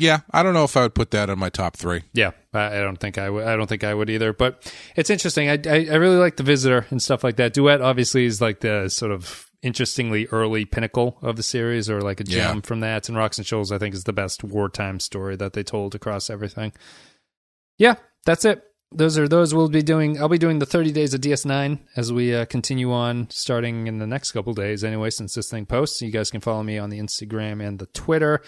yeah, 0.00 0.20
I 0.30 0.42
don't 0.44 0.54
know 0.54 0.62
if 0.64 0.76
I 0.76 0.82
would 0.82 0.94
put 0.94 1.10
that 1.10 1.28
in 1.28 1.38
my 1.40 1.48
top 1.50 1.76
three. 1.76 2.02
Yeah, 2.12 2.30
I, 2.54 2.66
I 2.66 2.80
don't 2.80 2.98
think 3.00 3.18
I 3.18 3.28
would. 3.28 3.44
I 3.46 3.56
don't 3.56 3.66
think 3.66 3.82
I 3.82 3.94
would 3.94 4.10
either. 4.10 4.32
But 4.32 4.72
it's 4.94 5.10
interesting. 5.10 5.48
I, 5.48 5.54
I 5.66 5.86
I 5.90 5.94
really 5.96 6.16
like 6.18 6.36
the 6.36 6.44
Visitor 6.44 6.86
and 6.90 7.02
stuff 7.02 7.24
like 7.24 7.36
that. 7.36 7.52
Duet 7.52 7.80
obviously 7.80 8.24
is 8.24 8.40
like 8.40 8.60
the 8.60 8.88
sort 8.88 9.10
of 9.10 9.50
interestingly 9.60 10.26
early 10.26 10.64
pinnacle 10.64 11.18
of 11.20 11.34
the 11.34 11.42
series, 11.42 11.90
or 11.90 12.00
like 12.00 12.20
a 12.20 12.24
gem 12.24 12.56
Yeah. 12.56 12.60
from 12.62 12.78
that. 12.80 13.08
And 13.08 13.18
Rocks 13.18 13.38
and 13.38 13.46
Shoals, 13.46 13.72
I 13.72 13.78
think, 13.78 13.92
is 13.92 14.04
the 14.04 14.12
best 14.12 14.44
wartime 14.44 15.00
story 15.00 15.34
that 15.34 15.52
they 15.54 15.64
told 15.64 15.96
across 15.96 16.30
everything. 16.30 16.72
Yeah, 17.76 17.96
that's 18.24 18.44
it. 18.44 18.62
Those 18.90 19.18
are 19.18 19.28
those 19.28 19.54
we'll 19.54 19.68
be 19.68 19.82
doing. 19.82 20.18
I'll 20.20 20.30
be 20.30 20.38
doing 20.38 20.60
the 20.60 20.66
30 20.66 20.92
days 20.92 21.12
of 21.12 21.20
DS9 21.20 21.78
as 21.96 22.10
we 22.12 22.34
uh, 22.34 22.46
continue 22.46 22.90
on, 22.92 23.28
starting 23.30 23.86
in 23.86 23.98
the 23.98 24.06
next 24.06 24.32
couple 24.32 24.54
days. 24.54 24.82
Anyway, 24.82 25.10
since 25.10 25.34
this 25.34 25.50
thing 25.50 25.66
posts, 25.66 26.00
you 26.00 26.10
guys 26.10 26.30
can 26.30 26.40
follow 26.40 26.62
me 26.62 26.78
on 26.78 26.88
the 26.88 26.98
Instagram 26.98 27.62
and 27.66 27.78
the 27.78 27.86
Twitter 27.86 28.40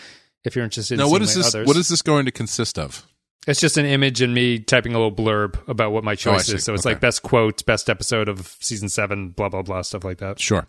if 0.44 0.56
you're 0.56 0.64
interested. 0.64 0.96
Now, 0.98 1.04
in 1.06 1.10
what 1.10 1.20
is 1.22 1.34
this? 1.34 1.54
Others. 1.54 1.66
What 1.66 1.76
is 1.76 1.88
this 1.88 2.00
going 2.00 2.24
to 2.24 2.30
consist 2.32 2.78
of? 2.78 3.06
It's 3.46 3.60
just 3.60 3.76
an 3.76 3.84
image 3.86 4.22
and 4.22 4.32
me 4.34 4.58
typing 4.58 4.92
a 4.94 4.98
little 4.98 5.14
blurb 5.14 5.66
about 5.68 5.92
what 5.92 6.04
my 6.04 6.14
choice 6.14 6.46
see. 6.46 6.54
is. 6.56 6.64
So 6.64 6.72
it's 6.74 6.86
Okay. 6.86 6.94
like 6.94 7.00
best 7.00 7.22
quote, 7.22 7.64
best 7.66 7.90
episode 7.90 8.28
of 8.28 8.56
season 8.60 8.88
seven, 8.88 9.30
blah 9.30 9.50
blah 9.50 9.62
blah, 9.62 9.82
stuff 9.82 10.04
like 10.04 10.18
that. 10.18 10.40
Sure. 10.40 10.66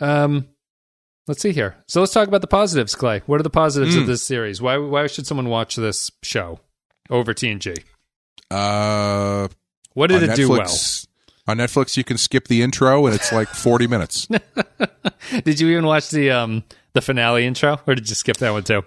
Um, 0.00 0.48
let's 1.28 1.40
see 1.40 1.52
here. 1.52 1.76
So 1.88 2.00
let's 2.00 2.12
talk 2.12 2.28
about 2.28 2.40
the 2.40 2.46
positives, 2.46 2.94
Clay. 2.94 3.22
What 3.26 3.38
are 3.40 3.44
the 3.44 3.50
positives 3.50 3.94
Hmm. 3.94 4.00
of 4.02 4.06
this 4.08 4.22
series? 4.24 4.60
Why 4.60 4.76
why 4.76 5.06
should 5.06 5.26
someone 5.26 5.48
watch 5.48 5.76
this 5.76 6.10
show 6.22 6.60
over 7.10 7.32
TNG? 7.32 7.76
Uh, 8.50 9.48
What 9.94 10.08
did 10.08 10.22
it 10.22 10.36
do 10.36 10.50
well? 10.50 10.68
On 11.48 11.58
Netflix, 11.58 11.96
you 11.96 12.02
can 12.04 12.18
skip 12.18 12.48
the 12.48 12.62
intro, 12.62 13.06
and 13.06 13.14
it's 13.14 13.32
like 13.32 13.48
forty 13.48 13.86
minutes. 13.86 14.26
Did 15.44 15.60
you 15.60 15.68
even 15.70 15.86
watch 15.86 16.10
the 16.10 16.32
um 16.32 16.64
the 16.92 17.00
finale 17.00 17.46
intro, 17.46 17.78
or 17.86 17.94
did 17.94 18.08
you 18.08 18.16
skip 18.16 18.38
that 18.38 18.50
one 18.50 18.64
too? 18.64 18.82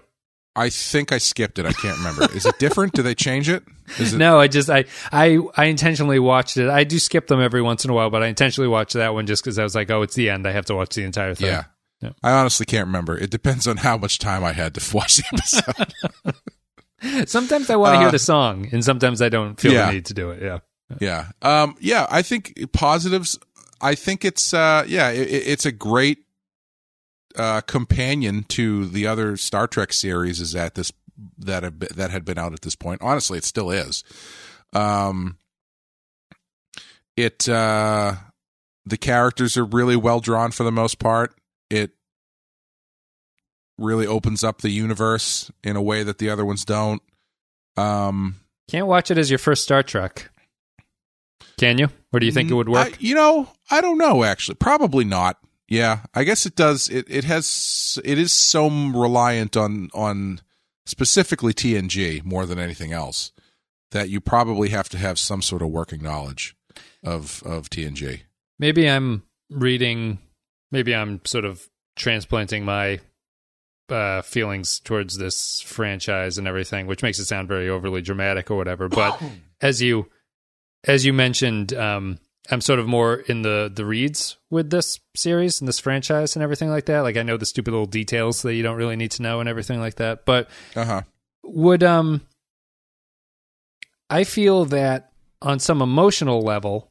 I 0.57 0.69
think 0.69 1.13
I 1.13 1.19
skipped 1.19 1.57
it. 1.57 1.65
I 1.65 1.71
can't 1.71 1.97
remember. 1.99 2.27
Is 2.35 2.45
it 2.45 2.59
different? 2.59 2.91
Do 2.93 3.01
they 3.01 3.15
change 3.15 3.47
it? 3.47 3.63
Is 3.97 4.13
it? 4.13 4.17
No, 4.17 4.39
I 4.41 4.47
just 4.49 4.69
I 4.69 4.83
I 5.13 5.39
I 5.55 5.65
intentionally 5.65 6.19
watched 6.19 6.57
it. 6.57 6.69
I 6.69 6.83
do 6.83 6.99
skip 6.99 7.27
them 7.27 7.39
every 7.39 7.61
once 7.61 7.85
in 7.85 7.91
a 7.91 7.93
while, 7.93 8.09
but 8.09 8.23
I 8.23 8.27
intentionally 8.27 8.67
watched 8.67 8.93
that 8.95 9.13
one 9.13 9.25
just 9.25 9.41
because 9.41 9.57
I 9.57 9.63
was 9.63 9.73
like, 9.73 9.89
oh, 9.89 10.01
it's 10.01 10.15
the 10.15 10.29
end. 10.29 10.45
I 10.45 10.51
have 10.51 10.65
to 10.65 10.75
watch 10.75 10.95
the 10.95 11.03
entire 11.03 11.35
thing. 11.35 11.47
Yeah. 11.47 11.63
Yeah. 12.01 12.11
I 12.23 12.31
honestly 12.31 12.65
can't 12.65 12.87
remember. 12.87 13.17
It 13.17 13.29
depends 13.29 13.67
on 13.67 13.77
how 13.77 13.97
much 13.97 14.19
time 14.19 14.43
I 14.43 14.51
had 14.51 14.73
to 14.75 14.81
watch 14.95 15.15
the 15.17 15.23
episode. 15.31 16.35
Sometimes 17.25 17.69
I 17.69 17.75
want 17.75 17.95
to 17.95 17.99
hear 17.99 18.07
Uh, 18.09 18.11
the 18.11 18.19
song, 18.19 18.67
and 18.71 18.83
sometimes 18.83 19.21
I 19.21 19.29
don't 19.29 19.59
feel 19.59 19.73
yeah. 19.73 19.87
the 19.87 19.93
need 19.93 20.05
to 20.05 20.13
do 20.13 20.31
it. 20.31 20.41
Yeah. 20.41 20.59
yeah. 20.99 21.27
Um, 21.41 21.75
yeah. 21.79 22.07
I 22.09 22.21
think 22.21 22.71
positives. 22.73 23.37
I 23.81 23.95
think 23.95 24.25
it's 24.25 24.53
uh, 24.53 24.83
yeah. 24.87 25.09
It, 25.09 25.29
it's 25.29 25.65
a 25.65 25.71
great 25.71 26.19
uh, 27.37 27.61
companion 27.61 28.43
to 28.49 28.85
the 28.87 29.07
other 29.07 29.37
Star 29.37 29.67
Trek 29.67 29.93
series. 29.93 30.41
Is 30.41 30.55
at 30.55 30.75
this 30.75 30.91
that 31.37 31.63
have 31.63 31.79
been, 31.79 31.89
that 31.95 32.11
had 32.11 32.25
been 32.25 32.37
out 32.37 32.53
at 32.53 32.61
this 32.61 32.75
point. 32.75 33.01
Honestly, 33.01 33.37
it 33.37 33.43
still 33.43 33.71
is. 33.71 34.03
Um, 34.73 35.37
it 37.15 37.47
uh, 37.47 38.15
the 38.85 38.97
characters 38.97 39.57
are 39.57 39.65
really 39.65 39.95
well 39.95 40.19
drawn 40.19 40.51
for 40.51 40.63
the 40.63 40.71
most 40.71 40.99
part. 40.99 41.33
It 41.69 41.91
really 43.79 44.07
opens 44.07 44.43
up 44.43 44.61
the 44.61 44.69
universe 44.69 45.51
in 45.63 45.75
a 45.75 45.81
way 45.81 46.03
that 46.03 46.17
the 46.17 46.29
other 46.29 46.45
ones 46.45 46.65
don't. 46.65 47.01
Um, 47.77 48.35
Can't 48.69 48.87
watch 48.87 49.11
it 49.11 49.17
as 49.17 49.29
your 49.29 49.39
first 49.39 49.63
Star 49.63 49.83
Trek. 49.83 50.29
Can 51.57 51.77
you? 51.77 51.89
Or 52.13 52.19
do 52.19 52.25
you 52.25 52.31
think 52.31 52.49
it 52.49 52.53
would 52.53 52.69
work? 52.69 52.93
I, 52.93 52.97
you 52.99 53.15
know, 53.15 53.49
I 53.69 53.81
don't 53.81 53.97
know. 53.97 54.23
Actually, 54.23 54.55
probably 54.55 55.03
not. 55.05 55.37
Yeah, 55.67 55.99
I 56.13 56.23
guess 56.23 56.45
it 56.45 56.55
does. 56.55 56.89
It 56.89 57.05
it 57.09 57.25
has. 57.25 57.99
It 58.03 58.17
is 58.17 58.31
so 58.31 58.67
reliant 58.69 59.55
on 59.55 59.89
on 59.93 60.41
specifically 60.85 61.53
TNG 61.53 62.23
more 62.23 62.45
than 62.45 62.57
anything 62.57 62.91
else 62.91 63.31
that 63.91 64.09
you 64.09 64.19
probably 64.21 64.69
have 64.69 64.89
to 64.89 64.97
have 64.97 65.19
some 65.19 65.41
sort 65.41 65.61
of 65.61 65.69
working 65.69 66.01
knowledge 66.01 66.55
of 67.03 67.43
of 67.43 67.69
TNG. 67.69 68.21
maybe 68.57 68.89
I'm 68.89 69.23
reading. 69.51 70.17
Maybe 70.71 70.95
I'm 70.95 71.21
sort 71.25 71.45
of 71.45 71.67
transplanting 71.95 72.63
my 72.65 72.99
uh, 73.91 74.21
feelings 74.21 74.79
towards 74.79 75.17
this 75.17 75.61
franchise 75.61 76.37
and 76.37 76.47
everything, 76.47 76.87
which 76.87 77.03
makes 77.03 77.19
it 77.19 77.25
sound 77.25 77.47
very 77.47 77.69
overly 77.69 78.01
dramatic 78.01 78.49
or 78.51 78.55
whatever. 78.55 78.87
But 78.89 79.21
as 79.61 79.81
you 79.81 80.07
as 80.85 81.05
you 81.05 81.13
mentioned, 81.13 81.73
um, 81.73 82.19
I'm 82.51 82.61
sort 82.61 82.79
of 82.79 82.87
more 82.87 83.15
in 83.15 83.41
the 83.41 83.71
the 83.73 83.85
reads 83.85 84.37
with 84.49 84.69
this 84.69 84.99
series 85.15 85.61
and 85.61 85.67
this 85.67 85.79
franchise 85.79 86.35
and 86.35 86.43
everything 86.43 86.69
like 86.69 86.85
that. 86.85 87.01
Like 87.01 87.17
I 87.17 87.23
know 87.23 87.37
the 87.37 87.45
stupid 87.45 87.71
little 87.71 87.85
details 87.85 88.41
that 88.43 88.55
you 88.55 88.63
don't 88.63 88.77
really 88.77 88.95
need 88.95 89.11
to 89.11 89.21
know 89.21 89.39
and 89.39 89.47
everything 89.49 89.79
like 89.79 89.95
that. 89.95 90.25
But 90.25 90.49
Uh 90.75 90.85
huh. 90.85 91.01
would 91.43 91.83
um 91.83 92.21
I 94.09 94.23
feel 94.23 94.65
that 94.65 95.11
on 95.41 95.59
some 95.59 95.81
emotional 95.81 96.41
level 96.41 96.88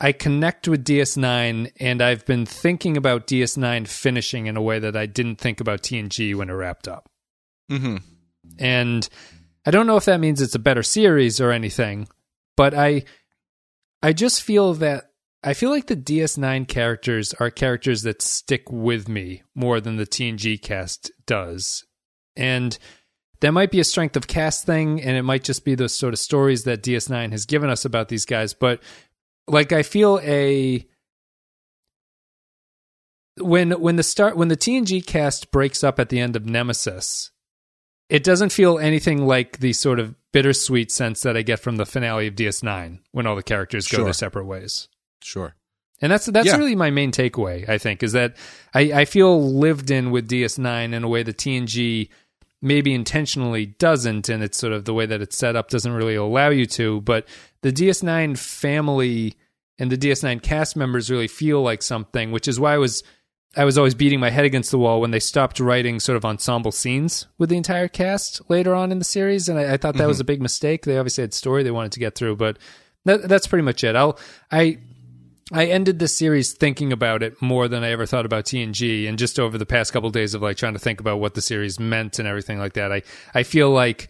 I 0.00 0.12
connect 0.12 0.68
with 0.68 0.84
DS9 0.84 1.72
and 1.80 2.02
I've 2.02 2.26
been 2.26 2.44
thinking 2.44 2.96
about 2.96 3.26
DS9 3.26 3.88
finishing 3.88 4.46
in 4.46 4.56
a 4.56 4.62
way 4.62 4.78
that 4.78 4.96
I 4.96 5.06
didn't 5.06 5.36
think 5.36 5.60
about 5.60 5.82
TNG 5.82 6.34
when 6.34 6.50
it 6.50 6.54
wrapped 6.54 6.86
up. 6.86 7.08
Mm-hmm. 7.70 7.96
And 8.58 9.08
I 9.64 9.70
don't 9.70 9.86
know 9.86 9.96
if 9.96 10.04
that 10.04 10.20
means 10.20 10.40
it's 10.40 10.54
a 10.54 10.60
better 10.60 10.82
series 10.82 11.40
or 11.40 11.50
anything, 11.50 12.08
but 12.56 12.74
I 12.74 13.04
I 14.02 14.12
just 14.12 14.42
feel 14.42 14.74
that 14.74 15.10
I 15.42 15.54
feel 15.54 15.70
like 15.70 15.86
the 15.86 15.96
DS9 15.96 16.68
characters 16.68 17.32
are 17.34 17.50
characters 17.50 18.02
that 18.02 18.20
stick 18.20 18.70
with 18.70 19.08
me 19.08 19.42
more 19.54 19.80
than 19.80 19.96
the 19.96 20.06
TNG 20.06 20.60
cast 20.60 21.10
does. 21.26 21.84
And 22.36 22.76
that 23.40 23.52
might 23.52 23.70
be 23.70 23.80
a 23.80 23.84
strength 23.84 24.16
of 24.16 24.26
cast 24.26 24.64
thing, 24.64 25.00
and 25.00 25.16
it 25.16 25.22
might 25.22 25.44
just 25.44 25.64
be 25.64 25.74
those 25.74 25.94
sort 25.94 26.14
of 26.14 26.18
stories 26.18 26.64
that 26.64 26.82
DS9 26.82 27.32
has 27.32 27.46
given 27.46 27.70
us 27.70 27.84
about 27.84 28.08
these 28.08 28.24
guys. 28.24 28.54
But 28.54 28.82
like, 29.48 29.72
I 29.72 29.82
feel 29.82 30.20
a 30.22 30.86
when 33.38 33.72
when 33.80 33.96
the 33.96 34.02
start 34.02 34.36
when 34.36 34.48
the 34.48 34.56
TNG 34.56 35.04
cast 35.04 35.50
breaks 35.50 35.84
up 35.84 35.98
at 36.00 36.08
the 36.08 36.18
end 36.20 36.36
of 36.36 36.46
Nemesis, 36.46 37.30
it 38.08 38.24
doesn't 38.24 38.50
feel 38.52 38.78
anything 38.78 39.26
like 39.26 39.58
the 39.58 39.72
sort 39.72 39.98
of 40.00 40.14
bittersweet 40.32 40.90
sense 40.90 41.22
that 41.22 41.36
I 41.36 41.42
get 41.42 41.60
from 41.60 41.76
the 41.76 41.86
finale 41.86 42.26
of 42.26 42.34
DS9 42.34 43.00
when 43.12 43.26
all 43.26 43.36
the 43.36 43.42
characters 43.42 43.88
go 43.88 43.96
Sure. 43.98 44.04
their 44.04 44.12
separate 44.14 44.46
ways. 44.46 44.88
Sure. 45.22 45.54
And 46.00 46.12
that's 46.12 46.26
that's 46.26 46.46
Yeah. 46.46 46.56
really 46.56 46.74
my 46.74 46.90
main 46.90 47.10
takeaway, 47.12 47.68
I 47.68 47.78
think, 47.78 48.02
is 48.02 48.12
that 48.12 48.36
I, 48.74 48.80
I 48.92 49.04
feel 49.06 49.52
lived 49.52 49.90
in 49.90 50.10
with 50.10 50.28
DS9 50.28 50.92
in 50.94 51.04
a 51.04 51.08
way 51.08 51.22
that 51.22 51.36
TNG 51.38 52.08
maybe 52.62 52.94
intentionally 52.94 53.66
doesn't, 53.66 54.28
and 54.28 54.42
it's 54.42 54.58
sort 54.58 54.72
of 54.72 54.84
the 54.84 54.94
way 54.94 55.06
that 55.06 55.20
it's 55.20 55.36
set 55.36 55.56
up 55.56 55.68
doesn't 55.68 55.92
really 55.92 56.14
allow 56.14 56.48
you 56.48 56.66
to. 56.66 57.00
But 57.02 57.26
the 57.62 57.72
DS9 57.72 58.38
family 58.38 59.34
and 59.78 59.90
the 59.90 59.98
DS9 59.98 60.42
cast 60.42 60.76
members 60.76 61.10
really 61.10 61.28
feel 61.28 61.62
like 61.62 61.82
something, 61.82 62.32
which 62.32 62.48
is 62.48 62.58
why 62.58 62.74
I 62.74 62.78
was 62.78 63.02
I 63.56 63.64
was 63.64 63.78
always 63.78 63.94
beating 63.94 64.20
my 64.20 64.28
head 64.28 64.44
against 64.44 64.70
the 64.70 64.78
wall 64.78 65.00
when 65.00 65.12
they 65.12 65.20
stopped 65.20 65.60
writing 65.60 65.98
sort 65.98 66.16
of 66.16 66.26
ensemble 66.26 66.72
scenes 66.72 67.26
with 67.38 67.48
the 67.48 67.56
entire 67.56 67.88
cast 67.88 68.42
later 68.50 68.74
on 68.74 68.92
in 68.92 68.98
the 68.98 69.04
series, 69.04 69.48
and 69.48 69.58
I, 69.58 69.74
I 69.74 69.76
thought 69.78 69.96
that 69.96 70.06
was 70.06 70.18
mm-hmm. 70.18 70.22
a 70.22 70.24
big 70.24 70.42
mistake. 70.42 70.84
They 70.84 70.98
obviously 70.98 71.22
had 71.22 71.32
story 71.32 71.62
they 71.62 71.70
wanted 71.70 71.92
to 71.92 72.00
get 72.00 72.14
through, 72.14 72.36
but 72.36 72.58
that, 73.06 73.28
that's 73.28 73.46
pretty 73.46 73.62
much 73.62 73.82
it. 73.82 73.96
I'll 73.96 74.18
I 74.50 74.78
I 75.52 75.66
ended 75.66 75.98
this 75.98 76.16
series 76.16 76.52
thinking 76.54 76.92
about 76.92 77.22
it 77.22 77.40
more 77.40 77.68
than 77.68 77.84
I 77.84 77.90
ever 77.90 78.04
thought 78.04 78.26
about 78.26 78.46
TNG, 78.46 79.08
and 79.08 79.18
just 79.18 79.38
over 79.38 79.56
the 79.56 79.66
past 79.66 79.92
couple 79.92 80.10
days 80.10 80.34
of 80.34 80.42
like 80.42 80.56
trying 80.56 80.72
to 80.72 80.78
think 80.80 81.00
about 81.00 81.20
what 81.20 81.34
the 81.34 81.42
series 81.42 81.78
meant 81.78 82.18
and 82.18 82.26
everything 82.26 82.58
like 82.58 82.72
that, 82.72 82.92
I 82.92 83.02
I 83.32 83.44
feel 83.44 83.70
like 83.70 84.08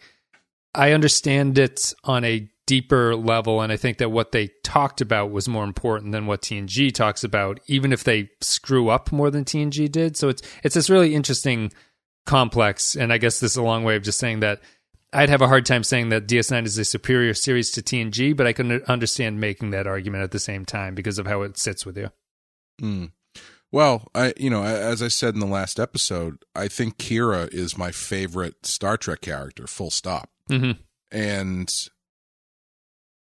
I 0.75 0.93
understand 0.93 1.59
it 1.59 1.93
on 2.05 2.25
a 2.25 2.49
deeper 2.67 3.15
level, 3.15 3.61
and 3.61 3.71
I 3.71 3.77
think 3.77 3.99
that 3.99 4.11
what 4.11 4.33
they 4.33 4.51
talked 4.65 5.01
about 5.01 5.31
was 5.31 5.47
more 5.47 5.65
important 5.65 6.13
than 6.13 6.27
what 6.27 6.43
TNG 6.43 6.93
talks 6.93 7.23
about, 7.23 7.61
even 7.67 7.93
if 7.93 8.03
they 8.03 8.31
screw 8.41 8.89
up 8.89 9.13
more 9.13 9.31
than 9.31 9.45
TNG 9.45 9.93
did. 9.93 10.17
So 10.17 10.31
it's 10.31 10.43
it's 10.63 10.75
this 10.75 10.89
really 10.89 11.15
interesting 11.15 11.71
complex, 12.25 12.97
and 12.97 13.13
I 13.13 13.19
guess 13.19 13.41
this 13.41 13.53
is 13.53 13.57
a 13.59 13.63
long 13.63 13.85
way 13.85 13.97
of 13.97 14.03
just 14.03 14.19
saying 14.19 14.41
that 14.41 14.63
I'd 15.13 15.29
have 15.29 15.43
a 15.43 15.49
hard 15.49 15.65
time 15.65 15.85
saying 15.85 16.09
that 16.11 16.27
DS9 16.27 16.67
is 16.67 16.79
a 16.79 16.85
superior 16.85 17.33
series 17.33 17.71
to 17.73 17.83
TNG, 17.83 18.37
but 18.37 18.47
I 18.47 18.53
can 18.53 18.83
understand 18.83 19.41
making 19.41 19.71
that 19.71 19.87
argument 19.87 20.25
at 20.25 20.31
the 20.31 20.39
same 20.39 20.65
time 20.65 20.95
because 20.95 21.19
of 21.19 21.27
how 21.27 21.43
it 21.43 21.57
sits 21.59 21.87
with 21.87 21.97
you. 21.97 22.11
Mm. 22.81 23.13
Well, 23.73 24.09
I 24.15 24.33
you 24.37 24.51
know, 24.51 24.63
as 24.65 25.03
I 25.03 25.09
said 25.09 25.35
in 25.35 25.41
the 25.41 25.47
last 25.47 25.81
episode, 25.81 26.45
I 26.55 26.69
think 26.69 26.99
Kira 26.99 27.53
is 27.53 27.79
my 27.79 27.91
favorite 27.91 28.67
Star 28.67 28.97
Trek 28.97 29.21
character. 29.21 29.67
Full 29.67 29.91
stop. 29.91 30.31
hmm 30.49 30.73
and 31.11 31.73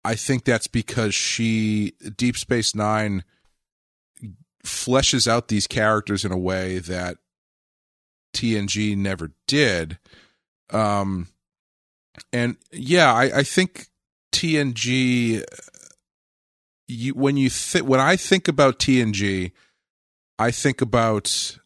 I 0.03 0.15
think 0.15 0.43
that's 0.43 0.67
because 0.67 1.13
she 1.15 1.93
Deep 2.15 2.37
Space 2.37 2.75
Nine 2.75 3.23
fleshes 4.65 5.27
out 5.27 5.47
these 5.47 5.67
characters 5.67 6.25
in 6.25 6.31
a 6.31 6.37
way 6.37 6.79
that 6.79 7.17
TNG 8.35 8.95
never 8.97 9.31
did. 9.47 9.99
Um, 10.69 11.27
and 12.33 12.57
yeah, 12.71 13.13
I, 13.13 13.39
I 13.39 13.43
think 13.43 13.87
TNG. 14.33 15.43
You 16.87 17.13
when 17.13 17.37
you 17.37 17.49
th- 17.49 17.85
when 17.85 17.99
I 17.99 18.15
think 18.15 18.47
about 18.47 18.79
TNG, 18.79 19.51
I 20.37 20.51
think 20.51 20.81
about 20.81 21.57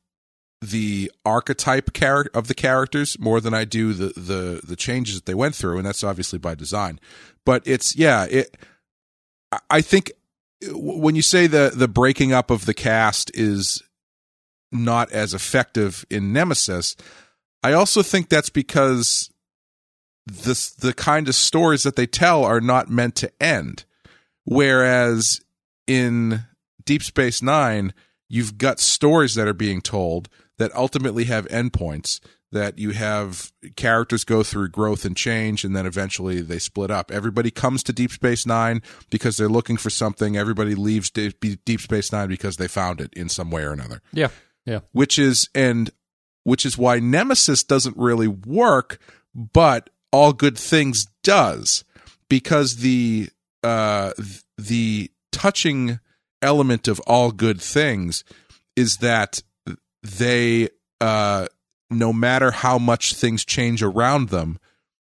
the 0.61 1.11
archetype 1.25 1.93
char- 1.93 2.29
of 2.33 2.47
the 2.47 2.53
characters 2.53 3.17
more 3.19 3.41
than 3.41 3.53
I 3.53 3.65
do 3.65 3.93
the 3.93 4.19
the 4.19 4.61
the 4.63 4.75
changes 4.75 5.15
that 5.15 5.25
they 5.25 5.33
went 5.33 5.55
through, 5.55 5.77
and 5.77 5.85
that's 5.85 6.03
obviously 6.03 6.39
by 6.39 6.55
design. 6.55 6.99
But 7.45 7.63
it's 7.65 7.95
yeah, 7.95 8.25
it. 8.25 8.55
I- 9.69 9.81
think 9.81 10.11
when 10.71 11.15
you 11.15 11.21
say 11.21 11.47
the 11.47 11.71
the 11.73 11.87
breaking 11.87 12.33
up 12.33 12.51
of 12.51 12.65
the 12.65 12.73
cast 12.73 13.31
is 13.33 13.81
not 14.71 15.11
as 15.11 15.33
effective 15.33 16.05
in 16.09 16.33
Nemesis, 16.33 16.95
I 17.63 17.73
also 17.73 18.01
think 18.03 18.29
that's 18.29 18.49
because 18.49 19.29
the 20.25 20.73
the 20.79 20.93
kind 20.93 21.27
of 21.27 21.35
stories 21.35 21.83
that 21.83 21.95
they 21.95 22.07
tell 22.07 22.43
are 22.43 22.61
not 22.61 22.89
meant 22.89 23.15
to 23.17 23.31
end. 23.41 23.85
Whereas 24.45 25.41
in 25.87 26.45
Deep 26.85 27.03
Space 27.03 27.41
Nine, 27.41 27.93
you've 28.29 28.57
got 28.57 28.79
stories 28.79 29.35
that 29.35 29.47
are 29.47 29.53
being 29.53 29.81
told 29.81 30.29
that 30.57 30.73
ultimately 30.75 31.25
have 31.25 31.47
endpoints. 31.47 32.19
That 32.51 32.77
you 32.79 32.91
have 32.91 33.51
characters 33.75 34.23
go 34.23 34.41
through 34.41 34.69
growth 34.69 35.03
and 35.03 35.17
change, 35.17 35.65
and 35.65 35.75
then 35.75 35.85
eventually 35.85 36.39
they 36.41 36.59
split 36.59 36.89
up. 36.89 37.11
Everybody 37.11 37.51
comes 37.51 37.83
to 37.83 37.91
Deep 37.91 38.11
Space 38.11 38.45
Nine 38.45 38.81
because 39.09 39.35
they're 39.35 39.49
looking 39.49 39.75
for 39.75 39.89
something. 39.89 40.37
Everybody 40.37 40.73
leaves 40.73 41.09
Deep 41.09 41.81
Space 41.81 42.13
Nine 42.13 42.29
because 42.29 42.55
they 42.55 42.69
found 42.69 43.01
it 43.01 43.11
in 43.13 43.27
some 43.27 43.51
way 43.51 43.63
or 43.63 43.73
another 43.73 44.01
Yeah. 44.13 44.29
Yeah. 44.65 44.79
which 44.93 45.19
is 45.19 45.49
and 45.53 45.89
which 46.43 46.65
is 46.65 46.77
why 46.77 46.99
Nemesis 46.99 47.61
doesn't 47.63 47.97
really 47.97 48.27
work, 48.29 48.99
but 49.33 49.89
All 50.15 50.31
Good 50.31 50.57
Things 50.57 51.07
does 51.23 51.83
because 52.29 52.77
the 52.77 53.27
uh 53.63 54.13
the 54.57 55.11
touching 55.33 55.99
element 56.41 56.87
of 56.87 57.01
All 57.01 57.31
Good 57.31 57.59
Things 57.59 58.23
is 58.77 58.97
that 58.97 59.41
they 60.01 60.69
uh 61.01 61.47
no 61.89 62.13
matter 62.13 62.51
how 62.51 62.77
much 62.77 63.13
things 63.13 63.43
change 63.43 63.83
around 63.83 64.29
them, 64.29 64.57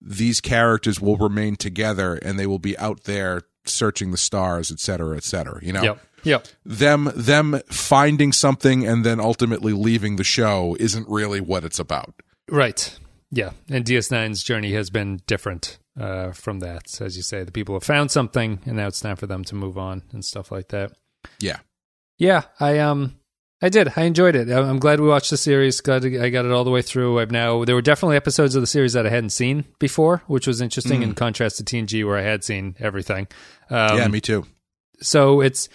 these 0.00 0.40
characters 0.40 0.98
will 0.98 1.18
remain 1.18 1.56
together 1.56 2.14
and 2.14 2.38
they 2.38 2.46
will 2.46 2.58
be 2.58 2.76
out 2.78 3.04
there 3.04 3.42
searching 3.66 4.12
the 4.12 4.16
stars, 4.16 4.72
et 4.72 4.80
cetera, 4.80 5.14
et 5.16 5.24
cetera. 5.24 5.58
You 5.62 5.74
know, 5.74 5.82
Yep. 5.82 6.00
Yep. 6.24 6.46
them 6.64 7.12
them 7.14 7.60
finding 7.70 8.32
something 8.32 8.86
and 8.86 9.04
then 9.04 9.20
ultimately 9.20 9.74
leaving 9.74 10.16
the 10.16 10.24
show 10.24 10.74
isn't 10.80 11.06
really 11.06 11.40
what 11.40 11.64
it's 11.64 11.78
about. 11.78 12.14
Right. 12.48 12.98
Yeah. 13.30 13.50
And 13.68 13.84
DS9's 13.84 14.42
journey 14.42 14.72
has 14.72 14.90
been 14.90 15.20
different 15.26 15.78
uh, 15.98 16.32
from 16.32 16.60
that. 16.60 17.00
As 17.00 17.16
you 17.16 17.22
say, 17.22 17.42
the 17.44 17.52
people 17.52 17.74
have 17.74 17.84
found 17.84 18.10
something 18.10 18.60
and 18.66 18.76
now 18.76 18.86
it's 18.86 19.00
time 19.00 19.16
for 19.16 19.26
them 19.26 19.44
to 19.44 19.54
move 19.54 19.76
on 19.78 20.02
and 20.12 20.24
stuff 20.24 20.52
like 20.52 20.68
that. 20.68 20.92
Yeah. 21.40 21.58
Yeah. 22.18 22.42
I, 22.60 22.78
um, 22.78 23.16
I 23.62 23.68
did. 23.68 23.92
I 23.96 24.02
enjoyed 24.02 24.36
it. 24.36 24.50
I'm 24.50 24.78
glad 24.78 25.00
we 25.00 25.08
watched 25.08 25.30
the 25.30 25.36
series. 25.36 25.80
Glad 25.80 26.04
I 26.04 26.28
got 26.28 26.44
it 26.44 26.52
all 26.52 26.64
the 26.64 26.70
way 26.70 26.82
through. 26.82 27.18
I've 27.18 27.30
now, 27.30 27.64
there 27.64 27.74
were 27.74 27.82
definitely 27.82 28.16
episodes 28.16 28.54
of 28.54 28.62
the 28.62 28.66
series 28.66 28.92
that 28.92 29.06
I 29.06 29.10
hadn't 29.10 29.30
seen 29.30 29.64
before, 29.78 30.22
which 30.26 30.46
was 30.46 30.60
interesting 30.60 31.02
in 31.02 31.14
contrast 31.14 31.56
to 31.56 31.64
TNG 31.64 32.06
where 32.06 32.18
I 32.18 32.22
had 32.22 32.44
seen 32.44 32.76
everything. 32.78 33.28
Um, 33.70 33.98
yeah, 33.98 34.08
me 34.08 34.20
too. 34.20 34.44
so 35.00 35.40
it's 35.40 35.68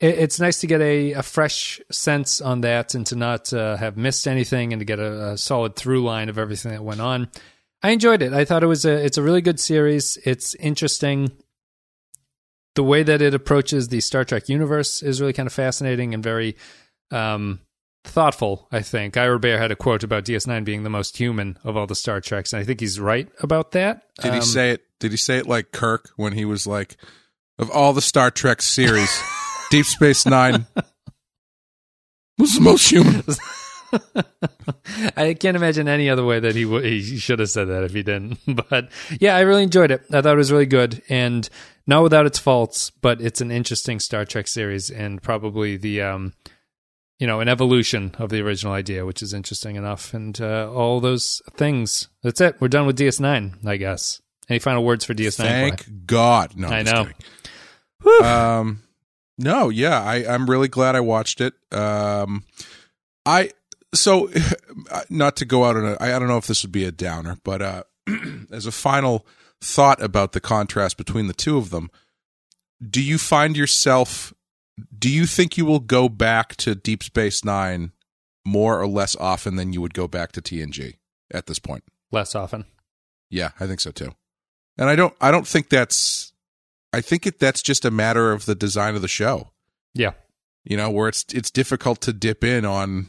it, 0.00 0.18
it's 0.18 0.40
nice 0.40 0.60
to 0.60 0.66
get 0.66 0.80
a, 0.80 1.12
a 1.12 1.22
fresh 1.22 1.80
sense 1.90 2.40
on 2.40 2.60
that 2.62 2.94
and 2.94 3.06
to 3.06 3.16
not 3.16 3.52
uh, 3.52 3.76
have 3.76 3.96
missed 3.96 4.26
anything 4.28 4.72
and 4.72 4.80
to 4.80 4.84
get 4.84 4.98
a, 4.98 5.32
a 5.32 5.38
solid 5.38 5.76
through 5.76 6.02
line 6.02 6.28
of 6.28 6.38
everything 6.38 6.72
that 6.72 6.82
went 6.84 7.00
on. 7.00 7.28
I 7.82 7.90
enjoyed 7.90 8.22
it. 8.22 8.32
I 8.32 8.44
thought 8.44 8.62
it 8.62 8.66
was 8.66 8.84
a 8.84 8.92
it's 9.04 9.18
a 9.18 9.22
really 9.22 9.42
good 9.42 9.60
series. 9.60 10.16
It's 10.24 10.54
interesting. 10.56 11.32
The 12.74 12.82
way 12.82 13.02
that 13.02 13.22
it 13.22 13.32
approaches 13.34 13.88
the 13.88 14.00
Star 14.00 14.24
Trek 14.24 14.48
universe 14.48 15.02
is 15.02 15.20
really 15.20 15.32
kind 15.32 15.46
of 15.46 15.52
fascinating 15.52 16.12
and 16.12 16.22
very 16.22 16.56
um, 17.10 17.60
thoughtful. 18.04 18.68
I 18.70 18.82
think 18.82 19.16
Ira 19.16 19.38
Behr 19.38 19.58
had 19.58 19.70
a 19.70 19.76
quote 19.76 20.02
about 20.02 20.24
DS9 20.24 20.64
being 20.64 20.82
the 20.82 20.90
most 20.90 21.16
human 21.16 21.58
of 21.64 21.76
all 21.76 21.86
the 21.86 21.94
Star 21.94 22.20
Treks, 22.20 22.52
and 22.52 22.60
I 22.60 22.64
think 22.64 22.80
he's 22.80 23.00
right 23.00 23.28
about 23.40 23.70
that. 23.72 24.02
Did 24.20 24.32
he 24.34 24.38
Um, 24.40 24.44
say 24.44 24.70
it? 24.72 24.82
Did 25.00 25.10
he 25.10 25.16
say 25.16 25.38
it 25.38 25.46
like 25.46 25.72
Kirk 25.72 26.10
when 26.16 26.32
he 26.34 26.44
was 26.44 26.66
like, 26.66 26.96
of 27.58 27.70
all 27.70 27.92
the 27.94 28.02
Star 28.02 28.30
Trek 28.30 28.60
series, 28.60 29.10
Deep 29.70 29.86
Space 29.86 30.26
Nine 30.26 30.66
was 32.38 32.54
the 32.54 32.60
most 32.60 32.88
human. 32.90 33.22
I 35.16 35.34
can't 35.34 35.56
imagine 35.56 35.88
any 35.88 36.10
other 36.10 36.24
way 36.24 36.40
that 36.40 36.54
he 36.54 36.64
w- 36.64 36.82
he 36.82 37.18
should 37.18 37.38
have 37.38 37.50
said 37.50 37.68
that 37.68 37.84
if 37.84 37.92
he 37.92 38.02
didn't. 38.02 38.38
But 38.68 38.90
yeah, 39.20 39.36
I 39.36 39.40
really 39.40 39.62
enjoyed 39.62 39.90
it. 39.90 40.02
I 40.12 40.20
thought 40.20 40.34
it 40.34 40.36
was 40.36 40.52
really 40.52 40.66
good, 40.66 41.02
and 41.08 41.48
not 41.86 42.02
without 42.02 42.26
its 42.26 42.38
faults. 42.38 42.90
But 42.90 43.20
it's 43.20 43.40
an 43.40 43.50
interesting 43.50 44.00
Star 44.00 44.24
Trek 44.24 44.48
series, 44.48 44.90
and 44.90 45.22
probably 45.22 45.76
the 45.76 46.02
um, 46.02 46.32
you 47.18 47.26
know, 47.26 47.40
an 47.40 47.48
evolution 47.48 48.14
of 48.18 48.28
the 48.28 48.40
original 48.40 48.74
idea, 48.74 49.06
which 49.06 49.22
is 49.22 49.32
interesting 49.32 49.76
enough, 49.76 50.12
and 50.12 50.40
uh, 50.40 50.70
all 50.70 51.00
those 51.00 51.40
things. 51.56 52.08
That's 52.22 52.40
it. 52.40 52.60
We're 52.60 52.68
done 52.68 52.86
with 52.86 52.98
DS9, 52.98 53.66
I 53.66 53.76
guess. 53.76 54.20
Any 54.48 54.58
final 54.58 54.84
words 54.84 55.04
for 55.04 55.14
DS9? 55.14 55.36
Thank? 55.36 56.06
God. 56.06 56.56
No, 56.56 56.68
I'm 56.68 56.72
I 56.72 56.82
just 56.82 56.94
know. 58.04 58.20
Um, 58.26 58.82
no, 59.38 59.68
yeah, 59.68 60.00
I, 60.00 60.26
I'm 60.26 60.48
really 60.48 60.68
glad 60.68 60.96
I 60.96 61.00
watched 61.00 61.40
it. 61.40 61.54
Um, 61.72 62.44
I 63.24 63.50
so 63.94 64.30
not 65.10 65.36
to 65.36 65.44
go 65.44 65.64
out 65.64 65.76
on 65.76 65.84
a. 65.84 65.96
I 66.00 66.14
I 66.14 66.18
don't 66.18 66.28
know 66.28 66.38
if 66.38 66.46
this 66.46 66.62
would 66.62 66.72
be 66.72 66.84
a 66.84 66.92
downer, 66.92 67.36
but 67.44 67.62
uh, 67.62 67.82
as 68.50 68.66
a 68.66 68.72
final 68.72 69.26
thought 69.60 70.02
about 70.02 70.32
the 70.32 70.40
contrast 70.40 70.96
between 70.96 71.26
the 71.26 71.34
two 71.34 71.58
of 71.58 71.70
them, 71.70 71.90
do 72.88 73.02
you 73.02 73.18
find 73.18 73.56
yourself? 73.56 74.32
Do 74.96 75.10
you 75.10 75.26
think 75.26 75.56
you 75.56 75.64
will 75.64 75.80
go 75.80 76.08
back 76.08 76.56
to 76.56 76.74
Deep 76.74 77.02
Space 77.02 77.44
Nine 77.44 77.92
more 78.44 78.80
or 78.80 78.86
less 78.86 79.16
often 79.16 79.56
than 79.56 79.72
you 79.72 79.80
would 79.80 79.94
go 79.94 80.06
back 80.06 80.32
to 80.32 80.42
TNG 80.42 80.96
at 81.32 81.46
this 81.46 81.58
point? 81.58 81.84
Less 82.12 82.34
often. 82.34 82.64
Yeah, 83.30 83.50
I 83.58 83.66
think 83.66 83.80
so 83.80 83.90
too. 83.90 84.12
And 84.78 84.88
I 84.88 84.96
don't 84.96 85.14
I 85.20 85.30
don't 85.30 85.46
think 85.46 85.68
that's 85.68 86.32
I 86.96 87.00
think 87.02 87.26
it 87.26 87.38
that's 87.38 87.62
just 87.62 87.84
a 87.84 87.90
matter 87.90 88.32
of 88.32 88.46
the 88.46 88.54
design 88.54 88.94
of 88.94 89.02
the 89.02 89.08
show. 89.08 89.50
Yeah. 89.94 90.12
You 90.64 90.76
know, 90.76 90.90
where 90.90 91.08
it's 91.08 91.24
it's 91.32 91.50
difficult 91.50 92.00
to 92.02 92.12
dip 92.12 92.42
in 92.42 92.64
on 92.64 93.08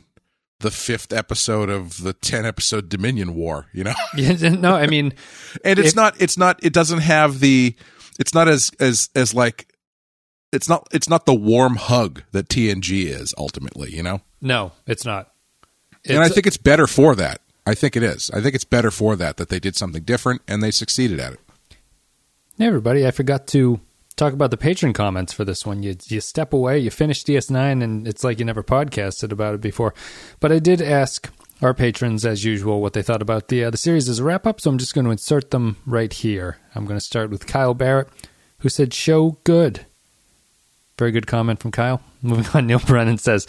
the 0.59 0.71
fifth 0.71 1.13
episode 1.13 1.69
of 1.69 2.01
the 2.01 2.13
10 2.13 2.43
episode 2.45 2.89
Dominion 2.89 3.35
War, 3.35 3.67
you 3.73 3.83
know? 3.83 3.93
No, 4.59 4.73
I 4.75 4.87
mean, 4.87 5.13
And 5.63 5.77
it's 5.79 5.89
If- 5.89 5.95
not 5.95 6.19
it's 6.21 6.37
not 6.37 6.63
it 6.63 6.73
doesn't 6.73 6.99
have 6.99 7.39
the 7.39 7.75
it's 8.19 8.33
not 8.33 8.47
as 8.47 8.71
as 8.79 9.09
as 9.15 9.33
like 9.33 9.73
it's 10.51 10.67
not 10.69 10.87
it's 10.91 11.09
not 11.09 11.25
the 11.25 11.35
warm 11.35 11.75
hug 11.75 12.23
that 12.31 12.49
TNG 12.49 13.05
is 13.05 13.33
ultimately, 13.37 13.91
you 13.95 14.03
know? 14.03 14.21
no, 14.41 14.71
it's 14.85 15.05
not. 15.05 15.31
and 16.07 16.19
I 16.19 16.29
think 16.29 16.45
it's 16.47 16.57
better 16.57 16.87
for 16.87 17.15
that. 17.15 17.41
I 17.65 17.73
think 17.75 17.95
it 17.97 18.03
is. 18.03 18.31
I 18.31 18.39
think 18.41 18.55
it's 18.55 18.63
better 18.63 18.91
for 18.91 19.15
that 19.17 19.37
that 19.37 19.49
they 19.49 19.59
did 19.59 19.75
something 19.75 20.03
different 20.03 20.41
and 20.47 20.61
they 20.63 20.71
succeeded 20.71 21.19
at 21.19 21.33
it. 21.33 21.39
Hey, 22.59 22.65
everybody, 22.65 23.05
I 23.05 23.11
forgot 23.11 23.45
to 23.49 23.79
talk 24.15 24.33
about 24.33 24.49
the 24.49 24.57
patron 24.57 24.91
comments 24.91 25.31
for 25.31 25.45
this 25.45 25.63
one. 25.63 25.83
You, 25.83 25.95
you 26.05 26.19
step 26.19 26.53
away, 26.53 26.79
you 26.79 26.89
finish 26.89 27.23
DS9, 27.23 27.83
and 27.83 28.07
it's 28.07 28.23
like 28.23 28.39
you 28.39 28.45
never 28.45 28.63
podcasted 28.63 29.31
about 29.31 29.53
it 29.53 29.61
before. 29.61 29.93
But 30.39 30.51
I 30.51 30.57
did 30.57 30.81
ask 30.81 31.31
our 31.61 31.75
patrons, 31.75 32.25
as 32.25 32.43
usual, 32.43 32.81
what 32.81 32.93
they 32.93 33.03
thought 33.03 33.21
about 33.21 33.49
the, 33.49 33.65
uh, 33.65 33.69
the 33.69 33.77
series 33.77 34.09
as 34.09 34.17
a 34.17 34.23
wrap 34.23 34.47
up, 34.47 34.59
so 34.59 34.71
I'm 34.71 34.79
just 34.79 34.95
going 34.95 35.05
to 35.05 35.11
insert 35.11 35.51
them 35.51 35.77
right 35.85 36.11
here. 36.11 36.57
I'm 36.73 36.85
going 36.87 36.97
to 36.97 37.05
start 37.05 37.29
with 37.29 37.45
Kyle 37.45 37.75
Barrett, 37.75 38.09
who 38.61 38.69
said, 38.69 38.91
Show 38.91 39.37
good. 39.43 39.85
Very 40.97 41.11
good 41.11 41.27
comment 41.27 41.59
from 41.59 41.69
Kyle. 41.69 42.01
Moving 42.23 42.47
on, 42.55 42.65
Neil 42.65 42.79
Brennan 42.79 43.19
says, 43.19 43.45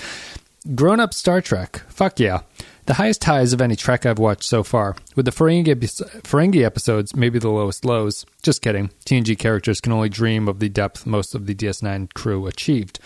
Grown 0.74 1.00
up 1.00 1.14
Star 1.14 1.40
Trek. 1.40 1.78
Fuck 1.88 2.20
yeah. 2.20 2.40
The 2.88 2.94
highest 2.94 3.22
highs 3.24 3.52
of 3.52 3.60
any 3.60 3.76
Trek 3.76 4.06
I've 4.06 4.18
watched 4.18 4.44
so 4.44 4.62
far. 4.62 4.96
With 5.14 5.26
the 5.26 5.30
Ferengi, 5.30 5.74
Ferengi 6.22 6.64
episodes, 6.64 7.14
maybe 7.14 7.38
the 7.38 7.50
lowest 7.50 7.84
lows. 7.84 8.24
Just 8.42 8.62
kidding. 8.62 8.88
TNG 9.04 9.38
characters 9.38 9.82
can 9.82 9.92
only 9.92 10.08
dream 10.08 10.48
of 10.48 10.58
the 10.58 10.70
depth 10.70 11.04
most 11.04 11.34
of 11.34 11.44
the 11.44 11.54
DS9 11.54 12.14
crew 12.14 12.46
achieved. 12.46 12.98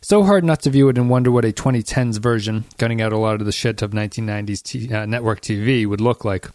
So 0.00 0.22
hard 0.22 0.44
not 0.44 0.62
to 0.62 0.70
view 0.70 0.88
it 0.88 0.96
and 0.96 1.10
wonder 1.10 1.30
what 1.30 1.44
a 1.44 1.52
2010s 1.52 2.20
version, 2.20 2.64
cutting 2.78 3.02
out 3.02 3.12
a 3.12 3.18
lot 3.18 3.34
of 3.34 3.44
the 3.44 3.52
shit 3.52 3.82
of 3.82 3.90
1990s 3.90 4.62
t- 4.62 4.90
uh, 4.90 5.04
network 5.04 5.42
TV, 5.42 5.86
would 5.86 6.00
look 6.00 6.24
like. 6.24 6.48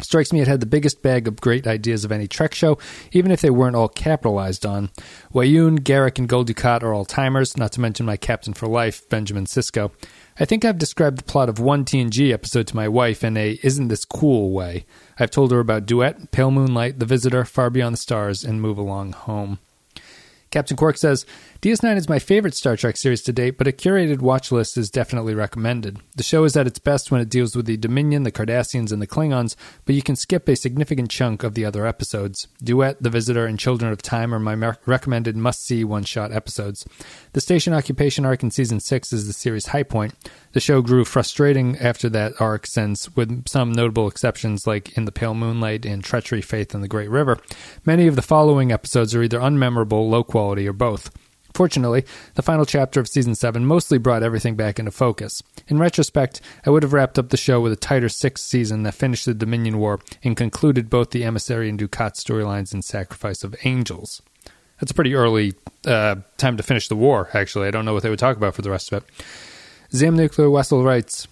Strikes 0.00 0.32
me 0.32 0.40
it 0.40 0.46
had 0.46 0.60
the 0.60 0.66
biggest 0.66 1.02
bag 1.02 1.26
of 1.26 1.40
great 1.40 1.66
ideas 1.66 2.04
of 2.04 2.12
any 2.12 2.28
Trek 2.28 2.54
show, 2.54 2.78
even 3.10 3.32
if 3.32 3.40
they 3.40 3.50
weren't 3.50 3.74
all 3.74 3.88
capitalized 3.88 4.64
on. 4.64 4.90
Weyoun, 5.34 5.80
Garak, 5.80 6.20
and 6.20 6.28
Gul 6.28 6.44
Dukat 6.44 6.84
are 6.84 6.94
all 6.94 7.04
timers, 7.04 7.56
not 7.56 7.72
to 7.72 7.80
mention 7.80 8.06
my 8.06 8.16
captain 8.16 8.54
for 8.54 8.68
life, 8.68 9.08
Benjamin 9.08 9.46
Sisko. 9.46 9.90
I 10.40 10.44
think 10.44 10.64
I've 10.64 10.78
described 10.78 11.18
the 11.18 11.24
plot 11.24 11.48
of 11.48 11.58
one 11.58 11.84
TNG 11.84 12.32
episode 12.32 12.68
to 12.68 12.76
my 12.76 12.86
wife 12.86 13.24
in 13.24 13.36
a 13.36 13.58
isn't 13.64 13.88
this 13.88 14.04
cool 14.04 14.52
way. 14.52 14.86
I've 15.18 15.32
told 15.32 15.50
her 15.50 15.58
about 15.58 15.84
Duet, 15.84 16.30
Pale 16.30 16.52
Moonlight, 16.52 17.00
The 17.00 17.06
Visitor, 17.06 17.44
Far 17.44 17.70
Beyond 17.70 17.94
the 17.94 17.98
Stars, 17.98 18.44
and 18.44 18.62
Move 18.62 18.78
Along 18.78 19.12
Home. 19.12 19.58
Captain 20.52 20.76
Quark 20.76 20.96
says, 20.96 21.26
DS9 21.60 21.96
is 21.96 22.08
my 22.08 22.20
favorite 22.20 22.54
Star 22.54 22.76
Trek 22.76 22.96
series 22.96 23.20
to 23.22 23.32
date, 23.32 23.58
but 23.58 23.66
a 23.66 23.72
curated 23.72 24.20
watch 24.20 24.52
list 24.52 24.78
is 24.78 24.90
definitely 24.90 25.34
recommended. 25.34 25.98
The 26.14 26.22
show 26.22 26.44
is 26.44 26.56
at 26.56 26.68
its 26.68 26.78
best 26.78 27.10
when 27.10 27.20
it 27.20 27.28
deals 27.28 27.56
with 27.56 27.66
the 27.66 27.76
Dominion, 27.76 28.22
the 28.22 28.30
Cardassians, 28.30 28.92
and 28.92 29.02
the 29.02 29.08
Klingons, 29.08 29.56
but 29.84 29.96
you 29.96 30.02
can 30.02 30.14
skip 30.14 30.48
a 30.48 30.54
significant 30.54 31.10
chunk 31.10 31.42
of 31.42 31.54
the 31.54 31.64
other 31.64 31.84
episodes. 31.84 32.46
Duet, 32.62 33.02
The 33.02 33.10
Visitor, 33.10 33.44
and 33.44 33.58
Children 33.58 33.90
of 33.90 34.02
Time 34.02 34.32
are 34.32 34.38
my 34.38 34.54
recommended 34.86 35.36
must 35.36 35.64
see 35.64 35.82
one 35.82 36.04
shot 36.04 36.32
episodes. 36.32 36.86
The 37.32 37.40
station 37.40 37.74
occupation 37.74 38.24
arc 38.24 38.44
in 38.44 38.52
season 38.52 38.78
6 38.78 39.12
is 39.12 39.26
the 39.26 39.32
series' 39.32 39.66
high 39.66 39.82
point. 39.82 40.14
The 40.52 40.60
show 40.60 40.80
grew 40.80 41.04
frustrating 41.04 41.76
after 41.78 42.08
that 42.10 42.40
arc, 42.40 42.68
since, 42.68 43.16
with 43.16 43.48
some 43.48 43.72
notable 43.72 44.06
exceptions 44.06 44.64
like 44.64 44.96
In 44.96 45.06
the 45.06 45.12
Pale 45.12 45.34
Moonlight 45.34 45.84
and 45.84 46.04
Treachery, 46.04 46.40
Faith, 46.40 46.72
and 46.72 46.84
the 46.84 46.88
Great 46.88 47.10
River, 47.10 47.36
many 47.84 48.06
of 48.06 48.14
the 48.14 48.22
following 48.22 48.70
episodes 48.70 49.12
are 49.12 49.24
either 49.24 49.40
unmemorable, 49.40 50.08
low 50.08 50.22
quality, 50.22 50.68
or 50.68 50.72
both. 50.72 51.10
Fortunately, 51.58 52.04
the 52.36 52.42
final 52.42 52.64
chapter 52.64 53.00
of 53.00 53.08
season 53.08 53.34
7 53.34 53.66
mostly 53.66 53.98
brought 53.98 54.22
everything 54.22 54.54
back 54.54 54.78
into 54.78 54.92
focus. 54.92 55.42
In 55.66 55.80
retrospect, 55.80 56.40
I 56.64 56.70
would 56.70 56.84
have 56.84 56.92
wrapped 56.92 57.18
up 57.18 57.30
the 57.30 57.36
show 57.36 57.60
with 57.60 57.72
a 57.72 57.76
tighter 57.76 58.08
sixth 58.08 58.44
season 58.44 58.84
that 58.84 58.94
finished 58.94 59.26
the 59.26 59.34
Dominion 59.34 59.78
War 59.78 59.98
and 60.22 60.36
concluded 60.36 60.88
both 60.88 61.10
the 61.10 61.24
Emissary 61.24 61.68
and 61.68 61.76
Dukat 61.76 62.12
storylines 62.14 62.72
in 62.72 62.82
Sacrifice 62.82 63.42
of 63.42 63.56
Angels. 63.64 64.22
That's 64.78 64.92
a 64.92 64.94
pretty 64.94 65.16
early 65.16 65.54
uh, 65.84 66.14
time 66.36 66.56
to 66.58 66.62
finish 66.62 66.86
the 66.86 66.94
war, 66.94 67.28
actually. 67.34 67.66
I 67.66 67.72
don't 67.72 67.84
know 67.84 67.92
what 67.92 68.04
they 68.04 68.10
would 68.10 68.20
talk 68.20 68.36
about 68.36 68.54
for 68.54 68.62
the 68.62 68.70
rest 68.70 68.92
of 68.92 69.02
it. 69.02 69.10
Zam 69.92 70.14
Nuclear 70.14 70.50
Wessel 70.50 70.84
writes 70.84 71.26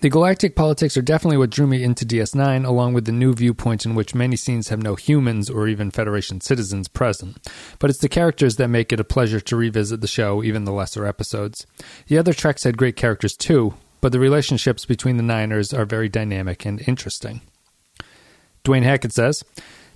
The 0.00 0.10
galactic 0.10 0.54
politics 0.54 0.96
are 0.96 1.02
definitely 1.02 1.38
what 1.38 1.50
drew 1.50 1.66
me 1.66 1.82
into 1.82 2.04
DS9, 2.04 2.66
along 2.66 2.92
with 2.92 3.06
the 3.06 3.12
new 3.12 3.32
viewpoint 3.32 3.86
in 3.86 3.94
which 3.94 4.14
many 4.14 4.36
scenes 4.36 4.68
have 4.68 4.82
no 4.82 4.96
humans 4.96 5.48
or 5.48 5.66
even 5.66 5.90
Federation 5.90 6.40
citizens 6.40 6.88
present. 6.88 7.38
But 7.78 7.88
it's 7.88 8.00
the 8.00 8.08
characters 8.08 8.56
that 8.56 8.68
make 8.68 8.92
it 8.92 9.00
a 9.00 9.04
pleasure 9.04 9.40
to 9.40 9.56
revisit 9.56 10.02
the 10.02 10.06
show, 10.06 10.42
even 10.42 10.64
the 10.64 10.72
lesser 10.72 11.06
episodes. 11.06 11.66
The 12.08 12.18
other 12.18 12.34
treks 12.34 12.64
had 12.64 12.76
great 12.76 12.96
characters 12.96 13.34
too, 13.34 13.74
but 14.02 14.12
the 14.12 14.20
relationships 14.20 14.84
between 14.84 15.16
the 15.16 15.22
Niners 15.22 15.72
are 15.72 15.86
very 15.86 16.10
dynamic 16.10 16.66
and 16.66 16.86
interesting. 16.86 17.40
Dwayne 18.64 18.82
Hackett 18.82 19.12
says, 19.12 19.42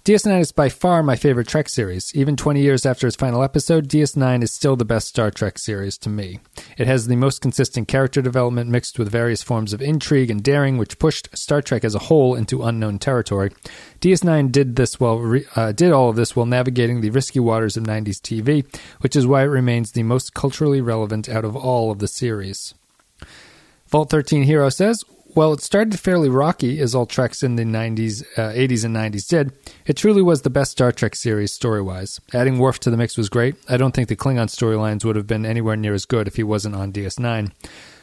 DS9 0.05 0.41
is 0.41 0.53
by 0.53 0.69
far 0.69 1.03
my 1.03 1.17
favorite 1.17 1.49
Trek 1.49 1.69
series. 1.69 2.15
Even 2.15 2.35
20 2.37 2.63
years 2.63 2.87
after 2.87 3.07
its 3.07 3.17
final 3.17 3.43
episode, 3.43 3.89
DS9 3.89 4.43
is 4.43 4.51
still 4.51 4.75
the 4.75 4.85
best 4.85 5.09
Star 5.09 5.31
Trek 5.31 5.59
series 5.59 5.99
to 5.99 6.09
me. 6.09 6.41
It 6.79 6.87
has 6.87 7.07
the 7.07 7.17
most 7.17 7.43
consistent 7.43 7.89
character 7.89 8.23
development 8.23 8.71
mixed 8.71 8.99
with 8.99 9.11
various 9.11 9.43
forms 9.43 9.73
of 9.75 9.83
intrigue 9.83 10.31
and 10.31 10.43
daring, 10.43 10.79
which 10.79 10.99
pushed 10.99 11.37
Star 11.37 11.61
Trek 11.61 11.85
as 11.85 11.95
a 11.95 11.99
whole 12.01 12.35
into 12.35 12.63
unknown 12.63 12.99
territory. 12.99 13.51
DS9 14.01 14.51
did 14.51 14.77
this 14.77 14.99
while 14.99 15.41
uh, 15.57 15.73
did 15.73 15.93
all 15.93 16.09
of 16.09 16.17
this 16.17 16.35
while 16.35 16.47
navigating 16.47 17.01
the 17.01 17.11
risky 17.11 17.41
waters 17.41 17.77
of 17.77 17.85
90s 17.85 18.21
TV, 18.21 18.65
which 19.01 19.15
is 19.15 19.27
why 19.27 19.43
it 19.43 19.47
remains 19.47 19.93
the 19.93 20.05
most 20.05 20.33
culturally 20.33 20.81
relevant 20.81 21.29
out 21.29 21.45
of 21.45 21.55
all 21.55 21.91
of 21.91 21.99
the 21.99 22.09
series. 22.09 22.73
Vault 23.89 24.11
13 24.11 24.45
Hero 24.45 24.69
says, 24.69 25.03
well, 25.39 25.53
it 25.53 25.61
started 25.61 26.01
fairly 26.01 26.29
rocky, 26.29 26.81
as 26.81 26.97
all 26.97 27.07
Treks 27.07 27.45
in 27.45 27.55
the 27.55 27.63
90s, 27.63 28.25
uh, 28.37 28.53
80s 28.53 28.85
and 28.85 28.97
90s 28.97 29.29
did. 29.29 29.53
It 29.87 29.97
truly 29.97 30.21
was 30.21 30.43
the 30.43 30.51
best 30.51 30.73
Star 30.73 30.91
Trek 30.91 31.15
series 31.15 31.53
story 31.53 31.81
wise. 31.81 32.21
Adding 32.35 32.59
Worf 32.59 32.81
to 32.81 32.91
the 32.91 32.97
mix 32.97 33.17
was 33.17 33.29
great. 33.29 33.55
I 33.69 33.77
don't 33.77 33.95
think 33.95 34.09
the 34.09 34.17
Klingon 34.17 34.49
storylines 34.49 35.05
would 35.05 35.15
have 35.15 35.29
been 35.29 35.47
anywhere 35.47 35.77
near 35.77 35.95
as 35.95 36.07
good 36.07 36.27
if 36.27 36.35
he 36.35 36.43
wasn't 36.43 36.75
on 36.75 36.93
DS9. 36.93 37.53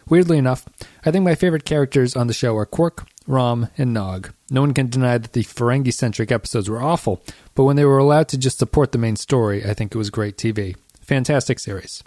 Weirdly 0.07 0.37
enough, 0.37 0.65
I 1.05 1.11
think 1.11 1.25
my 1.25 1.35
favorite 1.35 1.65
characters 1.65 2.15
on 2.15 2.27
the 2.27 2.33
show 2.33 2.55
are 2.55 2.65
Quark, 2.65 3.05
Rom, 3.27 3.67
and 3.77 3.93
Nog. 3.93 4.31
No 4.49 4.61
one 4.61 4.73
can 4.73 4.87
deny 4.87 5.17
that 5.17 5.33
the 5.33 5.43
Ferengi 5.43 5.93
centric 5.93 6.31
episodes 6.31 6.69
were 6.69 6.81
awful, 6.81 7.21
but 7.53 7.65
when 7.65 7.75
they 7.75 7.83
were 7.83 7.97
allowed 7.97 8.29
to 8.29 8.37
just 8.37 8.59
support 8.59 8.93
the 8.93 8.97
main 8.97 9.17
story, 9.17 9.65
I 9.65 9.73
think 9.73 9.93
it 9.93 9.97
was 9.97 10.09
great 10.09 10.37
TV. 10.37 10.77
Fantastic 11.01 11.59
series. 11.59 12.01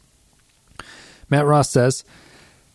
Matt 1.28 1.44
Ross 1.44 1.68
says, 1.68 2.02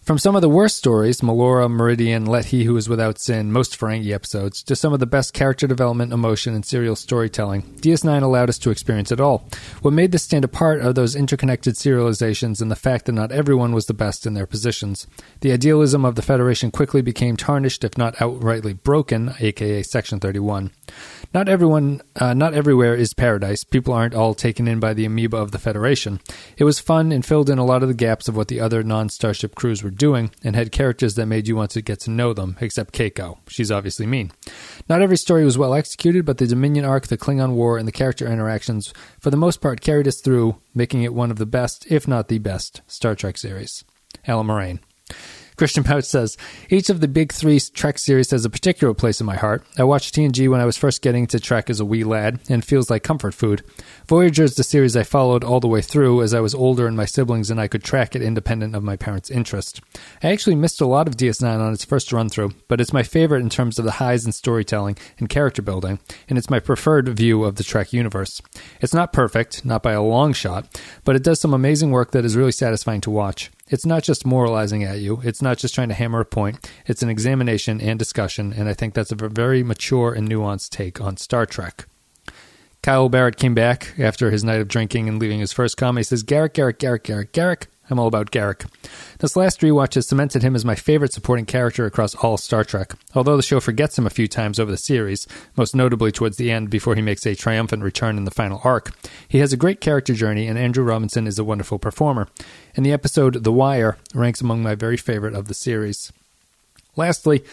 from 0.03 0.17
some 0.17 0.35
of 0.35 0.41
the 0.41 0.49
worst 0.49 0.75
stories, 0.75 1.21
Melora, 1.21 1.71
Meridian, 1.71 2.25
Let 2.25 2.45
He 2.45 2.65
Who 2.65 2.75
Is 2.75 2.89
Without 2.89 3.19
Sin, 3.19 3.53
most 3.53 3.79
Ferengi 3.79 4.11
episodes, 4.11 4.61
to 4.63 4.75
some 4.75 4.91
of 4.91 4.99
the 4.99 5.05
best 5.05 5.33
character 5.33 5.65
development, 5.65 6.11
emotion, 6.11 6.53
and 6.53 6.65
serial 6.65 6.97
storytelling, 6.97 7.61
DS9 7.77 8.21
allowed 8.21 8.49
us 8.49 8.57
to 8.59 8.69
experience 8.69 9.13
it 9.13 9.21
all. 9.21 9.47
What 9.81 9.93
made 9.93 10.11
this 10.11 10.23
stand 10.23 10.43
apart 10.43 10.81
are 10.81 10.91
those 10.91 11.15
interconnected 11.15 11.75
serializations 11.75 12.61
and 12.61 12.69
the 12.69 12.75
fact 12.75 13.05
that 13.05 13.13
not 13.13 13.31
everyone 13.31 13.71
was 13.71 13.85
the 13.85 13.93
best 13.93 14.25
in 14.25 14.33
their 14.33 14.45
positions. 14.45 15.07
The 15.39 15.53
idealism 15.53 16.03
of 16.03 16.15
the 16.15 16.21
Federation 16.21 16.69
quickly 16.69 17.01
became 17.01 17.37
tarnished, 17.37 17.85
if 17.85 17.97
not 17.97 18.17
outrightly 18.17 18.81
broken, 18.83 19.33
aka 19.39 19.83
Section 19.83 20.19
31. 20.19 20.71
Not 21.33 21.49
everyone, 21.49 22.01
uh, 22.17 22.33
not 22.33 22.53
everywhere 22.53 22.93
is 22.93 23.13
paradise. 23.13 23.63
People 23.63 23.93
aren't 23.93 24.13
all 24.13 24.35
taken 24.35 24.67
in 24.67 24.79
by 24.79 24.93
the 24.93 25.05
amoeba 25.05 25.37
of 25.37 25.51
the 25.51 25.57
Federation. 25.57 26.19
It 26.57 26.63
was 26.63 26.79
fun 26.79 27.11
and 27.11 27.25
filled 27.25 27.49
in 27.49 27.57
a 27.57 27.65
lot 27.65 27.81
of 27.81 27.89
the 27.89 27.95
gaps 27.95 28.27
of 28.27 28.35
what 28.35 28.49
the 28.49 28.59
other 28.59 28.83
non-starship 28.83 29.55
crews 29.55 29.81
were 29.81 29.92
doing, 29.93 30.31
and 30.43 30.55
had 30.55 30.71
characters 30.71 31.15
that 31.15 31.27
made 31.27 31.47
you 31.47 31.55
want 31.55 31.71
to 31.71 31.81
get 31.81 31.99
to 32.01 32.11
know 32.11 32.33
them. 32.33 32.57
Except 32.59 32.93
Keiko, 32.93 33.37
she's 33.47 33.71
obviously 33.71 34.05
mean. 34.05 34.31
Not 34.89 35.01
every 35.01 35.17
story 35.17 35.45
was 35.45 35.57
well 35.57 35.73
executed, 35.73 36.25
but 36.25 36.37
the 36.37 36.47
Dominion 36.47 36.85
arc, 36.85 37.07
the 37.07 37.17
Klingon 37.17 37.53
War, 37.53 37.77
and 37.77 37.87
the 37.87 37.91
character 37.91 38.27
interactions, 38.27 38.93
for 39.19 39.29
the 39.29 39.37
most 39.37 39.61
part, 39.61 39.81
carried 39.81 40.07
us 40.07 40.21
through, 40.21 40.57
making 40.75 41.03
it 41.03 41.13
one 41.13 41.31
of 41.31 41.37
the 41.37 41.45
best, 41.45 41.85
if 41.89 42.07
not 42.07 42.27
the 42.27 42.39
best, 42.39 42.81
Star 42.87 43.15
Trek 43.15 43.37
series. 43.37 43.83
Alan 44.27 44.47
Moraine. 44.47 44.79
Christian 45.55 45.83
Pouch 45.83 46.05
says, 46.05 46.37
each 46.69 46.89
of 46.89 46.99
the 46.99 47.07
big 47.07 47.31
three 47.31 47.59
Trek 47.59 47.99
series 47.99 48.31
has 48.31 48.45
a 48.45 48.49
particular 48.49 48.93
place 48.93 49.19
in 49.19 49.25
my 49.25 49.35
heart. 49.35 49.63
I 49.77 49.83
watched 49.83 50.15
TNG 50.15 50.49
when 50.49 50.61
I 50.61 50.65
was 50.65 50.77
first 50.77 51.01
getting 51.01 51.23
into 51.23 51.39
Trek 51.39 51.69
as 51.69 51.79
a 51.79 51.85
wee 51.85 52.03
lad, 52.03 52.39
and 52.49 52.63
feels 52.63 52.89
like 52.89 53.03
comfort 53.03 53.33
food. 53.33 53.63
Voyager 54.07 54.43
is 54.43 54.55
the 54.55 54.63
series 54.63 54.95
I 54.95 55.03
followed 55.03 55.43
all 55.43 55.59
the 55.59 55.67
way 55.67 55.81
through 55.81 56.21
as 56.21 56.33
I 56.33 56.39
was 56.39 56.55
older 56.55 56.87
and 56.87 56.97
my 56.97 57.05
siblings 57.05 57.49
and 57.49 57.59
I 57.59 57.67
could 57.67 57.83
track 57.83 58.15
it 58.15 58.21
independent 58.21 58.75
of 58.75 58.83
my 58.83 58.95
parents' 58.95 59.29
interest. 59.29 59.81
I 60.21 60.31
actually 60.31 60.55
missed 60.55 60.81
a 60.81 60.85
lot 60.85 61.07
of 61.07 61.17
DS9 61.17 61.59
on 61.59 61.73
its 61.73 61.85
first 61.85 62.11
run 62.11 62.29
through, 62.29 62.51
but 62.67 62.81
it's 62.81 62.93
my 62.93 63.03
favorite 63.03 63.41
in 63.41 63.49
terms 63.49 63.79
of 63.79 63.85
the 63.85 63.91
highs 63.91 64.25
in 64.25 64.31
storytelling 64.31 64.97
and 65.19 65.29
character 65.29 65.61
building, 65.61 65.99
and 66.27 66.37
it's 66.37 66.49
my 66.49 66.59
preferred 66.59 67.07
view 67.09 67.43
of 67.43 67.55
the 67.55 67.63
Trek 67.63 67.93
universe. 67.93 68.41
It's 68.81 68.93
not 68.93 69.13
perfect, 69.13 69.63
not 69.63 69.83
by 69.83 69.93
a 69.93 70.01
long 70.01 70.33
shot, 70.33 70.81
but 71.03 71.15
it 71.15 71.23
does 71.23 71.39
some 71.39 71.53
amazing 71.53 71.91
work 71.91 72.11
that 72.11 72.25
is 72.25 72.35
really 72.35 72.51
satisfying 72.51 73.01
to 73.01 73.11
watch. 73.11 73.51
It's 73.69 73.85
not 73.85 74.03
just 74.03 74.25
moralizing 74.25 74.83
at 74.83 74.99
you. 74.99 75.21
It's 75.23 75.41
not 75.41 75.57
just 75.57 75.73
trying 75.73 75.87
to 75.87 75.95
hammer 75.95 76.19
a 76.19 76.25
point. 76.25 76.69
It's 76.85 77.01
an 77.01 77.09
examination 77.09 77.79
and 77.79 77.97
discussion, 77.97 78.51
and 78.53 78.67
I 78.67 78.73
think 78.73 78.93
that's 78.93 79.11
a 79.11 79.15
very 79.15 79.63
mature 79.63 80.13
and 80.13 80.27
nuanced 80.29 80.69
take 80.69 80.99
on 80.99 81.17
Star 81.17 81.45
Trek. 81.45 81.87
Kyle 82.81 83.07
Barrett 83.07 83.37
came 83.37 83.55
back 83.55 83.93
after 83.97 84.29
his 84.29 84.43
night 84.43 84.59
of 84.59 84.67
drinking 84.67 85.07
and 85.07 85.17
leaving 85.17 85.39
his 85.39 85.53
first 85.53 85.77
comment. 85.77 86.05
He 86.05 86.09
says, 86.09 86.23
Garak, 86.23 86.49
Garak, 86.49 86.77
Garak, 86.77 87.03
Garak, 87.03 87.31
Garak. 87.31 87.67
I'm 87.93 87.99
all 87.99 88.07
about 88.07 88.31
Garak. 88.31 88.65
This 89.19 89.35
last 89.35 89.61
rewatch 89.61 89.93
has 89.93 90.07
cemented 90.07 90.41
him 90.41 90.55
as 90.55 90.65
my 90.65 90.73
favorite 90.73 91.13
supporting 91.13 91.45
character 91.45 91.85
across 91.85 92.15
all 92.15 92.37
Star 92.37 92.63
Trek, 92.63 92.95
although 93.13 93.37
the 93.37 93.43
show 93.43 93.59
forgets 93.59 93.99
him 93.99 94.07
a 94.07 94.09
few 94.09 94.27
times 94.27 94.59
over 94.59 94.71
the 94.71 94.77
series, 94.77 95.27
most 95.55 95.75
notably 95.75 96.11
towards 96.11 96.37
the 96.37 96.49
end 96.49 96.71
before 96.71 96.95
he 96.95 97.03
makes 97.03 97.23
a 97.27 97.35
triumphant 97.35 97.83
return 97.83 98.17
in 98.17 98.25
the 98.25 98.31
final 98.31 98.59
arc. 98.63 98.95
He 99.27 99.37
has 99.37 99.53
a 99.53 99.57
great 99.57 99.79
character 99.79 100.15
journey, 100.15 100.47
and 100.47 100.57
Andrew 100.57 100.83
Robinson 100.83 101.27
is 101.27 101.37
a 101.37 101.43
wonderful 101.43 101.77
performer. 101.77 102.27
And 102.75 102.83
the 102.83 102.91
episode 102.91 103.43
The 103.43 103.51
Wire 103.51 103.99
ranks 104.15 104.41
among 104.41 104.63
my 104.63 104.73
very 104.73 104.97
favorite 104.97 105.35
of 105.35 105.47
the 105.47 105.53
series. 105.53 106.11
Lastly, 106.95 107.43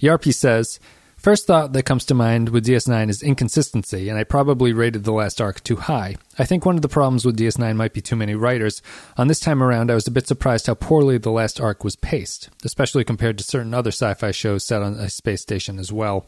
Yarpy 0.00 0.32
says, 0.32 0.80
First 1.24 1.46
thought 1.46 1.72
that 1.72 1.84
comes 1.84 2.04
to 2.04 2.14
mind 2.14 2.50
with 2.50 2.66
DS9 2.66 3.08
is 3.08 3.22
inconsistency, 3.22 4.10
and 4.10 4.18
I 4.18 4.24
probably 4.24 4.74
rated 4.74 5.04
the 5.04 5.12
last 5.12 5.40
arc 5.40 5.64
too 5.64 5.76
high. 5.76 6.16
I 6.38 6.44
think 6.44 6.66
one 6.66 6.76
of 6.76 6.82
the 6.82 6.88
problems 6.90 7.24
with 7.24 7.38
DS9 7.38 7.76
might 7.76 7.94
be 7.94 8.02
too 8.02 8.14
many 8.14 8.34
writers. 8.34 8.82
On 9.16 9.26
this 9.26 9.40
time 9.40 9.62
around, 9.62 9.90
I 9.90 9.94
was 9.94 10.06
a 10.06 10.10
bit 10.10 10.26
surprised 10.26 10.66
how 10.66 10.74
poorly 10.74 11.16
the 11.16 11.30
last 11.30 11.62
arc 11.62 11.82
was 11.82 11.96
paced, 11.96 12.50
especially 12.62 13.04
compared 13.04 13.38
to 13.38 13.44
certain 13.44 13.72
other 13.72 13.88
sci 13.88 14.12
fi 14.12 14.32
shows 14.32 14.66
set 14.66 14.82
on 14.82 14.96
a 14.96 15.08
space 15.08 15.40
station 15.40 15.78
as 15.78 15.90
well. 15.90 16.26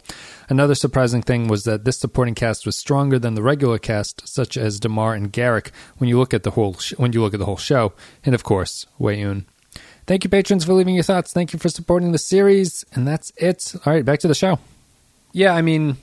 Another 0.48 0.74
surprising 0.74 1.20
thing 1.20 1.46
was 1.46 1.64
that 1.64 1.84
this 1.84 1.98
supporting 1.98 2.34
cast 2.34 2.64
was 2.64 2.74
stronger 2.74 3.18
than 3.18 3.34
the 3.34 3.42
regular 3.42 3.78
cast, 3.78 4.26
such 4.26 4.56
as 4.56 4.80
Damar 4.80 5.12
and 5.12 5.30
Garak, 5.30 5.72
when 5.98 6.08
you 6.08 6.18
look 6.18 6.32
at 6.32 6.42
the 6.42 6.52
whole 6.52 6.72
sh- 6.78 6.94
when 6.96 7.12
you 7.12 7.20
look 7.20 7.34
at 7.34 7.38
the 7.38 7.44
whole 7.44 7.58
show, 7.58 7.92
and 8.24 8.34
of 8.34 8.44
course, 8.44 8.86
Weyoun. 8.98 9.44
Thank 10.06 10.24
you, 10.24 10.30
patrons, 10.30 10.64
for 10.64 10.72
leaving 10.72 10.94
your 10.94 11.04
thoughts. 11.04 11.34
Thank 11.34 11.52
you 11.52 11.58
for 11.58 11.68
supporting 11.68 12.12
the 12.12 12.18
series, 12.18 12.86
and 12.94 13.06
that's 13.06 13.30
it. 13.36 13.74
All 13.84 13.92
right, 13.92 14.02
back 14.02 14.20
to 14.20 14.28
the 14.28 14.34
show. 14.34 14.58
Yeah, 15.36 15.52
I 15.54 15.60
mean, 15.60 15.98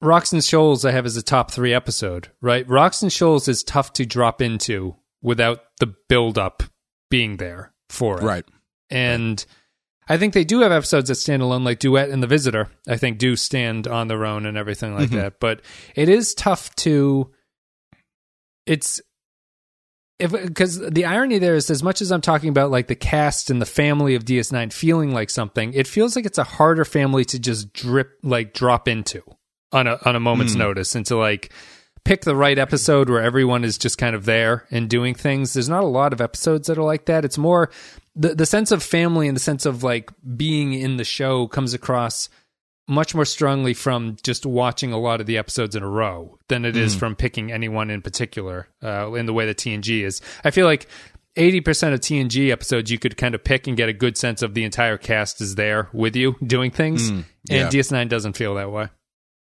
Rocks 0.00 0.32
and 0.32 0.42
Shoals 0.42 0.84
I 0.84 0.92
have 0.92 1.04
as 1.04 1.16
a 1.16 1.22
top 1.22 1.50
three 1.50 1.74
episode, 1.74 2.28
right? 2.40 2.64
Rocks 2.68 3.02
and 3.02 3.12
Shoals 3.12 3.48
is 3.48 3.64
tough 3.64 3.92
to 3.94 4.06
drop 4.06 4.40
into 4.40 4.94
without 5.20 5.62
the 5.80 5.92
build 6.08 6.38
up 6.38 6.62
being 7.10 7.38
there 7.38 7.72
for 7.90 8.20
it. 8.20 8.24
Right. 8.24 8.44
And 8.88 9.44
I 10.08 10.16
think 10.16 10.32
they 10.32 10.44
do 10.44 10.60
have 10.60 10.70
episodes 10.70 11.08
that 11.08 11.16
stand 11.16 11.42
alone, 11.42 11.64
like 11.64 11.80
Duet 11.80 12.10
and 12.10 12.22
The 12.22 12.28
Visitor, 12.28 12.70
I 12.88 12.96
think 12.96 13.18
do 13.18 13.34
stand 13.34 13.88
on 13.88 14.06
their 14.06 14.24
own 14.24 14.46
and 14.46 14.56
everything 14.56 14.94
like 14.94 15.10
Mhm. 15.10 15.14
that. 15.16 15.40
But 15.40 15.62
it 15.96 16.08
is 16.08 16.32
tough 16.32 16.72
to 16.76 17.32
it's 18.64 19.00
because 20.18 20.78
the 20.78 21.04
irony 21.04 21.38
there 21.38 21.54
is 21.54 21.70
as 21.70 21.82
much 21.82 22.00
as 22.00 22.10
I'm 22.10 22.20
talking 22.22 22.48
about 22.48 22.70
like 22.70 22.86
the 22.86 22.94
cast 22.94 23.50
and 23.50 23.60
the 23.60 23.66
family 23.66 24.14
of 24.14 24.24
DS9 24.24 24.72
feeling 24.72 25.12
like 25.12 25.30
something, 25.30 25.72
it 25.74 25.86
feels 25.86 26.16
like 26.16 26.24
it's 26.26 26.38
a 26.38 26.44
harder 26.44 26.84
family 26.84 27.24
to 27.26 27.38
just 27.38 27.72
drip 27.72 28.18
like 28.22 28.54
drop 28.54 28.88
into 28.88 29.22
on 29.72 29.86
a 29.86 29.98
on 30.04 30.16
a 30.16 30.20
moment's 30.20 30.54
Hmm. 30.54 30.60
notice 30.60 30.94
and 30.94 31.04
to 31.06 31.16
like 31.16 31.52
pick 32.04 32.22
the 32.22 32.36
right 32.36 32.56
episode 32.58 33.10
where 33.10 33.20
everyone 33.22 33.64
is 33.64 33.76
just 33.76 33.98
kind 33.98 34.14
of 34.16 34.24
there 34.24 34.64
and 34.70 34.88
doing 34.88 35.12
things. 35.14 35.52
There's 35.52 35.68
not 35.68 35.82
a 35.84 35.88
lot 35.88 36.12
of 36.12 36.20
episodes 36.20 36.68
that 36.68 36.78
are 36.78 36.84
like 36.84 37.06
that. 37.06 37.24
It's 37.24 37.36
more 37.38 37.70
the 38.14 38.34
the 38.34 38.46
sense 38.46 38.70
of 38.70 38.82
family 38.82 39.28
and 39.28 39.36
the 39.36 39.40
sense 39.40 39.66
of 39.66 39.82
like 39.82 40.10
being 40.36 40.72
in 40.72 40.96
the 40.96 41.04
show 41.04 41.46
comes 41.46 41.74
across 41.74 42.28
much 42.88 43.14
more 43.14 43.24
strongly 43.24 43.74
from 43.74 44.16
just 44.22 44.46
watching 44.46 44.92
a 44.92 44.98
lot 44.98 45.20
of 45.20 45.26
the 45.26 45.38
episodes 45.38 45.74
in 45.74 45.82
a 45.82 45.88
row 45.88 46.38
than 46.48 46.64
it 46.64 46.76
is 46.76 46.94
from 46.94 47.16
picking 47.16 47.50
anyone 47.50 47.90
in 47.90 48.00
particular 48.00 48.68
uh, 48.82 49.12
in 49.14 49.26
the 49.26 49.32
way 49.32 49.46
that 49.46 49.56
TNG 49.56 50.04
is. 50.04 50.20
I 50.44 50.50
feel 50.52 50.66
like 50.66 50.86
80% 51.36 51.92
of 51.92 52.00
TNG 52.00 52.50
episodes 52.50 52.90
you 52.90 52.98
could 52.98 53.16
kind 53.16 53.34
of 53.34 53.44
pick 53.44 53.66
and 53.66 53.76
get 53.76 53.88
a 53.88 53.92
good 53.92 54.16
sense 54.16 54.40
of 54.42 54.54
the 54.54 54.64
entire 54.64 54.96
cast 54.96 55.40
is 55.40 55.56
there 55.56 55.88
with 55.92 56.16
you 56.16 56.36
doing 56.44 56.70
things. 56.70 57.10
yeah. 57.10 57.16
And 57.66 57.72
DS9 57.74 58.08
doesn't 58.08 58.34
feel 58.34 58.54
that 58.54 58.70
way. 58.70 58.88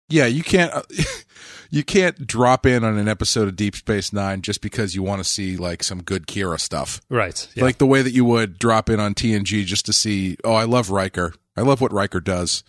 Yeah, 0.10 0.26
you 0.28 0.44
can't 0.44 0.72
uh, 0.72 0.84
you 1.72 1.84
can't 1.84 2.28
drop 2.28 2.66
in 2.66 2.84
on 2.84 2.98
an 2.98 3.08
episode 3.08 3.48
of 3.48 3.56
Deep 3.56 3.76
Space 3.76 4.14
Nine 4.14 4.42
just 4.42 4.62
because 4.62 4.94
you 4.94 5.02
want 5.02 5.24
to 5.24 5.28
see 5.28 5.58
like 5.58 5.84
some 5.84 6.04
good 6.04 6.28
Kira 6.28 6.60
stuff. 6.60 7.02
Right. 7.10 7.48
Yeah. 7.56 7.64
Like 7.64 7.80
the 7.80 7.88
way 7.88 8.02
that 8.02 8.12
you 8.12 8.24
would 8.26 8.60
drop 8.60 8.90
in 8.90 9.00
on 9.00 9.16
TNG 9.16 9.66
just 9.66 9.86
to 9.88 9.94
see, 9.94 10.38
oh, 10.44 10.54
I 10.54 10.66
love 10.66 10.92
Riker. 10.92 11.34
I 11.58 11.62
love 11.62 11.82
what 11.82 11.92
Riker 11.92 12.20
does. 12.20 12.64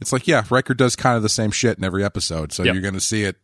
It's 0.00 0.12
like, 0.12 0.26
yeah, 0.26 0.44
Riker 0.50 0.74
does 0.74 0.96
kind 0.96 1.16
of 1.16 1.22
the 1.22 1.28
same 1.28 1.50
shit 1.50 1.78
in 1.78 1.84
every 1.84 2.04
episode. 2.04 2.52
So 2.52 2.62
Yep. 2.62 2.74
you're 2.74 2.82
going 2.82 2.94
to 2.94 3.00
see 3.00 3.24
it 3.24 3.36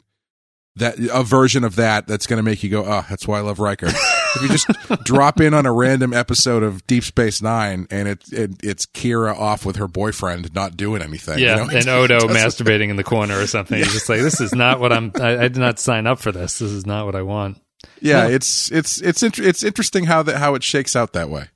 that 0.77 0.99
a 1.13 1.23
version 1.23 1.65
of 1.65 1.77
that 1.77 2.07
that's 2.07 2.27
going 2.27 2.37
to 2.39 2.43
make 2.43 2.63
you 2.63 2.71
go, 2.71 2.85
oh, 2.85 3.05
that's 3.09 3.27
why 3.27 3.39
I 3.39 3.41
love 3.41 3.59
Riker. 3.59 3.87
if 4.37 4.43
you 4.43 4.49
just 4.49 4.69
drop 5.05 5.41
in 5.41 5.53
on 5.53 5.67
a 5.67 5.73
random 5.73 6.13
episode 6.13 6.63
of 6.63 6.87
Deep 6.87 7.03
Space 7.05 7.43
Nine 7.43 7.87
and 7.91 8.09
it, 8.09 8.23
it 8.33 8.53
it's 8.63 8.87
Kira 8.87 9.35
off 9.37 9.67
with 9.67 9.77
her 9.77 9.89
boyfriend 9.89 10.55
not 10.55 10.77
doing 10.77 11.03
anything. 11.03 11.39
you 11.39 11.47
yeah, 11.47 11.57
know? 11.57 11.69
and 11.71 11.89
Odo 11.89 12.19
masturbating 12.29 12.89
in 12.89 12.97
the 12.97 13.05
corner 13.05 13.39
or 13.39 13.47
something. 13.47 13.79
He's 13.79 13.93
just 13.93 14.09
like, 14.09 14.21
this 14.21 14.41
is 14.41 14.55
not 14.55 14.81
what 14.81 14.93
I'm. 14.93 15.13
I, 15.21 15.33
I 15.39 15.49
did 15.49 15.59
not 15.59 15.79
sign 15.79 16.07
up 16.07 16.21
for 16.21 16.31
this. 16.31 16.59
This 16.61 16.71
is 16.71 16.87
not 16.87 17.05
what 17.07 17.15
I 17.17 17.23
want. 17.23 17.61
yeah, 18.01 18.29
it's 18.29 18.71
it's 18.71 19.01
it's 19.03 19.23
it's 19.23 19.63
interesting 19.63 20.05
how 20.05 20.23
that 20.23 20.37
how 20.37 20.55
it 20.55 20.63
shakes 20.63 20.95
out 20.95 21.13
that 21.15 21.31
way. 21.31 21.47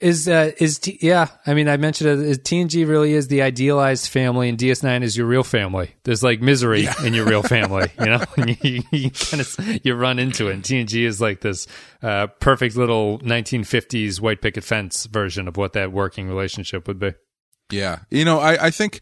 Is 0.00 0.28
uh 0.28 0.52
is 0.58 0.78
T- 0.78 0.98
yeah? 1.02 1.26
I 1.44 1.54
mean, 1.54 1.68
I 1.68 1.76
mentioned 1.76 2.08
it. 2.10 2.18
Is 2.20 2.38
TNG 2.38 2.86
really 2.86 3.14
is 3.14 3.26
the 3.26 3.42
idealized 3.42 4.08
family, 4.08 4.48
and 4.48 4.56
DS9 4.56 5.02
is 5.02 5.16
your 5.16 5.26
real 5.26 5.42
family. 5.42 5.96
There's 6.04 6.22
like 6.22 6.40
misery 6.40 6.86
in 7.04 7.14
your 7.14 7.26
real 7.26 7.42
family, 7.56 7.90
you 7.98 8.06
know. 8.06 8.22
And 8.36 8.56
you, 8.64 8.82
you 8.92 9.10
kind 9.10 9.40
of 9.40 9.80
you 9.84 9.94
run 9.96 10.20
into 10.20 10.48
it. 10.48 10.54
And 10.54 10.62
TNG 10.62 11.04
is 11.04 11.20
like 11.20 11.40
this 11.40 11.66
uh, 12.00 12.28
perfect 12.38 12.76
little 12.76 13.18
1950s 13.20 14.20
white 14.20 14.40
picket 14.40 14.62
fence 14.62 15.06
version 15.06 15.48
of 15.48 15.56
what 15.56 15.72
that 15.72 15.90
working 15.90 16.28
relationship 16.28 16.86
would 16.86 17.00
be. 17.00 17.14
Yeah, 17.70 17.98
you 18.08 18.24
know, 18.24 18.38
I 18.38 18.66
I 18.66 18.70
think 18.70 19.00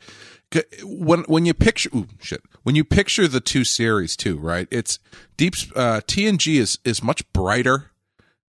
when 0.83 1.25
when 1.25 1.45
you 1.45 1.53
picture 1.53 1.91
ooh, 1.95 2.07
shit 2.23 2.41
when 2.63 2.75
you 2.75 2.85
picture 2.85 3.29
the 3.29 3.41
two 3.41 3.65
series 3.65 4.17
too, 4.17 4.39
right? 4.39 4.67
It's 4.71 4.99
deep 5.37 5.57
uh, 5.75 6.01
TNG 6.07 6.59
is 6.59 6.79
is 6.87 7.03
much 7.03 7.31
brighter, 7.35 7.91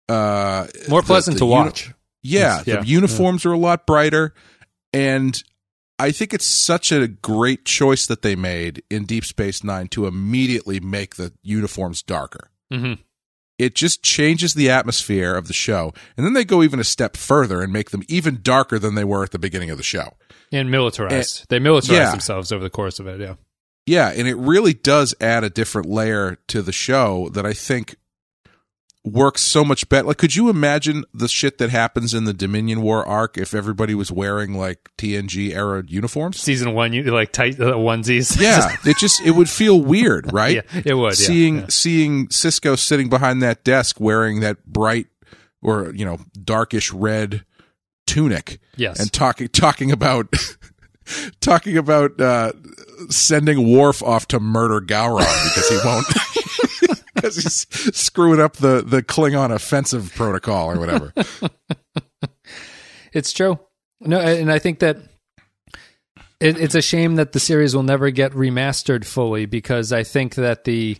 uh, 0.08 0.68
More 0.88 1.02
pleasant 1.02 1.34
the 1.34 1.40
to 1.40 1.44
uni- 1.44 1.56
watch. 1.56 1.92
Yeah, 2.22 2.62
yeah, 2.66 2.80
the 2.80 2.86
uniforms 2.86 3.44
are 3.46 3.52
a 3.52 3.58
lot 3.58 3.86
brighter, 3.86 4.34
and 4.92 5.42
I 5.98 6.12
think 6.12 6.32
it's 6.32 6.46
such 6.46 6.92
a 6.92 7.06
great 7.08 7.64
choice 7.64 8.06
that 8.06 8.22
they 8.22 8.34
made 8.36 8.82
in 8.90 9.04
Deep 9.04 9.24
Space 9.24 9.62
Nine 9.62 9.88
to 9.88 10.06
immediately 10.06 10.80
make 10.80 11.16
the 11.16 11.32
uniforms 11.42 12.02
darker. 12.02 12.50
hmm 12.70 12.94
It 13.58 13.74
just 13.74 14.02
changes 14.02 14.54
the 14.54 14.70
atmosphere 14.70 15.34
of 15.34 15.46
the 15.46 15.52
show, 15.52 15.92
and 16.16 16.24
then 16.24 16.32
they 16.32 16.44
go 16.44 16.62
even 16.62 16.80
a 16.80 16.84
step 16.84 17.16
further 17.16 17.60
and 17.60 17.72
make 17.72 17.90
them 17.90 18.02
even 18.08 18.40
darker 18.42 18.78
than 18.78 18.94
they 18.94 19.04
were 19.04 19.24
at 19.24 19.30
the 19.30 19.38
beginning 19.38 19.70
of 19.70 19.76
the 19.76 19.84
show. 19.84 20.14
And 20.52 20.70
militarized. 20.70 21.46
they 21.48 21.58
militarized 21.58 22.00
yeah. 22.00 22.10
themselves 22.10 22.50
over 22.50 22.64
the 22.64 22.70
course 22.70 22.98
of 22.98 23.06
it. 23.06 23.20
Yeah. 23.20 23.34
Yeah, 23.86 24.10
and 24.10 24.28
it 24.28 24.36
really 24.36 24.72
does 24.72 25.14
add 25.20 25.42
a 25.42 25.50
different 25.50 25.88
layer 25.88 26.38
to 26.48 26.62
the 26.62 26.72
show 26.72 27.28
that 27.30 27.44
I 27.44 27.52
think 27.52 27.96
works 29.04 29.40
so 29.42 29.64
much 29.64 29.88
better. 29.88 30.08
Like, 30.08 30.18
could 30.18 30.34
you 30.36 30.50
imagine 30.50 31.04
the 31.14 31.26
shit 31.28 31.56
that 31.58 31.70
happens 31.70 32.12
in 32.12 32.24
the 32.24 32.34
Dominion 32.34 32.82
War 32.82 33.06
arc 33.06 33.38
if 33.38 33.54
everybody 33.54 33.94
was 33.94 34.12
wearing 34.12 34.52
like 34.54 34.90
TNG 34.98 35.54
era 35.54 35.82
uniforms? 35.86 36.38
Season 36.38 36.74
one, 36.74 36.92
you 36.92 37.02
like 37.04 37.32
tight 37.32 37.58
uh, 37.60 37.72
onesies. 37.74 38.38
Yeah, 38.40 38.76
it 38.84 38.98
just 38.98 39.20
it 39.22 39.30
would 39.32 39.48
feel 39.48 39.80
weird, 39.80 40.32
right? 40.34 40.56
Yeah, 40.56 40.82
it 40.84 40.94
would, 40.94 41.18
yeah, 41.18 41.26
Seeing 41.26 41.56
yeah. 41.60 41.66
seeing 41.70 42.28
Sisko 42.28 42.78
sitting 42.78 43.08
behind 43.08 43.42
that 43.42 43.64
desk 43.64 43.98
wearing 44.00 44.40
that 44.40 44.64
bright 44.66 45.06
or 45.62 45.92
you 45.94 46.04
know 46.04 46.18
darkish 46.42 46.92
red 46.92 47.44
tunic, 48.06 48.58
Yes. 48.76 48.98
and 49.00 49.12
talking 49.12 49.48
talking 49.48 49.90
about 49.92 50.34
talking 51.40 51.76
about 51.76 52.20
uh, 52.20 52.52
sending 53.08 53.76
Worf 53.76 54.02
off 54.02 54.28
to 54.28 54.40
murder 54.40 54.80
Gowron 54.84 55.20
because 55.44 55.68
he 55.68 55.78
won't 55.84 56.06
because 57.20 57.36
he's 57.36 57.66
screwing 57.96 58.40
up 58.40 58.56
the 58.56 58.82
the 58.82 59.02
Klingon 59.02 59.52
offensive 59.54 60.12
protocol 60.14 60.70
or 60.70 60.78
whatever. 60.78 61.12
It's 63.12 63.32
true. 63.32 63.58
No, 64.00 64.20
and 64.20 64.52
I 64.52 64.60
think 64.60 64.78
that 64.78 64.96
it, 66.40 66.58
it's 66.60 66.74
a 66.76 66.82
shame 66.82 67.16
that 67.16 67.32
the 67.32 67.40
series 67.40 67.74
will 67.74 67.82
never 67.82 68.10
get 68.10 68.32
remastered 68.32 69.04
fully 69.04 69.46
because 69.46 69.92
I 69.92 70.04
think 70.04 70.36
that 70.36 70.62
the 70.64 70.96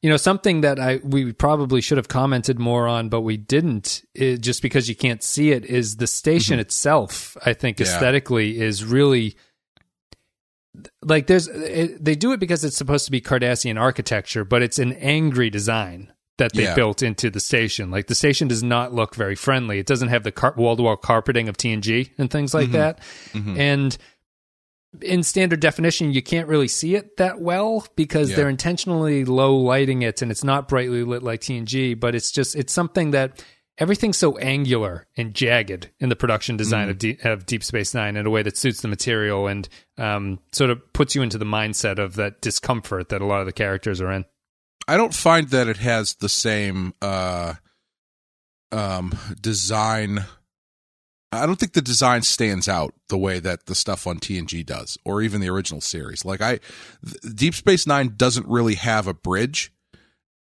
you 0.00 0.08
know 0.08 0.16
something 0.16 0.60
that 0.60 0.78
I 0.78 1.00
we 1.02 1.32
probably 1.32 1.80
should 1.80 1.96
have 1.98 2.06
commented 2.08 2.58
more 2.60 2.86
on, 2.86 3.08
but 3.08 3.22
we 3.22 3.36
didn't. 3.36 4.02
Is 4.14 4.38
just 4.38 4.62
because 4.62 4.88
you 4.88 4.94
can't 4.94 5.22
see 5.22 5.50
it 5.50 5.64
is 5.64 5.96
the 5.96 6.06
station 6.06 6.58
itself. 6.60 7.36
I 7.44 7.54
think 7.54 7.78
Mm-hmm. 7.78 7.88
Yeah. 7.90 7.94
aesthetically 7.96 8.60
is 8.60 8.84
really 8.84 9.36
like 11.02 11.26
there's 11.26 11.48
it, 11.48 12.04
they 12.04 12.14
do 12.14 12.32
it 12.32 12.40
because 12.40 12.64
it's 12.64 12.76
supposed 12.76 13.04
to 13.06 13.10
be 13.10 13.20
Cardassian 13.20 13.80
architecture, 13.80 14.44
but 14.44 14.62
it's 14.62 14.78
an 14.78 14.92
angry 14.94 15.50
design 15.50 16.12
that 16.38 16.52
they 16.52 16.64
Yeah. 16.64 16.74
built 16.74 17.02
into 17.02 17.30
the 17.30 17.40
station. 17.40 17.90
Like 17.90 18.06
the 18.06 18.14
station 18.14 18.48
does 18.48 18.62
not 18.62 18.94
look 18.94 19.14
very 19.14 19.34
friendly. 19.34 19.78
It 19.78 19.86
doesn't 19.86 20.08
have 20.08 20.22
the 20.22 20.52
wall-to-wall 20.56 20.96
carpeting 20.98 21.48
of 21.48 21.56
TNG 21.56 22.10
and 22.16 22.30
things 22.30 22.54
like 22.54 22.66
mm-hmm. 22.66 22.72
that. 22.72 23.00
Mm-hmm. 23.32 23.60
And 23.60 23.98
in 25.02 25.22
standard 25.22 25.60
definition, 25.60 26.12
you 26.12 26.22
can't 26.22 26.48
really 26.48 26.68
see 26.68 26.94
it 26.94 27.16
that 27.18 27.40
well 27.40 27.86
because 27.96 28.30
Yeah. 28.30 28.36
they're 28.36 28.48
intentionally 28.48 29.24
low 29.24 29.56
lighting 29.56 30.02
it 30.02 30.22
and 30.22 30.30
it's 30.30 30.44
not 30.44 30.68
brightly 30.68 31.02
lit 31.02 31.22
like 31.22 31.40
TNG, 31.40 31.98
but 31.98 32.14
it's 32.14 32.30
just 32.30 32.56
it's 32.56 32.72
something 32.72 33.10
that 33.10 33.44
everything's 33.78 34.18
so 34.18 34.36
angular 34.38 35.06
and 35.16 35.34
jagged 35.34 35.90
in 36.00 36.08
the 36.08 36.16
production 36.16 36.56
design 36.56 36.88
of, 36.88 36.98
D- 36.98 37.18
of 37.22 37.46
Deep 37.46 37.62
Space 37.62 37.94
Nine 37.94 38.16
in 38.16 38.26
a 38.26 38.30
way 38.30 38.42
that 38.42 38.56
suits 38.56 38.80
the 38.80 38.88
material 38.88 39.46
and 39.46 39.68
um, 39.96 40.40
sort 40.52 40.70
of 40.70 40.92
puts 40.92 41.14
you 41.14 41.22
into 41.22 41.38
the 41.38 41.44
mindset 41.44 41.98
of 41.98 42.16
that 42.16 42.40
discomfort 42.40 43.08
that 43.08 43.22
a 43.22 43.26
lot 43.26 43.40
of 43.40 43.46
the 43.46 43.52
characters 43.52 44.00
are 44.00 44.12
in. 44.12 44.24
I 44.86 44.96
don't 44.96 45.14
find 45.14 45.48
that 45.50 45.68
it 45.68 45.76
has 45.78 46.14
the 46.14 46.28
same 46.28 46.94
uh, 47.00 47.54
um, 48.72 49.16
design. 49.40 50.24
I 51.30 51.46
don't 51.46 51.56
think 51.56 51.74
the 51.74 51.82
design 51.82 52.22
stands 52.22 52.68
out 52.68 52.94
the 53.08 53.18
way 53.18 53.38
that 53.38 53.66
the 53.66 53.74
stuff 53.74 54.06
on 54.06 54.18
TNG 54.18 54.64
does, 54.64 54.96
or 55.04 55.20
even 55.22 55.40
the 55.40 55.50
original 55.50 55.82
series. 55.82 56.24
Like 56.24 56.40
I, 56.40 56.60
Deep 57.34 57.54
Space 57.54 57.86
Nine 57.86 58.14
doesn't 58.16 58.48
really 58.48 58.76
have 58.76 59.06
a 59.06 59.14
bridge. 59.14 59.72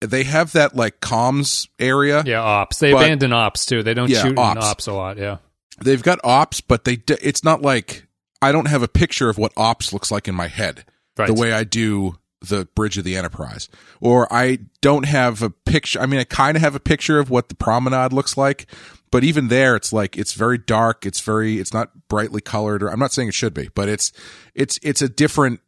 They 0.01 0.23
have 0.23 0.51
that 0.53 0.75
like 0.75 0.99
comms 1.01 1.67
area. 1.79 2.23
Yeah, 2.25 2.41
ops. 2.41 2.79
They 2.79 2.91
But- 2.93 3.03
abandon 3.05 3.33
ops 3.33 3.65
too. 3.65 3.81
They 3.83 3.93
don't 3.93 4.09
Yeah, 4.09 4.21
shoot 4.23 4.37
ops. 4.37 4.57
in 4.57 4.63
ops 4.63 4.87
a 4.87 4.93
lot. 4.93 5.17
Yeah. 5.17 5.37
They've 5.81 6.01
got 6.03 6.19
ops, 6.23 6.61
but 6.61 6.83
they 6.85 6.97
d- 6.97 7.17
it's 7.21 7.43
not 7.43 7.61
like 7.61 8.05
I 8.41 8.51
don't 8.51 8.67
have 8.67 8.83
a 8.83 8.87
picture 8.87 9.29
of 9.29 9.37
what 9.37 9.51
ops 9.57 9.91
looks 9.93 10.11
like 10.11 10.27
in 10.27 10.35
my 10.35 10.47
head 10.47 10.85
Right. 11.17 11.27
the 11.27 11.33
way 11.33 11.51
I 11.53 11.63
do 11.63 12.17
the 12.41 12.65
Bridge 12.75 12.99
of 12.99 13.03
the 13.03 13.15
Enterprise, 13.17 13.67
or 13.99 14.31
I 14.31 14.59
don't 14.81 15.07
have 15.07 15.41
a 15.41 15.49
picture. 15.49 15.99
I 15.99 16.05
mean, 16.05 16.19
I 16.19 16.23
kind 16.23 16.55
of 16.55 16.61
have 16.61 16.75
a 16.75 16.79
picture 16.79 17.17
of 17.17 17.31
what 17.31 17.49
the 17.49 17.55
promenade 17.55 18.13
looks 18.13 18.37
like, 18.37 18.67
but 19.09 19.23
even 19.23 19.47
there, 19.47 19.75
it's 19.75 19.91
like 19.91 20.15
it's 20.15 20.33
very 20.33 20.59
dark. 20.59 21.03
It's 21.07 21.19
very 21.21 21.59
it's 21.59 21.73
not 21.73 22.07
brightly 22.07 22.41
colored. 22.41 22.83
Or 22.83 22.89
I'm 22.91 22.99
not 22.99 23.11
saying 23.11 23.29
it 23.29 23.33
should 23.33 23.55
be, 23.55 23.69
but 23.73 23.89
it's 23.89 24.11
it's 24.53 24.77
it's 24.83 25.01
a 25.01 25.09
different. 25.09 25.61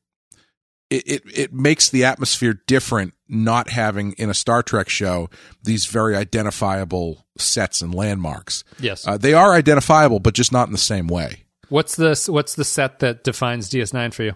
It, 0.90 1.07
it 1.07 1.24
it 1.34 1.53
makes 1.53 1.90
the 1.90 2.06
atmosphere 2.06 2.60
different 2.66 3.14
not 3.28 3.70
having 3.70 4.14
in 4.14 4.30
a 4.30 4.34
Star 4.34 4.64
Trek 4.64 4.90
show 4.90 5.30
these 5.64 5.86
very 5.86 6.16
identifiable 6.16 7.28
sets 7.38 7.82
and 7.82 7.94
landmarks. 7.94 8.64
Yes. 8.80 9.07
Uh, 9.07 9.18
they 9.18 9.34
are 9.34 9.53
identifiable, 9.53 10.20
but 10.20 10.34
just 10.34 10.52
not 10.52 10.68
in 10.68 10.72
the 10.72 10.80
same 10.80 11.07
way. 11.07 11.44
what's 11.70 11.95
the 11.95 12.20
what's 12.32 12.56
the 12.56 12.66
set 12.66 12.99
that 12.99 13.24
defines 13.24 13.70
DS9 13.70 14.14
for 14.14 14.24
you? 14.24 14.34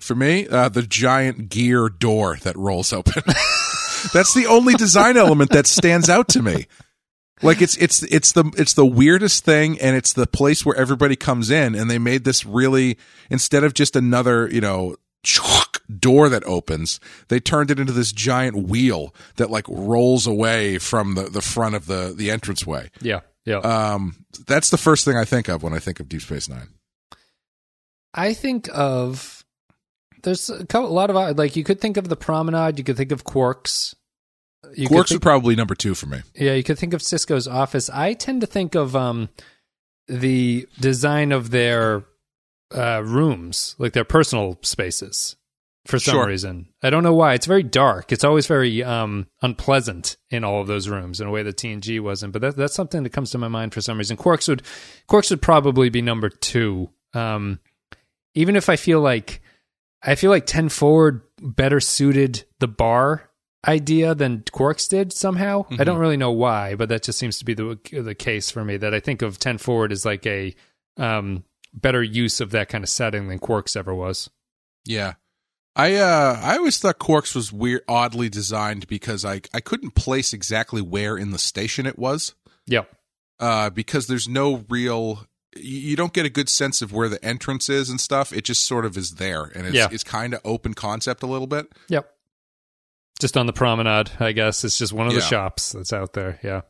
For 0.00 0.14
me, 0.14 0.46
uh, 0.46 0.68
the 0.68 0.82
giant 0.82 1.48
gear 1.48 1.88
door 1.88 2.36
that 2.42 2.56
rolls 2.56 2.92
open. 2.92 3.22
That's 4.12 4.32
the 4.34 4.46
only 4.48 4.74
design 4.74 5.16
element 5.16 5.50
that 5.50 5.66
stands 5.66 6.08
out 6.08 6.28
to 6.28 6.42
me. 6.42 6.66
Like 7.42 7.62
it's 7.62 7.76
it's 7.76 8.02
it's 8.04 8.32
the 8.32 8.50
it's 8.56 8.74
the 8.74 8.86
weirdest 8.86 9.44
thing, 9.44 9.80
and 9.80 9.96
it's 9.96 10.12
the 10.12 10.26
place 10.26 10.66
where 10.66 10.76
everybody 10.76 11.16
comes 11.16 11.50
in, 11.50 11.74
and 11.74 11.90
they 11.90 11.98
made 11.98 12.24
this 12.24 12.44
really 12.44 12.98
instead 13.30 13.64
of 13.64 13.74
just 13.74 13.96
another 13.96 14.48
you 14.50 14.60
know 14.60 14.96
door 15.98 16.28
that 16.28 16.44
opens, 16.44 17.00
they 17.28 17.40
turned 17.40 17.70
it 17.70 17.78
into 17.78 17.92
this 17.92 18.12
giant 18.12 18.68
wheel 18.68 19.14
that 19.36 19.50
like 19.50 19.66
rolls 19.68 20.26
away 20.26 20.78
from 20.78 21.14
the 21.14 21.24
the 21.24 21.42
front 21.42 21.74
of 21.74 21.86
the 21.86 22.12
the 22.16 22.30
entranceway. 22.30 22.90
Yeah. 23.00 23.20
Yeah. 23.44 23.58
Um, 23.58 24.24
that's 24.46 24.68
the 24.70 24.76
first 24.76 25.04
thing 25.06 25.16
I 25.16 25.24
think 25.24 25.48
of 25.48 25.62
when 25.62 25.72
I 25.72 25.78
think 25.78 26.00
of 26.00 26.08
Deep 26.08 26.20
Space 26.20 26.48
Nine. 26.48 26.68
I 28.14 28.34
think 28.34 28.68
of 28.72 29.44
there's 30.22 30.50
a, 30.50 30.66
couple, 30.66 30.90
a 30.90 30.92
lot 30.92 31.10
of 31.10 31.38
like 31.38 31.56
you 31.56 31.64
could 31.64 31.80
think 31.80 31.96
of 31.96 32.08
the 32.08 32.16
promenade, 32.16 32.78
you 32.78 32.84
could 32.84 32.96
think 32.96 33.12
of 33.12 33.24
Quarks. 33.24 33.94
You 34.74 34.88
Quarks 34.88 35.08
think- 35.08 35.10
would 35.10 35.22
probably 35.22 35.56
number 35.56 35.74
two 35.74 35.94
for 35.94 36.06
me. 36.06 36.20
Yeah, 36.34 36.54
you 36.54 36.62
could 36.64 36.78
think 36.78 36.92
of 36.92 37.00
Sisko's 37.00 37.46
office. 37.48 37.88
I 37.88 38.12
tend 38.14 38.40
to 38.42 38.46
think 38.46 38.74
of 38.74 38.94
um, 38.96 39.28
the 40.08 40.68
design 40.80 41.32
of 41.32 41.50
their 41.50 42.04
uh, 42.74 43.02
rooms, 43.04 43.76
like 43.78 43.92
their 43.92 44.04
personal 44.04 44.58
spaces, 44.62 45.36
for 45.86 45.98
some 45.98 46.12
Sure. 46.14 46.26
reason. 46.26 46.68
I 46.82 46.90
don't 46.90 47.02
know 47.02 47.14
why. 47.14 47.34
It's 47.34 47.46
very 47.46 47.62
dark. 47.62 48.12
It's 48.12 48.24
always 48.24 48.46
very 48.46 48.82
um, 48.84 49.26
unpleasant 49.42 50.16
in 50.30 50.44
all 50.44 50.60
of 50.60 50.66
those 50.66 50.88
rooms 50.88 51.20
in 51.20 51.26
a 51.26 51.30
way 51.30 51.42
that 51.42 51.56
TNG 51.56 52.00
wasn't. 52.00 52.32
But 52.32 52.42
that, 52.42 52.56
that's 52.56 52.74
something 52.74 53.02
that 53.04 53.10
comes 53.12 53.30
to 53.30 53.38
my 53.38 53.48
mind 53.48 53.72
for 53.72 53.80
some 53.80 53.96
reason. 53.98 54.16
Quarks 54.16 54.48
would 54.48 54.62
Quarks 55.08 55.30
would 55.30 55.42
probably 55.42 55.88
be 55.88 56.02
number 56.02 56.28
two. 56.28 56.90
Um, 57.14 57.60
even 58.34 58.54
if 58.56 58.68
I 58.68 58.76
feel 58.76 59.00
like 59.00 59.40
I 60.02 60.14
feel 60.14 60.30
like 60.30 60.46
ten 60.46 60.68
forward 60.68 61.22
better 61.40 61.80
suited 61.80 62.44
the 62.58 62.68
bar 62.68 63.30
idea 63.66 64.14
than 64.14 64.40
Quarks 64.42 64.88
did 64.88 65.12
somehow. 65.12 65.64
I 65.78 65.84
don't 65.84 65.98
really 65.98 66.16
know 66.16 66.30
why, 66.32 66.74
but 66.76 66.88
that 66.90 67.02
just 67.02 67.18
seems 67.18 67.38
to 67.38 67.44
be 67.44 67.54
the 67.54 67.78
the 67.90 68.14
case 68.14 68.50
for 68.50 68.64
me. 68.64 68.76
That 68.76 68.92
I 68.94 69.00
think 69.00 69.22
of 69.22 69.38
ten 69.38 69.58
forward 69.58 69.90
as 69.90 70.04
like 70.04 70.26
a 70.26 70.54
um, 70.98 71.44
better 71.72 72.02
use 72.02 72.40
of 72.40 72.50
that 72.50 72.68
kind 72.68 72.84
of 72.84 72.90
setting 72.90 73.28
than 73.28 73.38
Quarks 73.40 73.76
ever 73.76 73.94
was. 73.94 74.28
Yeah. 74.84 75.14
I 75.78 75.94
uh 75.94 76.40
I 76.42 76.56
always 76.58 76.78
thought 76.78 76.98
Quarks 76.98 77.34
was 77.36 77.52
weird 77.52 77.82
oddly 77.88 78.28
designed 78.28 78.86
because 78.88 79.24
I 79.24 79.40
I 79.54 79.60
couldn't 79.60 79.94
place 79.94 80.32
exactly 80.32 80.82
where 80.82 81.16
in 81.16 81.30
the 81.30 81.38
station 81.38 81.86
it 81.86 81.98
was. 81.98 82.34
Yep. 82.66 82.90
Uh 83.38 83.70
because 83.70 84.08
there's 84.08 84.28
no 84.28 84.64
real 84.68 85.24
you 85.56 85.96
don't 85.96 86.12
get 86.12 86.26
a 86.26 86.30
good 86.30 86.48
sense 86.48 86.82
of 86.82 86.92
where 86.92 87.08
the 87.08 87.24
entrance 87.24 87.68
is 87.68 87.88
and 87.90 88.00
stuff. 88.00 88.32
It 88.32 88.44
just 88.44 88.66
sort 88.66 88.84
of 88.84 88.96
is 88.96 89.12
there 89.14 89.44
and 89.44 89.66
it's 89.66 89.76
Yeah. 89.76 89.88
it's 89.90 90.04
kind 90.04 90.34
of 90.34 90.40
open 90.44 90.74
concept 90.74 91.22
a 91.22 91.26
little 91.26 91.46
bit. 91.46 91.66
Yep. 91.88 92.10
Just 93.20 93.36
on 93.36 93.46
the 93.46 93.52
promenade, 93.52 94.10
I 94.20 94.32
guess. 94.32 94.64
It's 94.64 94.78
just 94.78 94.92
one 94.92 95.06
of 95.06 95.14
the 95.14 95.20
shops 95.20 95.72
that's 95.72 95.92
out 95.92 96.12
there. 96.12 96.38
Yeah. 96.42 96.60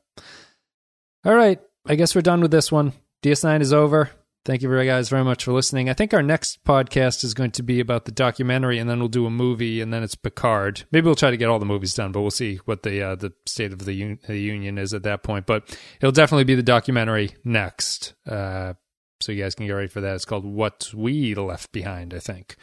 All 1.25 1.35
right. 1.35 1.61
I 1.87 1.95
guess 1.95 2.15
we're 2.15 2.21
done 2.23 2.41
with 2.41 2.51
this 2.51 2.71
one. 2.71 2.93
DS9 3.23 3.61
is 3.63 3.73
over. 3.73 4.11
Thank 4.45 4.63
you 4.63 4.69
very 4.69 4.87
guys 4.87 5.11
very 5.11 5.25
much 5.25 5.45
for 5.45 5.53
listening. 5.53 5.91
I 5.91 5.93
think 5.95 6.15
our 6.15 6.23
next 6.23 6.65
podcast 6.65 7.23
is 7.23 7.35
going 7.35 7.51
to 7.51 7.63
be 7.63 7.81
about 7.81 8.07
the 8.07 8.13
documentary, 8.13 8.79
and 8.79 8.89
then 8.89 8.99
we'll 8.99 9.09
do 9.09 9.27
a 9.27 9.31
movie, 9.31 9.81
and 9.81 9.93
then 9.93 10.03
it's 10.03 10.15
Picard. 10.15 10.85
Maybe 10.91 11.05
we'll 11.05 11.15
try 11.15 11.31
to 11.31 11.37
get 11.37 11.49
all 11.49 11.59
the 11.59 11.67
movies 11.67 11.93
done, 11.93 12.13
but 12.13 12.23
we'll 12.23 12.31
see 12.31 12.57
what 12.65 12.83
the 12.83 13.03
uh, 13.03 13.15
the 13.15 13.33
state 13.47 13.73
of 13.73 13.85
the, 13.85 13.93
un- 14.03 14.19
the 14.27 14.39
union 14.39 14.79
is 14.79 14.95
at 14.95 15.03
that 15.03 15.23
point. 15.23 15.45
But 15.45 15.77
it'll 16.01 16.13
definitely 16.13 16.45
be 16.45 16.55
the 16.55 16.63
documentary 16.63 17.35
next, 17.45 18.15
uh, 18.27 18.75
so 19.21 19.33
you 19.33 19.43
guys 19.43 19.55
can 19.55 19.67
get 19.67 19.73
ready 19.73 19.89
for 19.89 20.01
that. 20.01 20.15
It's 20.15 20.25
called 20.25 20.47
"What 20.47 20.93
We 20.95 21.35
Left 21.35 21.71
Behind," 21.73 22.15
I 22.15 22.21
think. 22.21 22.57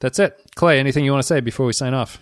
That's 0.00 0.18
it. 0.18 0.38
Clay, 0.54 0.78
anything 0.78 1.04
you 1.04 1.10
want 1.12 1.22
to 1.22 1.26
say 1.26 1.40
before 1.40 1.66
we 1.66 1.72
sign 1.72 1.94
off? 1.94 2.20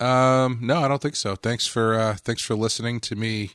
Um 0.00 0.60
no, 0.62 0.84
I 0.84 0.88
don't 0.88 1.02
think 1.02 1.16
so. 1.16 1.34
Thanks 1.34 1.66
for 1.66 1.98
uh 1.98 2.14
thanks 2.14 2.42
for 2.42 2.54
listening 2.54 3.00
to 3.00 3.16
me 3.16 3.50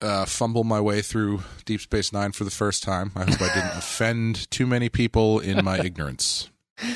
uh 0.00 0.24
fumble 0.24 0.64
my 0.64 0.80
way 0.80 1.02
through 1.02 1.42
Deep 1.64 1.80
Space 1.80 2.12
9 2.12 2.32
for 2.32 2.44
the 2.44 2.50
first 2.50 2.82
time. 2.82 3.12
I 3.14 3.24
hope 3.30 3.40
I 3.42 3.54
didn't 3.54 3.72
offend 3.78 4.50
too 4.50 4.66
many 4.66 4.88
people 4.88 5.38
in 5.38 5.64
my 5.64 5.78
ignorance. 5.78 6.50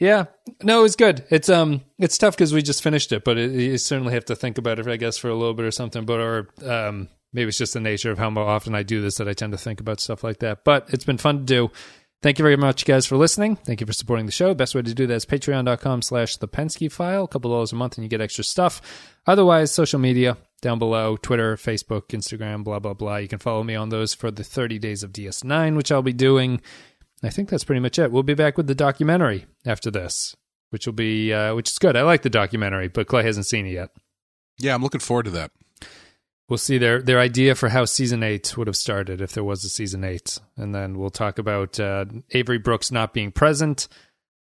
Yeah, 0.00 0.24
no, 0.62 0.84
it's 0.84 0.96
good. 0.96 1.26
It's 1.30 1.50
um, 1.50 1.82
it's 1.98 2.16
tough 2.16 2.34
because 2.34 2.54
we 2.54 2.62
just 2.62 2.82
finished 2.82 3.12
it, 3.12 3.22
but 3.22 3.36
it, 3.36 3.50
you 3.50 3.76
certainly 3.76 4.14
have 4.14 4.24
to 4.24 4.34
think 4.34 4.56
about 4.56 4.78
it, 4.78 4.88
I 4.88 4.96
guess, 4.96 5.18
for 5.18 5.28
a 5.28 5.34
little 5.34 5.52
bit 5.52 5.66
or 5.66 5.70
something. 5.70 6.06
But 6.06 6.20
or 6.20 6.48
um, 6.64 7.08
maybe 7.34 7.48
it's 7.48 7.58
just 7.58 7.74
the 7.74 7.80
nature 7.80 8.10
of 8.10 8.16
how 8.16 8.30
often 8.30 8.74
I 8.74 8.82
do 8.82 9.02
this 9.02 9.16
that 9.16 9.28
I 9.28 9.34
tend 9.34 9.52
to 9.52 9.58
think 9.58 9.78
about 9.78 10.00
stuff 10.00 10.24
like 10.24 10.38
that. 10.38 10.64
But 10.64 10.88
it's 10.88 11.04
been 11.04 11.18
fun 11.18 11.40
to 11.40 11.44
do. 11.44 11.70
Thank 12.22 12.38
you 12.38 12.42
very 12.42 12.56
much, 12.56 12.84
guys, 12.84 13.06
for 13.06 13.16
listening. 13.16 13.56
Thank 13.56 13.80
you 13.80 13.86
for 13.86 13.94
supporting 13.94 14.26
the 14.26 14.32
show. 14.32 14.52
Best 14.52 14.74
way 14.74 14.82
to 14.82 14.92
do 14.92 15.06
that 15.06 15.14
is 15.14 15.24
patreon.com 15.24 16.02
slash 16.02 16.36
the 16.36 16.48
Pensky 16.48 16.92
file. 16.92 17.24
A 17.24 17.28
couple 17.28 17.50
dollars 17.50 17.72
a 17.72 17.76
month 17.76 17.96
and 17.96 18.04
you 18.04 18.10
get 18.10 18.20
extra 18.20 18.44
stuff. 18.44 18.82
Otherwise, 19.26 19.72
social 19.72 19.98
media 19.98 20.36
down 20.60 20.78
below, 20.78 21.16
Twitter, 21.16 21.56
Facebook, 21.56 22.08
Instagram, 22.08 22.62
blah, 22.62 22.78
blah, 22.78 22.92
blah. 22.92 23.16
You 23.16 23.28
can 23.28 23.38
follow 23.38 23.62
me 23.64 23.74
on 23.74 23.88
those 23.88 24.12
for 24.12 24.30
the 24.30 24.44
30 24.44 24.78
days 24.78 25.02
of 25.02 25.12
DS9, 25.12 25.76
which 25.76 25.90
I'll 25.90 26.02
be 26.02 26.12
doing. 26.12 26.60
I 27.22 27.30
think 27.30 27.48
that's 27.48 27.64
pretty 27.64 27.80
much 27.80 27.98
it. 27.98 28.12
We'll 28.12 28.22
be 28.22 28.34
back 28.34 28.58
with 28.58 28.66
the 28.66 28.74
documentary 28.74 29.46
after 29.64 29.90
this, 29.90 30.36
which 30.68 30.86
will 30.86 30.92
be, 30.92 31.32
uh, 31.32 31.54
which 31.54 31.70
is 31.70 31.78
good. 31.78 31.96
I 31.96 32.02
like 32.02 32.20
the 32.20 32.28
documentary, 32.28 32.88
but 32.88 33.06
Clay 33.06 33.22
hasn't 33.22 33.46
seen 33.46 33.64
it 33.64 33.72
yet. 33.72 33.90
Yeah, 34.58 34.74
I'm 34.74 34.82
looking 34.82 35.00
forward 35.00 35.24
to 35.24 35.30
that. 35.30 35.52
We'll 36.50 36.58
see 36.58 36.78
their 36.78 37.00
their 37.00 37.20
idea 37.20 37.54
for 37.54 37.68
how 37.68 37.84
season 37.84 38.22
eight 38.24 38.56
would 38.58 38.66
have 38.66 38.76
started 38.76 39.20
if 39.20 39.32
there 39.32 39.44
was 39.44 39.64
a 39.64 39.68
season 39.68 40.02
eight, 40.02 40.38
and 40.56 40.74
then 40.74 40.98
we'll 40.98 41.08
talk 41.10 41.38
about 41.38 41.78
uh, 41.78 42.06
Avery 42.32 42.58
Brooks 42.58 42.90
not 42.90 43.14
being 43.14 43.30
present. 43.30 43.86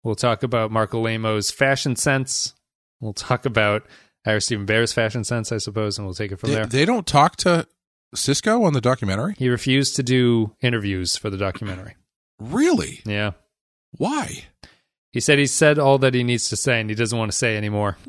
We'll 0.04 0.16
talk 0.16 0.42
about 0.42 0.72
Marc 0.72 0.92
Alaimo's 0.92 1.52
fashion 1.52 1.98
sense. 1.98 2.54
We'll 3.02 3.12
talk 3.14 3.46
about 3.46 3.86
Ira 4.26 4.40
Steven 4.40 4.66
Behr's 4.66 4.94
fashion 4.94 5.26
sense, 5.26 5.52
I 5.52 5.58
suppose, 5.58 5.98
and 5.98 6.08
we'll 6.08 6.16
take 6.16 6.32
it 6.32 6.38
from 6.40 6.50
They, 6.50 6.56
there. 6.56 6.66
they 6.66 6.86
don't 6.86 7.06
talk 7.06 7.36
to 7.38 7.68
Sisko 8.16 8.64
on 8.64 8.72
the 8.72 8.80
documentary? 8.82 9.36
he 9.38 9.50
refused 9.50 9.98
to 9.98 10.04
do 10.04 10.56
interviews 10.62 11.18
for 11.18 11.30
the 11.30 11.36
documentary. 11.38 11.96
Really? 12.40 13.02
Yeah, 13.06 13.32
Why? 13.92 14.46
he 15.12 15.20
said 15.20 15.40
he 15.40 15.46
said 15.46 15.78
all 15.78 15.98
that 15.98 16.14
he 16.14 16.24
needs 16.24 16.48
to 16.50 16.56
say, 16.56 16.80
and 16.80 16.90
he 16.90 16.96
doesn't 16.96 17.18
want 17.20 17.32
to 17.32 17.38
say 17.38 17.58
anymore. 17.58 17.98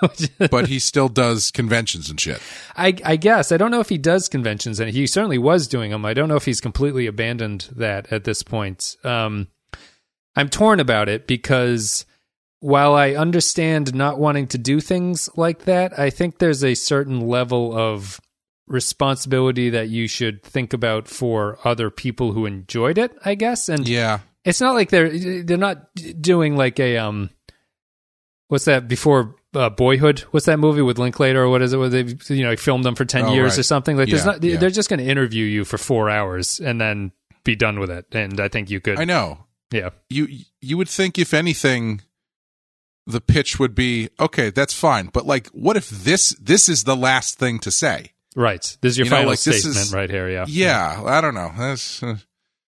But 0.50 0.68
he 0.68 0.78
still 0.78 1.08
does 1.08 1.50
conventions 1.50 2.08
and 2.10 2.20
shit. 2.20 2.40
I, 2.76 2.94
I 3.04 3.16
guess 3.16 3.52
I 3.52 3.56
don't 3.56 3.70
know 3.70 3.80
if 3.80 3.88
he 3.88 3.98
does 3.98 4.28
conventions, 4.28 4.80
and 4.80 4.90
he 4.90 5.06
certainly 5.06 5.38
was 5.38 5.66
doing 5.68 5.90
them. 5.90 6.04
I 6.04 6.14
don't 6.14 6.28
know 6.28 6.36
if 6.36 6.44
he's 6.44 6.60
completely 6.60 7.06
abandoned 7.06 7.68
that 7.76 8.12
at 8.12 8.24
this 8.24 8.42
point. 8.42 8.96
Um, 9.04 9.48
I'm 10.36 10.48
torn 10.48 10.78
about 10.80 11.08
it 11.08 11.26
because 11.26 12.06
while 12.60 12.94
I 12.94 13.12
understand 13.12 13.94
not 13.94 14.18
wanting 14.18 14.46
to 14.48 14.58
do 14.58 14.80
things 14.80 15.28
like 15.36 15.64
that, 15.64 15.98
I 15.98 16.10
think 16.10 16.38
there's 16.38 16.62
a 16.64 16.74
certain 16.74 17.20
level 17.28 17.76
of 17.76 18.20
responsibility 18.66 19.70
that 19.70 19.88
you 19.88 20.06
should 20.06 20.42
think 20.42 20.72
about 20.72 21.08
for 21.08 21.58
other 21.64 21.90
people 21.90 22.32
who 22.32 22.46
enjoyed 22.46 22.98
it. 22.98 23.12
I 23.24 23.34
guess, 23.34 23.68
and 23.68 23.88
Yeah. 23.88 24.20
it's 24.44 24.60
not 24.60 24.74
like 24.74 24.90
they're 24.90 25.42
they're 25.42 25.56
not 25.56 25.88
doing 26.20 26.56
like 26.56 26.78
a 26.78 26.98
um 26.98 27.30
what's 28.48 28.66
that 28.66 28.86
before 28.88 29.34
uh, 29.58 29.70
boyhood 29.70 30.20
what's 30.30 30.46
that 30.46 30.58
movie 30.58 30.82
with 30.82 30.98
linklater 30.98 31.42
or 31.42 31.48
what 31.48 31.62
is 31.62 31.72
it 31.72 31.78
where 31.78 31.88
they 31.88 32.04
you 32.34 32.44
know 32.44 32.54
filmed 32.56 32.84
them 32.84 32.94
for 32.94 33.04
10 33.04 33.24
Oh, 33.24 33.34
years 33.34 33.52
right. 33.52 33.58
or 33.58 33.62
something 33.64 33.96
like 33.96 34.08
there's 34.08 34.24
not 34.24 34.42
yeah. 34.42 34.56
they're 34.56 34.70
just 34.70 34.88
going 34.88 35.00
to 35.00 35.10
interview 35.10 35.44
you 35.44 35.64
for 35.64 35.78
four 35.78 36.08
hours 36.10 36.60
and 36.60 36.80
then 36.80 37.12
be 37.44 37.56
done 37.56 37.80
with 37.80 37.90
it 37.90 38.06
and 38.12 38.40
i 38.40 38.48
think 38.48 38.70
you 38.70 38.80
could 38.80 38.98
I 39.00 39.04
know. 39.04 39.38
yeah 39.72 39.90
You 40.08 40.28
you 40.60 40.76
would 40.78 40.88
think 40.88 41.18
if 41.18 41.34
anything 41.34 42.02
the 43.06 43.20
pitch 43.22 43.58
would 43.58 43.74
be 43.74 44.10
okay, 44.20 44.50
that's 44.50 44.74
fine. 44.74 45.06
But 45.06 45.24
like 45.24 45.46
what 45.48 45.76
if 45.78 45.88
this 45.88 46.36
this 46.40 46.68
is 46.68 46.84
the 46.84 46.94
last 46.96 47.38
thing 47.38 47.58
to 47.60 47.70
say? 47.70 48.12
right 48.36 48.76
this 48.82 48.90
is 48.92 48.98
your 48.98 49.06
You 49.06 49.10
know, 49.10 49.16
final 49.16 49.30
like, 49.30 49.40
this 49.40 49.60
statement 49.62 49.86
is- 49.86 49.94
right 49.94 50.10
here 50.10 50.28
yeah 50.28 50.44
Yeah, 50.46 51.02
I 51.06 51.20
don't 51.22 51.34
know. 51.34 51.50
That's 51.56 52.02
uh, 52.02 52.16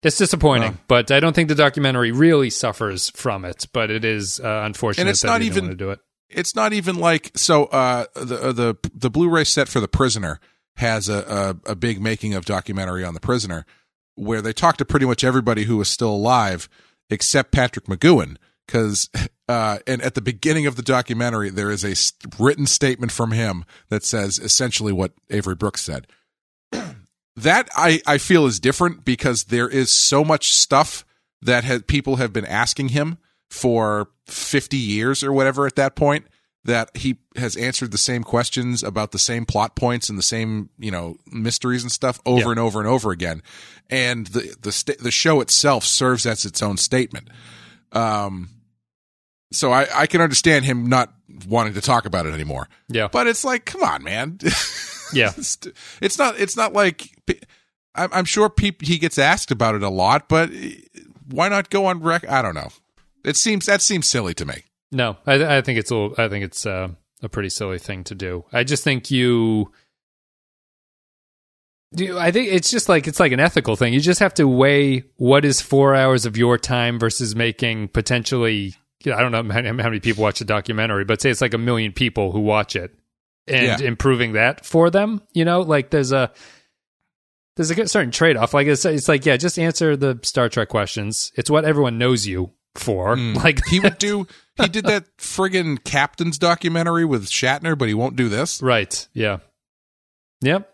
it's 0.03 0.17
disappointing 0.17 0.73
Well. 0.73 0.81
but 0.89 1.11
i 1.11 1.21
don't 1.21 1.35
think 1.35 1.51
the 1.51 1.55
documentary 1.55 2.11
really 2.11 2.49
suffers 2.49 3.11
from 3.11 3.45
it 3.45 3.67
but 3.75 3.91
it 3.91 4.03
is 4.05 4.41
uh, 4.41 4.62
unfortunate 4.65 5.03
And 5.03 5.11
it's 5.11 5.21
that 5.21 5.29
not 5.29 5.43
even- 5.43 5.65
want 5.67 5.79
to 5.79 5.85
do 5.85 5.91
it 5.91 6.01
it's 6.31 6.55
not 6.55 6.73
even 6.73 6.97
like 6.97 7.31
so 7.36 7.65
uh 7.66 8.07
the 8.15 8.48
uh, 8.48 8.52
the 8.52 8.77
the 8.94 9.11
Blu-ray 9.11 9.44
set 9.44 9.69
for 9.69 9.81
The 9.81 9.89
Prisoner 9.89 10.40
has 10.77 11.09
a, 11.09 11.57
a 11.66 11.73
a 11.73 11.74
big 11.74 12.01
making 12.01 12.35
of 12.35 12.44
documentary 12.44 13.05
on 13.05 13.15
The 13.15 13.20
Prisoner 13.20 13.66
where 14.15 14.43
they 14.43 14.52
talk 14.52 14.77
to 14.78 14.85
pretty 14.85 15.07
much 15.07 15.24
everybody 15.24 15.65
who 15.65 15.77
was 15.77 15.89
still 15.89 16.11
alive 16.11 16.69
except 17.09 17.52
Patrick 17.52 17.86
McGoohan 17.86 18.36
cuz 18.69 19.09
uh 19.48 19.78
and 19.86 20.01
at 20.02 20.15
the 20.15 20.23
beginning 20.23 20.66
of 20.66 20.77
the 20.77 20.82
documentary 20.82 21.51
there 21.51 21.70
is 21.70 21.85
a 21.85 21.94
written 22.43 22.66
statement 22.66 23.12
from 23.12 23.32
him 23.32 23.65
that 23.89 24.05
says 24.05 24.39
essentially 24.39 24.93
what 24.93 25.12
Avery 25.31 25.55
Brooks 25.55 25.82
said. 25.82 26.07
that 27.36 27.69
I 27.74 28.01
I 28.07 28.19
feel 28.19 28.47
is 28.47 28.61
different 28.61 29.05
because 29.05 29.44
there 29.44 29.69
is 29.69 29.90
so 29.90 30.24
much 30.24 30.52
stuff 30.55 31.05
that 31.43 31.65
ha- 31.65 31.81
people 31.86 32.16
have 32.16 32.32
been 32.32 32.47
asking 32.47 32.90
him 32.90 33.19
for 33.51 34.09
50 34.27 34.77
years 34.77 35.22
or 35.24 35.32
whatever 35.32 35.66
at 35.66 35.77
that 35.77 35.97
point 35.97 36.27
that 36.64 36.94
he 36.94 37.16
has 37.36 37.56
answered 37.56 37.90
the 37.90 37.98
same 37.98 38.22
questions 38.22 38.82
about 38.82 39.12
the 39.12 39.18
same 39.18 39.44
plot 39.47 39.74
points 39.74 40.09
and 40.10 40.18
the 40.18 40.22
same 40.22 40.68
you 40.78 40.90
know 40.90 41.16
mysteries 41.27 41.82
and 41.82 41.90
stuff 41.90 42.20
over 42.27 42.40
Yeah. 42.47 42.51
and 42.51 42.59
over 42.60 42.78
and 42.81 42.89
over 42.89 43.10
again. 43.12 43.43
And 43.89 44.27
the 44.28 44.55
the 44.60 44.70
sta- 44.70 44.97
the 45.02 45.10
show 45.10 45.40
itself 45.40 45.85
serves 45.85 46.27
as 46.27 46.44
its 46.44 46.62
own 46.62 46.77
statement. 46.77 47.28
Um 47.93 48.51
so 49.52 49.72
I 49.72 49.86
I 49.94 50.06
can 50.06 50.20
understand 50.20 50.64
him 50.64 50.86
not 50.89 51.12
wanting 51.48 51.74
to 51.74 51.81
talk 51.81 52.05
about 52.06 52.27
it 52.27 52.35
anymore. 52.35 52.68
Yeah. 52.89 53.09
But 53.10 53.27
it's 53.27 53.44
like 53.44 53.64
come 53.64 53.82
on 53.82 54.02
man. 54.05 54.39
Yeah. 55.12 55.32
It's, 55.36 56.18
not 56.20 56.39
it's 56.39 56.56
not 56.56 56.72
like 56.72 57.09
I'm, 57.97 58.10
I'm 58.12 58.24
sure 58.24 58.52
he 58.60 58.97
gets 58.97 59.18
asked 59.18 59.51
about 59.51 59.74
it 59.74 59.82
a 59.82 59.89
lot 59.89 60.28
but 60.28 60.51
why 61.28 61.48
not 61.48 61.68
go 61.68 61.86
on 61.86 62.01
rec 62.01 62.28
i 62.28 62.40
don't 62.43 62.55
know 62.55 62.68
it 63.24 63.36
seems 63.36 63.66
that 63.66 63.82
seems 63.82 64.06
silly 64.09 64.34
to 64.34 64.44
me 64.44 64.64
No, 64.92 65.16
I, 65.26 65.59
I 65.59 65.60
think 65.62 65.78
it's 65.78 65.90
a 65.90 65.94
little, 65.94 66.14
I 66.18 66.28
think 66.28 66.44
it's 66.44 66.64
uh, 66.66 66.88
a 67.22 67.28
pretty 67.28 67.51
silly 67.51 67.78
thing 67.78 68.05
to 68.05 68.14
do. 68.14 68.44
I 68.52 68.64
just 68.64 68.82
think 68.84 69.10
you 69.10 69.72
Do 71.94 72.18
I 72.18 72.30
think 72.30 72.48
it's 72.52 72.70
just 72.70 72.88
like 72.88 73.09
it's 73.09 73.18
like 73.20 73.32
an 73.32 73.40
ethical 73.40 73.74
thing. 73.76 73.92
You 73.92 74.01
just 74.01 74.20
have 74.20 74.34
to 74.34 74.47
weigh 74.47 75.05
what 75.16 75.44
is 75.44 75.60
four 75.60 75.94
hours 75.97 76.24
of 76.24 76.36
your 76.36 76.56
time 76.56 76.98
versus 77.01 77.34
making 77.34 77.88
potentially. 77.88 78.74
I 79.06 79.20
don't 79.22 79.32
know 79.32 79.42
how 79.52 79.62
how 79.62 79.72
many 79.72 79.98
people 80.01 80.22
watch 80.22 80.38
the 80.38 80.44
documentary, 80.44 81.05
but 81.05 81.20
say 81.20 81.30
it's 81.30 81.40
like 81.40 81.55
a 81.55 81.59
million 81.59 81.92
people 81.92 82.30
who 82.32 82.40
watch 82.40 82.76
it, 82.76 82.94
and 83.48 83.80
Yeah. 83.80 83.86
improving 83.88 84.34
that 84.34 84.64
for 84.64 84.88
them. 84.90 85.22
You 85.32 85.44
know, 85.44 85.62
like 85.62 85.90
there's 85.90 86.12
a 86.12 86.30
there's 87.56 87.70
a 87.72 87.88
certain 87.88 88.12
trade 88.12 88.36
off. 88.36 88.55
Like 88.55 88.68
it's, 88.68 88.84
it's 88.84 89.09
like 89.09 89.26
yeah, 89.26 89.36
just 89.36 89.59
answer 89.59 89.97
the 89.97 90.20
Star 90.22 90.48
Trek 90.48 90.68
questions. 90.68 91.32
It's 91.34 91.51
what 91.51 91.64
everyone 91.64 91.98
knows 91.98 92.24
you 92.26 92.52
for. 92.81 93.16
Hmm. 93.16 93.35
Like 93.35 93.61
He 93.66 93.78
would 93.81 93.98
do. 93.98 94.27
He 94.61 94.69
did 94.69 94.85
that 94.86 95.05
friggin' 95.19 95.82
captain's 95.85 96.36
documentary 96.39 97.05
with 97.05 97.27
Shatner, 97.28 97.78
but 97.78 97.89
he 97.89 97.94
won't 97.94 98.16
do 98.16 98.28
this. 98.28 98.61
right, 98.61 99.09
yeah, 99.15 99.39
yep. 100.43 100.66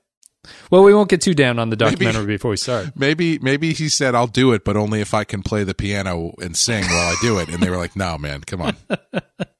Well, 0.70 0.85
we 0.85 0.95
won't 0.95 1.09
get 1.11 1.20
too 1.20 1.35
down 1.35 1.59
on 1.59 1.70
the 1.70 1.77
Maybe- 1.77 2.05
documentary 2.05 2.27
before 2.27 2.53
we 2.53 2.57
start. 2.57 2.93
Maybe 2.97 3.39
maybe 3.41 3.73
he 3.73 3.89
said 3.89 4.15
I'll 4.15 4.27
do 4.28 4.53
it, 4.53 4.65
but 4.65 4.77
only 4.77 5.01
if 5.01 5.12
I 5.12 5.24
can 5.24 5.43
play 5.43 5.65
the 5.65 5.74
piano 5.74 6.35
and 6.41 6.57
sing 6.57 6.85
while 6.85 7.09
I 7.12 7.16
do 7.20 7.39
it. 7.41 7.49
And 7.49 7.61
they 7.62 7.69
were 7.70 7.77
like, 7.77 7.97
"No, 7.97 8.16
man, 8.19 8.43
come 8.43 8.62
on." 8.62 8.77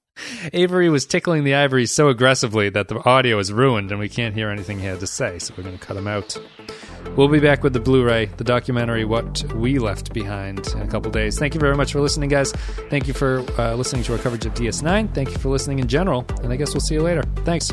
Avery 0.53 0.89
was 0.89 1.07
tickling 1.07 1.45
the 1.45 1.55
ivory 1.55 1.87
so 1.87 2.09
aggressively 2.09 2.69
that 2.71 2.89
the 2.89 3.03
audio 3.09 3.39
is 3.39 3.53
ruined 3.53 3.91
and 3.91 4.01
we 4.01 4.09
can't 4.09 4.35
hear 4.35 4.51
anything 4.51 4.79
he 4.79 4.87
had 4.87 5.01
to 5.01 5.07
say, 5.07 5.39
so 5.39 5.55
we're 5.57 5.65
going 5.65 5.79
to 5.79 5.85
cut 5.85 5.97
him 5.97 6.07
out. 6.07 6.37
We'll 7.17 7.29
be 7.29 7.41
back 7.41 7.63
with 7.63 7.73
the 7.73 7.81
Blu 7.81 8.05
ray, 8.05 8.27
the 8.27 8.45
documentary 8.45 9.05
What 9.05 9.45
We 9.55 9.79
Left 9.79 10.13
Behind, 10.13 10.67
in 10.69 10.83
a 10.83 10.87
couple 10.87 11.11
days. 11.11 11.39
Thank 11.39 11.55
you 11.55 11.61
very 11.61 11.77
much 11.77 11.93
for 11.93 12.01
listening, 12.01 12.29
guys. 12.29 12.53
Thank 12.91 13.07
you 13.07 13.15
for 13.15 13.45
uh, 13.59 13.75
listening 13.75 14.03
to 14.05 14.13
our 14.13 14.19
coverage 14.19 14.45
of 14.45 14.55
DS9. 14.55 15.15
Thank 15.15 15.31
you 15.31 15.39
for 15.39 15.49
listening 15.49 15.79
in 15.79 15.87
general, 15.87 16.27
and 16.43 16.53
I 16.53 16.57
guess 16.57 16.75
we'll 16.75 16.81
see 16.81 16.95
you 16.95 17.03
later. 17.03 17.23
Thanks. 17.45 17.73